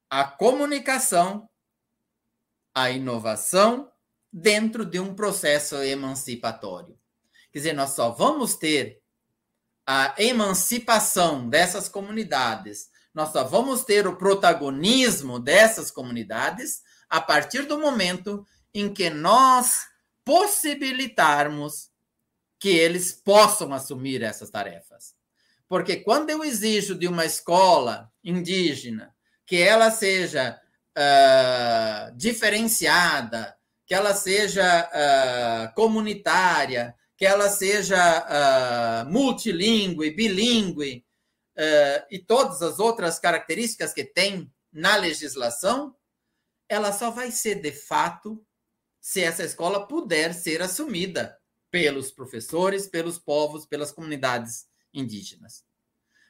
a 0.09 0.24
comunicação, 0.24 1.50
a 2.75 2.91
inovação 2.91 3.91
dentro 4.33 4.85
de 4.85 5.01
um 5.01 5.15
processo 5.15 5.77
emancipatório. 5.77 6.99
Quer 7.53 7.59
dizer, 7.59 7.73
nós 7.73 7.91
só 7.91 8.11
vamos 8.11 8.55
ter 8.55 9.01
a 9.87 10.15
emancipação 10.19 11.49
dessas 11.49 11.89
comunidades, 11.89 12.89
nós 13.13 13.31
só 13.31 13.43
vamos 13.43 13.85
ter 13.85 14.07
o 14.07 14.17
protagonismo 14.17 15.41
dessas 15.41 15.91
comunidades 15.91 16.83
a 17.09 17.21
partir 17.21 17.67
do 17.67 17.79
momento 17.79 18.47
em 18.73 18.93
que 18.93 19.11
nós 19.11 19.89
possibilitarmos 20.25 21.91
que 22.57 22.69
eles 22.69 23.11
possam 23.13 23.73
assumir 23.73 24.23
essas 24.23 24.49
tarefas. 24.49 25.15
Porque 25.67 25.97
quando 25.97 26.31
eu 26.31 26.45
exijo 26.45 26.95
de 26.95 27.09
uma 27.09 27.25
escola 27.25 28.13
indígena 28.23 29.15
que 29.45 29.57
ela 29.57 29.91
seja 29.91 30.61
uh, 31.01 32.17
diferenciada, 32.17 33.57
que 33.87 33.95
ela 33.95 34.15
seja 34.15 34.89
uh, 34.89 35.75
comunitária, 35.75 36.95
que 37.17 37.27
ela 37.27 37.49
seja 37.49 37.97
uh, 39.07 39.11
multilingüe, 39.11 40.15
bilíngue 40.15 41.05
e 42.11 42.19
todas 42.19 42.63
as 42.63 42.79
outras 42.79 43.19
características 43.19 43.93
que 43.93 44.03
tem 44.03 44.51
na 44.73 44.97
legislação, 44.97 45.95
ela 46.67 46.91
só 46.91 47.11
vai 47.11 47.31
ser 47.31 47.57
de 47.57 47.71
fato 47.71 48.43
se 48.99 49.23
essa 49.23 49.45
escola 49.45 49.87
puder 49.87 50.33
ser 50.33 50.63
assumida 50.63 51.37
pelos 51.71 52.11
professores, 52.11 52.87
pelos 52.87 53.19
povos, 53.19 53.67
pelas 53.67 53.93
comunidades 53.93 54.69
indígenas. 54.95 55.63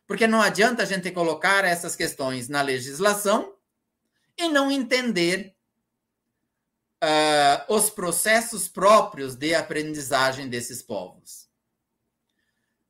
Porque 0.04 0.26
não 0.26 0.42
adianta 0.42 0.82
a 0.82 0.86
gente 0.86 1.12
colocar 1.12 1.64
essas 1.64 1.94
questões 1.94 2.48
na 2.48 2.60
legislação 2.60 3.54
e 4.40 4.48
não 4.48 4.70
entender 4.70 5.54
uh, 7.04 7.74
os 7.74 7.90
processos 7.90 8.68
próprios 8.68 9.34
de 9.34 9.54
aprendizagem 9.54 10.48
desses 10.48 10.82
povos. 10.82 11.48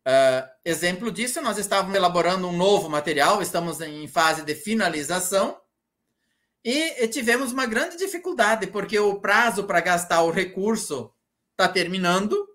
Uh, 0.06 0.48
exemplo 0.64 1.10
disso, 1.10 1.40
nós 1.40 1.58
estávamos 1.58 1.94
elaborando 1.94 2.48
um 2.48 2.56
novo 2.56 2.88
material, 2.88 3.42
estamos 3.42 3.80
em 3.80 4.06
fase 4.08 4.42
de 4.42 4.54
finalização, 4.54 5.60
e, 6.62 7.08
tivemos 7.08 7.52
uma 7.52 7.66
grande 7.66 7.96
dificuldade, 7.96 8.66
porque 8.66 8.98
o 8.98 9.18
prazo 9.18 9.64
para 9.64 9.80
gastar 9.80 10.22
o 10.22 10.30
recurso 10.30 11.12
está 11.52 11.68
terminando, 11.68 12.48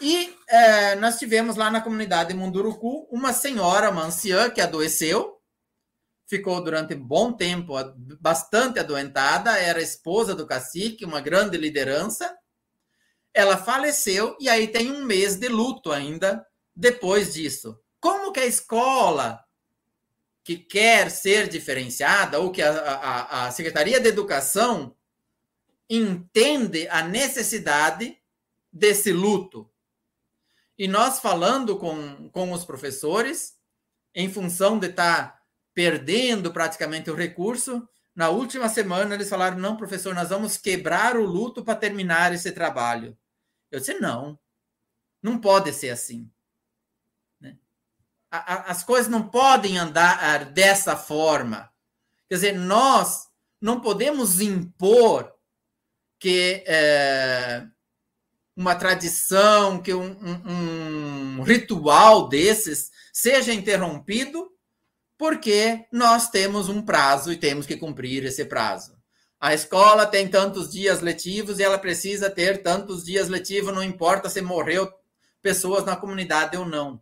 e 0.00 0.30
uh, 0.30 1.00
nós 1.00 1.18
tivemos 1.18 1.56
lá 1.56 1.70
na 1.70 1.80
comunidade 1.80 2.34
Munduruku 2.34 3.06
uma 3.10 3.32
senhora, 3.32 3.90
uma 3.90 4.04
anciã, 4.04 4.50
que 4.50 4.60
adoeceu, 4.60 5.31
ficou 6.32 6.64
durante 6.64 6.94
um 6.94 7.04
bom 7.04 7.30
tempo 7.30 7.74
bastante 8.18 8.78
adoentada, 8.78 9.58
era 9.58 9.82
esposa 9.82 10.34
do 10.34 10.46
cacique, 10.46 11.04
uma 11.04 11.20
grande 11.20 11.58
liderança. 11.58 12.34
Ela 13.34 13.58
faleceu 13.58 14.34
e 14.40 14.48
aí 14.48 14.66
tem 14.66 14.90
um 14.90 15.04
mês 15.04 15.36
de 15.36 15.48
luto 15.48 15.92
ainda 15.92 16.42
depois 16.74 17.34
disso. 17.34 17.78
Como 18.00 18.32
que 18.32 18.40
a 18.40 18.46
escola 18.46 19.44
que 20.42 20.56
quer 20.56 21.10
ser 21.10 21.48
diferenciada 21.48 22.40
ou 22.40 22.50
que 22.50 22.62
a, 22.62 22.80
a, 22.80 23.46
a 23.46 23.50
Secretaria 23.50 24.00
de 24.00 24.08
Educação 24.08 24.96
entende 25.88 26.88
a 26.88 27.02
necessidade 27.02 28.16
desse 28.72 29.12
luto? 29.12 29.70
E 30.78 30.88
nós 30.88 31.20
falando 31.20 31.76
com, 31.76 32.30
com 32.30 32.52
os 32.52 32.64
professores, 32.64 33.54
em 34.14 34.32
função 34.32 34.78
de 34.78 34.86
estar 34.86 35.30
tá 35.30 35.41
perdendo 35.74 36.52
praticamente 36.52 37.10
o 37.10 37.14
recurso. 37.14 37.86
Na 38.14 38.28
última 38.28 38.68
semana, 38.68 39.14
eles 39.14 39.28
falaram: 39.28 39.58
não, 39.58 39.76
professor, 39.76 40.14
nós 40.14 40.28
vamos 40.28 40.56
quebrar 40.56 41.16
o 41.16 41.24
luto 41.24 41.64
para 41.64 41.74
terminar 41.78 42.32
esse 42.32 42.52
trabalho. 42.52 43.16
Eu 43.70 43.80
disse: 43.80 43.94
não, 43.94 44.38
não 45.22 45.38
pode 45.38 45.72
ser 45.72 45.90
assim. 45.90 46.30
Né? 47.40 47.56
As 48.30 48.82
coisas 48.84 49.10
não 49.10 49.28
podem 49.28 49.78
andar 49.78 50.46
dessa 50.46 50.96
forma. 50.96 51.72
Quer 52.28 52.34
dizer, 52.34 52.52
nós 52.52 53.28
não 53.60 53.80
podemos 53.80 54.40
impor 54.40 55.32
que 56.18 56.62
é, 56.66 57.66
uma 58.56 58.74
tradição, 58.74 59.82
que 59.82 59.92
um, 59.92 60.12
um, 60.20 61.38
um 61.38 61.42
ritual 61.42 62.28
desses 62.28 62.90
seja 63.12 63.52
interrompido 63.52 64.51
porque 65.22 65.86
nós 65.92 66.30
temos 66.30 66.68
um 66.68 66.82
prazo 66.82 67.32
e 67.32 67.36
temos 67.36 67.64
que 67.64 67.76
cumprir 67.76 68.24
esse 68.24 68.44
prazo. 68.44 68.98
A 69.38 69.54
escola 69.54 70.04
tem 70.04 70.26
tantos 70.26 70.68
dias 70.68 71.00
letivos 71.00 71.60
e 71.60 71.62
ela 71.62 71.78
precisa 71.78 72.28
ter 72.28 72.60
tantos 72.60 73.04
dias 73.04 73.28
letivos, 73.28 73.72
não 73.72 73.84
importa 73.84 74.28
se 74.28 74.42
morreu 74.42 74.92
pessoas 75.40 75.84
na 75.84 75.94
comunidade 75.94 76.56
ou 76.56 76.66
não. 76.66 77.00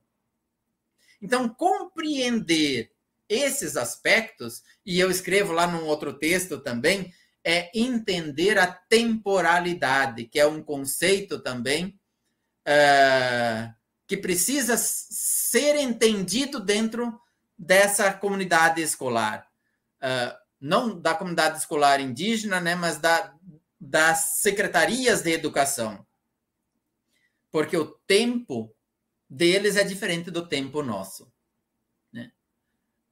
Então, 1.23 1.49
compreender 1.49 2.93
esses 3.27 3.75
aspectos, 3.75 4.63
e 4.85 5.01
eu 5.01 5.11
escrevo 5.11 5.55
lá 5.55 5.67
num 5.67 5.87
outro 5.87 6.13
texto 6.13 6.59
também, 6.59 7.15
é 7.43 7.71
entender 7.75 8.59
a 8.59 8.67
temporalidade, 8.67 10.27
que 10.27 10.39
é 10.39 10.47
um 10.47 10.63
conceito 10.63 11.39
também 11.39 11.99
uh, 12.69 13.75
que 14.07 14.19
precisa 14.19 14.77
ser 14.77 15.77
entendido 15.77 16.61
dentro 16.61 17.19
dessa 17.61 18.11
comunidade 18.11 18.81
escolar. 18.81 19.47
Uh, 20.01 20.35
não 20.59 20.99
da 20.99 21.15
comunidade 21.15 21.59
escolar 21.59 22.01
indígena, 22.01 22.59
né, 22.59 22.75
mas 22.75 22.99
da, 22.99 23.35
das 23.79 24.39
secretarias 24.39 25.21
de 25.21 25.31
educação. 25.31 26.07
Porque 27.51 27.77
o 27.77 27.85
tempo 28.07 28.75
deles 29.29 29.77
é 29.77 29.85
diferente 29.85 30.31
do 30.31 30.49
tempo 30.49 30.83
nosso. 30.83 31.31
Né? 32.11 32.33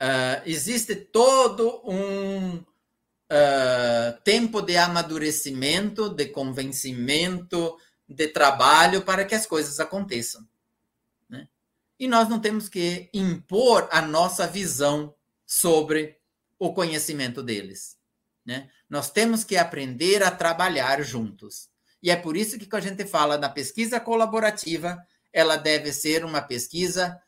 Uh, 0.00 0.42
existe 0.46 0.94
todo 0.96 1.82
um 1.84 2.56
uh, 2.56 4.20
tempo 4.24 4.62
de 4.62 4.78
amadurecimento, 4.78 6.08
de 6.08 6.26
convencimento, 6.26 7.76
de 8.08 8.28
trabalho 8.28 9.02
para 9.02 9.26
que 9.26 9.34
as 9.34 9.44
coisas 9.44 9.78
aconteçam 9.78 10.48
e 11.98 12.06
nós 12.06 12.28
não 12.28 12.38
temos 12.38 12.68
que 12.68 13.10
impor 13.12 13.88
a 13.90 14.00
nossa 14.00 14.46
visão 14.46 15.14
sobre 15.44 16.16
o 16.58 16.72
conhecimento 16.72 17.42
deles. 17.42 17.98
Né? 18.44 18.70
Nós 18.88 19.10
temos 19.10 19.44
que 19.44 19.56
aprender 19.56 20.22
a 20.22 20.30
trabalhar 20.30 21.02
juntos. 21.02 21.68
E 22.02 22.10
é 22.10 22.16
por 22.16 22.36
isso 22.36 22.58
que, 22.58 22.66
quando 22.66 22.84
a 22.84 22.88
gente 22.88 23.04
fala 23.04 23.36
da 23.36 23.48
pesquisa 23.48 23.98
colaborativa, 23.98 25.04
ela 25.32 25.56
deve 25.56 25.92
ser 25.92 26.24
uma 26.24 26.40
pesquisa 26.40 27.20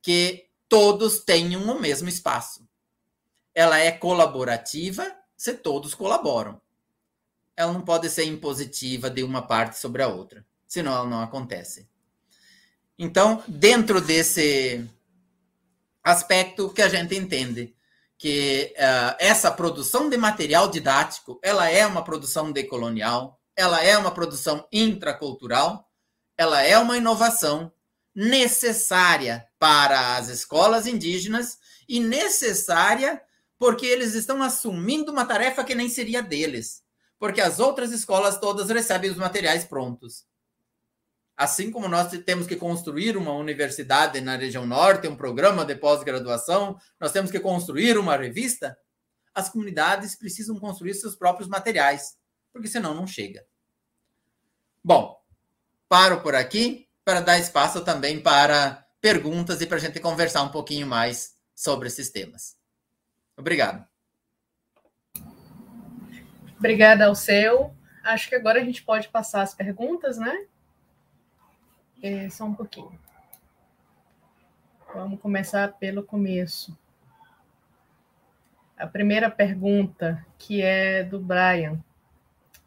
que 0.00 0.48
todos 0.68 1.18
tenham 1.18 1.62
o 1.62 1.80
mesmo 1.80 2.08
espaço. 2.08 2.66
Ela 3.54 3.78
é 3.78 3.90
colaborativa 3.90 5.04
se 5.36 5.54
todos 5.54 5.94
colaboram. 5.94 6.60
Ela 7.56 7.72
não 7.72 7.82
pode 7.82 8.08
ser 8.08 8.24
impositiva 8.24 9.10
de 9.10 9.22
uma 9.22 9.42
parte 9.42 9.78
sobre 9.78 10.02
a 10.02 10.08
outra, 10.08 10.44
senão 10.66 10.92
ela 10.92 11.08
não 11.08 11.20
acontece. 11.20 11.88
Então, 12.98 13.42
dentro 13.48 14.00
desse 14.00 14.88
aspecto 16.02 16.70
que 16.70 16.82
a 16.82 16.88
gente 16.88 17.16
entende 17.16 17.74
que 18.16 18.72
uh, 18.76 19.16
essa 19.18 19.50
produção 19.50 20.08
de 20.08 20.16
material 20.16 20.68
didático, 20.68 21.40
ela 21.42 21.68
é 21.68 21.86
uma 21.86 22.04
produção 22.04 22.52
decolonial, 22.52 23.40
ela 23.56 23.82
é 23.82 23.96
uma 23.98 24.10
produção 24.10 24.66
intracultural, 24.72 25.88
ela 26.36 26.62
é 26.62 26.78
uma 26.78 26.96
inovação 26.96 27.72
necessária 28.14 29.46
para 29.58 30.16
as 30.16 30.28
escolas 30.28 30.86
indígenas 30.86 31.58
e 31.88 32.00
necessária 32.00 33.20
porque 33.58 33.86
eles 33.86 34.14
estão 34.14 34.42
assumindo 34.42 35.10
uma 35.10 35.24
tarefa 35.24 35.64
que 35.64 35.74
nem 35.74 35.88
seria 35.88 36.22
deles, 36.22 36.82
porque 37.18 37.40
as 37.40 37.58
outras 37.58 37.92
escolas 37.92 38.38
todas 38.38 38.68
recebem 38.68 39.10
os 39.10 39.16
materiais 39.16 39.64
prontos. 39.64 40.24
Assim 41.36 41.70
como 41.70 41.88
nós 41.88 42.10
temos 42.24 42.46
que 42.46 42.54
construir 42.54 43.16
uma 43.16 43.32
universidade 43.32 44.20
na 44.20 44.36
região 44.36 44.64
norte, 44.64 45.08
um 45.08 45.16
programa 45.16 45.64
de 45.64 45.74
pós-graduação, 45.74 46.78
nós 47.00 47.10
temos 47.10 47.30
que 47.30 47.40
construir 47.40 47.98
uma 47.98 48.16
revista, 48.16 48.76
as 49.34 49.48
comunidades 49.48 50.14
precisam 50.14 50.58
construir 50.60 50.94
seus 50.94 51.16
próprios 51.16 51.48
materiais, 51.48 52.16
porque 52.52 52.68
senão 52.68 52.94
não 52.94 53.06
chega. 53.06 53.44
Bom, 54.82 55.20
paro 55.88 56.20
por 56.20 56.36
aqui 56.36 56.88
para 57.04 57.20
dar 57.20 57.38
espaço 57.38 57.84
também 57.84 58.22
para 58.22 58.86
perguntas 59.00 59.60
e 59.60 59.66
para 59.66 59.76
a 59.76 59.80
gente 59.80 59.98
conversar 59.98 60.42
um 60.42 60.50
pouquinho 60.50 60.86
mais 60.86 61.34
sobre 61.54 61.88
esses 61.88 62.10
temas. 62.10 62.56
Obrigado. 63.36 63.84
Obrigada 66.56 67.06
ao 67.06 67.14
seu. 67.14 67.74
Acho 68.02 68.28
que 68.28 68.34
agora 68.34 68.60
a 68.60 68.64
gente 68.64 68.82
pode 68.82 69.08
passar 69.08 69.42
as 69.42 69.54
perguntas, 69.54 70.16
né? 70.16 70.46
É, 72.06 72.28
só 72.28 72.44
um 72.44 72.52
pouquinho. 72.52 73.00
Vamos 74.94 75.18
começar 75.18 75.72
pelo 75.78 76.02
começo. 76.02 76.76
A 78.76 78.86
primeira 78.86 79.30
pergunta, 79.30 80.22
que 80.36 80.60
é 80.60 81.02
do 81.02 81.18
Brian, 81.18 81.82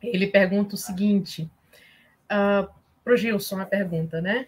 ele 0.01 0.25
pergunta 0.25 0.73
o 0.73 0.77
seguinte: 0.77 1.43
uh, 1.43 1.49
ah, 2.31 2.69
para 3.03 3.13
o 3.13 3.15
Gilson, 3.15 3.61
a 3.61 3.65
pergunta, 3.67 4.19
né? 4.19 4.47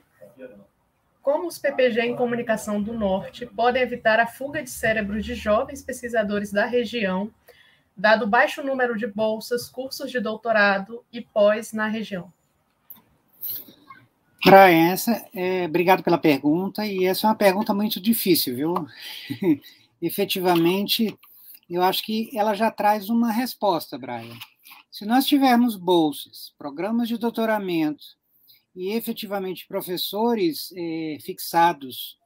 Como 1.22 1.48
os 1.48 1.60
PPG 1.60 2.02
em 2.02 2.16
comunicação 2.16 2.82
do 2.82 2.92
Norte 2.92 3.46
podem 3.46 3.84
evitar 3.84 4.20
a 4.20 4.26
fuga 4.26 4.64
de 4.64 4.72
cérebros 4.72 5.24
de 5.24 5.36
jovens 5.36 5.84
pesquisadores 5.84 6.52
da 6.52 6.66
região, 6.66 7.32
dado 7.96 8.26
o 8.26 8.28
baixo 8.28 8.64
número 8.64 8.98
de 8.98 9.06
bolsas, 9.06 9.70
cursos 9.70 10.10
de 10.10 10.20
doutorado 10.20 11.06
e 11.14 11.22
pós 11.22 11.74
na 11.74 11.86
região? 11.86 12.34
Brian, 14.44 14.92
essa, 14.92 15.28
é, 15.34 15.66
obrigado 15.66 16.02
pela 16.02 16.18
pergunta, 16.18 16.86
e 16.86 17.06
essa 17.06 17.28
é 17.28 17.30
uma 17.30 17.36
pergunta 17.36 17.74
muito 17.74 18.00
difícil, 18.00 18.56
viu? 18.56 18.74
Efetivamente, 20.02 21.18
eu 21.70 21.84
acho 21.84 22.04
que 22.04 22.30
ela 22.34 22.54
já 22.54 22.72
traz 22.72 23.10
uma 23.10 23.32
resposta, 23.32 23.98
Brian. 23.98 24.38
Se 24.90 25.06
nós 25.06 25.26
tivermos 25.26 25.76
bolsas, 25.76 26.54
programas 26.58 27.08
de 27.08 27.18
doutoramento 27.18 28.04
e 28.76 28.92
efetivamente 28.94 29.68
professores 29.68 30.74
eh, 30.76 31.18
fixados 31.22 32.18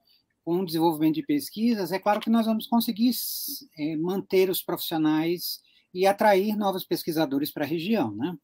com 0.45 0.59
o 0.59 0.65
desenvolvimento 0.65 1.15
de 1.15 1.23
pesquisas, 1.23 1.91
é 1.91 1.99
claro 1.99 2.19
que 2.19 2.29
nós 2.29 2.45
vamos 2.45 2.67
conseguir 2.67 3.11
eh, 3.77 3.95
manter 3.97 4.49
os 4.49 4.61
profissionais 4.61 5.61
e 5.93 6.05
atrair 6.05 6.55
novos 6.55 6.83
pesquisadores 6.83 7.51
para 7.51 7.65
a 7.65 7.67
região, 7.67 8.11
né? 8.15 8.37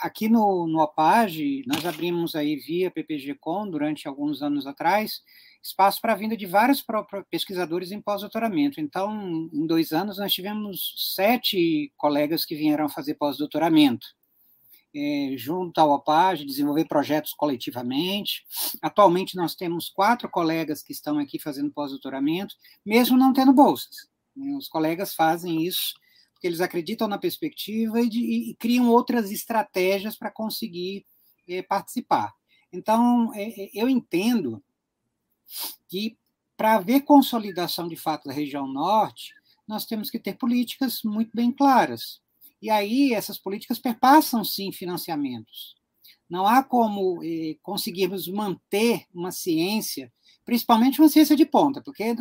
Aqui 0.00 0.28
no, 0.28 0.66
no 0.66 0.80
OPAG, 0.80 1.64
nós 1.66 1.84
abrimos 1.84 2.34
aí 2.34 2.56
via 2.56 2.90
PPG-Com 2.90 3.68
durante 3.68 4.08
alguns 4.08 4.42
anos 4.42 4.66
atrás, 4.66 5.22
espaço 5.62 6.00
para 6.00 6.14
a 6.14 6.16
vinda 6.16 6.36
de 6.36 6.46
vários 6.46 6.84
pesquisadores 7.30 7.92
em 7.92 8.00
pós-doutoramento. 8.00 8.80
Então, 8.80 9.50
em 9.52 9.66
dois 9.66 9.92
anos, 9.92 10.18
nós 10.18 10.32
tivemos 10.32 11.14
sete 11.14 11.92
colegas 11.96 12.44
que 12.44 12.56
vieram 12.56 12.88
fazer 12.88 13.14
pós-doutoramento 13.14 14.06
é, 14.94 15.34
junto 15.36 15.78
ao 15.78 15.90
OPAG, 15.90 16.44
desenvolver 16.44 16.86
projetos 16.86 17.32
coletivamente. 17.32 18.44
Atualmente, 18.82 19.36
nós 19.36 19.54
temos 19.54 19.88
quatro 19.88 20.28
colegas 20.28 20.82
que 20.82 20.92
estão 20.92 21.18
aqui 21.18 21.38
fazendo 21.38 21.70
pós-doutoramento, 21.70 22.54
mesmo 22.84 23.16
não 23.16 23.32
tendo 23.32 23.52
bolsas. 23.52 24.08
Né? 24.34 24.56
Os 24.56 24.68
colegas 24.68 25.14
fazem 25.14 25.64
isso 25.64 25.94
porque 26.38 26.46
eles 26.46 26.60
acreditam 26.60 27.08
na 27.08 27.18
perspectiva 27.18 28.00
e, 28.00 28.08
de, 28.08 28.20
e 28.20 28.54
criam 28.54 28.88
outras 28.88 29.32
estratégias 29.32 30.16
para 30.16 30.30
conseguir 30.30 31.04
é, 31.48 31.62
participar. 31.62 32.32
Então, 32.72 33.34
é, 33.34 33.64
é 33.64 33.70
eu 33.74 33.88
entendo 33.88 34.62
que, 35.88 36.16
para 36.56 36.76
haver 36.76 37.02
consolidação 37.02 37.88
de 37.88 37.96
fato 37.96 38.28
da 38.28 38.32
região 38.32 38.68
norte, 38.68 39.34
nós 39.66 39.84
temos 39.84 40.10
que 40.10 40.18
ter 40.18 40.34
políticas 40.34 41.00
muito 41.04 41.32
bem 41.34 41.50
claras. 41.50 42.20
E 42.62 42.70
aí 42.70 43.12
essas 43.12 43.36
políticas 43.36 43.80
perpassam 43.80 44.44
sim 44.44 44.70
financiamentos. 44.70 45.76
Não 46.30 46.46
há 46.46 46.62
como 46.62 47.22
eh, 47.24 47.56
conseguirmos 47.62 48.28
manter 48.28 49.06
uma 49.12 49.32
ciência, 49.32 50.12
principalmente 50.44 51.00
uma 51.00 51.08
ciência 51.08 51.34
de 51.34 51.46
ponta, 51.46 51.82
porque 51.82 52.14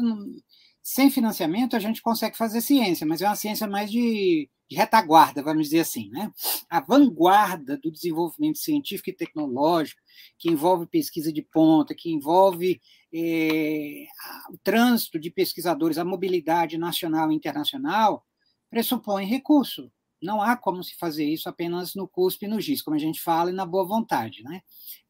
sem 0.89 1.11
financiamento 1.11 1.76
a 1.76 1.80
gente 1.80 2.01
consegue 2.01 2.38
fazer 2.38 2.61
ciência, 2.61 3.05
mas 3.05 3.22
é 3.22 3.27
uma 3.27 3.35
ciência 3.35 3.68
mais 3.68 3.91
de, 3.91 4.49
de 4.69 4.77
retaguarda, 4.77 5.43
vamos 5.43 5.65
dizer 5.65 5.81
assim, 5.81 6.09
né? 6.11 6.31
A 6.69 6.80
vanguarda 6.80 7.77
do 7.77 7.91
desenvolvimento 7.91 8.57
científico 8.57 9.09
e 9.09 9.14
tecnológico, 9.14 9.99
que 10.39 10.49
envolve 10.49 10.88
pesquisa 10.88 11.31
de 11.34 11.41
ponta, 11.41 11.93
que 11.93 12.09
envolve 12.09 12.80
é, 13.14 14.05
o 14.49 14.57
trânsito 14.64 15.19
de 15.19 15.30
pesquisadores, 15.30 15.97
a 15.97 16.05
mobilidade 16.05 16.77
nacional 16.77 17.34
e 17.34 17.35
internacional, 17.35 18.26
pressupõe 18.69 19.26
recurso. 19.26 19.91
Não 20.23 20.41
há 20.41 20.55
como 20.55 20.81
se 20.81 20.95
fazer 20.95 21.26
isso 21.26 21.49
apenas 21.49 21.95
no 21.95 22.07
CUSP 22.07 22.45
e 22.45 22.47
no 22.47 22.61
GIS, 22.61 22.81
como 22.81 22.95
a 22.95 22.99
gente 22.99 23.19
fala, 23.19 23.49
e 23.49 23.53
na 23.53 23.65
boa 23.65 23.85
vontade. 23.85 24.41
Né? 24.41 24.61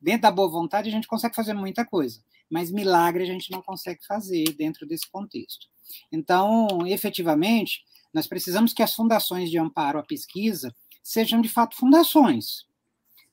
Dentro 0.02 0.24
da 0.24 0.32
boa 0.32 0.50
vontade, 0.50 0.90
a 0.90 0.92
gente 0.92 1.08
consegue 1.08 1.36
fazer 1.36 1.54
muita 1.54 1.86
coisa, 1.86 2.20
mas 2.50 2.72
milagre 2.72 3.24
a 3.24 3.26
gente 3.26 3.52
não 3.52 3.62
consegue 3.62 4.06
fazer 4.06 4.46
dentro 4.58 4.88
desse 4.88 5.10
contexto. 5.10 5.68
Então, 6.12 6.86
efetivamente, 6.86 7.82
nós 8.14 8.28
precisamos 8.28 8.74
que 8.74 8.84
as 8.84 8.94
fundações 8.94 9.50
de 9.50 9.58
amparo 9.58 10.00
à 10.00 10.04
pesquisa 10.04 10.74
sejam, 11.04 11.42
de 11.42 11.50
fato, 11.50 11.76
fundações, 11.76 12.66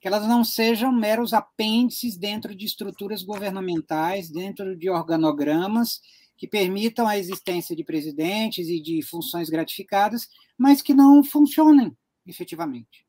que 0.00 0.06
elas 0.06 0.26
não 0.28 0.44
sejam 0.44 0.92
meros 0.92 1.32
apêndices 1.32 2.16
dentro 2.16 2.54
de 2.54 2.66
estruturas 2.66 3.22
governamentais, 3.22 4.30
dentro 4.30 4.76
de 4.76 4.90
organogramas 4.90 6.00
que 6.36 6.46
permitam 6.46 7.06
a 7.06 7.16
existência 7.16 7.74
de 7.74 7.84
presidentes 7.84 8.68
e 8.68 8.80
de 8.80 9.02
funções 9.02 9.48
gratificadas, 9.48 10.28
mas 10.58 10.82
que 10.82 10.92
não 10.92 11.22
funcionem 11.24 11.96
efetivamente. 12.26 13.04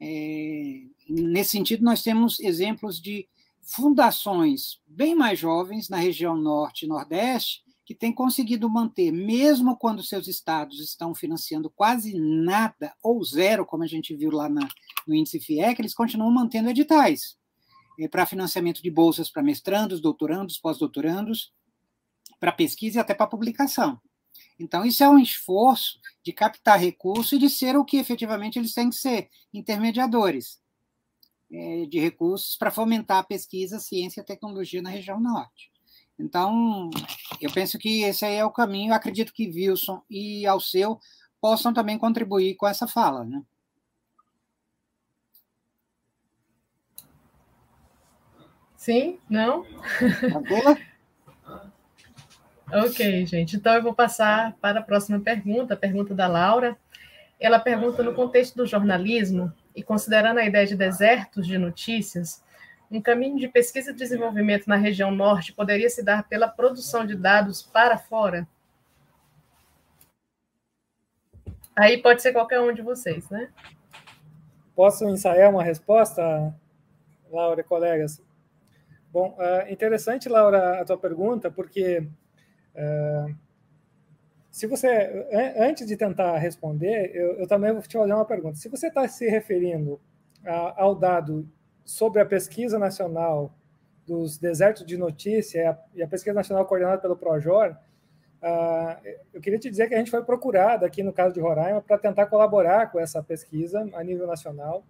É, 0.00 0.82
nesse 1.08 1.50
sentido, 1.50 1.84
nós 1.84 2.02
temos 2.02 2.40
exemplos 2.40 3.00
de 3.00 3.28
fundações 3.62 4.80
bem 4.86 5.14
mais 5.14 5.38
jovens 5.38 5.88
na 5.88 5.96
região 5.96 6.36
norte 6.36 6.84
e 6.84 6.88
nordeste 6.88 7.62
que 7.84 7.94
têm 7.94 8.12
conseguido 8.12 8.70
manter, 8.70 9.10
mesmo 9.10 9.76
quando 9.76 10.02
seus 10.02 10.28
estados 10.28 10.78
estão 10.78 11.12
financiando 11.12 11.68
quase 11.68 12.14
nada 12.14 12.94
ou 13.02 13.22
zero, 13.24 13.66
como 13.66 13.82
a 13.82 13.86
gente 13.86 14.14
viu 14.14 14.30
lá 14.30 14.48
na, 14.48 14.68
no 15.06 15.12
índice 15.12 15.40
FIEC, 15.40 15.80
eles 15.80 15.92
continuam 15.92 16.30
mantendo 16.30 16.70
editais 16.70 17.36
é, 17.98 18.06
para 18.06 18.26
financiamento 18.26 18.80
de 18.80 18.90
bolsas 18.90 19.28
para 19.28 19.42
mestrandos, 19.42 20.00
doutorandos, 20.00 20.56
pós-doutorandos, 20.56 21.52
para 22.38 22.52
pesquisa 22.52 22.98
e 22.98 23.00
até 23.00 23.12
para 23.12 23.26
publicação. 23.26 24.00
Então, 24.56 24.84
isso 24.84 25.02
é 25.02 25.08
um 25.08 25.18
esforço 25.18 25.98
de 26.24 26.32
captar 26.32 26.78
recursos 26.78 27.32
e 27.32 27.38
de 27.38 27.50
ser 27.50 27.76
o 27.76 27.84
que 27.84 27.96
efetivamente 27.96 28.56
eles 28.56 28.72
têm 28.72 28.88
que 28.88 28.96
ser, 28.96 29.28
intermediadores 29.52 30.59
é, 31.52 31.86
de 31.86 31.98
recursos 31.98 32.56
para 32.56 32.70
fomentar 32.70 33.18
a 33.18 33.24
pesquisa, 33.24 33.80
ciência 33.80 34.20
e 34.20 34.24
tecnologia 34.24 34.80
na 34.80 34.90
região 34.90 35.20
norte. 35.20 35.70
Então, 36.18 36.90
eu 37.40 37.50
penso 37.50 37.78
que 37.78 38.02
esse 38.02 38.24
aí 38.24 38.36
é 38.36 38.44
o 38.44 38.50
caminho. 38.50 38.90
Eu 38.90 38.94
acredito 38.96 39.32
que 39.32 39.48
Wilson 39.48 40.02
e 40.08 40.46
Alceu 40.46 41.00
possam 41.40 41.72
também 41.72 41.98
contribuir 41.98 42.54
com 42.56 42.68
essa 42.68 42.86
fala. 42.86 43.24
Né? 43.24 43.42
Sim? 48.76 49.18
Não? 49.28 49.64
Tranquila? 50.20 50.78
Ok, 52.72 53.26
gente. 53.26 53.56
Então 53.56 53.74
eu 53.74 53.82
vou 53.82 53.92
passar 53.92 54.56
para 54.60 54.78
a 54.78 54.82
próxima 54.82 55.18
pergunta, 55.18 55.74
a 55.74 55.76
pergunta 55.76 56.14
da 56.14 56.28
Laura. 56.28 56.78
Ela 57.40 57.58
pergunta 57.58 58.00
no 58.00 58.14
contexto 58.14 58.54
do 58.54 58.64
jornalismo 58.64 59.52
e 59.74 59.82
considerando 59.82 60.38
a 60.38 60.44
ideia 60.44 60.66
de 60.66 60.76
desertos 60.76 61.46
de 61.46 61.58
notícias, 61.58 62.42
um 62.90 63.00
caminho 63.00 63.38
de 63.38 63.48
pesquisa 63.48 63.92
e 63.92 63.94
desenvolvimento 63.94 64.66
na 64.66 64.76
região 64.76 65.10
norte 65.10 65.52
poderia 65.52 65.88
se 65.88 66.02
dar 66.02 66.24
pela 66.28 66.48
produção 66.48 67.06
de 67.06 67.14
dados 67.14 67.62
para 67.62 67.96
fora? 67.96 68.48
Aí 71.76 71.98
pode 71.98 72.20
ser 72.20 72.32
qualquer 72.32 72.60
um 72.60 72.72
de 72.72 72.82
vocês, 72.82 73.30
né? 73.30 73.48
Posso 74.74 75.08
ensaiar 75.08 75.50
uma 75.50 75.62
resposta, 75.62 76.54
Laura 77.30 77.62
colegas? 77.62 78.22
Bom, 79.12 79.36
uh, 79.38 79.72
interessante, 79.72 80.28
Laura, 80.28 80.80
a 80.80 80.84
tua 80.84 80.98
pergunta, 80.98 81.50
porque 81.50 82.06
uh, 82.74 83.34
se 84.50 84.66
você, 84.66 85.26
antes 85.56 85.86
de 85.86 85.96
tentar 85.96 86.36
responder, 86.38 87.14
eu, 87.14 87.38
eu 87.38 87.46
também 87.46 87.72
vou 87.72 87.82
te 87.82 87.96
fazer 87.96 88.12
uma 88.12 88.24
pergunta. 88.24 88.56
Se 88.56 88.68
você 88.68 88.88
está 88.88 89.06
se 89.06 89.28
referindo 89.28 90.00
a, 90.44 90.82
ao 90.82 90.94
dado 90.94 91.48
sobre 91.84 92.20
a 92.20 92.26
pesquisa 92.26 92.78
nacional 92.78 93.54
dos 94.06 94.38
desertos 94.38 94.84
de 94.84 94.96
notícia 94.96 95.60
e 95.60 95.66
a, 95.66 95.78
e 95.96 96.02
a 96.02 96.08
pesquisa 96.08 96.34
nacional 96.34 96.66
coordenada 96.66 97.00
pelo 97.00 97.16
Projor, 97.16 97.76
uh, 98.42 99.08
eu 99.32 99.40
queria 99.40 99.58
te 99.58 99.70
dizer 99.70 99.88
que 99.88 99.94
a 99.94 99.98
gente 99.98 100.10
foi 100.10 100.24
procurado 100.24 100.84
aqui 100.84 101.02
no 101.02 101.12
caso 101.12 101.32
de 101.32 101.40
Roraima 101.40 101.80
para 101.80 101.96
tentar 101.96 102.26
colaborar 102.26 102.90
com 102.90 102.98
essa 102.98 103.22
pesquisa 103.22 103.88
a 103.92 104.02
nível 104.02 104.26
nacional 104.26 104.84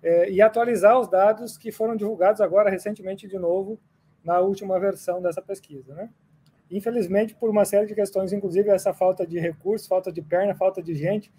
é, 0.00 0.30
e 0.30 0.40
atualizar 0.40 0.98
os 0.98 1.08
dados 1.08 1.58
que 1.58 1.72
foram 1.72 1.96
divulgados 1.96 2.40
agora 2.40 2.70
recentemente 2.70 3.26
de 3.26 3.38
novo 3.38 3.80
na 4.22 4.38
última 4.38 4.78
versão 4.78 5.20
dessa 5.20 5.42
pesquisa, 5.42 5.94
né? 5.94 6.10
Infelizmente, 6.70 7.34
por 7.34 7.48
uma 7.48 7.64
série 7.64 7.86
de 7.86 7.94
questões, 7.94 8.32
inclusive 8.32 8.70
essa 8.70 8.92
falta 8.92 9.26
de 9.26 9.38
recursos, 9.38 9.86
falta 9.86 10.10
de 10.10 10.20
perna, 10.20 10.54
falta 10.54 10.82
de 10.82 10.94
gente, 10.94 11.32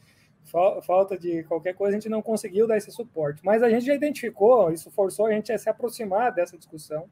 falta 0.85 1.17
de 1.17 1.43
qualquer 1.43 1.73
coisa, 1.73 1.97
a 1.97 1.99
gente 1.99 2.09
não 2.09 2.21
conseguiu 2.21 2.65
dar 2.65 2.77
esse 2.77 2.91
suporte. 2.91 3.41
Mas 3.43 3.61
a 3.61 3.69
gente 3.69 3.85
já 3.85 3.93
identificou, 3.93 4.71
isso 4.71 4.89
forçou 4.89 5.25
a 5.25 5.31
gente 5.31 5.51
a 5.51 5.57
se 5.57 5.69
aproximar 5.69 6.31
dessa 6.33 6.57
discussão 6.57 7.09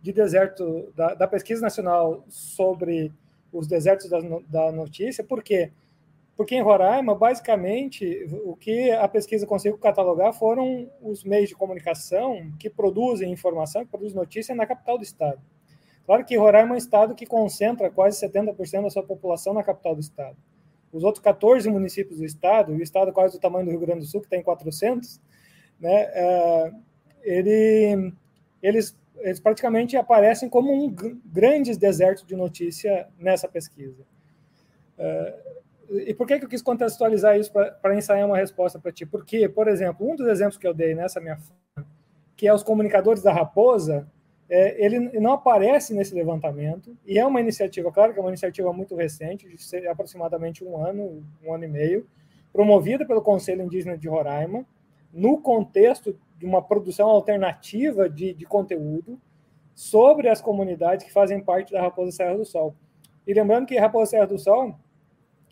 de 0.00 0.12
deserto, 0.12 0.92
da, 0.94 1.14
da 1.14 1.28
pesquisa 1.28 1.60
nacional 1.60 2.24
sobre 2.28 3.12
os 3.52 3.66
desertos 3.66 4.08
da, 4.08 4.20
da 4.48 4.72
notícia, 4.72 5.24
por 5.24 5.42
quê? 5.42 5.72
Porque 6.36 6.54
em 6.54 6.62
Roraima, 6.62 7.14
basicamente, 7.14 8.26
o 8.44 8.56
que 8.56 8.90
a 8.92 9.06
pesquisa 9.06 9.46
conseguiu 9.46 9.76
catalogar 9.76 10.32
foram 10.32 10.90
os 11.02 11.22
meios 11.22 11.50
de 11.50 11.54
comunicação 11.54 12.50
que 12.58 12.70
produzem 12.70 13.30
informação, 13.30 13.84
que 13.84 13.90
produzem 13.90 14.16
notícia 14.16 14.54
na 14.54 14.66
capital 14.66 14.96
do 14.96 15.04
estado. 15.04 15.38
Claro 16.10 16.24
que 16.24 16.36
Roraima 16.36 16.72
é 16.72 16.74
um 16.74 16.76
estado 16.76 17.14
que 17.14 17.24
concentra 17.24 17.88
quase 17.88 18.20
70% 18.26 18.82
da 18.82 18.90
sua 18.90 19.04
população 19.04 19.54
na 19.54 19.62
capital 19.62 19.94
do 19.94 20.00
estado. 20.00 20.36
Os 20.92 21.04
outros 21.04 21.22
14 21.22 21.70
municípios 21.70 22.18
do 22.18 22.24
estado, 22.24 22.74
e 22.74 22.78
o 22.78 22.82
estado 22.82 23.12
quase 23.12 23.36
do 23.36 23.40
tamanho 23.40 23.66
do 23.66 23.70
Rio 23.70 23.78
Grande 23.78 24.00
do 24.00 24.06
Sul, 24.06 24.20
que 24.20 24.28
tem 24.28 24.42
400, 24.42 25.20
né, 25.78 26.08
é, 26.12 26.72
ele, 27.22 28.12
eles, 28.60 28.98
eles 29.18 29.38
praticamente 29.38 29.96
aparecem 29.96 30.48
como 30.48 30.72
um 30.72 30.92
grandes 31.26 31.76
deserto 31.76 32.26
de 32.26 32.34
notícia 32.34 33.06
nessa 33.16 33.46
pesquisa. 33.46 34.04
É, 34.98 35.38
e 35.90 36.12
por 36.12 36.26
que, 36.26 36.40
que 36.40 36.44
eu 36.44 36.48
quis 36.48 36.60
contextualizar 36.60 37.38
isso 37.38 37.52
para 37.52 37.96
ensaiar 37.96 38.26
uma 38.26 38.36
resposta 38.36 38.80
para 38.80 38.90
ti? 38.90 39.06
Porque, 39.06 39.48
por 39.48 39.68
exemplo, 39.68 40.10
um 40.10 40.16
dos 40.16 40.26
exemplos 40.26 40.58
que 40.58 40.66
eu 40.66 40.74
dei 40.74 40.92
nessa 40.92 41.20
minha 41.20 41.38
que 42.36 42.48
é 42.48 42.52
os 42.52 42.64
comunicadores 42.64 43.22
da 43.22 43.32
Raposa, 43.32 44.08
é, 44.50 44.84
ele 44.84 44.98
não 45.20 45.34
aparece 45.34 45.94
nesse 45.94 46.12
levantamento, 46.12 46.96
e 47.06 47.20
é 47.20 47.24
uma 47.24 47.40
iniciativa, 47.40 47.92
claro 47.92 48.12
que 48.12 48.18
é 48.18 48.22
uma 48.22 48.30
iniciativa 48.30 48.72
muito 48.72 48.96
recente, 48.96 49.48
de 49.48 49.86
aproximadamente 49.86 50.64
um 50.64 50.84
ano, 50.84 51.24
um 51.40 51.54
ano 51.54 51.64
e 51.64 51.68
meio, 51.68 52.06
promovida 52.52 53.06
pelo 53.06 53.22
Conselho 53.22 53.62
Indígena 53.62 53.96
de 53.96 54.08
Roraima, 54.08 54.66
no 55.12 55.40
contexto 55.40 56.18
de 56.36 56.44
uma 56.44 56.60
produção 56.60 57.08
alternativa 57.08 58.10
de, 58.10 58.34
de 58.34 58.44
conteúdo 58.44 59.20
sobre 59.72 60.28
as 60.28 60.40
comunidades 60.40 61.06
que 61.06 61.12
fazem 61.12 61.40
parte 61.40 61.72
da 61.72 61.80
Raposa 61.80 62.10
Serra 62.10 62.36
do 62.36 62.44
Sol. 62.44 62.74
E 63.24 63.32
lembrando 63.32 63.66
que 63.66 63.78
Raposa 63.78 64.10
Serra 64.10 64.26
do 64.26 64.38
Sol, 64.38 64.74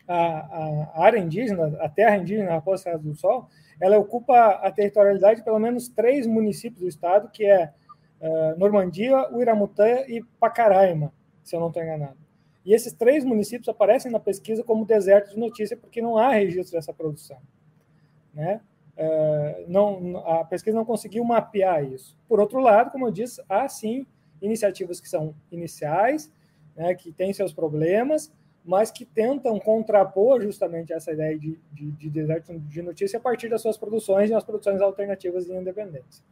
a, 0.09 0.91
a 1.01 1.05
área 1.05 1.19
indígena, 1.19 1.77
a 1.81 1.89
terra 1.89 2.17
indígena 2.17 2.51
Raposa 2.51 2.83
Serra 2.83 2.99
do 2.99 3.15
Sol, 3.15 3.49
ela 3.81 3.97
ocupa 3.97 4.35
a 4.35 4.73
territorialidade 4.73 5.41
de 5.41 5.45
pelo 5.45 5.61
menos 5.61 5.89
três 5.89 6.27
municípios 6.27 6.81
do 6.81 6.89
estado, 6.89 7.31
que 7.31 7.45
é 7.45 7.73
uh, 8.21 8.59
Normandia, 8.59 9.29
Uiramutã 9.33 10.05
e 10.07 10.23
Pacaraima, 10.41 11.13
se 11.43 11.55
eu 11.55 11.61
não 11.61 11.69
estou 11.69 11.83
enganado. 11.83 12.17
E 12.65 12.75
esses 12.75 12.93
três 12.93 13.25
municípios 13.25 13.69
aparecem 13.69 14.13
na 14.13 14.21
pesquisa 14.21 14.63
como 14.63 14.85
deserto 14.85 15.31
de 15.31 15.39
notícia 15.39 15.77
porque 15.77 16.03
não 16.03 16.19
há 16.19 16.31
registro 16.31 16.77
dessa 16.77 16.93
produção. 16.93 17.39
Né? 18.35 18.61
Uh, 18.97 19.65
não, 19.69 20.19
a 20.19 20.45
pesquisa 20.45 20.77
não 20.77 20.85
conseguiu 20.85 21.25
mapear 21.25 21.85
isso. 21.85 22.17
Por 22.29 22.41
outro 22.41 22.61
lado, 22.61 22.91
como 22.91 23.07
eu 23.07 23.11
disse, 23.11 23.43
há 23.49 23.69
sim 23.69 24.07
iniciativas 24.43 25.01
que 25.01 25.09
são 25.09 25.35
iniciais, 25.51 26.31
né, 26.77 26.95
que 26.95 27.13
têm 27.13 27.33
seus 27.33 27.53
problemas, 27.53 28.33
mas 28.65 28.91
que 28.91 29.05
tentam 29.05 29.59
contrapor 29.59 30.43
justamente 30.43 30.93
essa 30.93 31.13
ideia 31.13 31.39
de, 31.39 31.59
de, 31.73 31.91
de 31.93 32.11
deserto 32.11 32.59
de 32.59 32.83
notícia 32.83 33.19
a 33.19 33.21
partir 33.21 33.49
das 33.49 33.63
suas 33.63 33.79
produções 33.79 34.31
e 34.31 34.35
as 34.35 34.45
produções 34.45 34.81
alternativas 34.81 35.49
e 35.49 35.53
independentes. 35.53 36.23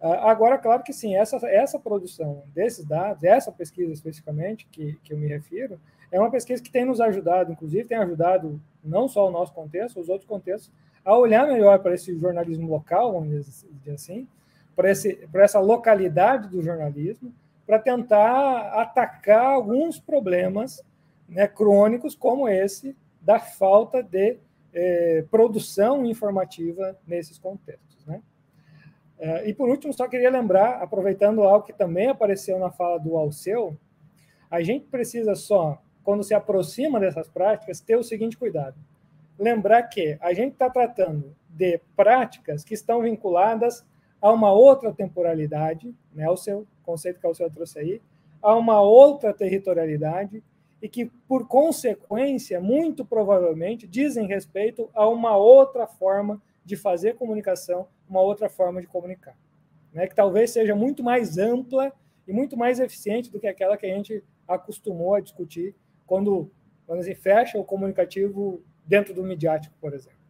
Ah, 0.00 0.30
agora, 0.30 0.56
claro 0.56 0.82
que 0.82 0.92
sim, 0.92 1.14
essa, 1.14 1.36
essa 1.46 1.78
produção 1.78 2.42
desses 2.54 2.84
dados, 2.84 3.22
essa 3.22 3.52
pesquisa 3.52 3.92
especificamente 3.92 4.66
que, 4.70 4.98
que 5.04 5.12
eu 5.12 5.18
me 5.18 5.26
refiro, 5.26 5.78
é 6.10 6.18
uma 6.18 6.30
pesquisa 6.30 6.62
que 6.62 6.70
tem 6.70 6.84
nos 6.84 7.00
ajudado, 7.00 7.52
inclusive 7.52 7.84
tem 7.84 7.98
ajudado 7.98 8.60
não 8.82 9.08
só 9.08 9.28
o 9.28 9.30
nosso 9.30 9.52
contexto, 9.52 10.00
os 10.00 10.08
outros 10.08 10.28
contextos, 10.28 10.72
a 11.04 11.16
olhar 11.16 11.46
melhor 11.46 11.78
para 11.80 11.94
esse 11.94 12.16
jornalismo 12.18 12.68
local, 12.68 13.12
vamos 13.12 13.46
dizer 13.78 13.92
assim, 13.92 14.26
para, 14.74 14.90
esse, 14.90 15.14
para 15.30 15.44
essa 15.44 15.60
localidade 15.60 16.48
do 16.48 16.62
jornalismo, 16.62 17.32
para 17.66 17.78
tentar 17.78 18.80
atacar 18.80 19.44
alguns 19.44 20.00
problemas 20.00 20.82
né, 21.28 21.46
crônicos, 21.46 22.14
como 22.14 22.48
esse 22.48 22.96
da 23.20 23.38
falta 23.38 24.02
de 24.02 24.38
eh, 24.72 25.24
produção 25.30 26.04
informativa 26.04 26.96
nesses 27.06 27.38
contextos. 27.38 27.89
É, 29.20 29.46
e 29.46 29.52
por 29.52 29.68
último, 29.68 29.92
só 29.92 30.08
queria 30.08 30.30
lembrar, 30.30 30.82
aproveitando 30.82 31.42
algo 31.42 31.66
que 31.66 31.74
também 31.74 32.08
apareceu 32.08 32.58
na 32.58 32.70
fala 32.70 32.98
do 32.98 33.18
Alceu, 33.18 33.76
a 34.50 34.62
gente 34.62 34.86
precisa 34.86 35.34
só, 35.34 35.78
quando 36.02 36.24
se 36.24 36.32
aproxima 36.32 36.98
dessas 36.98 37.28
práticas, 37.28 37.80
ter 37.80 37.96
o 37.96 38.02
seguinte 38.02 38.38
cuidado: 38.38 38.76
lembrar 39.38 39.82
que 39.82 40.16
a 40.22 40.32
gente 40.32 40.54
está 40.54 40.70
tratando 40.70 41.36
de 41.50 41.78
práticas 41.94 42.64
que 42.64 42.72
estão 42.72 43.02
vinculadas 43.02 43.84
a 44.22 44.32
uma 44.32 44.52
outra 44.52 44.90
temporalidade, 44.90 45.94
né, 46.14 46.28
o 46.30 46.36
seu 46.36 46.66
conceito 46.82 47.20
que 47.20 47.26
o 47.26 47.28
Alceu 47.28 47.50
trouxe 47.50 47.78
aí, 47.78 48.02
a 48.40 48.54
uma 48.54 48.80
outra 48.80 49.34
territorialidade 49.34 50.42
e 50.80 50.88
que, 50.88 51.10
por 51.28 51.46
consequência, 51.46 52.58
muito 52.58 53.04
provavelmente 53.04 53.86
dizem 53.86 54.26
respeito 54.26 54.88
a 54.94 55.06
uma 55.06 55.36
outra 55.36 55.86
forma 55.86 56.40
de 56.70 56.76
fazer 56.76 57.16
comunicação, 57.16 57.88
uma 58.08 58.20
outra 58.20 58.48
forma 58.48 58.80
de 58.80 58.86
comunicar, 58.86 59.36
né? 59.92 60.06
que 60.06 60.14
talvez 60.14 60.52
seja 60.52 60.74
muito 60.74 61.02
mais 61.02 61.36
ampla 61.36 61.92
e 62.28 62.32
muito 62.32 62.56
mais 62.56 62.78
eficiente 62.78 63.28
do 63.28 63.40
que 63.40 63.48
aquela 63.48 63.76
que 63.76 63.86
a 63.86 63.94
gente 63.94 64.24
acostumou 64.46 65.16
a 65.16 65.20
discutir 65.20 65.74
quando, 66.06 66.48
quando 66.86 67.02
se 67.02 67.12
fecha 67.12 67.58
o 67.58 67.64
comunicativo 67.64 68.62
dentro 68.86 69.12
do 69.12 69.24
midiático, 69.24 69.74
por 69.80 69.92
exemplo. 69.92 70.20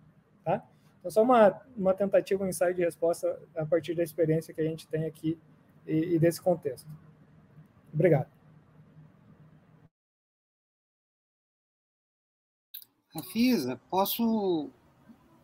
Tá? 0.43 0.67
Então, 0.99 1.11
só 1.11 1.23
uma, 1.23 1.61
uma 1.77 1.93
tentativa, 1.93 2.43
um 2.43 2.49
ensaio 2.49 2.75
de 2.75 2.83
resposta 2.83 3.39
a 3.55 3.67
partir 3.67 3.95
da 3.95 4.03
experiência 4.03 4.55
que 4.55 4.63
a 4.63 4.65
gente 4.65 4.89
tem 4.89 5.05
aqui 5.05 5.39
e, 5.87 6.15
e 6.15 6.19
desse 6.19 6.41
contexto. 6.41 6.89
Obrigado. 7.93 8.31
Rafisa, 13.15 13.79
posso 13.91 14.71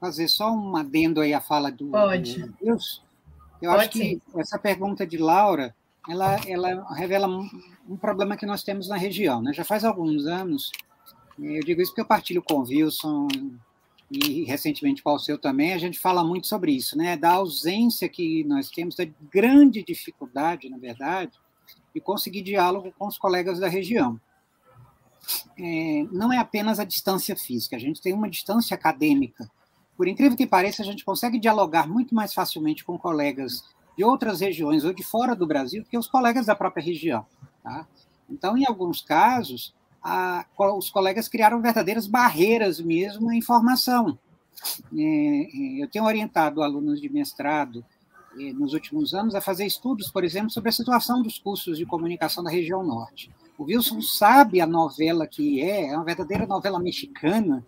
fazer 0.01 0.29
só 0.29 0.53
um 0.53 0.77
adendo 0.77 1.21
aí 1.21 1.33
à 1.33 1.41
fala 1.41 1.71
do, 1.71 1.89
Pode. 1.89 2.43
do 2.43 2.55
Deus? 2.61 3.03
Eu 3.61 3.71
Pode 3.71 3.83
acho 3.83 3.91
que 3.91 3.99
sim. 3.99 4.21
essa 4.37 4.59
pergunta 4.59 5.07
de 5.07 5.17
Laura, 5.17 5.75
ela, 6.09 6.37
ela 6.47 6.95
revela 6.95 7.27
um, 7.27 7.49
um, 7.89 7.97
problema 7.97 8.37
que 8.37 8.47
nós 8.47 8.63
temos 8.63 8.89
na 8.89 8.97
região. 8.97 9.41
Né? 9.43 9.53
Já 9.53 9.65
faz 9.65 9.85
alguns 9.85 10.27
anos, 10.27 10.71
eu 11.39 11.65
digo 11.65 11.81
isso 11.81 11.93
porque 11.93 12.03
eu 12.03 12.07
partilho 12.07 12.43
com 12.43 12.55
o 12.55 12.63
Wilson 12.63 13.29
e 14.11 14.45
recentemente 14.45 15.03
com 15.03 15.15
o 15.15 15.19
seu 15.19 15.37
também, 15.37 15.73
a 15.73 15.79
gente 15.79 15.99
fala 15.99 16.23
muito 16.23 16.47
sobre 16.47 16.71
isso, 16.73 16.97
né? 16.97 17.17
da 17.17 17.33
ausência 17.33 18.09
que 18.09 18.45
nós 18.45 18.71
temos, 18.71 18.95
da 18.95 19.05
grande 19.33 19.83
dificuldade, 19.83 20.69
na 20.69 20.79
verdade, 20.79 21.33
de 21.93 22.01
conseguir 22.01 22.43
diálogo 22.43 22.93
com 22.97 23.09
os 23.09 23.19
colegas 23.19 23.59
da 23.59 23.67
região. 23.67 24.21
É, 25.59 26.07
não 26.13 26.33
é 26.33 26.39
apenas 26.39 26.79
a 26.79 26.85
distância 26.85 27.35
física, 27.35 27.75
a 27.75 27.81
gente 27.81 28.01
tem 28.01 28.13
uma 28.13 28.31
distância 28.31 28.77
acadêmica 28.77 29.51
por 29.97 30.07
incrível 30.07 30.37
que 30.37 30.47
pareça, 30.47 30.83
a 30.83 30.85
gente 30.85 31.05
consegue 31.05 31.39
dialogar 31.39 31.89
muito 31.89 32.15
mais 32.15 32.35
facilmente 32.35 32.85
com 32.85 32.99
colegas 32.99 33.65
de 33.97 34.05
outras 34.05 34.41
regiões 34.41 34.85
ou 34.85 34.93
de 34.93 35.03
fora 35.03 35.35
do 35.35 35.47
Brasil 35.47 35.83
do 35.83 35.89
que 35.89 35.97
os 35.97 36.07
colegas 36.07 36.47
da 36.47 36.55
própria 36.55 36.85
região. 36.85 37.25
Tá? 37.63 37.87
Então, 38.29 38.57
em 38.57 38.67
alguns 38.67 39.01
casos, 39.01 39.75
a, 40.03 40.45
os 40.77 40.91
colegas 40.91 41.29
criaram 41.29 41.63
verdadeiras 41.63 42.07
barreiras 42.07 42.79
mesmo 42.79 43.33
em 43.33 43.41
formação. 43.41 44.19
É, 44.95 45.03
é, 45.03 45.83
eu 45.83 45.89
tenho 45.89 46.05
orientado 46.05 46.63
alunos 46.63 47.01
de 47.01 47.09
mestrado 47.09 47.85
é, 48.39 48.53
nos 48.53 48.75
últimos 48.75 49.15
anos 49.15 49.35
a 49.35 49.41
fazer 49.41 49.65
estudos, 49.65 50.11
por 50.11 50.25
exemplo, 50.25 50.51
sobre 50.51 50.69
a 50.69 50.73
situação 50.73 51.23
dos 51.23 51.39
cursos 51.39 51.79
de 51.79 51.87
comunicação 51.87 52.45
da 52.45 52.51
região 52.51 52.83
norte. 52.83 53.31
O 53.59 53.65
Wilson 53.65 54.03
sabe 54.03 54.61
a 54.61 54.67
novela 54.67 55.27
que 55.27 55.63
é, 55.63 55.89
é 55.89 55.97
uma 55.97 56.05
verdadeira 56.05 56.47
novela 56.47 56.79
mexicana, 56.79 57.65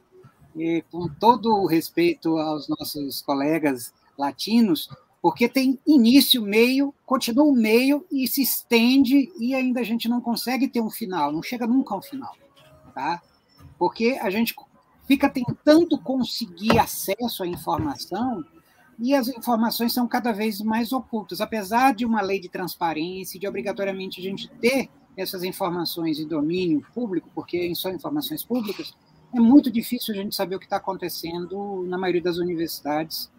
e 0.58 0.82
com 0.90 1.08
todo 1.08 1.54
o 1.54 1.66
respeito 1.66 2.36
aos 2.38 2.68
nossos 2.68 3.22
colegas 3.22 3.92
latinos, 4.16 4.88
porque 5.20 5.48
tem 5.48 5.78
início, 5.86 6.42
meio, 6.42 6.94
continua 7.04 7.44
o 7.44 7.52
meio 7.52 8.04
e 8.10 8.26
se 8.26 8.42
estende 8.42 9.30
e 9.38 9.54
ainda 9.54 9.80
a 9.80 9.84
gente 9.84 10.08
não 10.08 10.20
consegue 10.20 10.68
ter 10.68 10.80
um 10.80 10.90
final, 10.90 11.32
não 11.32 11.42
chega 11.42 11.66
nunca 11.66 11.94
ao 11.94 12.02
final, 12.02 12.34
tá? 12.94 13.20
Porque 13.78 14.18
a 14.20 14.30
gente 14.30 14.54
fica 15.06 15.28
tentando 15.28 15.98
conseguir 15.98 16.78
acesso 16.78 17.42
à 17.42 17.46
informação 17.46 18.44
e 18.98 19.14
as 19.14 19.28
informações 19.28 19.92
são 19.92 20.06
cada 20.08 20.32
vez 20.32 20.60
mais 20.60 20.92
ocultas. 20.92 21.40
Apesar 21.40 21.94
de 21.94 22.04
uma 22.04 22.20
lei 22.20 22.40
de 22.40 22.48
transparência, 22.48 23.38
de 23.38 23.46
obrigatoriamente 23.46 24.20
a 24.20 24.22
gente 24.22 24.48
ter 24.60 24.90
essas 25.16 25.42
informações 25.42 26.18
em 26.20 26.26
domínio 26.26 26.84
público, 26.94 27.28
porque 27.34 27.74
são 27.74 27.92
informações 27.92 28.44
públicas, 28.44 28.94
é 29.34 29.40
muito 29.40 29.70
difícil 29.70 30.14
a 30.14 30.16
gente 30.16 30.34
saber 30.34 30.56
o 30.56 30.58
que 30.58 30.66
está 30.66 30.76
acontecendo 30.76 31.84
na 31.86 31.98
maioria 31.98 32.22
das 32.22 32.38
universidades, 32.38 33.30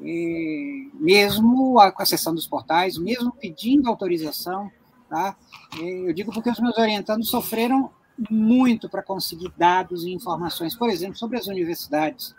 é, 0.00 0.86
mesmo 0.94 1.74
com 1.94 2.02
a 2.02 2.06
sessão 2.06 2.34
dos 2.34 2.46
portais, 2.46 2.98
mesmo 2.98 3.32
pedindo 3.32 3.88
autorização. 3.88 4.70
Tá? 5.08 5.36
É, 5.80 6.08
eu 6.08 6.12
digo 6.12 6.32
porque 6.32 6.50
os 6.50 6.60
meus 6.60 6.76
orientandos 6.76 7.30
sofreram 7.30 7.90
muito 8.30 8.88
para 8.88 9.02
conseguir 9.02 9.52
dados 9.56 10.04
e 10.04 10.10
informações, 10.10 10.74
por 10.76 10.90
exemplo, 10.90 11.16
sobre 11.16 11.38
as 11.38 11.46
universidades 11.46 12.34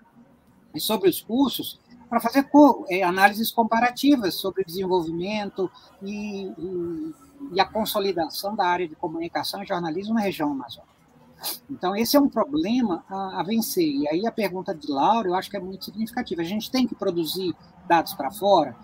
e 0.75 0.79
sobre 0.79 1.09
os 1.09 1.21
cursos, 1.21 1.79
para 2.09 2.19
fazer 2.19 2.47
é, 2.89 3.03
análises 3.03 3.51
comparativas 3.51 4.35
sobre 4.35 4.63
o 4.63 4.65
desenvolvimento 4.65 5.71
e, 6.01 6.47
e, 6.57 7.13
e, 7.53 7.59
a 7.59 7.65
consolidação 7.65 8.55
da 8.55 8.65
área 8.65 8.87
de 8.87 8.95
comunicação 8.95 9.63
e 9.63 9.65
jornalismo 9.65 10.15
na 10.15 10.21
região 10.21 10.51
amazônica. 10.51 10.98
Então, 11.69 11.95
esse 11.95 12.17
é 12.17 12.19
um 12.19 12.29
problema 12.29 13.03
a, 13.09 13.39
a, 13.39 13.43
vencer. 13.43 13.87
E 13.87 14.07
aí 14.07 14.27
a 14.27 14.31
pergunta 14.31 14.73
de 14.73 14.91
Laura, 14.91 15.29
eu 15.29 15.35
acho 15.35 15.49
que 15.49 15.57
é 15.57 15.59
muito 15.59 15.85
significativa. 15.85 16.41
A 16.41 16.45
gente 16.45 16.71
tem 16.71 16.87
que 16.87 16.95
produzir 16.95 17.55
dados 17.87 18.13
para 18.13 18.31
fora? 18.31 18.75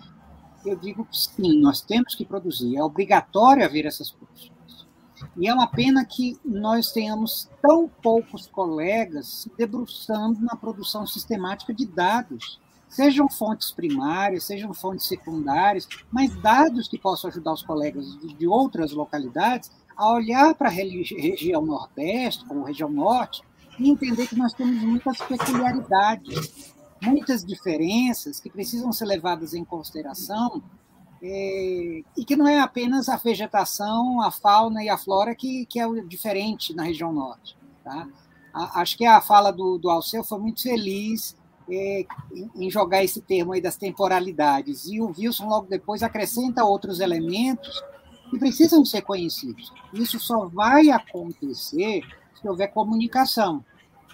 Eu 0.65 0.75
digo 0.75 1.05
que 1.05 1.17
sim, 1.17 1.59
nós 1.59 1.81
temos 1.81 2.15
que 2.15 2.25
produzir. 2.25 2.77
É 2.77 2.83
obrigatório 2.83 3.63
haver 3.63 3.85
essas 3.85 4.11
produções. 4.11 4.53
E 5.37 5.47
é 5.47 5.53
uma 5.53 5.67
pena 5.67 6.05
que 6.05 6.39
nós 6.43 6.91
tenhamos 6.91 7.49
tão 7.61 7.87
poucos 7.87 8.47
colegas 8.47 9.27
se 9.27 9.51
debruçando 9.57 10.41
na 10.41 10.55
produção 10.55 11.05
sistemática 11.05 11.73
de 11.73 11.85
dados 11.85 12.59
sejam 12.87 13.27
fontes 13.29 13.71
primárias, 13.71 14.45
sejam 14.45 14.73
fontes 14.73 15.05
secundárias, 15.07 15.87
mas 16.09 16.33
dados 16.41 16.87
que 16.87 16.97
possam 16.97 17.29
ajudar 17.29 17.53
os 17.53 17.61
colegas 17.61 18.05
de 18.19 18.47
outras 18.47 18.91
localidades 18.91 19.69
a 19.95 20.11
olhar 20.11 20.53
para 20.55 20.69
a 20.69 20.71
região 20.71 21.65
Nordeste, 21.65 22.45
como 22.45 22.63
região 22.63 22.89
Norte, 22.89 23.41
e 23.79 23.89
entender 23.89 24.27
que 24.27 24.37
nós 24.37 24.53
temos 24.53 24.81
muitas 24.81 25.17
peculiaridades, 25.17 26.73
muitas 27.01 27.43
diferenças 27.43 28.39
que 28.39 28.49
precisam 28.49 28.91
ser 28.91 29.05
levadas 29.05 29.53
em 29.53 29.63
consideração 29.63 30.63
é, 31.21 32.03
e 32.17 32.25
que 32.25 32.35
não 32.35 32.47
é 32.47 32.59
apenas 32.59 33.09
a 33.09 33.17
vegetação, 33.17 34.21
a 34.21 34.31
fauna 34.31 34.83
e 34.83 34.89
a 34.89 34.97
flora 34.97 35.33
que, 35.35 35.65
que 35.65 35.79
é 35.79 35.87
diferente 36.01 36.73
na 36.73 36.83
região 36.83 37.11
Norte. 37.11 37.57
Tá? 37.83 38.07
A, 38.53 38.81
acho 38.81 38.97
que 38.97 39.05
a 39.05 39.19
fala 39.21 39.51
do, 39.51 39.77
do 39.77 39.89
Alceu 39.89 40.23
foi 40.23 40.39
muito 40.39 40.61
feliz 40.61 41.35
é, 41.69 42.05
em 42.55 42.69
jogar 42.69 43.03
esse 43.03 43.21
termo 43.21 43.53
aí 43.53 43.61
das 43.61 43.75
temporalidades. 43.75 44.85
E 44.85 45.01
o 45.01 45.07
Wilson, 45.07 45.47
logo 45.47 45.67
depois, 45.67 46.03
acrescenta 46.03 46.63
outros 46.63 46.99
elementos 46.99 47.83
que 48.35 48.39
precisam 48.39 48.83
ser 48.83 49.01
conhecidos. 49.01 49.71
Isso 49.93 50.19
só 50.19 50.45
vai 50.45 50.89
acontecer 50.89 52.01
se 52.39 52.47
houver 52.47 52.67
comunicação. 52.67 53.63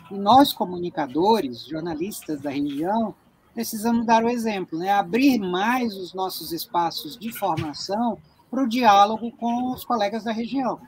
E 0.10 0.16
nós, 0.16 0.54
comunicadores, 0.54 1.66
jornalistas 1.66 2.42
da 2.42 2.52
região, 2.52 3.16
precisamos 3.54 4.06
dar 4.06 4.24
o 4.24 4.30
exemplo, 4.30 4.78
né? 4.78 4.92
abrir 4.92 5.40
mais 5.40 5.96
os 5.96 6.14
nossos 6.14 6.52
espaços 6.52 7.18
de 7.18 7.32
formação 7.32 8.18
para 8.50 8.64
o 8.64 8.68
diálogo 8.68 9.32
com 9.32 9.72
os 9.72 9.84
colegas 9.84 10.24
da 10.24 10.32
região. 10.32 10.80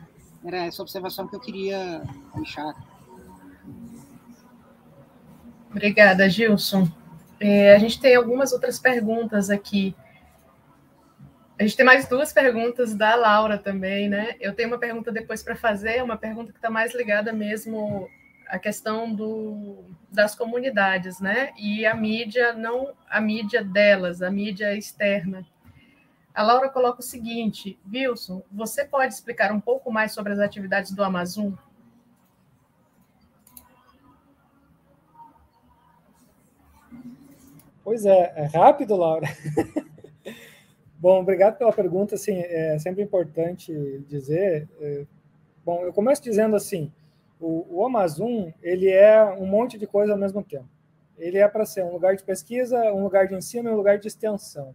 Era 0.45 0.65
essa 0.65 0.81
observação 0.81 1.27
que 1.27 1.35
eu 1.35 1.39
queria 1.39 2.03
deixar. 2.35 2.75
Obrigada, 5.71 6.29
Gilson. 6.29 6.87
É, 7.39 7.75
a 7.75 7.79
gente 7.79 7.99
tem 7.99 8.15
algumas 8.15 8.51
outras 8.51 8.77
perguntas 8.77 9.49
aqui. 9.49 9.95
A 11.57 11.63
gente 11.63 11.77
tem 11.77 11.85
mais 11.85 12.07
duas 12.07 12.33
perguntas 12.33 12.95
da 12.95 13.13
Laura 13.15 13.59
também, 13.59 14.09
né? 14.09 14.35
Eu 14.39 14.53
tenho 14.53 14.69
uma 14.69 14.79
pergunta 14.79 15.11
depois 15.11 15.43
para 15.43 15.55
fazer, 15.55 16.03
uma 16.03 16.17
pergunta 16.17 16.51
que 16.51 16.57
está 16.57 16.69
mais 16.69 16.95
ligada 16.95 17.31
mesmo 17.31 18.09
à 18.47 18.57
questão 18.57 19.13
do, 19.13 19.83
das 20.11 20.33
comunidades, 20.35 21.19
né? 21.19 21.53
E 21.57 21.85
a 21.85 21.93
mídia, 21.93 22.53
não 22.53 22.93
a 23.07 23.21
mídia 23.21 23.63
delas, 23.63 24.23
a 24.23 24.31
mídia 24.31 24.75
externa. 24.75 25.45
A 26.33 26.41
Laura 26.41 26.69
coloca 26.69 27.01
o 27.01 27.03
seguinte: 27.03 27.79
Wilson, 27.91 28.41
você 28.51 28.83
pode 28.83 29.13
explicar 29.13 29.51
um 29.51 29.61
pouco 29.61 29.91
mais 29.91 30.11
sobre 30.11 30.33
as 30.33 30.39
atividades 30.39 30.91
do 30.91 31.03
Amazon? 31.03 31.53
Pois 37.83 38.05
é, 38.05 38.33
é 38.35 38.45
rápido, 38.45 38.95
Laura. 38.95 39.27
bom, 41.03 41.19
obrigado 41.19 41.57
pela 41.57 41.73
pergunta. 41.73 42.15
Assim, 42.15 42.37
é 42.37 42.79
sempre 42.79 43.03
importante 43.03 43.73
dizer. 44.07 44.69
É, 44.79 45.05
bom, 45.65 45.83
eu 45.83 45.91
começo 45.91 46.23
dizendo 46.23 46.55
assim: 46.55 46.89
o, 47.41 47.65
o 47.69 47.85
Amazon 47.85 48.51
ele 48.61 48.89
é 48.89 49.21
um 49.21 49.45
monte 49.45 49.77
de 49.77 49.85
coisa 49.85 50.13
ao 50.13 50.17
mesmo 50.17 50.41
tempo. 50.41 50.69
Ele 51.17 51.37
é 51.37 51.47
para 51.47 51.65
ser 51.65 51.83
um 51.83 51.91
lugar 51.91 52.15
de 52.15 52.23
pesquisa, 52.23 52.79
um 52.93 53.03
lugar 53.03 53.27
de 53.27 53.35
ensino 53.35 53.69
e 53.69 53.73
um 53.73 53.75
lugar 53.75 53.99
de 53.99 54.07
extensão. 54.07 54.73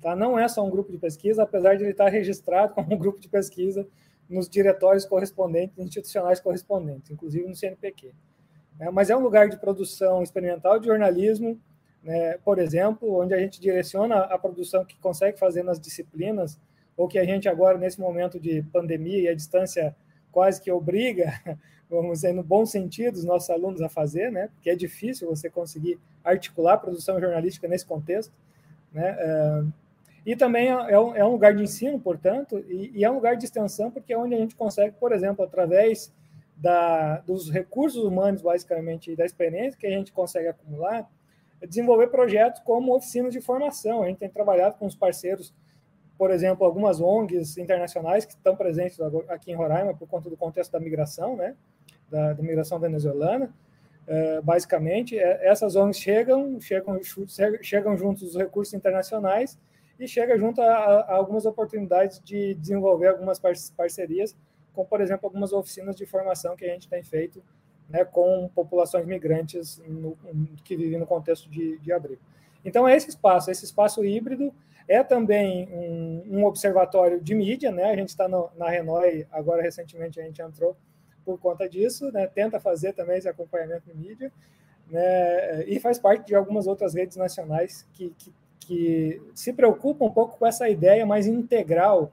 Tá? 0.00 0.14
Não 0.14 0.38
é 0.38 0.46
só 0.46 0.62
um 0.62 0.68
grupo 0.68 0.92
de 0.92 0.98
pesquisa, 0.98 1.42
apesar 1.42 1.76
de 1.76 1.84
ele 1.84 1.92
estar 1.92 2.08
registrado 2.08 2.74
como 2.76 2.94
um 2.94 2.98
grupo 2.98 3.18
de 3.18 3.28
pesquisa 3.28 3.86
nos 4.28 4.48
diretórios 4.48 5.06
correspondentes, 5.06 5.78
institucionais 5.78 6.38
correspondentes, 6.38 7.10
inclusive 7.10 7.48
no 7.48 7.56
CNPq. 7.56 8.12
É, 8.78 8.90
mas 8.90 9.08
é 9.08 9.16
um 9.16 9.20
lugar 9.20 9.48
de 9.48 9.56
produção 9.56 10.22
experimental 10.22 10.78
de 10.78 10.86
jornalismo 10.86 11.58
né, 12.02 12.36
por 12.44 12.58
exemplo, 12.58 13.20
onde 13.20 13.32
a 13.32 13.38
gente 13.38 13.60
direciona 13.60 14.16
a 14.16 14.38
produção 14.38 14.84
que 14.84 14.96
consegue 14.98 15.38
fazer 15.38 15.62
nas 15.62 15.80
disciplinas, 15.80 16.58
ou 16.96 17.08
que 17.08 17.18
a 17.18 17.24
gente 17.24 17.48
agora, 17.48 17.78
nesse 17.78 18.00
momento 18.00 18.38
de 18.38 18.62
pandemia 18.72 19.20
e 19.20 19.28
a 19.28 19.34
distância 19.34 19.94
quase 20.30 20.60
que 20.60 20.70
obriga, 20.70 21.32
vamos 21.88 22.18
dizer, 22.18 22.32
no 22.32 22.42
bom 22.42 22.64
sentido, 22.64 23.16
os 23.16 23.24
nossos 23.24 23.50
alunos 23.50 23.80
a 23.82 23.88
fazer, 23.88 24.30
né, 24.32 24.48
porque 24.54 24.70
é 24.70 24.74
difícil 24.74 25.28
você 25.28 25.48
conseguir 25.48 25.98
articular 26.24 26.74
a 26.74 26.78
produção 26.78 27.20
jornalística 27.20 27.68
nesse 27.68 27.86
contexto. 27.86 28.32
Né, 28.92 29.16
é, 29.18 29.64
e 30.24 30.36
também 30.36 30.68
é 30.68 30.98
um, 30.98 31.16
é 31.16 31.24
um, 31.24 31.32
lugar 31.32 31.54
de 31.54 31.62
ensino, 31.62 31.98
portanto, 31.98 32.64
e, 32.68 32.92
e, 32.94 33.04
é 33.04 33.10
um 33.10 33.14
lugar 33.14 33.36
de 33.36 33.44
extensão, 33.44 33.90
porque 33.90 34.12
é 34.12 34.18
onde 34.18 34.34
a 34.34 34.38
gente 34.38 34.54
consegue, 34.54 34.94
por 34.98 35.12
exemplo, 35.12 35.44
através 35.44 36.12
da, 36.56 37.18
dos 37.18 37.50
recursos 37.50 38.04
humanos, 38.04 38.40
basicamente, 38.40 39.10
e 39.10 39.16
da 39.16 39.24
experiência 39.24 39.78
que 39.78 39.86
a 39.86 39.90
gente 39.90 40.12
consegue 40.12 40.46
acumular, 40.46 41.10
desenvolver 41.68 42.08
projetos 42.08 42.60
como 42.60 42.94
oficinas 42.94 43.32
de 43.32 43.40
formação. 43.40 44.02
A 44.02 44.08
gente 44.08 44.18
tem 44.18 44.28
trabalhado 44.28 44.76
com 44.78 44.86
os 44.86 44.94
parceiros, 44.94 45.54
por 46.18 46.30
exemplo, 46.30 46.64
algumas 46.64 47.00
ONGs 47.00 47.58
internacionais 47.58 48.24
que 48.24 48.32
estão 48.32 48.56
presentes 48.56 49.00
aqui 49.28 49.52
em 49.52 49.54
Roraima 49.54 49.94
por 49.94 50.08
conta 50.08 50.28
do 50.28 50.36
contexto 50.36 50.72
da 50.72 50.80
migração, 50.80 51.36
né, 51.36 51.54
da, 52.10 52.32
da 52.32 52.42
migração 52.42 52.78
venezuelana. 52.78 53.52
É, 54.06 54.40
basicamente, 54.40 55.18
é, 55.18 55.46
essas 55.48 55.76
ONGs 55.76 55.98
chegam, 55.98 56.60
chegam, 56.60 57.00
chegam 57.62 57.96
juntos 57.96 58.22
os 58.22 58.36
recursos 58.36 58.74
internacionais 58.74 59.58
e 59.98 60.08
chega 60.08 60.36
junto 60.36 60.60
a, 60.60 60.66
a, 60.66 61.14
algumas 61.14 61.46
oportunidades 61.46 62.20
de 62.24 62.54
desenvolver 62.54 63.08
algumas 63.08 63.40
parcerias, 63.76 64.36
como, 64.72 64.86
por 64.86 65.00
exemplo, 65.00 65.26
algumas 65.26 65.52
oficinas 65.52 65.94
de 65.94 66.04
formação 66.06 66.56
que 66.56 66.64
a 66.64 66.68
gente 66.68 66.88
tem 66.88 67.02
feito 67.04 67.42
né, 67.92 68.06
com 68.06 68.50
populações 68.54 69.04
migrantes 69.04 69.80
no, 69.86 70.16
que 70.64 70.74
vivem 70.74 70.98
no 70.98 71.06
contexto 71.06 71.48
de, 71.50 71.78
de 71.78 71.92
abrigo. 71.92 72.22
Então, 72.64 72.88
é 72.88 72.96
esse 72.96 73.10
espaço, 73.10 73.50
esse 73.50 73.66
espaço 73.66 74.02
híbrido 74.02 74.52
é 74.88 75.02
também 75.02 75.68
um, 75.70 76.38
um 76.38 76.44
observatório 76.46 77.20
de 77.20 77.34
mídia, 77.34 77.70
né? 77.70 77.84
A 77.84 77.96
gente 77.96 78.08
está 78.08 78.26
na 78.28 78.68
Renoi, 78.68 79.26
agora 79.30 79.62
recentemente 79.62 80.18
a 80.18 80.24
gente 80.24 80.40
entrou 80.40 80.76
por 81.24 81.38
conta 81.38 81.68
disso, 81.68 82.10
né? 82.10 82.26
Tenta 82.26 82.58
fazer 82.58 82.94
também 82.94 83.18
esse 83.18 83.28
acompanhamento 83.28 83.86
de 83.86 83.94
mídia, 83.94 84.32
né? 84.88 85.64
E 85.64 85.78
faz 85.78 85.98
parte 85.98 86.26
de 86.26 86.34
algumas 86.34 86.66
outras 86.66 86.94
redes 86.94 87.16
nacionais 87.16 87.86
que, 87.92 88.14
que, 88.18 88.32
que 88.60 89.22
se 89.34 89.52
preocupam 89.52 90.06
um 90.06 90.12
pouco 90.12 90.38
com 90.38 90.46
essa 90.46 90.68
ideia 90.68 91.04
mais 91.04 91.26
integral 91.26 92.12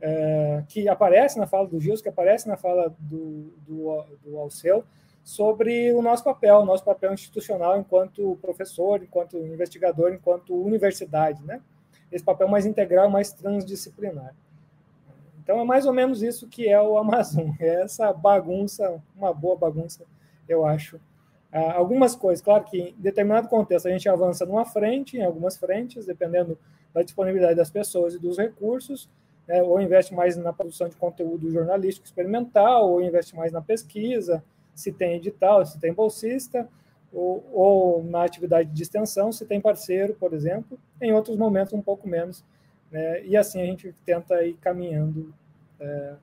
é, 0.00 0.62
que 0.68 0.88
aparece 0.88 1.38
na 1.38 1.46
fala 1.46 1.66
do 1.66 1.80
Gils, 1.80 2.02
que 2.02 2.08
aparece 2.08 2.46
na 2.46 2.56
fala 2.56 2.94
do, 2.98 3.54
do, 3.66 4.04
do 4.22 4.38
Alceu, 4.38 4.84
sobre 5.24 5.90
o 5.94 6.02
nosso 6.02 6.22
papel, 6.22 6.58
o 6.58 6.66
nosso 6.66 6.84
papel 6.84 7.14
institucional 7.14 7.78
enquanto 7.78 8.38
professor, 8.42 9.02
enquanto 9.02 9.38
investigador, 9.38 10.12
enquanto 10.12 10.54
universidade, 10.54 11.42
né? 11.42 11.62
Esse 12.12 12.22
papel 12.22 12.46
mais 12.46 12.66
integral, 12.66 13.08
mais 13.08 13.32
transdisciplinar. 13.32 14.34
Então 15.42 15.58
é 15.58 15.64
mais 15.64 15.86
ou 15.86 15.94
menos 15.94 16.22
isso 16.22 16.46
que 16.46 16.68
é 16.68 16.80
o 16.80 16.98
Amazon, 16.98 17.50
é 17.58 17.80
essa 17.84 18.12
bagunça, 18.12 19.02
uma 19.16 19.32
boa 19.32 19.56
bagunça, 19.56 20.04
eu 20.46 20.66
acho. 20.66 21.00
Ah, 21.50 21.72
algumas 21.72 22.14
coisas, 22.14 22.44
claro 22.44 22.64
que 22.64 22.78
em 22.78 22.94
determinado 22.98 23.48
contexto 23.48 23.86
a 23.86 23.90
gente 23.90 24.08
avança 24.08 24.44
numa 24.44 24.66
frente, 24.66 25.16
em 25.16 25.24
algumas 25.24 25.56
frentes, 25.56 26.04
dependendo 26.04 26.58
da 26.92 27.02
disponibilidade 27.02 27.54
das 27.54 27.70
pessoas 27.70 28.14
e 28.14 28.18
dos 28.18 28.36
recursos, 28.36 29.08
né? 29.48 29.62
ou 29.62 29.80
investe 29.80 30.12
mais 30.14 30.36
na 30.36 30.52
produção 30.52 30.88
de 30.88 30.96
conteúdo 30.96 31.50
jornalístico 31.50 32.06
experimental, 32.06 32.90
ou 32.90 33.02
investe 33.02 33.34
mais 33.34 33.52
na 33.52 33.62
pesquisa, 33.62 34.44
se 34.74 34.92
tem 34.92 35.14
edital, 35.14 35.64
se 35.64 35.78
tem 35.78 35.92
bolsista, 35.92 36.68
ou, 37.12 37.48
ou, 37.52 38.04
na 38.04 38.24
atividade 38.24 38.70
de 38.70 38.82
extensão, 38.82 39.30
se 39.30 39.46
tem 39.46 39.60
parceiro, 39.60 40.14
por 40.14 40.34
exemplo, 40.34 40.78
em 41.00 41.12
outros 41.12 41.36
momentos 41.36 41.72
um 41.72 41.80
pouco 41.80 42.08
menos. 42.08 42.44
Né? 42.90 43.24
E 43.24 43.36
assim 43.36 43.62
a 43.62 43.66
gente 43.66 43.94
tenta 44.04 44.42
ir 44.44 44.54
caminhando, 44.54 45.32
é, 45.78 46.14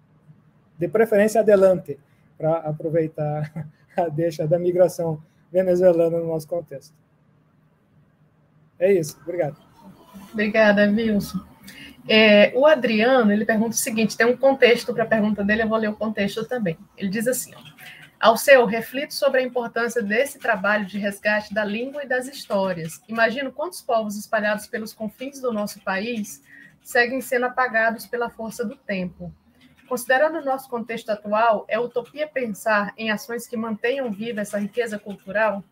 de 0.77 0.87
preferência 0.89 1.39
adelante, 1.39 1.97
para 2.37 2.57
aproveitar 2.57 3.69
a 3.95 4.09
deixa 4.09 4.45
da 4.45 4.59
migração 4.59 5.21
venezuelana 5.51 6.17
no 6.17 6.27
nosso 6.27 6.47
contexto. 6.47 6.93
É 8.77 8.91
isso, 8.91 9.17
obrigado. 9.21 9.57
Obrigada, 10.33 10.89
Wilson. 10.89 11.39
É, 12.09 12.51
o 12.55 12.65
Adriano, 12.65 13.31
ele 13.31 13.45
pergunta 13.45 13.75
o 13.75 13.79
seguinte, 13.79 14.17
tem 14.17 14.25
um 14.25 14.35
contexto 14.35 14.93
para 14.93 15.03
a 15.03 15.07
pergunta 15.07 15.43
dele, 15.43 15.63
eu 15.63 15.69
vou 15.69 15.77
ler 15.77 15.89
o 15.89 15.95
contexto 15.95 16.43
também. 16.45 16.77
Ele 16.97 17.09
diz 17.09 17.27
assim, 17.27 17.53
ó, 17.55 17.59
ao 18.21 18.37
seu, 18.37 18.65
reflito 18.65 19.15
sobre 19.15 19.39
a 19.39 19.43
importância 19.43 20.01
desse 20.01 20.37
trabalho 20.37 20.85
de 20.85 20.99
resgate 20.99 21.51
da 21.51 21.65
língua 21.65 22.03
e 22.03 22.07
das 22.07 22.27
histórias. 22.27 23.01
Imagino 23.07 23.51
quantos 23.51 23.81
povos 23.81 24.15
espalhados 24.15 24.67
pelos 24.67 24.93
confins 24.93 25.41
do 25.41 25.51
nosso 25.51 25.81
país 25.81 26.43
seguem 26.83 27.19
sendo 27.19 27.47
apagados 27.47 28.05
pela 28.05 28.29
força 28.29 28.63
do 28.63 28.75
tempo. 28.75 29.33
Considerando 29.89 30.37
o 30.37 30.45
nosso 30.45 30.69
contexto 30.69 31.09
atual, 31.09 31.65
é 31.67 31.79
utopia 31.79 32.27
pensar 32.27 32.93
em 32.95 33.09
ações 33.09 33.47
que 33.47 33.57
mantenham 33.57 34.11
viva 34.11 34.41
essa 34.41 34.59
riqueza 34.59 34.99
cultural? 34.99 35.63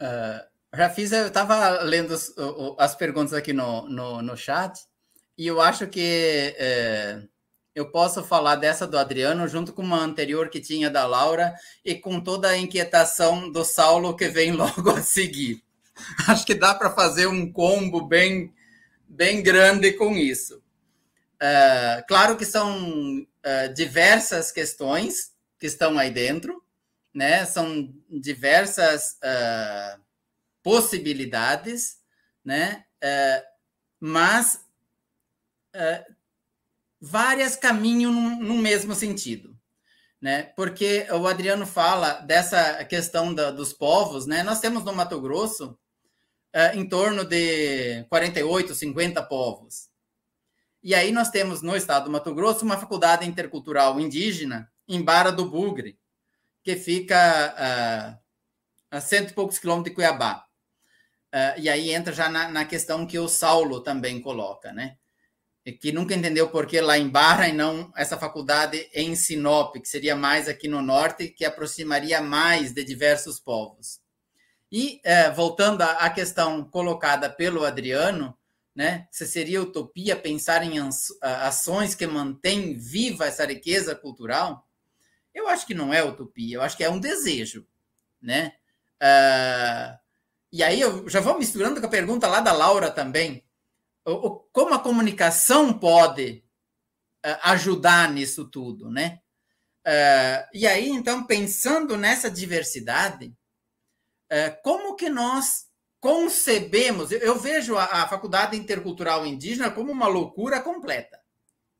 Uh, 0.00 0.44
já 0.74 0.88
fiz, 0.88 1.12
eu 1.12 1.26
estava 1.26 1.82
lendo 1.82 2.14
as, 2.14 2.34
as, 2.78 2.94
perguntas 2.94 3.34
aqui 3.34 3.52
no, 3.52 3.86
no, 3.88 4.22
no, 4.22 4.36
chat, 4.36 4.80
e 5.36 5.46
eu 5.46 5.60
acho 5.60 5.86
que 5.86 6.54
é, 6.58 7.22
eu 7.76 7.90
posso 7.90 8.24
falar 8.24 8.56
dessa 8.56 8.86
do 8.86 8.98
Adriano 8.98 9.46
junto 9.46 9.70
com 9.70 9.82
uma 9.82 10.00
anterior 10.00 10.48
que 10.48 10.62
tinha 10.62 10.88
da 10.88 11.06
Laura 11.06 11.54
e 11.84 11.94
com 11.94 12.18
toda 12.18 12.48
a 12.48 12.56
inquietação 12.56 13.52
do 13.52 13.66
Saulo 13.66 14.16
que 14.16 14.28
vem 14.28 14.50
logo 14.56 14.88
a 14.90 15.02
seguir. 15.02 15.62
Acho 16.26 16.46
que 16.46 16.54
dá 16.54 16.74
para 16.74 16.90
fazer 16.90 17.26
um 17.26 17.52
combo 17.52 18.00
bem, 18.00 18.50
bem 19.06 19.42
grande 19.42 19.92
com 19.92 20.16
isso. 20.16 20.62
É, 21.38 22.02
claro 22.08 22.34
que 22.38 22.46
são 22.46 23.26
é, 23.42 23.68
diversas 23.68 24.50
questões 24.50 25.34
que 25.58 25.66
estão 25.66 25.98
aí 25.98 26.10
dentro, 26.10 26.64
né? 27.12 27.44
São 27.44 27.94
diversas 28.10 29.18
uh, 29.22 30.00
possibilidades, 30.62 31.98
né? 32.42 32.84
Uh, 33.02 33.46
mas 34.00 34.60
uh, 35.74 36.15
várias 37.00 37.56
caminham 37.56 38.12
no 38.12 38.56
mesmo 38.56 38.94
sentido, 38.94 39.56
né? 40.20 40.44
Porque 40.56 41.06
o 41.10 41.26
Adriano 41.26 41.66
fala 41.66 42.14
dessa 42.20 42.84
questão 42.84 43.34
da, 43.34 43.50
dos 43.50 43.72
povos, 43.72 44.26
né? 44.26 44.42
Nós 44.42 44.60
temos 44.60 44.84
no 44.84 44.94
Mato 44.94 45.20
Grosso 45.20 45.78
uh, 46.54 46.76
em 46.76 46.88
torno 46.88 47.24
de 47.24 48.04
48, 48.08 48.74
50 48.74 49.22
povos. 49.24 49.88
E 50.82 50.94
aí 50.94 51.10
nós 51.10 51.30
temos 51.30 51.62
no 51.62 51.76
estado 51.76 52.04
do 52.04 52.10
Mato 52.10 52.34
Grosso 52.34 52.64
uma 52.64 52.78
faculdade 52.78 53.26
intercultural 53.26 53.98
indígena 53.98 54.70
em 54.88 55.02
Barra 55.02 55.30
do 55.30 55.50
Bugre, 55.50 55.98
que 56.62 56.76
fica 56.76 58.20
a 58.90 59.00
cento 59.00 59.30
e 59.30 59.34
poucos 59.34 59.58
quilômetros 59.58 59.90
de 59.90 59.94
Cuiabá. 59.94 60.46
Uh, 61.34 61.58
e 61.58 61.68
aí 61.68 61.90
entra 61.90 62.12
já 62.12 62.28
na, 62.28 62.48
na, 62.48 62.64
questão 62.64 63.06
que 63.06 63.18
o 63.18 63.28
Saulo 63.28 63.80
também 63.80 64.20
coloca, 64.20 64.72
né? 64.72 64.96
Que 65.72 65.90
nunca 65.90 66.14
entendeu 66.14 66.48
por 66.48 66.66
que 66.66 66.80
lá 66.80 66.96
em 66.96 67.08
Barra 67.08 67.48
e 67.48 67.52
não 67.52 67.92
essa 67.96 68.16
faculdade 68.16 68.88
em 68.94 69.16
Sinop, 69.16 69.74
que 69.76 69.88
seria 69.88 70.14
mais 70.14 70.48
aqui 70.48 70.68
no 70.68 70.80
norte, 70.80 71.28
que 71.28 71.44
aproximaria 71.44 72.20
mais 72.20 72.72
de 72.72 72.84
diversos 72.84 73.40
povos. 73.40 74.00
E 74.70 75.00
uh, 75.04 75.34
voltando 75.34 75.82
à, 75.82 75.92
à, 75.92 76.10
questão 76.10 76.64
colocada 76.64 77.28
pelo 77.28 77.64
Adriano, 77.64 78.36
né? 78.74 79.08
Se 79.10 79.26
seria 79.26 79.62
utopia 79.62 80.14
pensar 80.14 80.62
em 80.62 80.78
ações 81.20 81.94
que 81.94 82.06
mantêm 82.06 82.76
viva 82.76 83.26
essa 83.26 83.46
riqueza 83.46 83.94
cultural, 83.94 84.68
eu 85.34 85.48
acho 85.48 85.66
que 85.66 85.74
não 85.74 85.92
é 85.92 86.02
utopia, 86.02 86.56
eu 86.56 86.62
acho 86.62 86.76
que 86.76 86.84
é 86.84 86.90
um 86.90 87.00
desejo, 87.00 87.66
né? 88.20 88.52
Uh, 89.02 89.98
e 90.52 90.62
aí 90.62 90.80
eu 90.80 91.08
já 91.08 91.20
vou 91.20 91.38
misturando 91.38 91.80
com 91.80 91.86
a 91.86 91.90
pergunta 91.90 92.28
lá 92.28 92.40
da 92.40 92.52
Laura 92.52 92.90
também. 92.90 93.45
Como 94.52 94.72
a 94.72 94.78
comunicação 94.78 95.76
pode 95.76 96.44
uh, 97.26 97.38
ajudar 97.42 98.08
nisso 98.12 98.48
tudo, 98.48 98.88
né? 98.88 99.18
Uh, 99.84 100.46
e 100.54 100.64
aí, 100.64 100.88
então, 100.88 101.24
pensando 101.24 101.96
nessa 101.96 102.30
diversidade, 102.30 103.34
uh, 104.32 104.62
como 104.62 104.94
que 104.94 105.08
nós 105.08 105.66
concebemos? 105.98 107.10
Eu, 107.10 107.36
vejo 107.36 107.76
a, 107.76 108.06
Faculdade 108.06 108.56
Intercultural 108.56 109.26
Indígena 109.26 109.72
como 109.72 109.90
uma 109.90 110.06
loucura 110.06 110.60
completa, 110.60 111.20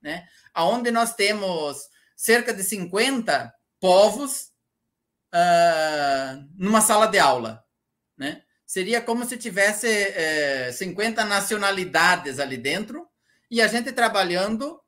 né? 0.02 0.26
Onde 0.56 0.90
nós 0.90 1.14
temos 1.14 1.78
cerca 2.16 2.52
de 2.52 2.64
50 2.64 3.54
povos 3.78 4.50
numa 6.54 6.80
sala 6.80 7.06
de 7.06 7.18
aula, 7.18 7.62
né? 8.16 8.42
Seria 8.66 9.00
como 9.00 9.24
se 9.24 9.36
tivesse 9.36 9.86
é, 9.86 10.72
50 10.72 11.24
nacionalidades 11.24 12.40
ali 12.40 12.56
dentro 12.56 13.06
e 13.48 13.62
a 13.62 13.68
gente 13.68 13.92
trabalhando, 13.92 14.80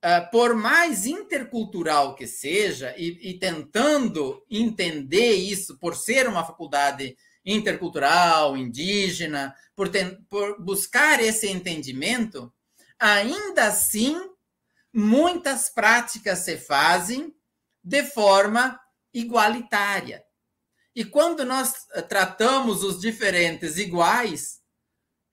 é, 0.00 0.20
por 0.20 0.54
mais 0.54 1.06
intercultural 1.06 2.14
que 2.14 2.26
seja, 2.26 2.94
e, 2.96 3.30
e, 3.30 3.38
tentando 3.38 4.42
entender 4.50 5.34
isso, 5.34 5.78
por 5.78 5.94
ser 5.94 6.26
uma 6.26 6.44
faculdade 6.44 7.14
intercultural, 7.44 8.56
indígena, 8.56 9.54
por, 9.76 9.90
por 10.30 10.62
buscar 10.62 11.20
esse 11.20 11.46
entendimento, 11.46 12.50
ainda 12.98 13.66
assim, 13.66 14.18
muitas 14.90 15.68
práticas 15.68 16.38
se 16.38 16.56
fazem 16.56 17.34
de 17.82 18.02
forma 18.02 18.80
igualitária. 19.12 20.24
E 20.94 21.04
quando 21.04 21.44
nós 21.44 21.86
eh, 21.92 22.02
tratamos 22.02 22.84
os 22.84 23.00
diferentes 23.00 23.78
iguais, 23.78 24.60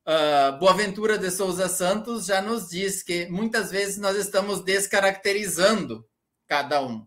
uh, 0.07 0.57
Boaventura 0.57 1.17
de 1.19 1.29
Souza 1.29 1.69
Santos 1.69 2.25
já 2.25 2.41
nos 2.41 2.69
diz 2.69 3.03
que 3.03 3.27
muitas 3.27 3.69
vezes 3.69 3.97
nós 3.97 4.17
estamos 4.17 4.63
descaracterizando 4.63 6.03
cada 6.47 6.81
um. 6.81 7.05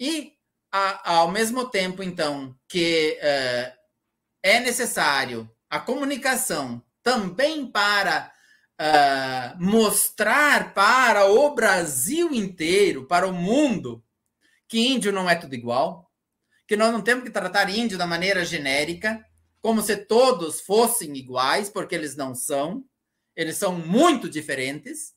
E, 0.00 0.32
a, 0.72 1.12
ao 1.18 1.30
mesmo 1.30 1.68
tempo, 1.68 2.02
então, 2.02 2.58
que 2.68 3.16
uh, 3.20 3.72
é 4.42 4.60
necessário 4.60 5.48
a 5.70 5.78
comunicação 5.78 6.82
também 7.04 7.70
para 7.70 8.32
uh, 8.80 9.62
mostrar 9.62 10.74
para 10.74 11.26
o 11.26 11.54
Brasil 11.54 12.34
inteiro, 12.34 13.06
para 13.06 13.26
o 13.28 13.32
mundo, 13.32 14.04
que 14.66 14.88
índio 14.88 15.12
não 15.12 15.30
é 15.30 15.36
tudo 15.36 15.54
igual, 15.54 16.07
que 16.68 16.76
nós 16.76 16.92
não 16.92 17.00
temos 17.00 17.24
que 17.24 17.30
tratar 17.30 17.70
índio 17.70 17.96
da 17.96 18.06
maneira 18.06 18.44
genérica, 18.44 19.26
como 19.58 19.80
se 19.80 19.96
todos 19.96 20.60
fossem 20.60 21.16
iguais, 21.16 21.70
porque 21.70 21.94
eles 21.94 22.14
não 22.14 22.34
são. 22.34 22.84
Eles 23.34 23.56
são 23.56 23.72
muito 23.72 24.28
diferentes. 24.28 25.14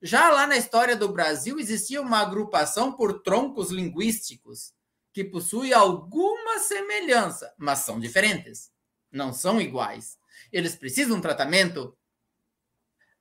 Já 0.00 0.30
lá 0.30 0.46
na 0.46 0.56
história 0.56 0.96
do 0.96 1.12
Brasil 1.12 1.60
existia 1.60 2.00
uma 2.00 2.20
agrupação 2.20 2.90
por 2.90 3.20
troncos 3.20 3.70
linguísticos 3.70 4.72
que 5.12 5.22
possui 5.22 5.74
alguma 5.74 6.58
semelhança, 6.58 7.54
mas 7.58 7.80
são 7.80 8.00
diferentes, 8.00 8.72
não 9.10 9.30
são 9.30 9.60
iguais. 9.60 10.16
Eles 10.50 10.74
precisam 10.74 11.12
de 11.12 11.18
um 11.18 11.20
tratamento 11.20 11.94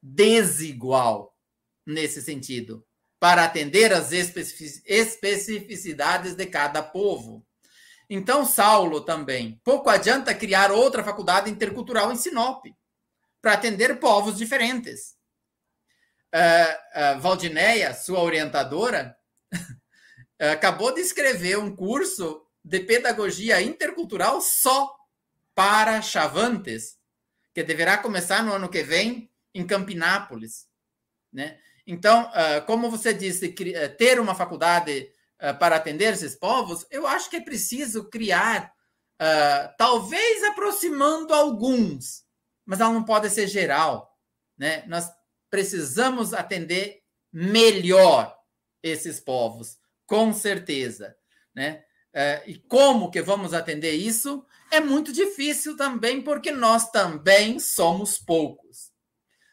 desigual 0.02 1.38
nesse 1.86 2.22
sentido 2.22 2.86
para 3.22 3.43
atender 3.43 3.93
às 3.93 4.11
especificidades 4.11 6.34
de 6.34 6.48
cada 6.48 6.81
povo. 6.81 7.45
Então, 8.10 8.43
Saulo 8.43 9.02
também. 9.02 9.61
Pouco 9.64 9.91
adianta 9.91 10.34
criar 10.34 10.72
outra 10.72 11.03
faculdade 11.03 11.48
intercultural 11.48 12.11
em 12.11 12.15
Sinop 12.15 12.65
para 13.39 13.53
atender 13.53 13.99
povos 13.99 14.38
diferentes. 14.38 15.15
Uh, 16.34 17.18
uh, 17.18 17.22
Valdineia, 17.22 17.93
sua 17.93 18.22
orientadora, 18.22 19.15
acabou 20.52 20.91
de 20.91 21.02
escrever 21.02 21.60
um 21.60 21.76
curso 21.76 22.43
de 22.65 22.80
pedagogia 22.80 23.61
intercultural 23.61 24.41
só 24.41 24.95
para 25.53 26.02
chavantes, 26.02 26.98
que 27.53 27.61
deverá 27.61 27.99
começar 27.99 28.41
no 28.41 28.52
ano 28.52 28.68
que 28.68 28.81
vem 28.81 29.31
em 29.53 29.68
Campinápolis, 29.68 30.68
né? 31.31 31.60
Então, 31.86 32.30
ah, 32.34 32.62
como 32.62 32.90
você 32.90 33.14
disse, 33.14 33.53
eh, 33.74 33.88
ter 33.90 34.20
uma 34.20 34.36
faculdade 34.36 35.10
ah, 35.40 35.53
para 35.53 35.76
atender 35.76 36.14
esses 36.14 36.36
povos, 36.36 36.86
eu 36.91 37.08
acho 37.08 37.30
que 37.30 37.38
é 37.38 37.41
preciso 37.41 38.10
criar, 38.10 38.72
ah, 39.20 39.74
talvez 39.78 40.44
aproximando 40.44 41.34
alguns, 41.34 42.24
mas 42.66 42.80
ela 42.80 42.94
não 42.94 43.03
pode 43.03 43.30
ser 43.30 43.48
geral. 43.48 44.16
Né? 44.58 44.84
Nós 44.88 45.10
precisamos 45.49 46.34
atender 46.34 47.02
melhor 47.34 48.36
esses 48.84 49.20
povos, 49.20 49.78
com 50.06 50.34
certeza. 50.34 51.16
Né? 51.56 51.84
E 52.45 52.58
como 52.68 53.10
que 53.10 53.22
vamos 53.22 53.53
atender 53.53 53.94
isso? 53.94 54.45
É 54.70 54.80
muito 54.80 55.12
difícil 55.12 55.76
também, 55.76 56.22
porque 56.22 56.52
nós 56.52 56.91
também 56.91 57.58
somos 57.60 58.18
poucos. 58.18 58.90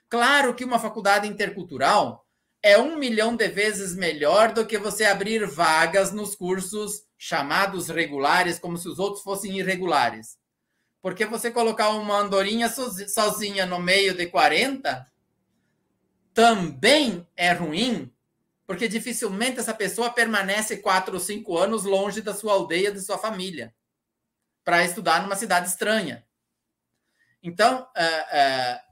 Claro 0.09 0.55
que 0.55 0.65
uma 0.65 0.79
faculdade 0.79 1.29
intercultural 1.29 2.27
é 2.63 2.79
um 2.79 2.97
milhão 2.97 3.37
de 3.37 3.49
vezes 3.49 3.95
melhor 3.95 4.53
do 4.53 4.67
que 4.67 4.79
você 4.79 5.05
abrir 5.05 5.47
vagas 5.47 6.13
nos 6.13 6.35
cursos 6.35 7.07
chamados 7.17 7.89
regulares, 7.89 8.59
como 8.59 8.77
se 8.77 8.89
os 8.89 8.99
outros 8.99 9.23
fossem 9.23 9.59
irregulares. 9.59 10.39
Porque 11.01 11.25
você 11.25 11.51
colocar 11.51 11.91
uma 11.91 12.19
andorinha 12.19 12.69
sozinha 12.69 13.67
no 13.67 13.79
meio 13.79 14.15
de 14.15 14.27
40 14.27 15.07
também 16.35 17.27
é 17.37 17.53
ruim, 17.53 18.13
porque 18.67 18.89
dificilmente 18.89 19.61
essa 19.61 19.75
pessoa 19.75 20.11
permanece 20.11 20.79
quatro 20.79 21.15
ou 21.15 21.21
cinco 21.21 21.57
anos 21.57 21.85
longe 21.85 22.21
da 22.21 22.35
sua 22.35 22.53
aldeia, 22.53 22.93
da 22.93 23.01
sua 23.01 23.19
família, 23.19 23.75
para 24.65 24.85
estudar 24.85 25.23
numa 25.23 25.37
cidade 25.37 25.69
estranha. 25.69 26.28
Então, 27.43 27.89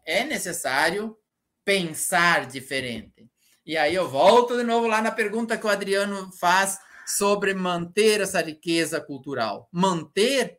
é 0.04 0.24
necessário 0.24 1.16
pensar 1.64 2.46
diferente. 2.46 3.28
E 3.64 3.76
aí 3.76 3.94
eu 3.94 4.08
volto 4.08 4.56
de 4.56 4.62
novo 4.62 4.86
lá 4.86 5.02
na 5.02 5.10
pergunta 5.10 5.58
que 5.58 5.66
o 5.66 5.70
Adriano 5.70 6.30
faz 6.38 6.78
sobre 7.06 7.54
manter 7.54 8.20
essa 8.20 8.40
riqueza 8.40 9.00
cultural. 9.00 9.68
Manter 9.72 10.58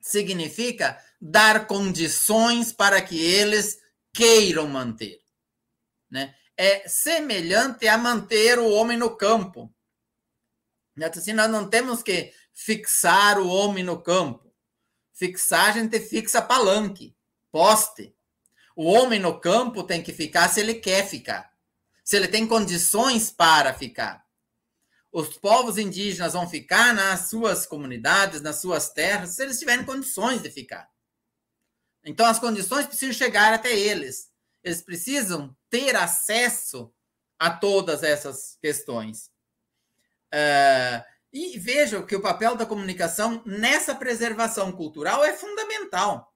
significa 0.00 0.96
dar 1.20 1.66
condições 1.66 2.72
para 2.72 3.02
que 3.02 3.18
eles 3.20 3.78
queiram 4.14 4.68
manter. 4.68 5.18
Né? 6.08 6.34
é 6.56 6.88
semelhante 6.88 7.86
a 7.86 7.98
manter 7.98 8.58
o 8.58 8.70
homem 8.70 8.96
no 8.96 9.14
campo. 9.14 9.72
Assim, 11.02 11.34
nós 11.34 11.50
não 11.50 11.68
temos 11.68 12.02
que 12.02 12.32
fixar 12.54 13.38
o 13.38 13.48
homem 13.48 13.84
no 13.84 14.02
campo. 14.02 14.45
Fixar, 15.16 15.70
a 15.70 15.72
gente 15.72 15.98
fixa 15.98 16.42
palanque, 16.42 17.16
poste. 17.50 18.14
O 18.76 18.84
homem 18.84 19.18
no 19.18 19.40
campo 19.40 19.82
tem 19.82 20.02
que 20.02 20.12
ficar 20.12 20.46
se 20.50 20.60
ele 20.60 20.74
quer 20.74 21.08
ficar. 21.08 21.50
Se 22.04 22.16
ele 22.16 22.28
tem 22.28 22.46
condições 22.46 23.30
para 23.30 23.72
ficar. 23.72 24.26
Os 25.10 25.38
povos 25.38 25.78
indígenas 25.78 26.34
vão 26.34 26.46
ficar 26.46 26.92
nas 26.92 27.30
suas 27.30 27.64
comunidades, 27.64 28.42
nas 28.42 28.60
suas 28.60 28.90
terras, 28.90 29.30
se 29.30 29.42
eles 29.42 29.58
tiverem 29.58 29.86
condições 29.86 30.42
de 30.42 30.50
ficar. 30.50 30.86
Então, 32.04 32.26
as 32.26 32.38
condições 32.38 32.86
precisam 32.86 33.14
chegar 33.14 33.54
até 33.54 33.74
eles. 33.74 34.30
Eles 34.62 34.82
precisam 34.82 35.56
ter 35.70 35.96
acesso 35.96 36.92
a 37.38 37.50
todas 37.50 38.02
essas 38.02 38.58
questões. 38.60 39.30
Uh, 40.30 41.02
e 41.36 41.58
vejam 41.58 42.06
que 42.06 42.16
o 42.16 42.20
papel 42.20 42.56
da 42.56 42.64
comunicação 42.64 43.42
nessa 43.44 43.94
preservação 43.94 44.72
cultural 44.72 45.24
é 45.24 45.32
fundamental. 45.32 46.32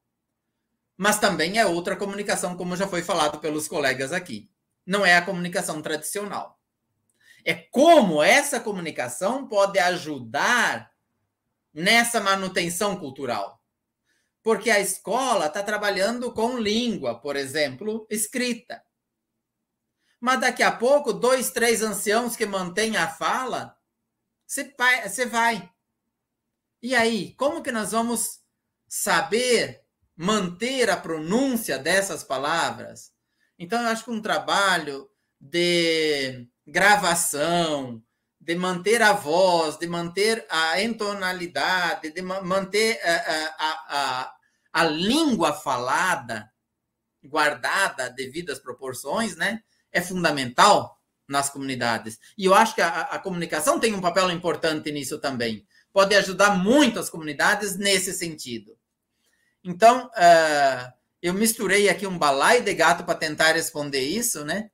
Mas 0.96 1.18
também 1.18 1.58
é 1.58 1.64
outra 1.64 1.96
comunicação, 1.96 2.56
como 2.56 2.76
já 2.76 2.86
foi 2.86 3.02
falado 3.02 3.38
pelos 3.38 3.66
colegas 3.66 4.12
aqui. 4.12 4.50
Não 4.84 5.04
é 5.04 5.16
a 5.16 5.24
comunicação 5.24 5.80
tradicional. 5.80 6.60
É 7.44 7.54
como 7.54 8.22
essa 8.22 8.60
comunicação 8.60 9.48
pode 9.48 9.78
ajudar 9.78 10.90
nessa 11.72 12.20
manutenção 12.20 12.96
cultural 12.96 13.60
porque 14.42 14.70
a 14.70 14.80
escola 14.80 15.46
está 15.46 15.62
trabalhando 15.62 16.32
com 16.32 16.58
língua, 16.58 17.20
por 17.20 17.36
exemplo, 17.36 18.06
escrita. 18.10 18.82
Mas 20.18 20.40
daqui 20.40 20.62
a 20.62 20.72
pouco, 20.72 21.12
dois, 21.12 21.50
três 21.50 21.82
anciãos 21.82 22.36
que 22.36 22.46
mantêm 22.46 22.96
a 22.96 23.08
fala, 23.08 23.76
você 25.06 25.26
vai. 25.26 25.70
E 26.82 26.96
aí, 26.96 27.34
como 27.34 27.62
que 27.62 27.70
nós 27.70 27.92
vamos 27.92 28.40
saber 28.88 29.80
manter 30.16 30.90
a 30.90 30.96
pronúncia 30.96 31.78
dessas 31.78 32.24
palavras? 32.24 33.12
Então, 33.56 33.80
eu 33.80 33.88
acho 33.88 34.04
que 34.04 34.10
um 34.10 34.20
trabalho 34.20 35.08
de 35.40 36.48
gravação, 36.66 38.02
de 38.40 38.56
manter 38.56 39.02
a 39.02 39.12
voz, 39.12 39.78
de 39.78 39.86
manter 39.86 40.44
a 40.50 40.82
entonalidade, 40.82 42.10
de 42.10 42.20
manter 42.20 43.00
a, 43.04 43.54
a, 43.58 43.86
a, 43.88 44.34
a 44.72 44.84
língua 44.84 45.52
falada 45.52 46.50
guardada 47.22 48.10
devido 48.10 48.50
às 48.50 48.58
proporções, 48.58 49.36
né? 49.36 49.62
É 49.92 50.00
fundamental 50.00 50.99
nas 51.30 51.48
comunidades. 51.48 52.18
E 52.36 52.44
eu 52.44 52.54
acho 52.54 52.74
que 52.74 52.82
a, 52.82 53.02
a, 53.02 53.18
comunicação 53.18 53.78
tem 53.78 53.94
um 53.94 54.00
papel 54.00 54.30
importante 54.30 54.90
nisso 54.90 55.18
também. 55.18 55.64
Pode 55.92 56.14
ajudar 56.16 56.56
muito 56.56 56.98
as 56.98 57.08
comunidades 57.08 57.76
nesse 57.76 58.12
sentido. 58.12 58.76
Então, 59.62 60.06
uh, 60.06 60.92
eu 61.22 61.32
misturei 61.32 61.88
aqui 61.88 62.06
um 62.06 62.18
balai 62.18 62.62
de 62.62 62.74
gato 62.74 63.04
para 63.04 63.14
tentar 63.14 63.52
responder 63.52 64.00
isso, 64.00 64.44
né? 64.44 64.70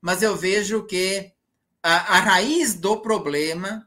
Mas 0.00 0.22
eu 0.22 0.34
vejo 0.34 0.86
que 0.86 1.32
a, 1.82 2.16
a 2.16 2.20
raiz 2.20 2.74
do 2.74 3.00
problema 3.00 3.86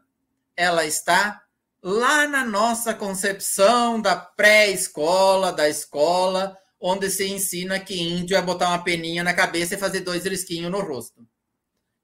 ela 0.56 0.86
está 0.86 1.42
lá 1.82 2.28
na 2.28 2.46
nossa 2.46 2.94
concepção 2.94 4.00
da 4.00 4.16
pré-escola, 4.16 5.52
da 5.52 5.68
escola, 5.68 6.56
onde 6.80 7.10
se 7.10 7.28
ensina 7.28 7.80
que 7.80 8.00
índio 8.00 8.38
é 8.38 8.42
botar 8.42 8.68
uma 8.70 8.84
peninha 8.84 9.24
na 9.24 9.34
cabeça 9.34 9.74
e 9.74 9.80
fazer 9.80 10.02
dois 10.02 10.26
risquinhos 10.26 10.72
no 10.72 10.82
rosto. 10.82 11.26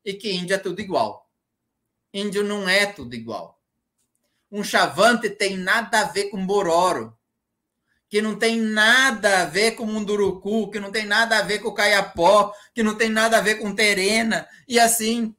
E 0.08 0.14
que 0.14 0.32
índio 0.32 0.56
é 0.56 0.58
tudo 0.58 0.80
igual. 0.80 1.30
Índio 2.14 2.42
não 2.42 2.70
é 2.70 2.86
tudo 2.86 3.14
igual. 3.14 3.62
Um 4.50 4.64
chavante 4.64 5.30
tem 5.30 5.58
nada 5.58 6.00
a 6.00 6.04
ver 6.06 6.30
com 6.30 6.48
bororo, 6.48 7.14
que 8.08 8.22
não 8.22 8.40
tem 8.40 8.58
nada 8.58 9.42
a 9.42 9.46
ver 9.46 9.72
com 9.72 9.86
munduruku, 9.86 10.72
que 10.72 10.80
não 10.80 10.94
tem 10.94 11.06
nada 11.06 11.38
a 11.38 11.42
ver 11.42 11.60
com 11.60 11.74
caiapó, 11.74 12.54
que 12.74 12.82
não 12.82 12.96
tem 12.96 13.10
nada 13.10 13.38
a 13.38 13.42
ver 13.42 13.56
com 13.56 13.76
terena, 13.76 14.48
e 14.66 14.80
assim 14.80 15.36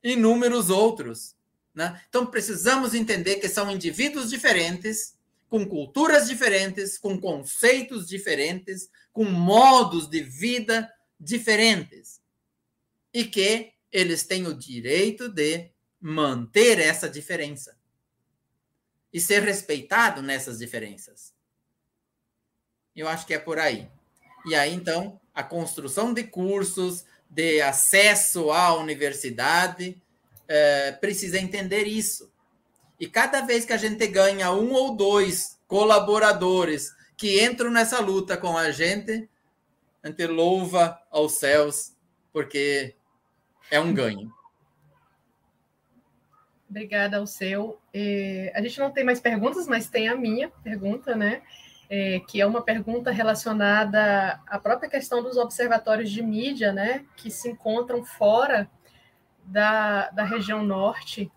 inúmeros 0.00 0.70
outros. 0.70 1.34
Né? 1.74 2.00
Então, 2.08 2.24
precisamos 2.24 2.94
entender 2.94 3.40
que 3.40 3.48
são 3.48 3.68
indivíduos 3.68 4.30
diferentes, 4.30 5.16
com 5.50 5.66
culturas 5.66 6.28
diferentes, 6.28 6.96
com 6.96 7.20
conceitos 7.20 8.06
diferentes, 8.06 8.88
com 9.12 9.24
modos 9.24 10.08
de 10.08 10.22
vida 10.22 10.88
diferentes. 11.18 12.20
E 13.12 13.24
que 13.24 13.76
eles 13.92 14.24
têm 14.24 14.46
o 14.46 14.54
direito 14.54 15.28
de 15.28 15.70
manter 16.00 16.78
essa 16.78 17.08
diferença 17.08 17.76
e 19.12 19.20
ser 19.20 19.42
respeitado 19.42 20.22
nessas 20.22 20.58
diferenças. 20.58 21.32
Eu 22.94 23.08
acho 23.08 23.26
que 23.26 23.34
é 23.34 23.38
por 23.38 23.58
aí. 23.58 23.88
E 24.46 24.54
aí, 24.54 24.72
então, 24.72 25.20
a 25.34 25.42
construção 25.42 26.12
de 26.12 26.24
cursos, 26.24 27.04
de 27.28 27.60
acesso 27.60 28.50
à 28.50 28.74
universidade, 28.74 30.00
é, 30.46 30.92
precisa 30.92 31.38
entender 31.38 31.84
isso. 31.84 32.32
E 32.98 33.06
cada 33.06 33.42
vez 33.42 33.64
que 33.64 33.72
a 33.72 33.76
gente 33.76 34.06
ganha 34.06 34.52
um 34.52 34.72
ou 34.72 34.96
dois 34.96 35.58
colaboradores 35.66 36.92
que 37.16 37.44
entram 37.44 37.70
nessa 37.70 38.00
luta 38.00 38.36
com 38.36 38.56
a 38.56 38.70
gente, 38.70 39.28
a 40.02 40.08
gente 40.08 40.26
louva 40.26 41.00
aos 41.10 41.34
céus, 41.34 41.92
porque 42.32 42.94
é 43.70 43.80
um 43.80 43.92
ganho. 43.92 44.32
Obrigada 46.68 47.16
ao 47.16 47.26
seu. 47.26 47.80
É, 47.94 48.52
a 48.54 48.60
gente 48.60 48.78
não 48.78 48.90
tem 48.90 49.04
mais 49.04 49.20
perguntas, 49.20 49.66
mas 49.66 49.88
tem 49.88 50.08
a 50.08 50.16
minha 50.16 50.50
pergunta, 50.62 51.14
né? 51.14 51.42
é, 51.88 52.20
que 52.20 52.40
é 52.40 52.46
uma 52.46 52.62
pergunta 52.62 53.10
relacionada 53.10 54.40
à 54.46 54.58
própria 54.58 54.90
questão 54.90 55.22
dos 55.22 55.36
observatórios 55.36 56.10
de 56.10 56.22
mídia, 56.22 56.72
né, 56.72 57.04
que 57.16 57.30
se 57.30 57.48
encontram 57.48 58.04
fora 58.04 58.70
da, 59.44 60.10
da 60.10 60.24
região 60.24 60.62
norte. 60.62 61.30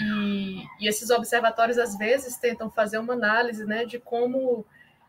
E, 0.00 0.62
e 0.80 0.88
esses 0.88 1.10
observatórios, 1.10 1.78
às 1.78 1.98
vezes, 1.98 2.36
tentam 2.36 2.70
fazer 2.70 2.98
uma 2.98 3.14
análise 3.14 3.64
né, 3.64 3.84
de 3.84 3.98
como 3.98 4.64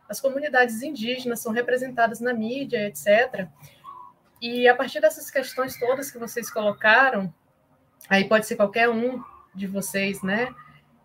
as 0.10 0.20
comunidades 0.20 0.82
indígenas 0.82 1.40
são 1.40 1.52
representadas 1.52 2.20
na 2.20 2.34
mídia, 2.34 2.88
etc. 2.88 3.48
E 4.42 4.68
a 4.68 4.76
partir 4.76 5.02
dessas 5.02 5.30
questões 5.30 5.78
todas 5.78 6.12
que 6.12 6.18
vocês 6.18 6.50
colocaram, 6.50 7.34
aí 8.10 8.28
pode 8.28 8.46
ser 8.46 8.56
qualquer 8.56 8.90
um 8.90 9.22
de 9.54 9.68
vocês, 9.68 10.22
né? 10.22 10.54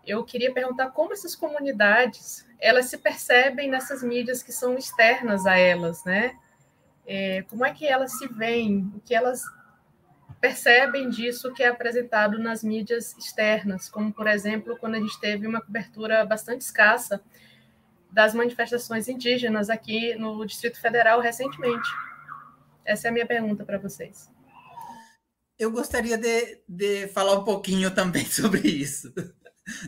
Eu 0.05 0.23
queria 0.23 0.53
perguntar 0.53 0.91
como 0.91 1.13
essas 1.13 1.35
comunidades 1.35 2.45
elas 2.59 2.85
se 2.85 2.97
percebem 2.97 3.69
nessas 3.69 4.01
mídias 4.01 4.41
que 4.41 4.51
são 4.51 4.77
externas 4.77 5.45
a 5.45 5.57
elas, 5.57 6.03
né? 6.05 6.35
É, 7.05 7.43
como 7.49 7.65
é 7.65 7.71
que 7.73 7.85
elas 7.85 8.17
se 8.17 8.27
veem, 8.27 8.91
o 8.95 8.99
que 9.01 9.13
elas 9.13 9.43
percebem 10.39 11.09
disso 11.09 11.53
que 11.53 11.63
é 11.63 11.67
apresentado 11.67 12.39
nas 12.39 12.63
mídias 12.63 13.15
externas, 13.17 13.89
como, 13.89 14.13
por 14.13 14.27
exemplo, 14.27 14.77
quando 14.77 14.95
a 14.95 14.99
gente 14.99 15.19
teve 15.19 15.47
uma 15.47 15.61
cobertura 15.61 16.25
bastante 16.25 16.61
escassa 16.61 17.21
das 18.11 18.33
manifestações 18.33 19.07
indígenas 19.07 19.69
aqui 19.69 20.15
no 20.15 20.45
Distrito 20.45 20.79
Federal 20.79 21.19
recentemente. 21.19 21.89
Essa 22.85 23.07
é 23.07 23.09
a 23.09 23.13
minha 23.13 23.25
pergunta 23.25 23.65
para 23.65 23.79
vocês. 23.79 24.29
Eu 25.57 25.71
gostaria 25.71 26.17
de, 26.17 26.61
de 26.67 27.07
falar 27.07 27.33
um 27.39 27.43
pouquinho 27.43 27.93
também 27.93 28.25
sobre 28.29 28.67
isso. 28.67 29.11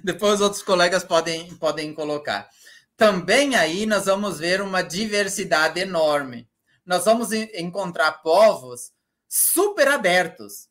depois 0.04 0.42
outros 0.42 0.64
colegas 0.64 1.04
podem, 1.04 1.56
podem 1.56 1.94
colocar. 1.94 2.50
Também 2.96 3.56
aí 3.56 3.86
nós 3.86 4.06
vamos 4.06 4.40
ver 4.40 4.62
uma 4.62 4.82
diversidade 4.82 5.80
enorme. 5.80 6.50
Nós 6.86 7.06
vamos 7.06 7.32
encontrar 7.32 8.24
povos 8.24 8.92
super 9.28 9.88
abertos, 9.90 10.68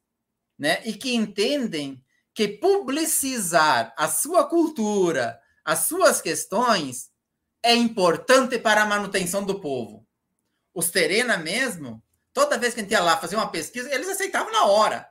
né? 0.59 0.82
E 0.85 0.94
que 0.94 1.15
entendem 1.15 2.03
que 2.35 2.48
publicizar 2.48 3.94
a 3.97 4.09
sua 4.09 4.44
cultura, 4.44 5.39
as 5.65 5.81
suas 5.81 6.20
questões, 6.20 7.11
é 7.62 7.74
importante 7.74 8.59
para 8.59 8.82
a 8.82 8.86
manutenção 8.86 9.44
do 9.44 9.61
povo. 9.61 10.07
Os 10.74 10.90
Terena 10.90 11.36
mesmo, 11.36 12.03
toda 12.37 12.59
vez 12.59 12.75
que 12.75 12.81
a 12.81 12.83
gente 12.83 12.93
ia 12.93 13.01
lá 13.01 13.17
fazer 13.17 13.37
uma 13.37 13.51
pesquisa, 13.51 13.93
eles 13.93 14.09
aceitavam 14.09 14.53
na 14.53 14.67
hora. 14.67 15.09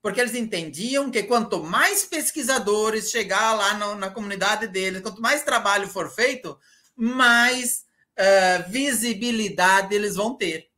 Porque 0.00 0.20
eles 0.20 0.34
entendiam 0.34 1.10
que 1.10 1.24
quanto 1.24 1.62
mais 1.62 2.04
pesquisadores 2.04 3.10
chegar 3.10 3.54
lá 3.54 3.74
na, 3.74 3.94
na 3.96 4.10
comunidade 4.10 4.66
deles, 4.68 5.02
quanto 5.02 5.20
mais 5.20 5.42
trabalho 5.42 5.88
for 5.88 6.08
feito, 6.08 6.56
mais 6.94 7.84
uh, 8.18 8.70
visibilidade 8.70 9.94
eles 9.94 10.14
vão 10.14 10.36
ter. 10.36 10.70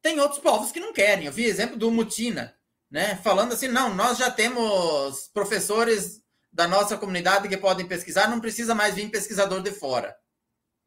Tem 0.00 0.20
outros 0.20 0.40
povos 0.40 0.70
que 0.72 0.80
não 0.80 0.92
querem. 0.92 1.26
Eu 1.26 1.32
vi 1.32 1.44
exemplo 1.44 1.76
do 1.76 1.90
Mutina 1.90 2.54
né? 2.90 3.16
Falando 3.22 3.52
assim, 3.52 3.68
não, 3.68 3.94
nós 3.94 4.18
já 4.18 4.30
temos 4.30 5.28
professores 5.32 6.20
da 6.52 6.66
nossa 6.66 6.98
comunidade 6.98 7.48
que 7.48 7.56
podem 7.56 7.86
pesquisar, 7.86 8.28
não 8.28 8.40
precisa 8.40 8.74
mais 8.74 8.96
vir 8.96 9.10
pesquisador 9.10 9.62
de 9.62 9.70
fora, 9.70 10.16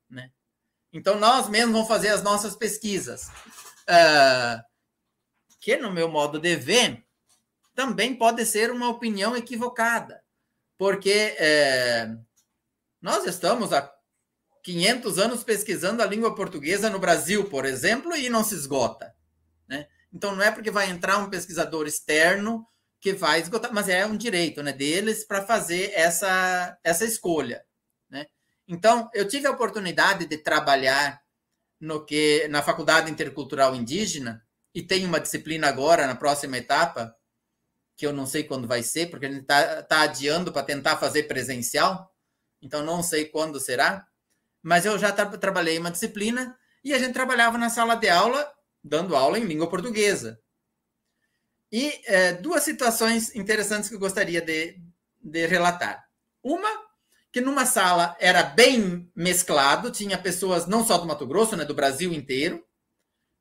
né? 0.09 0.29
Então 0.91 1.17
nós 1.17 1.47
mesmos 1.47 1.73
vamos 1.73 1.87
fazer 1.87 2.09
as 2.09 2.21
nossas 2.21 2.55
pesquisas, 2.55 3.29
uh, 3.89 4.63
que 5.59 5.77
no 5.77 5.91
meu 5.91 6.09
modo 6.09 6.39
de 6.39 6.55
ver 6.55 7.03
também 7.75 8.15
pode 8.15 8.45
ser 8.45 8.71
uma 8.71 8.89
opinião 8.89 9.35
equivocada, 9.35 10.23
porque 10.77 11.35
é, 11.39 12.15
nós 13.01 13.25
estamos 13.25 13.73
há 13.73 13.91
500 14.61 15.17
anos 15.17 15.43
pesquisando 15.43 16.03
a 16.03 16.05
língua 16.05 16.35
portuguesa 16.35 16.89
no 16.89 16.99
Brasil, 16.99 17.49
por 17.49 17.65
exemplo, 17.65 18.15
e 18.15 18.29
não 18.29 18.43
se 18.43 18.53
esgota. 18.53 19.13
Então, 20.13 20.35
não 20.35 20.43
é 20.43 20.51
porque 20.51 20.69
vai 20.69 20.89
entrar 20.89 21.17
um 21.17 21.29
pesquisador 21.29 21.87
externo 21.87 22.67
que 23.01 23.13
vai 23.13 23.41
esgotar, 23.41 23.73
mas 23.73 23.89
é 23.89 24.05
um 24.05 24.15
direito 24.15 24.61
né, 24.61 24.71
deles 24.71 25.25
para 25.25 25.43
fazer 25.43 25.91
essa, 25.95 26.77
essa 26.83 27.03
escolha. 27.03 27.65
Né? 28.09 28.27
Então, 28.67 29.09
eu 29.13 29.27
tive 29.27 29.47
a 29.47 29.51
oportunidade 29.51 30.27
de 30.27 30.37
trabalhar 30.37 31.21
no 31.83 32.05
que 32.05 32.47
na 32.47 32.63
Faculdade 32.63 33.11
Intercultural 33.11 33.75
Indígena, 33.75 34.41
e 34.73 34.81
tem 34.81 35.05
uma 35.05 35.19
disciplina 35.19 35.67
agora, 35.67 36.07
na 36.07 36.15
próxima 36.15 36.57
etapa, 36.57 37.13
que 37.97 38.07
eu 38.07 38.13
não 38.13 38.25
sei 38.25 38.45
quando 38.45 38.65
vai 38.65 38.81
ser, 38.81 39.09
porque 39.09 39.25
a 39.25 39.29
gente 39.29 39.41
está 39.41 39.83
tá 39.83 40.01
adiando 40.01 40.53
para 40.53 40.63
tentar 40.63 40.95
fazer 40.95 41.23
presencial, 41.23 42.09
então 42.61 42.85
não 42.85 43.03
sei 43.03 43.25
quando 43.25 43.59
será, 43.59 44.07
mas 44.61 44.85
eu 44.85 44.97
já 44.97 45.11
tra 45.11 45.25
trabalhei 45.37 45.77
uma 45.77 45.91
disciplina 45.91 46.57
e 46.85 46.93
a 46.93 46.97
gente 46.97 47.13
trabalhava 47.13 47.57
na 47.57 47.69
sala 47.69 47.95
de 47.95 48.07
aula 48.07 48.49
dando 48.81 49.13
aula 49.13 49.37
em 49.37 49.43
língua 49.43 49.69
portuguesa. 49.69 50.39
E 51.69 52.01
é, 52.05 52.31
duas 52.33 52.63
situações 52.63 53.35
interessantes 53.35 53.89
que 53.89 53.95
eu 53.95 53.99
gostaria 53.99 54.41
de, 54.41 54.79
de 55.21 55.45
relatar. 55.47 56.01
Uma, 56.41 56.69
que 57.33 57.41
numa 57.41 57.65
sala 57.65 58.15
era 58.19 58.43
bem 58.43 59.11
mesclado, 59.15 59.89
tinha 59.89 60.19
pessoas 60.19 60.67
não 60.67 60.85
só 60.85 60.99
do 60.99 61.07
Mato 61.07 61.25
Grosso, 61.25 61.57
né, 61.57 61.65
do 61.65 61.73
Brasil 61.73 62.13
inteiro, 62.13 62.63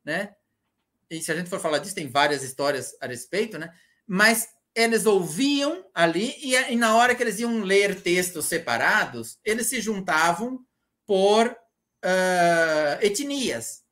né? 0.03 0.33
E 1.07 1.21
se 1.21 1.31
a 1.31 1.35
gente 1.35 1.47
for 1.47 1.59
falar 1.59 1.77
disso, 1.77 1.93
tem 1.93 2.09
várias 2.09 2.41
histórias 2.41 2.97
a 2.99 3.05
respeito, 3.05 3.59
né? 3.59 3.71
Mas 4.07 4.49
eles 4.73 5.05
ouviam 5.05 5.85
ali 5.93 6.33
e, 6.41 6.55
e 6.55 6.75
na 6.75 6.95
hora 6.95 7.13
que 7.13 7.21
eles 7.21 7.39
iam 7.39 7.59
ler 7.59 8.01
textos 8.01 8.45
separados, 8.45 9.37
eles 9.45 9.67
se 9.67 9.79
juntavam 9.79 10.65
por 11.05 11.47
uh, 11.51 12.97
etnias. 12.99 13.83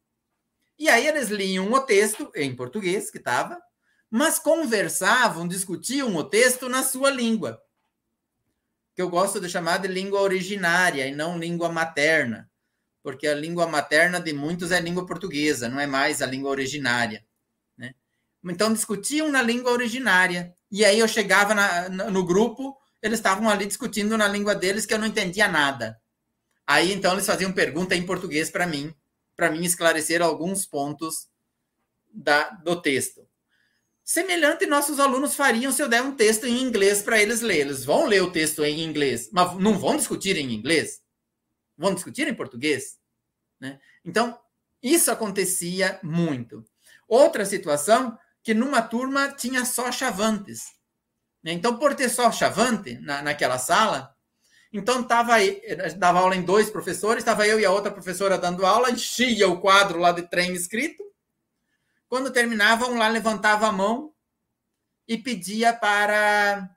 E 0.80 0.90
aí 0.90 1.06
eles 1.06 1.30
liam 1.30 1.72
o 1.72 1.80
texto 1.80 2.32
em 2.36 2.56
português, 2.56 3.11
que 3.11 3.19
estava, 3.19 3.61
mas 4.10 4.40
conversavam, 4.40 5.48
discutiam 5.48 6.15
o 6.15 6.23
texto 6.23 6.68
na 6.68 6.82
sua 6.82 7.11
língua, 7.11 7.61
que 8.95 9.01
eu 9.01 9.09
gosto 9.09 9.39
de 9.39 9.49
chamar 9.49 9.77
de 9.77 9.88
língua 9.88 10.22
originária 10.22 11.07
e 11.07 11.15
não 11.15 11.38
língua 11.38 11.69
materna, 11.69 12.49
porque 13.03 13.27
a 13.27 13.35
língua 13.35 13.68
materna 13.68 14.19
de 14.19 14.34
muitos 14.34 14.72
é 14.72 14.77
a 14.77 14.81
língua 14.81 15.05
portuguesa, 15.05 15.69
não 15.69 15.80
é 15.80 15.88
mais 15.88 16.22
a 16.22 16.26
língua 16.26 16.51
originária. 16.51 17.26
Né? 17.77 17.93
Então 18.43 18.73
discutiam 18.73 19.30
na 19.31 19.41
língua 19.41 19.72
originária. 19.72 20.53
E 20.69 20.85
aí 20.85 20.99
eu 20.99 21.07
chegava 21.07 21.53
na, 21.53 21.89
no 21.89 22.26
grupo, 22.26 22.77
eles 23.01 23.19
estavam 23.19 23.49
ali 23.49 23.65
discutindo 23.65 24.18
na 24.18 24.27
língua 24.27 24.53
deles 24.53 24.85
que 24.85 24.93
eu 24.93 24.99
não 24.99 25.07
entendia 25.07 25.47
nada. 25.47 25.99
Aí 26.68 26.91
então 26.91 27.13
eles 27.13 27.26
faziam 27.26 27.51
pergunta 27.51 27.95
em 27.95 28.05
português 28.05 28.49
para 28.49 28.68
mim 28.68 28.93
para 29.41 29.49
mim 29.49 29.63
esclarecer 29.63 30.22
alguns 30.22 30.68
pontos 30.68 31.27
da, 32.13 32.49
do 32.49 32.80
texto. 32.80 33.27
Semelhante 34.11 34.65
nossos 34.65 34.99
alunos 34.99 35.35
fariam 35.35 35.71
se 35.71 35.81
eu 35.81 35.88
der 35.88 36.01
um 36.01 36.13
texto 36.13 36.45
em 36.45 36.61
inglês 36.61 37.01
para 37.01 37.21
eles 37.21 37.39
ler. 37.39 37.59
Eles 37.59 37.85
vão 37.85 38.05
ler 38.05 38.21
o 38.21 38.29
texto 38.29 38.61
em 38.61 38.81
inglês, 38.81 39.29
mas 39.31 39.55
não 39.55 39.79
vão 39.79 39.95
discutir 39.95 40.35
em 40.35 40.51
inglês. 40.51 41.01
Vão 41.77 41.93
discutir 41.93 42.27
em 42.27 42.33
português. 42.33 42.97
Né? 43.57 43.79
Então, 44.03 44.38
isso 44.83 45.09
acontecia 45.09 45.97
muito. 46.03 46.65
Outra 47.07 47.45
situação, 47.45 48.17
que 48.43 48.53
numa 48.53 48.81
turma 48.81 49.29
tinha 49.29 49.63
só 49.63 49.89
chavantes. 49.93 50.65
Né? 51.41 51.53
Então, 51.53 51.79
por 51.79 51.95
ter 51.95 52.09
só 52.09 52.29
chavante 52.33 52.99
na, 52.99 53.21
naquela 53.21 53.57
sala, 53.57 54.13
então, 54.73 55.01
tava 55.01 55.35
aí, 55.35 55.61
dava 55.97 56.19
aula 56.19 56.35
em 56.35 56.43
dois 56.43 56.69
professores, 56.69 57.21
estava 57.21 57.47
eu 57.47 57.61
e 57.61 57.65
a 57.65 57.71
outra 57.71 57.89
professora 57.89 58.38
dando 58.38 58.65
aula, 58.65 58.91
enchia 58.91 59.47
o 59.47 59.61
quadro 59.61 59.99
lá 59.99 60.11
de 60.11 60.23
trem 60.23 60.53
escrito. 60.53 61.01
Quando 62.11 62.29
terminava, 62.29 62.88
um 62.88 62.97
lá 62.97 63.07
levantava 63.07 63.67
a 63.67 63.71
mão 63.71 64.13
e 65.07 65.17
pedia 65.17 65.71
para 65.71 66.69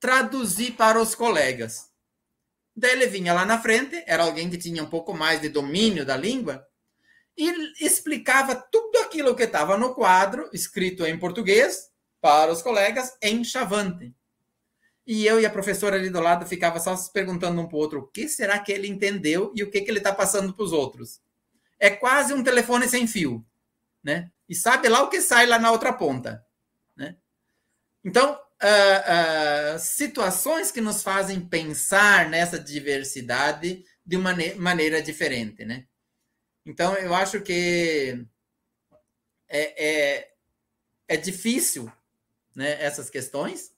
traduzir 0.00 0.76
para 0.78 0.98
os 0.98 1.14
colegas. 1.14 1.90
Daí 2.74 2.92
ele 2.92 3.06
vinha 3.06 3.34
lá 3.34 3.44
na 3.44 3.60
frente, 3.60 4.02
era 4.06 4.22
alguém 4.22 4.48
que 4.48 4.56
tinha 4.56 4.82
um 4.82 4.88
pouco 4.88 5.12
mais 5.12 5.42
de 5.42 5.50
domínio 5.50 6.06
da 6.06 6.16
língua, 6.16 6.66
e 7.36 7.84
explicava 7.84 8.54
tudo 8.56 8.96
aquilo 9.00 9.36
que 9.36 9.42
estava 9.42 9.76
no 9.76 9.94
quadro, 9.94 10.48
escrito 10.54 11.04
em 11.04 11.18
português, 11.18 11.90
para 12.18 12.50
os 12.50 12.62
colegas 12.62 13.14
em 13.20 13.44
chavante. 13.44 14.14
E 15.06 15.26
eu 15.26 15.38
e 15.38 15.44
a 15.44 15.50
professora 15.50 15.96
ali 15.96 16.08
do 16.08 16.20
lado 16.22 16.46
ficava 16.46 16.80
só 16.80 16.96
se 16.96 17.12
perguntando 17.12 17.60
um 17.60 17.68
para 17.68 17.76
o 17.76 17.78
outro 17.78 18.00
o 18.00 18.06
que 18.06 18.26
será 18.26 18.58
que 18.58 18.72
ele 18.72 18.88
entendeu 18.88 19.52
e 19.54 19.62
o 19.62 19.70
que, 19.70 19.82
que 19.82 19.90
ele 19.90 19.98
está 19.98 20.14
passando 20.14 20.54
para 20.54 20.64
os 20.64 20.72
outros. 20.72 21.20
É 21.78 21.90
quase 21.90 22.32
um 22.32 22.42
telefone 22.42 22.88
sem 22.88 23.06
fio, 23.06 23.44
né? 24.02 24.32
E 24.48 24.54
sabe 24.54 24.88
lá 24.88 25.02
o 25.02 25.10
que 25.10 25.20
sai 25.20 25.46
lá 25.46 25.58
na 25.58 25.70
outra 25.70 25.92
ponta, 25.92 26.44
né? 26.96 27.16
Então, 28.04 28.34
uh, 28.34 29.74
uh, 29.74 29.78
situações 29.78 30.70
que 30.70 30.80
nos 30.80 31.02
fazem 31.02 31.40
pensar 31.40 32.28
nessa 32.28 32.58
diversidade 32.58 33.84
de 34.04 34.16
uma 34.16 34.34
maneira 34.56 35.02
diferente, 35.02 35.64
né? 35.64 35.86
Então, 36.64 36.94
eu 36.94 37.14
acho 37.14 37.40
que 37.40 38.26
é, 39.48 39.86
é, 39.86 40.32
é 41.08 41.16
difícil 41.16 41.90
né, 42.54 42.82
essas 42.82 43.08
questões, 43.08 43.72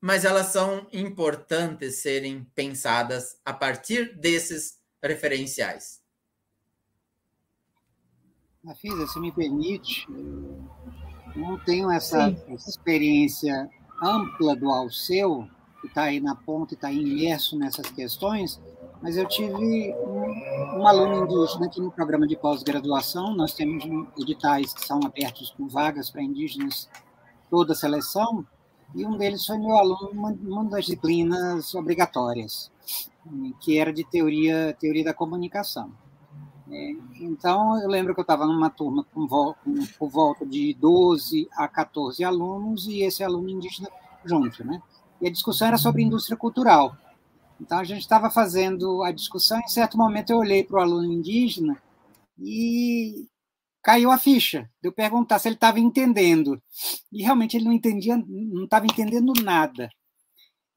mas 0.00 0.24
elas 0.24 0.46
são 0.46 0.88
importantes 0.92 1.96
serem 1.96 2.44
pensadas 2.54 3.38
a 3.44 3.52
partir 3.52 4.16
desses 4.16 4.78
referenciais. 5.02 5.99
Afisa, 8.66 9.06
se 9.06 9.18
me 9.18 9.32
permite, 9.32 10.06
eu 11.34 11.40
não 11.40 11.58
tenho 11.64 11.90
essa, 11.90 12.28
essa 12.46 12.68
experiência 12.68 13.70
ampla 14.02 14.54
do 14.54 14.70
Alceu, 14.70 15.48
que 15.80 15.86
está 15.86 16.02
aí 16.02 16.20
na 16.20 16.34
ponta 16.34 16.74
e 16.74 16.76
está 16.76 16.92
imerso 16.92 17.58
nessas 17.58 17.86
questões, 17.90 18.60
mas 19.00 19.16
eu 19.16 19.26
tive 19.26 19.94
um, 19.94 20.78
um 20.78 20.86
aluno 20.86 21.24
indígena 21.24 21.66
aqui 21.66 21.80
no 21.80 21.90
programa 21.90 22.26
de 22.26 22.36
pós-graduação, 22.36 23.34
nós 23.34 23.54
temos 23.54 23.82
editais 24.18 24.74
que 24.74 24.86
são 24.86 25.00
abertos 25.06 25.54
com 25.56 25.66
vagas 25.66 26.10
para 26.10 26.22
indígenas 26.22 26.86
toda 27.48 27.72
a 27.72 27.76
seleção, 27.76 28.46
e 28.94 29.06
um 29.06 29.16
deles 29.16 29.46
foi 29.46 29.56
meu 29.56 29.74
aluno 29.78 30.10
numa, 30.12 30.32
uma 30.32 30.64
das 30.66 30.84
disciplinas 30.84 31.74
obrigatórias, 31.74 32.70
que 33.62 33.78
era 33.78 33.90
de 33.90 34.04
teoria, 34.04 34.76
teoria 34.78 35.04
da 35.04 35.14
comunicação. 35.14 35.90
É, 36.72 36.92
então, 37.20 37.80
eu 37.82 37.88
lembro 37.88 38.14
que 38.14 38.20
eu 38.20 38.22
estava 38.22 38.46
numa 38.46 38.70
turma 38.70 39.04
com, 39.12 39.26
por 39.98 40.08
volta 40.08 40.46
de 40.46 40.72
12 40.74 41.48
a 41.52 41.66
14 41.66 42.22
alunos 42.22 42.86
e 42.86 43.02
esse 43.02 43.24
aluno 43.24 43.48
indígena 43.50 43.90
junto, 44.24 44.64
né? 44.64 44.80
E 45.20 45.26
a 45.26 45.30
discussão 45.30 45.66
era 45.68 45.76
sobre 45.78 46.02
indústria 46.02 46.36
cultural. 46.36 46.96
Então, 47.60 47.78
a 47.78 47.84
gente 47.84 48.00
estava 48.00 48.30
fazendo 48.30 49.02
a 49.02 49.10
discussão, 49.10 49.58
em 49.60 49.68
certo 49.68 49.98
momento 49.98 50.30
eu 50.30 50.38
olhei 50.38 50.62
para 50.64 50.78
o 50.78 50.82
aluno 50.82 51.12
indígena 51.12 51.80
e 52.38 53.26
caiu 53.82 54.10
a 54.10 54.18
ficha 54.18 54.70
de 54.80 54.88
eu 54.88 54.92
perguntar 54.92 55.38
se 55.38 55.48
ele 55.48 55.56
estava 55.56 55.80
entendendo. 55.80 56.62
E 57.12 57.22
realmente 57.22 57.56
ele 57.56 57.64
não 57.64 57.72
entendia, 57.72 58.16
não 58.16 58.64
estava 58.64 58.86
entendendo 58.86 59.32
nada. 59.42 59.90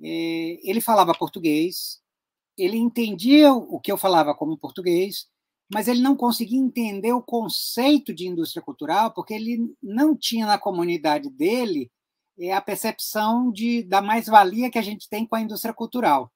é, 0.02 0.60
ele 0.70 0.82
falava 0.82 1.14
português, 1.14 2.02
ele 2.58 2.78
entendia 2.78 3.54
o 3.54 3.80
que 3.80 3.92
eu 3.92 3.98
falava 3.98 4.36
como 4.36 4.58
português, 4.58 5.28
mas 5.74 5.88
ele 5.88 6.02
não 6.02 6.16
conseguia 6.16 6.60
entender 6.60 7.12
o 7.14 7.22
conceito 7.22 8.14
de 8.14 8.28
indústria 8.28 8.62
cultural, 8.62 9.12
porque 9.12 9.34
ele 9.34 9.76
não 9.82 10.16
tinha 10.16 10.46
na 10.46 10.58
comunidade 10.58 11.30
dele 11.30 11.92
é, 12.40 12.54
a 12.54 12.62
percepção 12.62 13.52
de, 13.52 13.84
da 13.84 14.02
mais-valia 14.02 14.70
que 14.70 14.78
a 14.78 14.84
gente 14.84 15.10
tem 15.10 15.26
com 15.26 15.36
a 15.36 15.42
indústria 15.42 15.74
cultural 15.74 16.32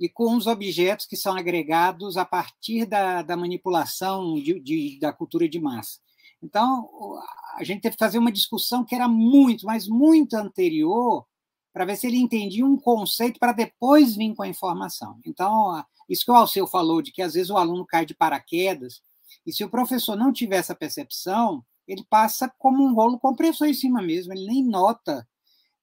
e 0.00 0.08
com 0.08 0.36
os 0.36 0.46
objetos 0.46 1.06
que 1.06 1.16
são 1.16 1.36
agregados 1.36 2.16
a 2.16 2.24
partir 2.24 2.86
da, 2.86 3.22
da 3.22 3.36
manipulação 3.36 4.34
de, 4.34 4.58
de, 4.60 4.98
da 4.98 5.12
cultura 5.12 5.48
de 5.48 5.60
massa. 5.60 6.00
Então, 6.42 6.88
a 7.54 7.62
gente 7.62 7.82
teve 7.82 7.96
que 7.96 8.04
fazer 8.04 8.18
uma 8.18 8.32
discussão 8.32 8.84
que 8.84 8.94
era 8.94 9.06
muito, 9.06 9.66
mas 9.66 9.86
muito 9.86 10.34
anterior, 10.34 11.26
para 11.72 11.84
ver 11.84 11.96
se 11.96 12.06
ele 12.06 12.18
entendia 12.18 12.66
um 12.66 12.76
conceito 12.76 13.38
para 13.38 13.52
depois 13.52 14.16
vir 14.16 14.34
com 14.34 14.42
a 14.42 14.48
informação. 14.48 15.18
Então, 15.24 15.84
isso 16.08 16.24
que 16.24 16.30
o 16.30 16.34
Alceu 16.34 16.66
falou, 16.66 17.00
de 17.00 17.12
que 17.12 17.22
às 17.22 17.34
vezes 17.34 17.50
o 17.50 17.56
aluno 17.56 17.86
cai 17.86 18.04
de 18.04 18.14
paraquedas, 18.14 19.02
e 19.46 19.52
se 19.52 19.64
o 19.64 19.70
professor 19.70 20.16
não 20.16 20.32
tiver 20.32 20.56
essa 20.56 20.74
percepção, 20.74 21.64
ele 21.86 22.04
passa 22.08 22.52
como 22.58 22.84
um 22.84 22.94
rolo 22.94 23.18
compressor 23.18 23.68
em 23.68 23.74
cima 23.74 24.02
mesmo, 24.02 24.32
ele 24.32 24.46
nem 24.46 24.64
nota 24.64 25.26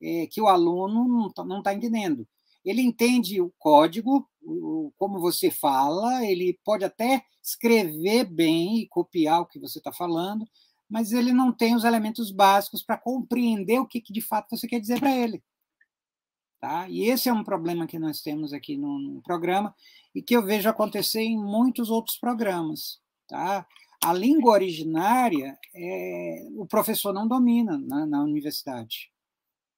é, 0.02 0.28
que 0.28 0.42
o 0.42 0.48
aluno 0.48 1.08
não 1.08 1.28
está 1.28 1.44
tá 1.64 1.74
entendendo. 1.74 2.28
Ele 2.64 2.82
entende 2.82 3.42
o 3.42 3.52
código, 3.58 4.28
o, 4.42 4.92
como 4.98 5.20
você 5.20 5.50
fala, 5.50 6.26
ele 6.26 6.60
pode 6.64 6.84
até 6.84 7.24
escrever 7.42 8.26
bem 8.26 8.80
e 8.80 8.88
copiar 8.88 9.42
o 9.42 9.46
que 9.46 9.60
você 9.60 9.78
está 9.78 9.92
falando, 9.92 10.46
mas 10.90 11.12
ele 11.12 11.34
não 11.34 11.52
tem 11.52 11.76
os 11.76 11.84
elementos 11.84 12.32
básicos 12.32 12.84
para 12.84 12.98
compreender 12.98 13.80
o 13.80 13.88
que, 13.88 14.02
que 14.02 14.12
de 14.14 14.22
fato 14.22 14.56
você 14.56 14.68
quer 14.68 14.80
dizer 14.80 15.00
para 15.00 15.16
ele. 15.16 15.42
Tá? 16.60 16.90
E 16.90 17.04
esse 17.04 17.30
é 17.30 17.34
um 17.34 17.44
problema 17.44 17.86
que 17.86 18.00
nós 18.00 18.22
temos 18.22 18.52
aqui 18.52 18.78
no, 18.78 18.98
no, 18.98 19.22
programa 19.22 19.76
e 20.14 20.24
que 20.24 20.36
eu 20.36 20.44
vejo 20.44 20.68
acontecer 20.68 21.22
em 21.22 21.38
muitos 21.38 21.92
outros 21.92 22.18
programas. 22.18 23.00
Tá? 23.28 23.68
A 24.04 24.12
língua 24.12 24.54
originária, 24.54 25.58
é, 25.76 26.48
o 26.56 26.66
professor 26.66 27.14
não 27.14 27.28
domina 27.28 27.78
na, 27.78 28.08
na 28.08 28.24
universidade. 28.24 29.12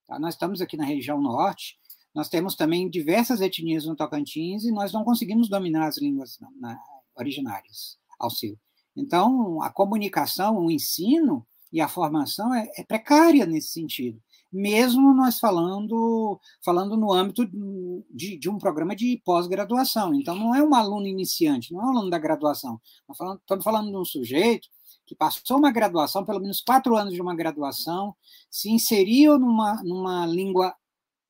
Tá? 0.08 0.18
Nós 0.18 0.36
estamos 0.36 0.62
aqui 0.62 0.78
na 0.78 0.86
região 0.86 1.22
norte, 1.22 1.78
nós 2.16 2.30
temos 2.30 2.56
também 2.56 2.90
diversas 2.90 3.42
etnias 3.42 3.86
no 3.86 3.96
Tocantins 3.96 4.64
e 4.64 4.72
nós 4.72 4.94
não 4.94 5.04
conseguimos 5.04 5.50
dominar 5.50 5.86
as 5.86 5.98
línguas 5.98 6.40
na, 6.60 6.80
originárias 7.16 8.00
ao 8.18 8.32
seu. 8.32 8.58
Então, 8.96 9.62
a 9.62 9.70
comunicação, 9.70 10.58
o 10.58 10.72
ensino 10.72 11.46
e 11.72 11.82
a 11.82 11.90
formação 11.90 12.54
é, 12.54 12.70
é 12.78 12.84
precária 12.84 13.46
nesse 13.46 13.74
sentido 13.74 14.22
mesmo 14.52 15.14
nós 15.14 15.40
falando, 15.40 16.40
falando 16.64 16.98
no 16.98 17.14
âmbito 17.14 17.48
de, 18.10 18.38
de 18.38 18.50
um 18.50 18.58
programa 18.58 18.96
de 18.96 19.22
pós-graduação. 19.24 20.14
Então, 20.14 20.36
não 20.36 20.56
é 20.56 20.64
um 20.64 20.74
aluno 20.74 21.08
iniciante, 21.08 21.74
não 21.74 21.82
é 21.82 21.86
um 21.86 21.90
aluno 21.90 22.10
da 22.10 22.18
graduação. 22.18 22.80
Estamos 22.84 23.18
falando, 23.18 23.40
estamos 23.40 23.64
falando 23.64 23.90
de 23.92 23.98
um 23.98 24.06
sujeito 24.06 24.68
que 25.06 25.16
passou 25.16 25.58
uma 25.58 25.72
graduação, 25.72 26.24
pelo 26.24 26.40
menos 26.40 26.62
quatro 26.62 26.96
anos 26.96 27.14
de 27.14 27.22
uma 27.22 27.36
graduação, 27.36 28.16
se 28.50 28.70
inseriu 28.70 29.40
numa, 29.40 29.82
numa 29.84 30.26
língua 30.28 30.76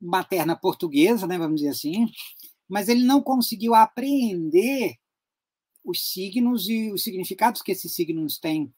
materna 0.01 0.55
portuguesa, 0.55 1.25
né, 1.25 1.37
vamos 1.37 1.61
dizer 1.61 1.69
assim, 1.69 2.05
mas 2.67 2.89
ele 2.89 3.03
não 3.03 3.21
conseguiu 3.21 3.73
apreender 3.73 4.95
os 5.83 6.11
signos 6.11 6.67
e 6.67 6.91
os 6.91 7.03
significados 7.03 7.61
que 7.61 7.71
esses 7.71 7.93
signos 7.93 8.37
têm 8.37 8.73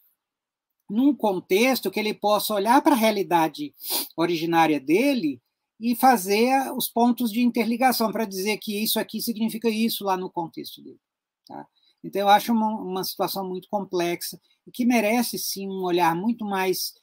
num 0.91 1.15
contexto 1.15 1.89
que 1.89 1.99
ele 1.99 2.13
possa 2.13 2.53
olhar 2.53 2.81
para 2.81 2.93
a 2.93 2.97
realidade 2.97 3.73
originária 4.17 4.79
dele 4.79 5.41
e 5.79 5.95
fazer 5.95 6.71
os 6.75 6.89
pontos 6.89 7.31
de 7.31 7.41
interligação 7.41 8.11
para 8.11 8.25
dizer 8.25 8.57
que 8.57 8.83
isso 8.83 8.99
aqui 8.99 9.21
significa 9.21 9.69
isso 9.69 10.03
lá 10.03 10.17
no 10.17 10.29
contexto 10.29 10.83
dele. 10.83 10.99
Tá? 11.47 11.65
Então, 12.03 12.21
eu 12.21 12.27
acho 12.27 12.51
uma, 12.51 12.67
uma 12.81 13.03
situação 13.03 13.47
muito 13.47 13.69
complexa 13.69 14.39
e 14.67 14.71
que 14.71 14.85
merece, 14.85 15.39
sim, 15.39 15.67
um 15.67 15.83
olhar 15.83 16.13
muito 16.13 16.43
mais 16.43 16.93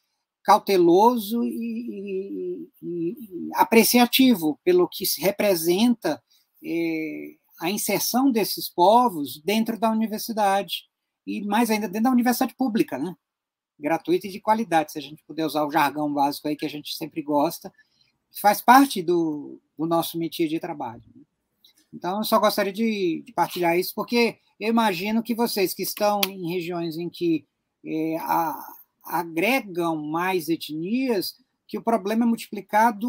cauteloso 0.44 1.42
e, 1.42 2.68
e, 2.82 2.82
e 2.82 3.16
apreciativo 3.54 4.60
pelo 4.64 4.88
que 4.88 5.06
se 5.06 5.20
representa 5.20 6.22
é, 6.64 7.34
a 7.60 7.70
inserção 7.70 8.30
desses 8.30 8.68
povos 8.68 9.40
dentro 9.42 9.78
da 9.78 9.90
universidade 9.90 10.84
e 11.26 11.42
mais 11.44 11.70
ainda 11.70 11.88
dentro 11.88 12.04
da 12.04 12.12
universidade 12.12 12.54
pública, 12.54 12.98
né? 12.98 13.14
Gratuita 13.78 14.26
e 14.26 14.30
de 14.30 14.40
qualidade, 14.40 14.92
se 14.92 14.98
a 14.98 15.02
gente 15.02 15.22
puder 15.24 15.46
usar 15.46 15.64
o 15.64 15.70
jargão 15.70 16.12
básico 16.12 16.48
aí 16.48 16.56
que 16.56 16.66
a 16.66 16.70
gente 16.70 16.94
sempre 16.96 17.22
gosta, 17.22 17.72
faz 18.40 18.60
parte 18.60 19.02
do, 19.02 19.60
do 19.78 19.86
nosso 19.86 20.18
métier 20.18 20.48
de 20.48 20.60
trabalho. 20.60 21.02
Né? 21.14 21.22
Então, 21.92 22.18
eu 22.18 22.24
só 22.24 22.38
gostaria 22.38 22.72
de, 22.72 23.22
de, 23.24 23.32
partilhar 23.32 23.78
isso, 23.78 23.94
porque 23.94 24.38
eu 24.60 24.68
imagino 24.68 25.22
que 25.22 25.34
vocês 25.34 25.72
que 25.72 25.82
estão 25.82 26.20
em 26.28 26.52
regiões 26.52 26.98
em 26.98 27.08
que 27.08 27.46
é, 27.84 28.16
a, 28.18 28.58
agregam 29.04 29.96
mais 29.96 30.48
etnias, 30.48 31.34
que 31.66 31.78
o 31.78 31.82
problema 31.82 32.24
é 32.24 32.26
multiplicado 32.26 33.08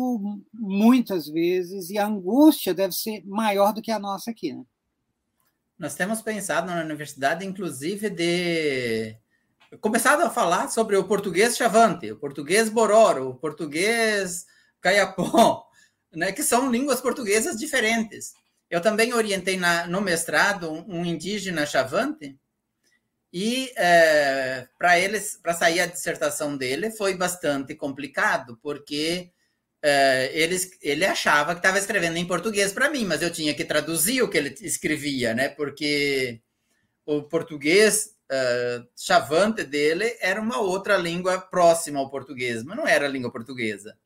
muitas 0.53 1.27
vezes 1.27 1.89
e 1.89 1.97
a 1.97 2.05
angústia 2.05 2.73
deve 2.73 2.93
ser 2.93 3.25
maior 3.25 3.73
do 3.73 3.81
que 3.81 3.91
a 3.91 3.99
nossa 3.99 4.31
aqui. 4.31 4.53
Né? 4.53 4.63
Nós 5.77 5.95
temos 5.95 6.21
pensado 6.21 6.67
na 6.67 6.81
universidade, 6.81 7.45
inclusive, 7.45 8.09
de 8.09 9.15
começado 9.77 10.21
a 10.21 10.29
falar 10.29 10.69
sobre 10.69 10.95
o 10.97 11.03
português 11.03 11.55
chavante, 11.55 12.11
o 12.11 12.17
português 12.17 12.69
bororo, 12.69 13.29
o 13.29 13.35
português 13.35 14.45
caiapó, 14.81 15.67
né, 16.11 16.31
que 16.31 16.43
são 16.43 16.71
línguas 16.71 16.99
portuguesas 17.01 17.55
diferentes. 17.55 18.33
Eu 18.69 18.81
também 18.81 19.13
orientei 19.13 19.57
na, 19.57 19.87
no 19.87 20.01
mestrado 20.01 20.71
um, 20.71 21.05
indígena 21.05 21.65
chavante 21.65 22.37
e 23.31 23.71
é, 23.75 24.67
para 24.77 24.99
eles, 24.99 25.39
para 25.41 25.53
sair 25.53 25.79
a 25.81 25.85
dissertação 25.85 26.57
dele 26.57 26.89
foi 26.91 27.15
bastante 27.15 27.75
complicado 27.75 28.59
porque 28.61 29.31
é, 29.81 30.31
eles, 30.33 30.71
ele 30.81 31.05
achava 31.05 31.53
que 31.53 31.59
estava 31.59 31.79
escrevendo 31.79 32.17
em 32.17 32.27
português 32.27 32.73
para 32.73 32.89
mim, 32.89 33.05
mas 33.05 33.21
eu 33.21 33.31
tinha 33.31 33.53
que 33.53 33.63
traduzir 33.63 34.21
o 34.21 34.29
que 34.29 34.37
ele 34.37 34.55
escrevia, 34.61 35.33
né? 35.33 35.49
Porque 35.49 36.41
o 37.05 37.23
português 37.23 38.18
uh, 38.31 38.87
chavante 38.95 39.63
dele 39.63 40.17
era 40.19 40.41
uma 40.41 40.59
outra 40.59 40.97
língua 40.97 41.39
próxima 41.39 41.99
ao 41.99 42.09
português, 42.09 42.63
mas 42.63 42.77
não 42.77 42.87
era 42.87 43.07
língua 43.07 43.31
portuguesa, 43.31 43.97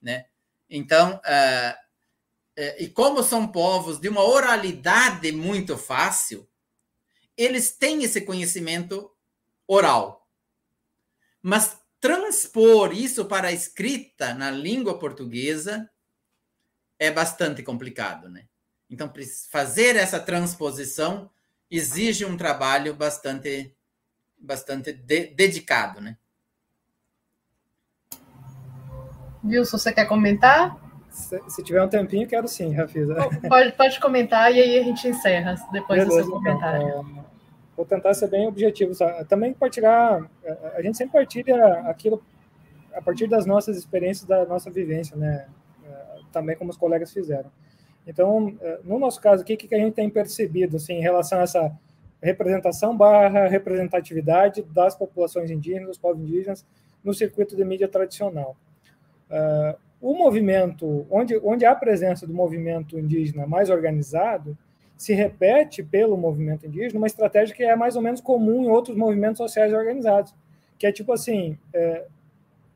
né? 0.00 0.26
Então, 0.68 1.16
uh, 1.16 1.88
e 2.78 2.88
como 2.88 3.22
são 3.22 3.46
povos 3.46 4.00
de 4.00 4.08
uma 4.08 4.24
oralidade 4.24 5.30
muito 5.30 5.78
fácil, 5.78 6.48
eles 7.36 7.70
têm 7.70 8.02
esse 8.02 8.22
conhecimento 8.22 9.12
oral. 9.66 10.28
Mas 11.40 11.78
transpor 12.00 12.92
isso 12.92 13.26
para 13.26 13.48
a 13.48 13.52
escrita 13.52 14.34
na 14.34 14.50
língua 14.50 14.98
portuguesa 14.98 15.88
é 16.98 17.12
bastante 17.12 17.62
complicado, 17.62 18.28
né? 18.28 18.48
Então, 18.90 19.12
fazer 19.50 19.94
essa 19.94 20.18
transposição 20.18 21.30
exige 21.70 22.24
um 22.24 22.36
trabalho 22.36 22.94
bastante, 22.94 23.74
bastante 24.38 24.92
de, 24.92 25.26
dedicado, 25.28 26.00
né? 26.00 26.16
Wilson, 29.44 29.78
você 29.78 29.92
quer 29.92 30.06
comentar? 30.06 30.76
Se, 31.10 31.40
se, 31.48 31.62
tiver 31.62 31.82
um 31.82 31.88
tempinho, 31.88 32.28
quero 32.28 32.46
sim, 32.46 32.72
Rafisa. 32.74 33.14
Pode, 33.48 33.72
pode 33.72 34.00
comentar 34.00 34.52
e 34.52 34.60
aí 34.60 34.78
a 34.78 34.82
gente 34.82 35.08
encerra 35.08 35.54
depois 35.72 36.00
Beleza, 36.00 36.22
do 36.22 36.24
seu 36.24 36.32
comentário. 36.32 36.88
Então, 36.88 37.24
vou 37.76 37.86
tentar 37.86 38.14
ser 38.14 38.28
bem 38.28 38.46
objetivo. 38.46 38.92
Também 39.28 39.54
partilhar, 39.54 40.28
a 40.74 40.82
gente 40.82 40.96
sempre 40.96 41.12
partilha 41.12 41.80
aquilo 41.88 42.22
a 42.94 43.00
partir 43.00 43.28
das 43.28 43.46
nossas 43.46 43.76
experiências, 43.76 44.26
da 44.26 44.44
nossa 44.44 44.70
vivência, 44.70 45.16
né? 45.16 45.46
É, 45.84 46.18
também 46.32 46.56
como 46.56 46.70
os 46.70 46.76
colegas 46.76 47.12
fizeram. 47.12 47.50
Então, 48.08 48.56
eh, 48.62 48.80
no 48.84 48.98
nosso 48.98 49.20
caso 49.20 49.42
aqui, 49.42 49.52
o 49.52 49.56
que 49.58 49.74
a 49.74 49.78
gente 49.78 49.92
tem 49.92 50.08
percebido 50.08 50.76
assim, 50.78 50.94
em 50.94 51.02
relação 51.02 51.40
a 51.40 51.42
essa 51.42 51.78
representação 52.22 52.96
barra 52.96 53.46
representatividade 53.46 54.62
das 54.62 54.96
populações 54.96 55.50
indígenas, 55.50 55.88
dos 55.88 55.98
povos 55.98 56.22
indígenas, 56.22 56.66
no 57.04 57.12
circuito 57.12 57.54
de 57.54 57.62
mídia 57.64 57.86
tradicional? 57.86 58.56
Uh, 59.30 59.78
o 60.00 60.14
movimento, 60.14 61.06
onde, 61.10 61.38
onde 61.44 61.66
há 61.66 61.72
a 61.72 61.76
presença 61.76 62.26
do 62.26 62.32
movimento 62.32 62.98
indígena 62.98 63.46
mais 63.46 63.68
organizado, 63.68 64.56
se 64.96 65.12
repete 65.12 65.82
pelo 65.82 66.16
movimento 66.16 66.66
indígena 66.66 66.98
uma 66.98 67.06
estratégia 67.06 67.54
que 67.54 67.62
é 67.62 67.76
mais 67.76 67.94
ou 67.94 68.02
menos 68.02 68.20
comum 68.20 68.64
em 68.64 68.68
outros 68.68 68.96
movimentos 68.96 69.38
sociais 69.38 69.72
organizados, 69.72 70.34
que 70.78 70.86
é 70.86 70.92
tipo 70.92 71.12
assim, 71.12 71.58
é, 71.74 72.06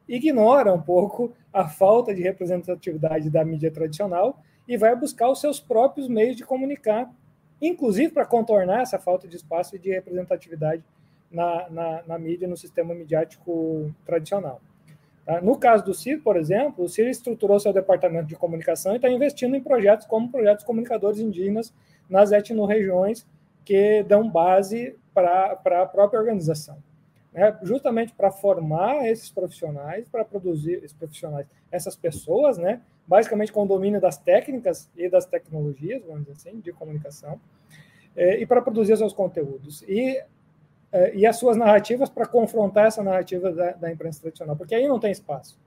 ignora 0.07 0.75
um 0.75 0.81
pouco 0.81 1.33
a 1.53 1.67
falta 1.67 2.15
de 2.15 2.23
representatividade 2.23 3.31
da 3.31 3.45
mídia 3.45 3.71
tradicional 3.71 4.39
e 4.67 4.77
vai 4.77 4.95
buscar 4.95 5.31
os 5.31 5.41
seus 5.41 5.61
próprios 5.61 6.09
meios 6.09 6.37
de 6.37 6.45
comunicar, 6.45 7.11
inclusive 7.61 8.13
para 8.13 8.25
contornar 8.25 8.83
essa 8.83 8.99
falta 8.99 9.27
de 9.27 9.37
espaço 9.37 9.77
e 9.77 9.79
de 9.79 9.91
representatividade 9.91 10.85
na, 11.31 11.69
na, 11.71 12.03
na 12.07 12.19
mídia, 12.19 12.47
no 12.47 12.57
sistema 12.57 12.95
midiático 12.95 13.93
tradicional. 14.05 14.61
Tá? 15.25 15.41
No 15.41 15.57
caso 15.57 15.85
do 15.85 15.95
CIR, 15.95 16.21
por 16.23 16.37
exemplo, 16.37 16.85
o 16.85 16.89
CIR 16.89 17.09
estruturou 17.09 17.59
seu 17.59 17.73
departamento 17.73 18.27
de 18.27 18.37
comunicação 18.37 18.93
e 18.93 18.97
está 18.97 19.09
investindo 19.09 19.55
em 19.55 19.63
projetos 19.63 20.07
como 20.07 20.31
projetos 20.31 20.65
comunicadores 20.65 21.21
indígenas 21.21 21.73
nas 22.09 22.33
etnorregiões 22.33 23.27
que 23.65 24.03
dão 24.03 24.29
base 24.29 24.97
para 25.15 25.53
a 25.83 25.87
própria 25.87 26.19
organização. 26.19 26.77
Né? 27.33 27.59
Justamente 27.63 28.13
para 28.13 28.31
formar 28.31 29.07
esses 29.09 29.31
profissionais, 29.31 30.09
para 30.09 30.25
produzir 30.25 30.75
esses 30.75 30.93
profissionais, 30.93 31.47
essas 31.71 31.97
pessoas, 31.97 32.59
né? 32.59 32.81
basicamente 33.07 33.53
com 33.53 33.63
o 33.63 33.67
domínio 33.67 34.01
das 34.01 34.17
técnicas 34.17 34.91
e 34.97 35.09
das 35.09 35.27
tecnologias, 35.27 36.03
vamos 36.05 36.27
dizer 36.27 36.33
assim, 36.33 36.61
de 36.61 36.73
comunicação, 36.73 37.41
é, 38.15 38.41
e 38.41 38.47
para 38.47 38.61
produzir 38.61 38.97
seus 38.97 39.13
conteúdos. 39.13 39.83
E 39.89 40.23
é, 40.93 41.15
e 41.15 41.27
as 41.27 41.37
suas 41.37 41.57
narrativas 41.57 42.11
para 42.11 42.27
confrontar 42.27 42.87
essa 42.87 43.03
narrativa 43.03 43.51
da, 43.51 43.73
da, 43.73 43.91
imprensa 43.91 44.21
tradicional, 44.21 44.55
porque 44.55 44.75
aí 44.75 44.87
não 44.87 45.01
tem 45.01 45.11
espaço. 45.11 45.59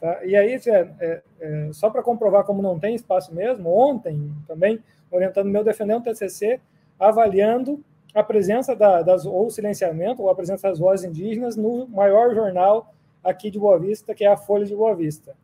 Tá? 0.00 0.24
E 0.24 0.36
aí, 0.36 0.54
é, 0.54 1.22
é, 1.40 1.70
só 1.72 1.90
para 1.90 2.02
comprovar 2.02 2.44
como 2.44 2.62
não 2.62 2.78
tem 2.78 2.94
espaço 2.94 3.34
mesmo, 3.34 3.68
ontem 3.68 4.32
também, 4.46 4.78
orientando 5.10 5.48
meu 5.48 5.64
defender 5.64 5.96
um 5.96 6.00
TCC, 6.00 6.60
avaliando 6.98 7.82
a 8.14 8.22
presença 8.22 8.74
da, 8.74 9.02
das, 9.02 9.24
ou 9.24 9.48
silenciamento, 9.50 10.22
ou 10.22 10.30
a 10.30 10.34
presença 10.34 10.68
das 10.68 10.78
vozes 10.78 11.04
indígenas 11.04 11.56
no 11.56 11.86
maior 11.88 12.34
jornal 12.34 12.92
aqui 13.22 13.50
de 13.50 13.58
Boa 13.58 13.78
Vista, 13.78 14.14
que 14.14 14.24
é 14.24 14.28
a 14.28 14.36
Folha 14.36 14.64
de 14.64 14.74
Boa 14.74 14.94
Vista. 14.94 15.34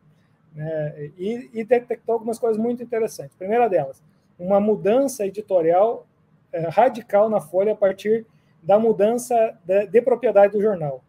Né? 0.55 1.10
E, 1.18 1.51
e 1.52 1.64
detectou 1.64 2.14
algumas 2.14 2.38
coisas 2.38 2.60
muito 2.60 2.82
interessantes. 2.82 3.36
Primeira 3.36 3.68
delas, 3.68 4.02
uma 4.38 4.59
mudança 4.59 5.26
editorial 5.26 6.06
é, 6.52 6.68
radical 6.68 7.28
na 7.28 7.40
Folha 7.40 7.72
a 7.72 7.76
partir 7.76 8.26
da 8.62 8.78
mudança 8.78 9.56
de, 9.64 9.86
de, 9.86 10.02
propriedade 10.02 10.52
do 10.52 10.62
jornal. 10.62 11.02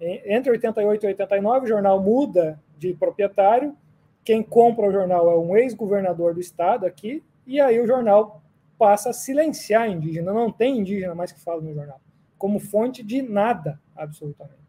Entre 0.00 0.50
88 0.50 1.04
e 1.04 1.06
89, 1.08 1.64
o 1.64 1.68
jornal 1.68 2.00
muda 2.00 2.60
de 2.78 2.94
proprietário. 2.94 3.76
Quem 4.24 4.42
compra 4.42 4.86
o 4.86 4.92
jornal 4.92 5.30
é 5.30 5.36
um 5.36 5.56
ex-governador 5.56 6.34
do 6.34 6.40
estado 6.40 6.86
aqui, 6.86 7.22
e 7.46 7.60
aí 7.60 7.78
o 7.80 7.86
jornal 7.86 8.42
passa 8.78 9.10
a 9.10 9.12
silenciar 9.12 9.88
indígena. 9.88 10.32
Não 10.32 10.50
tem 10.50 10.78
indígena 10.78 11.14
mais 11.14 11.32
que 11.32 11.40
fala 11.40 11.60
no 11.60 11.72
jornal, 11.74 12.00
como 12.38 12.58
fonte 12.58 13.02
de 13.02 13.22
nada, 13.22 13.80
absolutamente. 13.96 14.64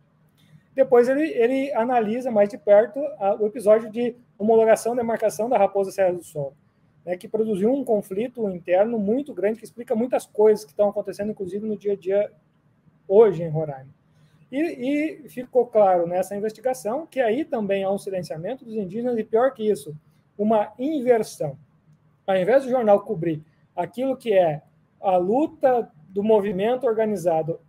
Depois 0.73 1.07
ele, 1.07 1.29
ele 1.29 1.73
analisa 1.73 2.29
mais 2.29 2.49
de 2.49 2.57
perto 2.57 2.99
a, 3.19 3.35
o 3.35 3.45
episódio 3.45 3.89
de 3.89 4.15
homologação 4.37 4.93
e 4.93 4.97
demarcação 4.97 5.49
da 5.49 5.57
Raposa 5.57 5.91
Serra 5.91 6.13
do 6.13 6.23
Sol 6.23 6.53
né, 7.05 7.15
que 7.15 7.27
produziu 7.27 7.71
um 7.71 7.85
conflito 7.85 8.49
interno 8.49 8.97
muito 8.97 9.33
grande, 9.33 9.59
que 9.59 9.65
explica 9.65 9.95
muitas 9.95 10.25
coisas 10.25 10.65
que 10.65 10.71
estão 10.71 10.89
acontecendo, 10.89 11.31
inclusive 11.31 11.65
no 11.65 11.77
dia 11.77 11.93
a 11.93 11.95
dia 11.95 12.31
hoje 13.07 13.43
em 13.43 13.49
Roraima. 13.49 13.93
E, 14.51 14.59
e, 15.25 15.29
ficou 15.29 15.67
claro 15.67 16.07
nessa 16.07 16.35
investigação 16.35 17.05
que 17.05 17.19
aí 17.19 17.45
também 17.45 17.83
há 17.83 17.91
um 17.91 17.97
silenciamento 17.97 18.65
dos 18.65 18.75
indígenas, 18.75 19.17
e 19.17 19.23
pior 19.23 19.53
que 19.53 19.69
isso, 19.69 19.95
uma 20.37 20.73
inversão. 20.79 21.57
Ao 22.25 22.35
invés 22.35 22.63
do 22.63 22.69
jornal 22.69 23.01
cobrir 23.01 23.43
aquilo 23.75 24.15
que 24.15 24.33
é 24.33 24.61
a 25.01 25.17
luta 25.17 25.91
do 26.09 26.23
movimento 26.23 26.87
organizado 26.87 27.59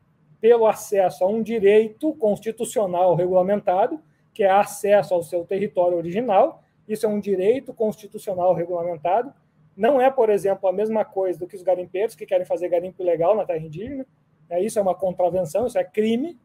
pelo 0.40 0.66
acesso 0.66 1.24
a 1.24 1.26
um 1.26 1.42
direito 1.42 2.14
constitucional 2.14 3.14
regulamentado, 3.14 4.00
que 4.32 4.44
é 4.44 4.50
acesso 4.50 5.14
ao 5.14 5.22
seu 5.22 5.44
território 5.44 5.96
original, 5.96 6.62
isso 6.86 7.06
é 7.06 7.08
um 7.08 7.18
direito 7.18 7.74
constitucional 7.74 8.54
regulamentado. 8.54 9.32
Não 9.76 10.00
é, 10.00 10.10
por 10.10 10.30
exemplo, 10.30 10.68
a 10.68 10.72
mesma 10.72 11.04
coisa 11.04 11.38
do 11.38 11.46
que 11.46 11.56
os 11.56 11.62
garimpeiros 11.62 12.14
que 12.14 12.24
querem 12.24 12.46
fazer 12.46 12.68
garimpo 12.68 13.02
ilegal 13.02 13.34
na 13.34 13.44
terra 13.44 13.64
indígena. 13.64 14.06
É, 14.48 14.62
isso 14.62 14.78
é 14.78 14.82
uma 14.82 14.94
contravenção, 14.94 15.66
isso 15.66 15.78
é 15.78 15.84
crime. 15.84 16.38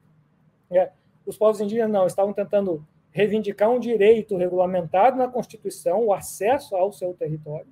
É, 0.69 0.89
os 1.25 1.37
povos 1.37 1.61
indígenas 1.61 1.91
não, 1.91 2.07
estavam 2.07 2.33
tentando 2.33 2.85
reivindicar 3.11 3.69
um 3.69 3.79
direito 3.79 4.35
regulamentado 4.35 5.17
na 5.17 5.27
Constituição, 5.27 6.05
o 6.05 6.13
acesso 6.13 6.75
ao 6.75 6.91
seu 6.91 7.13
território. 7.13 7.67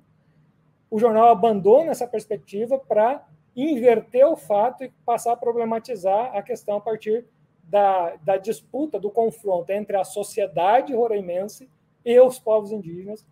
O 0.90 0.98
jornal 0.98 1.28
abandona 1.28 1.92
essa 1.92 2.06
perspectiva 2.06 2.78
para 2.78 3.24
inverter 3.54 4.26
o 4.26 4.36
fato 4.36 4.84
e 4.84 4.90
passar 5.04 5.32
a 5.32 5.36
problematizar 5.36 6.34
a 6.36 6.42
questão 6.42 6.76
a 6.78 6.80
partir 6.80 7.24
da, 7.62 8.16
da 8.16 8.36
disputa, 8.36 8.98
do 8.98 9.10
confronto 9.10 9.70
entre 9.70 9.96
a 9.96 10.04
sociedade 10.04 10.94
roraimense 10.94 11.70
e 12.04 12.18
os 12.18 12.38
povos 12.38 12.72
indígenas, 12.72 13.24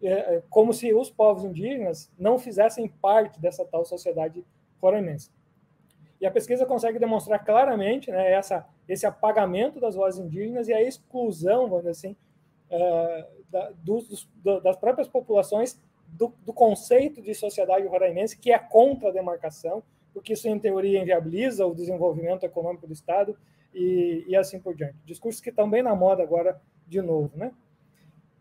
é, 0.00 0.12
é, 0.12 0.42
como 0.48 0.72
se 0.72 0.92
os 0.94 1.10
povos 1.10 1.44
indígenas 1.44 2.10
não 2.18 2.38
fizessem 2.38 2.88
parte 2.88 3.40
dessa 3.40 3.64
tal 3.64 3.84
sociedade 3.84 4.44
roraimense. 4.80 5.30
E 6.20 6.26
a 6.26 6.30
pesquisa 6.30 6.64
consegue 6.64 7.00
demonstrar 7.00 7.44
claramente 7.44 8.10
né, 8.10 8.32
essa, 8.32 8.64
esse 8.88 9.04
apagamento 9.04 9.80
das 9.80 9.96
vozes 9.96 10.20
indígenas 10.20 10.68
e 10.68 10.72
a 10.72 10.80
exclusão, 10.80 11.68
vamos 11.68 11.78
dizer 11.78 11.90
assim, 11.90 12.16
uh, 12.70 13.42
da, 13.50 13.72
dos, 13.82 14.28
do, 14.36 14.60
das 14.60 14.76
próprias 14.76 15.08
populações 15.08 15.80
do, 16.12 16.32
do, 16.44 16.52
conceito 16.52 17.22
de 17.22 17.34
sociedade 17.34 17.86
roraimense, 17.86 18.38
que 18.38 18.52
é 18.52 18.58
contra 18.58 19.08
a 19.08 19.12
demarcação, 19.12 19.82
porque 20.12 20.34
isso, 20.34 20.46
em 20.48 20.58
teoria, 20.58 21.00
inviabiliza 21.00 21.66
o 21.66 21.74
desenvolvimento 21.74 22.44
econômico 22.44 22.86
do 22.86 22.92
Estado 22.92 23.36
e, 23.74 24.24
e 24.28 24.36
assim 24.36 24.60
por 24.60 24.74
diante. 24.74 24.96
Discursos 25.04 25.40
que 25.40 25.50
estão 25.50 25.68
bem 25.68 25.82
na 25.82 25.94
moda 25.94 26.22
agora, 26.22 26.60
de 26.86 27.00
novo, 27.00 27.30
né? 27.36 27.52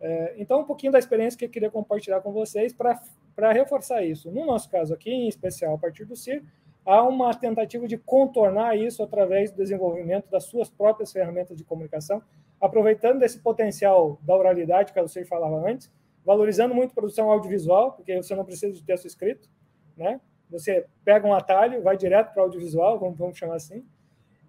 É, 0.02 0.34
então, 0.38 0.62
um 0.62 0.66
pouquinho 0.66 0.92
da 0.92 1.00
experiência 1.00 1.38
que 1.38 1.46
eu 1.46 1.50
queria 1.50 1.70
compartilhar 1.70 2.22
com 2.22 2.32
vocês 2.32 2.74
para 2.74 3.52
reforçar 3.54 4.04
isso. 4.04 4.32
No 4.32 4.46
nosso 4.46 4.70
caso 4.70 4.94
aqui, 4.94 5.12
em 5.12 5.28
especial 5.28 5.76
a 5.76 5.78
partir 5.78 6.06
do 6.06 6.16
CIR, 6.16 6.44
há 6.84 7.04
uma 7.04 7.34
tentativa 7.34 7.88
de 7.88 7.98
contornar 7.98 8.76
isso 8.76 9.04
através 9.04 9.52
do 9.52 9.58
desenvolvimento 9.58 10.30
das 10.30 10.46
suas 10.46 10.70
próprias 10.70 11.12
ferramentas 11.12 11.56
de 11.56 11.64
comunicação, 11.64 12.22
aproveitando 12.60 13.20
desse 13.20 13.40
potencial 13.40 14.20
da 14.24 14.36
oralidade 14.36 14.92
que 14.92 15.00
o 15.00 15.08
CIR 15.08 15.28
falava 15.28 15.70
antes, 15.70 15.92
valorizando 16.26 16.74
muito 16.74 16.94
produção 16.94 17.32
audiovisual, 17.32 17.94
porque 17.94 18.16
você 18.16 18.36
não 18.36 18.46
precisa 18.46 18.74
de 18.74 18.84
texto 18.84 19.06
escrito, 19.06 19.50
né? 19.98 20.20
Você 20.50 20.86
pega 21.04 21.28
um 21.28 21.34
atalho, 21.34 21.82
vai 21.82 21.96
direto 21.96 22.34
para 22.34 22.42
o 22.42 22.46
audiovisual, 22.46 23.00
vamos, 23.00 23.18
vamos, 23.18 23.38
chamar 23.38 23.56
assim. 23.56 23.86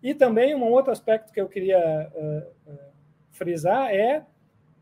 E 0.02 0.14
também 0.14 0.54
um 0.54 0.70
outro 0.70 0.90
aspecto 0.90 1.32
que 1.32 1.40
eu 1.40 1.48
queria 1.48 2.10
uh, 2.12 2.72
uh, 2.72 2.78
frisar 3.30 3.94
é 3.94 4.26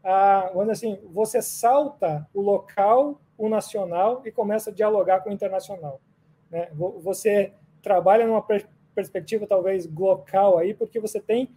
a, 0.02 0.50
dizer 0.54 0.70
assim, 0.72 0.98
você 1.12 1.42
salta 1.42 2.26
o 2.32 2.40
local, 2.40 3.20
o 3.36 3.48
nacional 3.48 4.22
e 4.24 4.32
começa 4.32 4.70
a 4.70 4.72
dialogar 4.72 5.20
com 5.20 5.28
o 5.28 5.32
internacional. 5.32 6.00
Né? 6.50 6.70
Você 7.02 7.52
trabalha 7.82 8.26
numa 8.26 8.44
perspectiva 8.94 9.46
talvez 9.46 9.86
local 9.86 10.58
aí, 10.58 10.74
porque 10.74 10.98
você 10.98 11.20
tem 11.20 11.50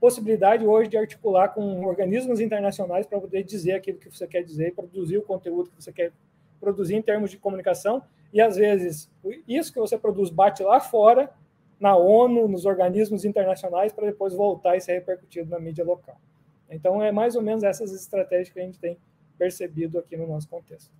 possibilidade 0.00 0.66
hoje 0.66 0.88
de 0.88 0.96
articular 0.96 1.48
com 1.50 1.84
organismos 1.84 2.40
internacionais 2.40 3.06
para 3.06 3.20
poder 3.20 3.42
dizer 3.42 3.72
aquilo 3.72 3.98
que 3.98 4.08
você 4.08 4.26
quer 4.26 4.42
dizer, 4.42 4.74
produzir 4.74 5.18
o 5.18 5.22
conteúdo 5.22 5.70
que 5.70 5.82
você 5.82 5.92
quer 5.92 6.12
produzir 6.58 6.94
em 6.94 7.02
termos 7.02 7.30
de 7.30 7.38
comunicação, 7.38 8.02
e 8.32 8.40
às 8.40 8.56
vezes 8.56 9.10
isso 9.46 9.72
que 9.72 9.78
você 9.78 9.98
produz 9.98 10.30
bate 10.30 10.62
lá 10.62 10.80
fora, 10.80 11.30
na 11.78 11.96
ONU, 11.96 12.46
nos 12.46 12.66
organismos 12.66 13.24
internacionais, 13.24 13.92
para 13.92 14.06
depois 14.06 14.34
voltar 14.34 14.76
e 14.76 14.80
ser 14.80 14.92
repercutido 14.94 15.50
na 15.50 15.58
mídia 15.58 15.84
local. 15.84 16.20
Então, 16.68 17.02
é 17.02 17.10
mais 17.10 17.34
ou 17.34 17.42
menos 17.42 17.64
essas 17.64 17.92
estratégias 17.92 18.50
que 18.50 18.60
a 18.60 18.62
gente 18.62 18.78
tem 18.78 18.98
percebido 19.38 19.98
aqui 19.98 20.16
no 20.16 20.26
nosso 20.26 20.46
contexto. 20.48 20.92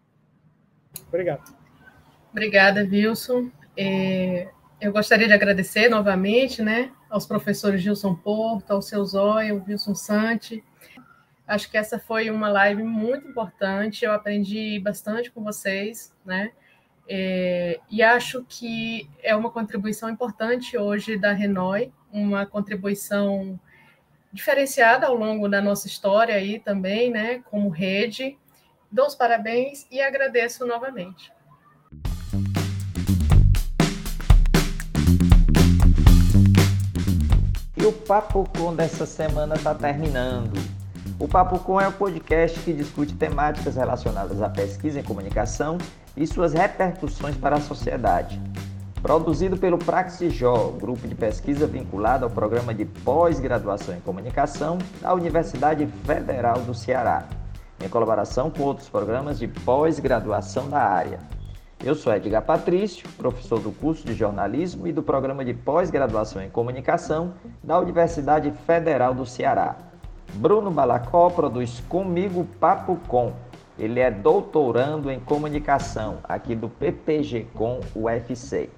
Obrigado. 1.06 1.55
Obrigada, 2.32 2.81
Wilson. 2.81 3.51
É, 3.77 4.48
eu 4.81 4.93
gostaria 4.93 5.27
de 5.27 5.35
agradecer 5.35 5.89
novamente 5.89 6.62
né, 6.62 6.90
aos 7.11 7.27
professores 7.27 7.82
Gilson 7.82 8.15
Porto, 8.15 8.70
ao 8.70 8.81
seu 8.81 9.05
Zóia, 9.05 9.53
ao 9.53 9.62
Wilson 9.66 9.95
Santi. 9.95 10.65
Acho 11.47 11.69
que 11.69 11.77
essa 11.77 11.99
foi 11.99 12.31
uma 12.31 12.49
live 12.49 12.85
muito 12.85 13.28
importante, 13.28 14.05
eu 14.05 14.12
aprendi 14.12 14.78
bastante 14.78 15.31
com 15.31 15.43
vocês, 15.43 16.15
né? 16.24 16.53
É, 17.09 17.81
e 17.91 18.05
acho 18.05 18.45
que 18.49 19.11
é 19.20 19.35
uma 19.35 19.51
contribuição 19.51 20.09
importante 20.09 20.78
hoje 20.78 21.19
da 21.19 21.32
Renoi, 21.32 21.93
uma 22.12 22.47
contribuição 22.47 23.59
diferenciada 24.32 25.09
ao 25.09 25.16
longo 25.16 25.49
da 25.49 25.61
nossa 25.61 25.89
história 25.89 26.37
aí 26.37 26.61
também, 26.61 27.11
né, 27.11 27.43
como 27.51 27.69
rede. 27.69 28.39
Dou 28.93 29.07
os 29.07 29.16
parabéns 29.16 29.89
e 29.91 30.01
agradeço 30.01 30.65
novamente. 30.65 31.32
E 37.81 37.86
o 37.86 37.93
Papo 37.93 38.47
Com 38.59 38.74
dessa 38.74 39.07
semana 39.07 39.55
está 39.55 39.74
terminando. 39.74 40.52
O 41.19 41.27
Papo 41.27 41.59
Com 41.61 41.81
é 41.81 41.89
um 41.89 41.93
podcast 41.93 42.61
que 42.61 42.74
discute 42.74 43.15
temáticas 43.15 43.74
relacionadas 43.74 44.43
à 44.43 44.51
pesquisa 44.51 45.01
em 45.01 45.02
comunicação 45.02 45.78
e 46.15 46.27
suas 46.27 46.52
repercussões 46.52 47.39
para 47.39 47.57
a 47.57 47.61
sociedade. 47.61 48.39
Produzido 49.01 49.57
pelo 49.57 49.78
Praxijó, 49.78 50.73
grupo 50.78 51.09
de 51.09 51.15
pesquisa 51.15 51.66
vinculado 51.66 52.27
ao 52.27 52.31
programa 52.31 52.74
de 52.74 52.85
pós-graduação 52.85 53.97
em 53.97 54.01
comunicação 54.01 54.77
da 55.01 55.15
Universidade 55.15 55.86
Federal 56.05 56.61
do 56.61 56.74
Ceará, 56.74 57.27
em 57.82 57.89
colaboração 57.89 58.51
com 58.51 58.62
outros 58.62 58.90
programas 58.90 59.39
de 59.39 59.48
pós-graduação 59.48 60.69
da 60.69 60.82
área. 60.82 61.19
Eu 61.82 61.94
sou 61.94 62.12
Edgar 62.12 62.43
Patrício, 62.43 63.09
professor 63.16 63.59
do 63.59 63.73
curso 63.73 64.05
de 64.05 64.12
jornalismo 64.12 64.86
e 64.86 64.93
do 64.93 65.02
programa 65.02 65.43
de 65.43 65.55
pós-graduação 65.55 66.43
em 66.43 66.51
comunicação 66.51 67.32
da 67.65 67.78
Universidade 67.78 68.52
Federal 68.66 69.15
do 69.15 69.24
Ceará. 69.24 69.77
Bruno 70.35 70.70
Balacó 70.70 71.31
produz 71.31 71.81
comigo 71.89 72.47
Papo 72.61 72.98
Com. 73.09 73.32
Ele 73.78 73.98
é 73.98 74.11
doutorando 74.11 75.11
em 75.11 75.19
comunicação 75.19 76.19
aqui 76.23 76.55
do 76.55 76.69
PPG 76.69 77.47
Com 77.55 77.81
UFC. 77.97 78.69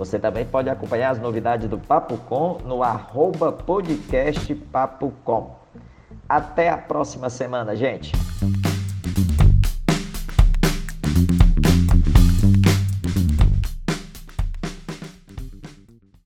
Você 0.00 0.18
também 0.18 0.46
pode 0.46 0.70
acompanhar 0.70 1.10
as 1.10 1.20
novidades 1.20 1.68
do 1.68 1.78
Papo 1.78 2.16
Com 2.16 2.56
no 2.64 2.82
arroba 2.82 3.52
podcast 3.52 4.54
Papo 4.54 5.12
Com. 5.22 5.54
Até 6.26 6.70
a 6.70 6.78
próxima 6.78 7.28
semana, 7.28 7.76
gente! 7.76 8.12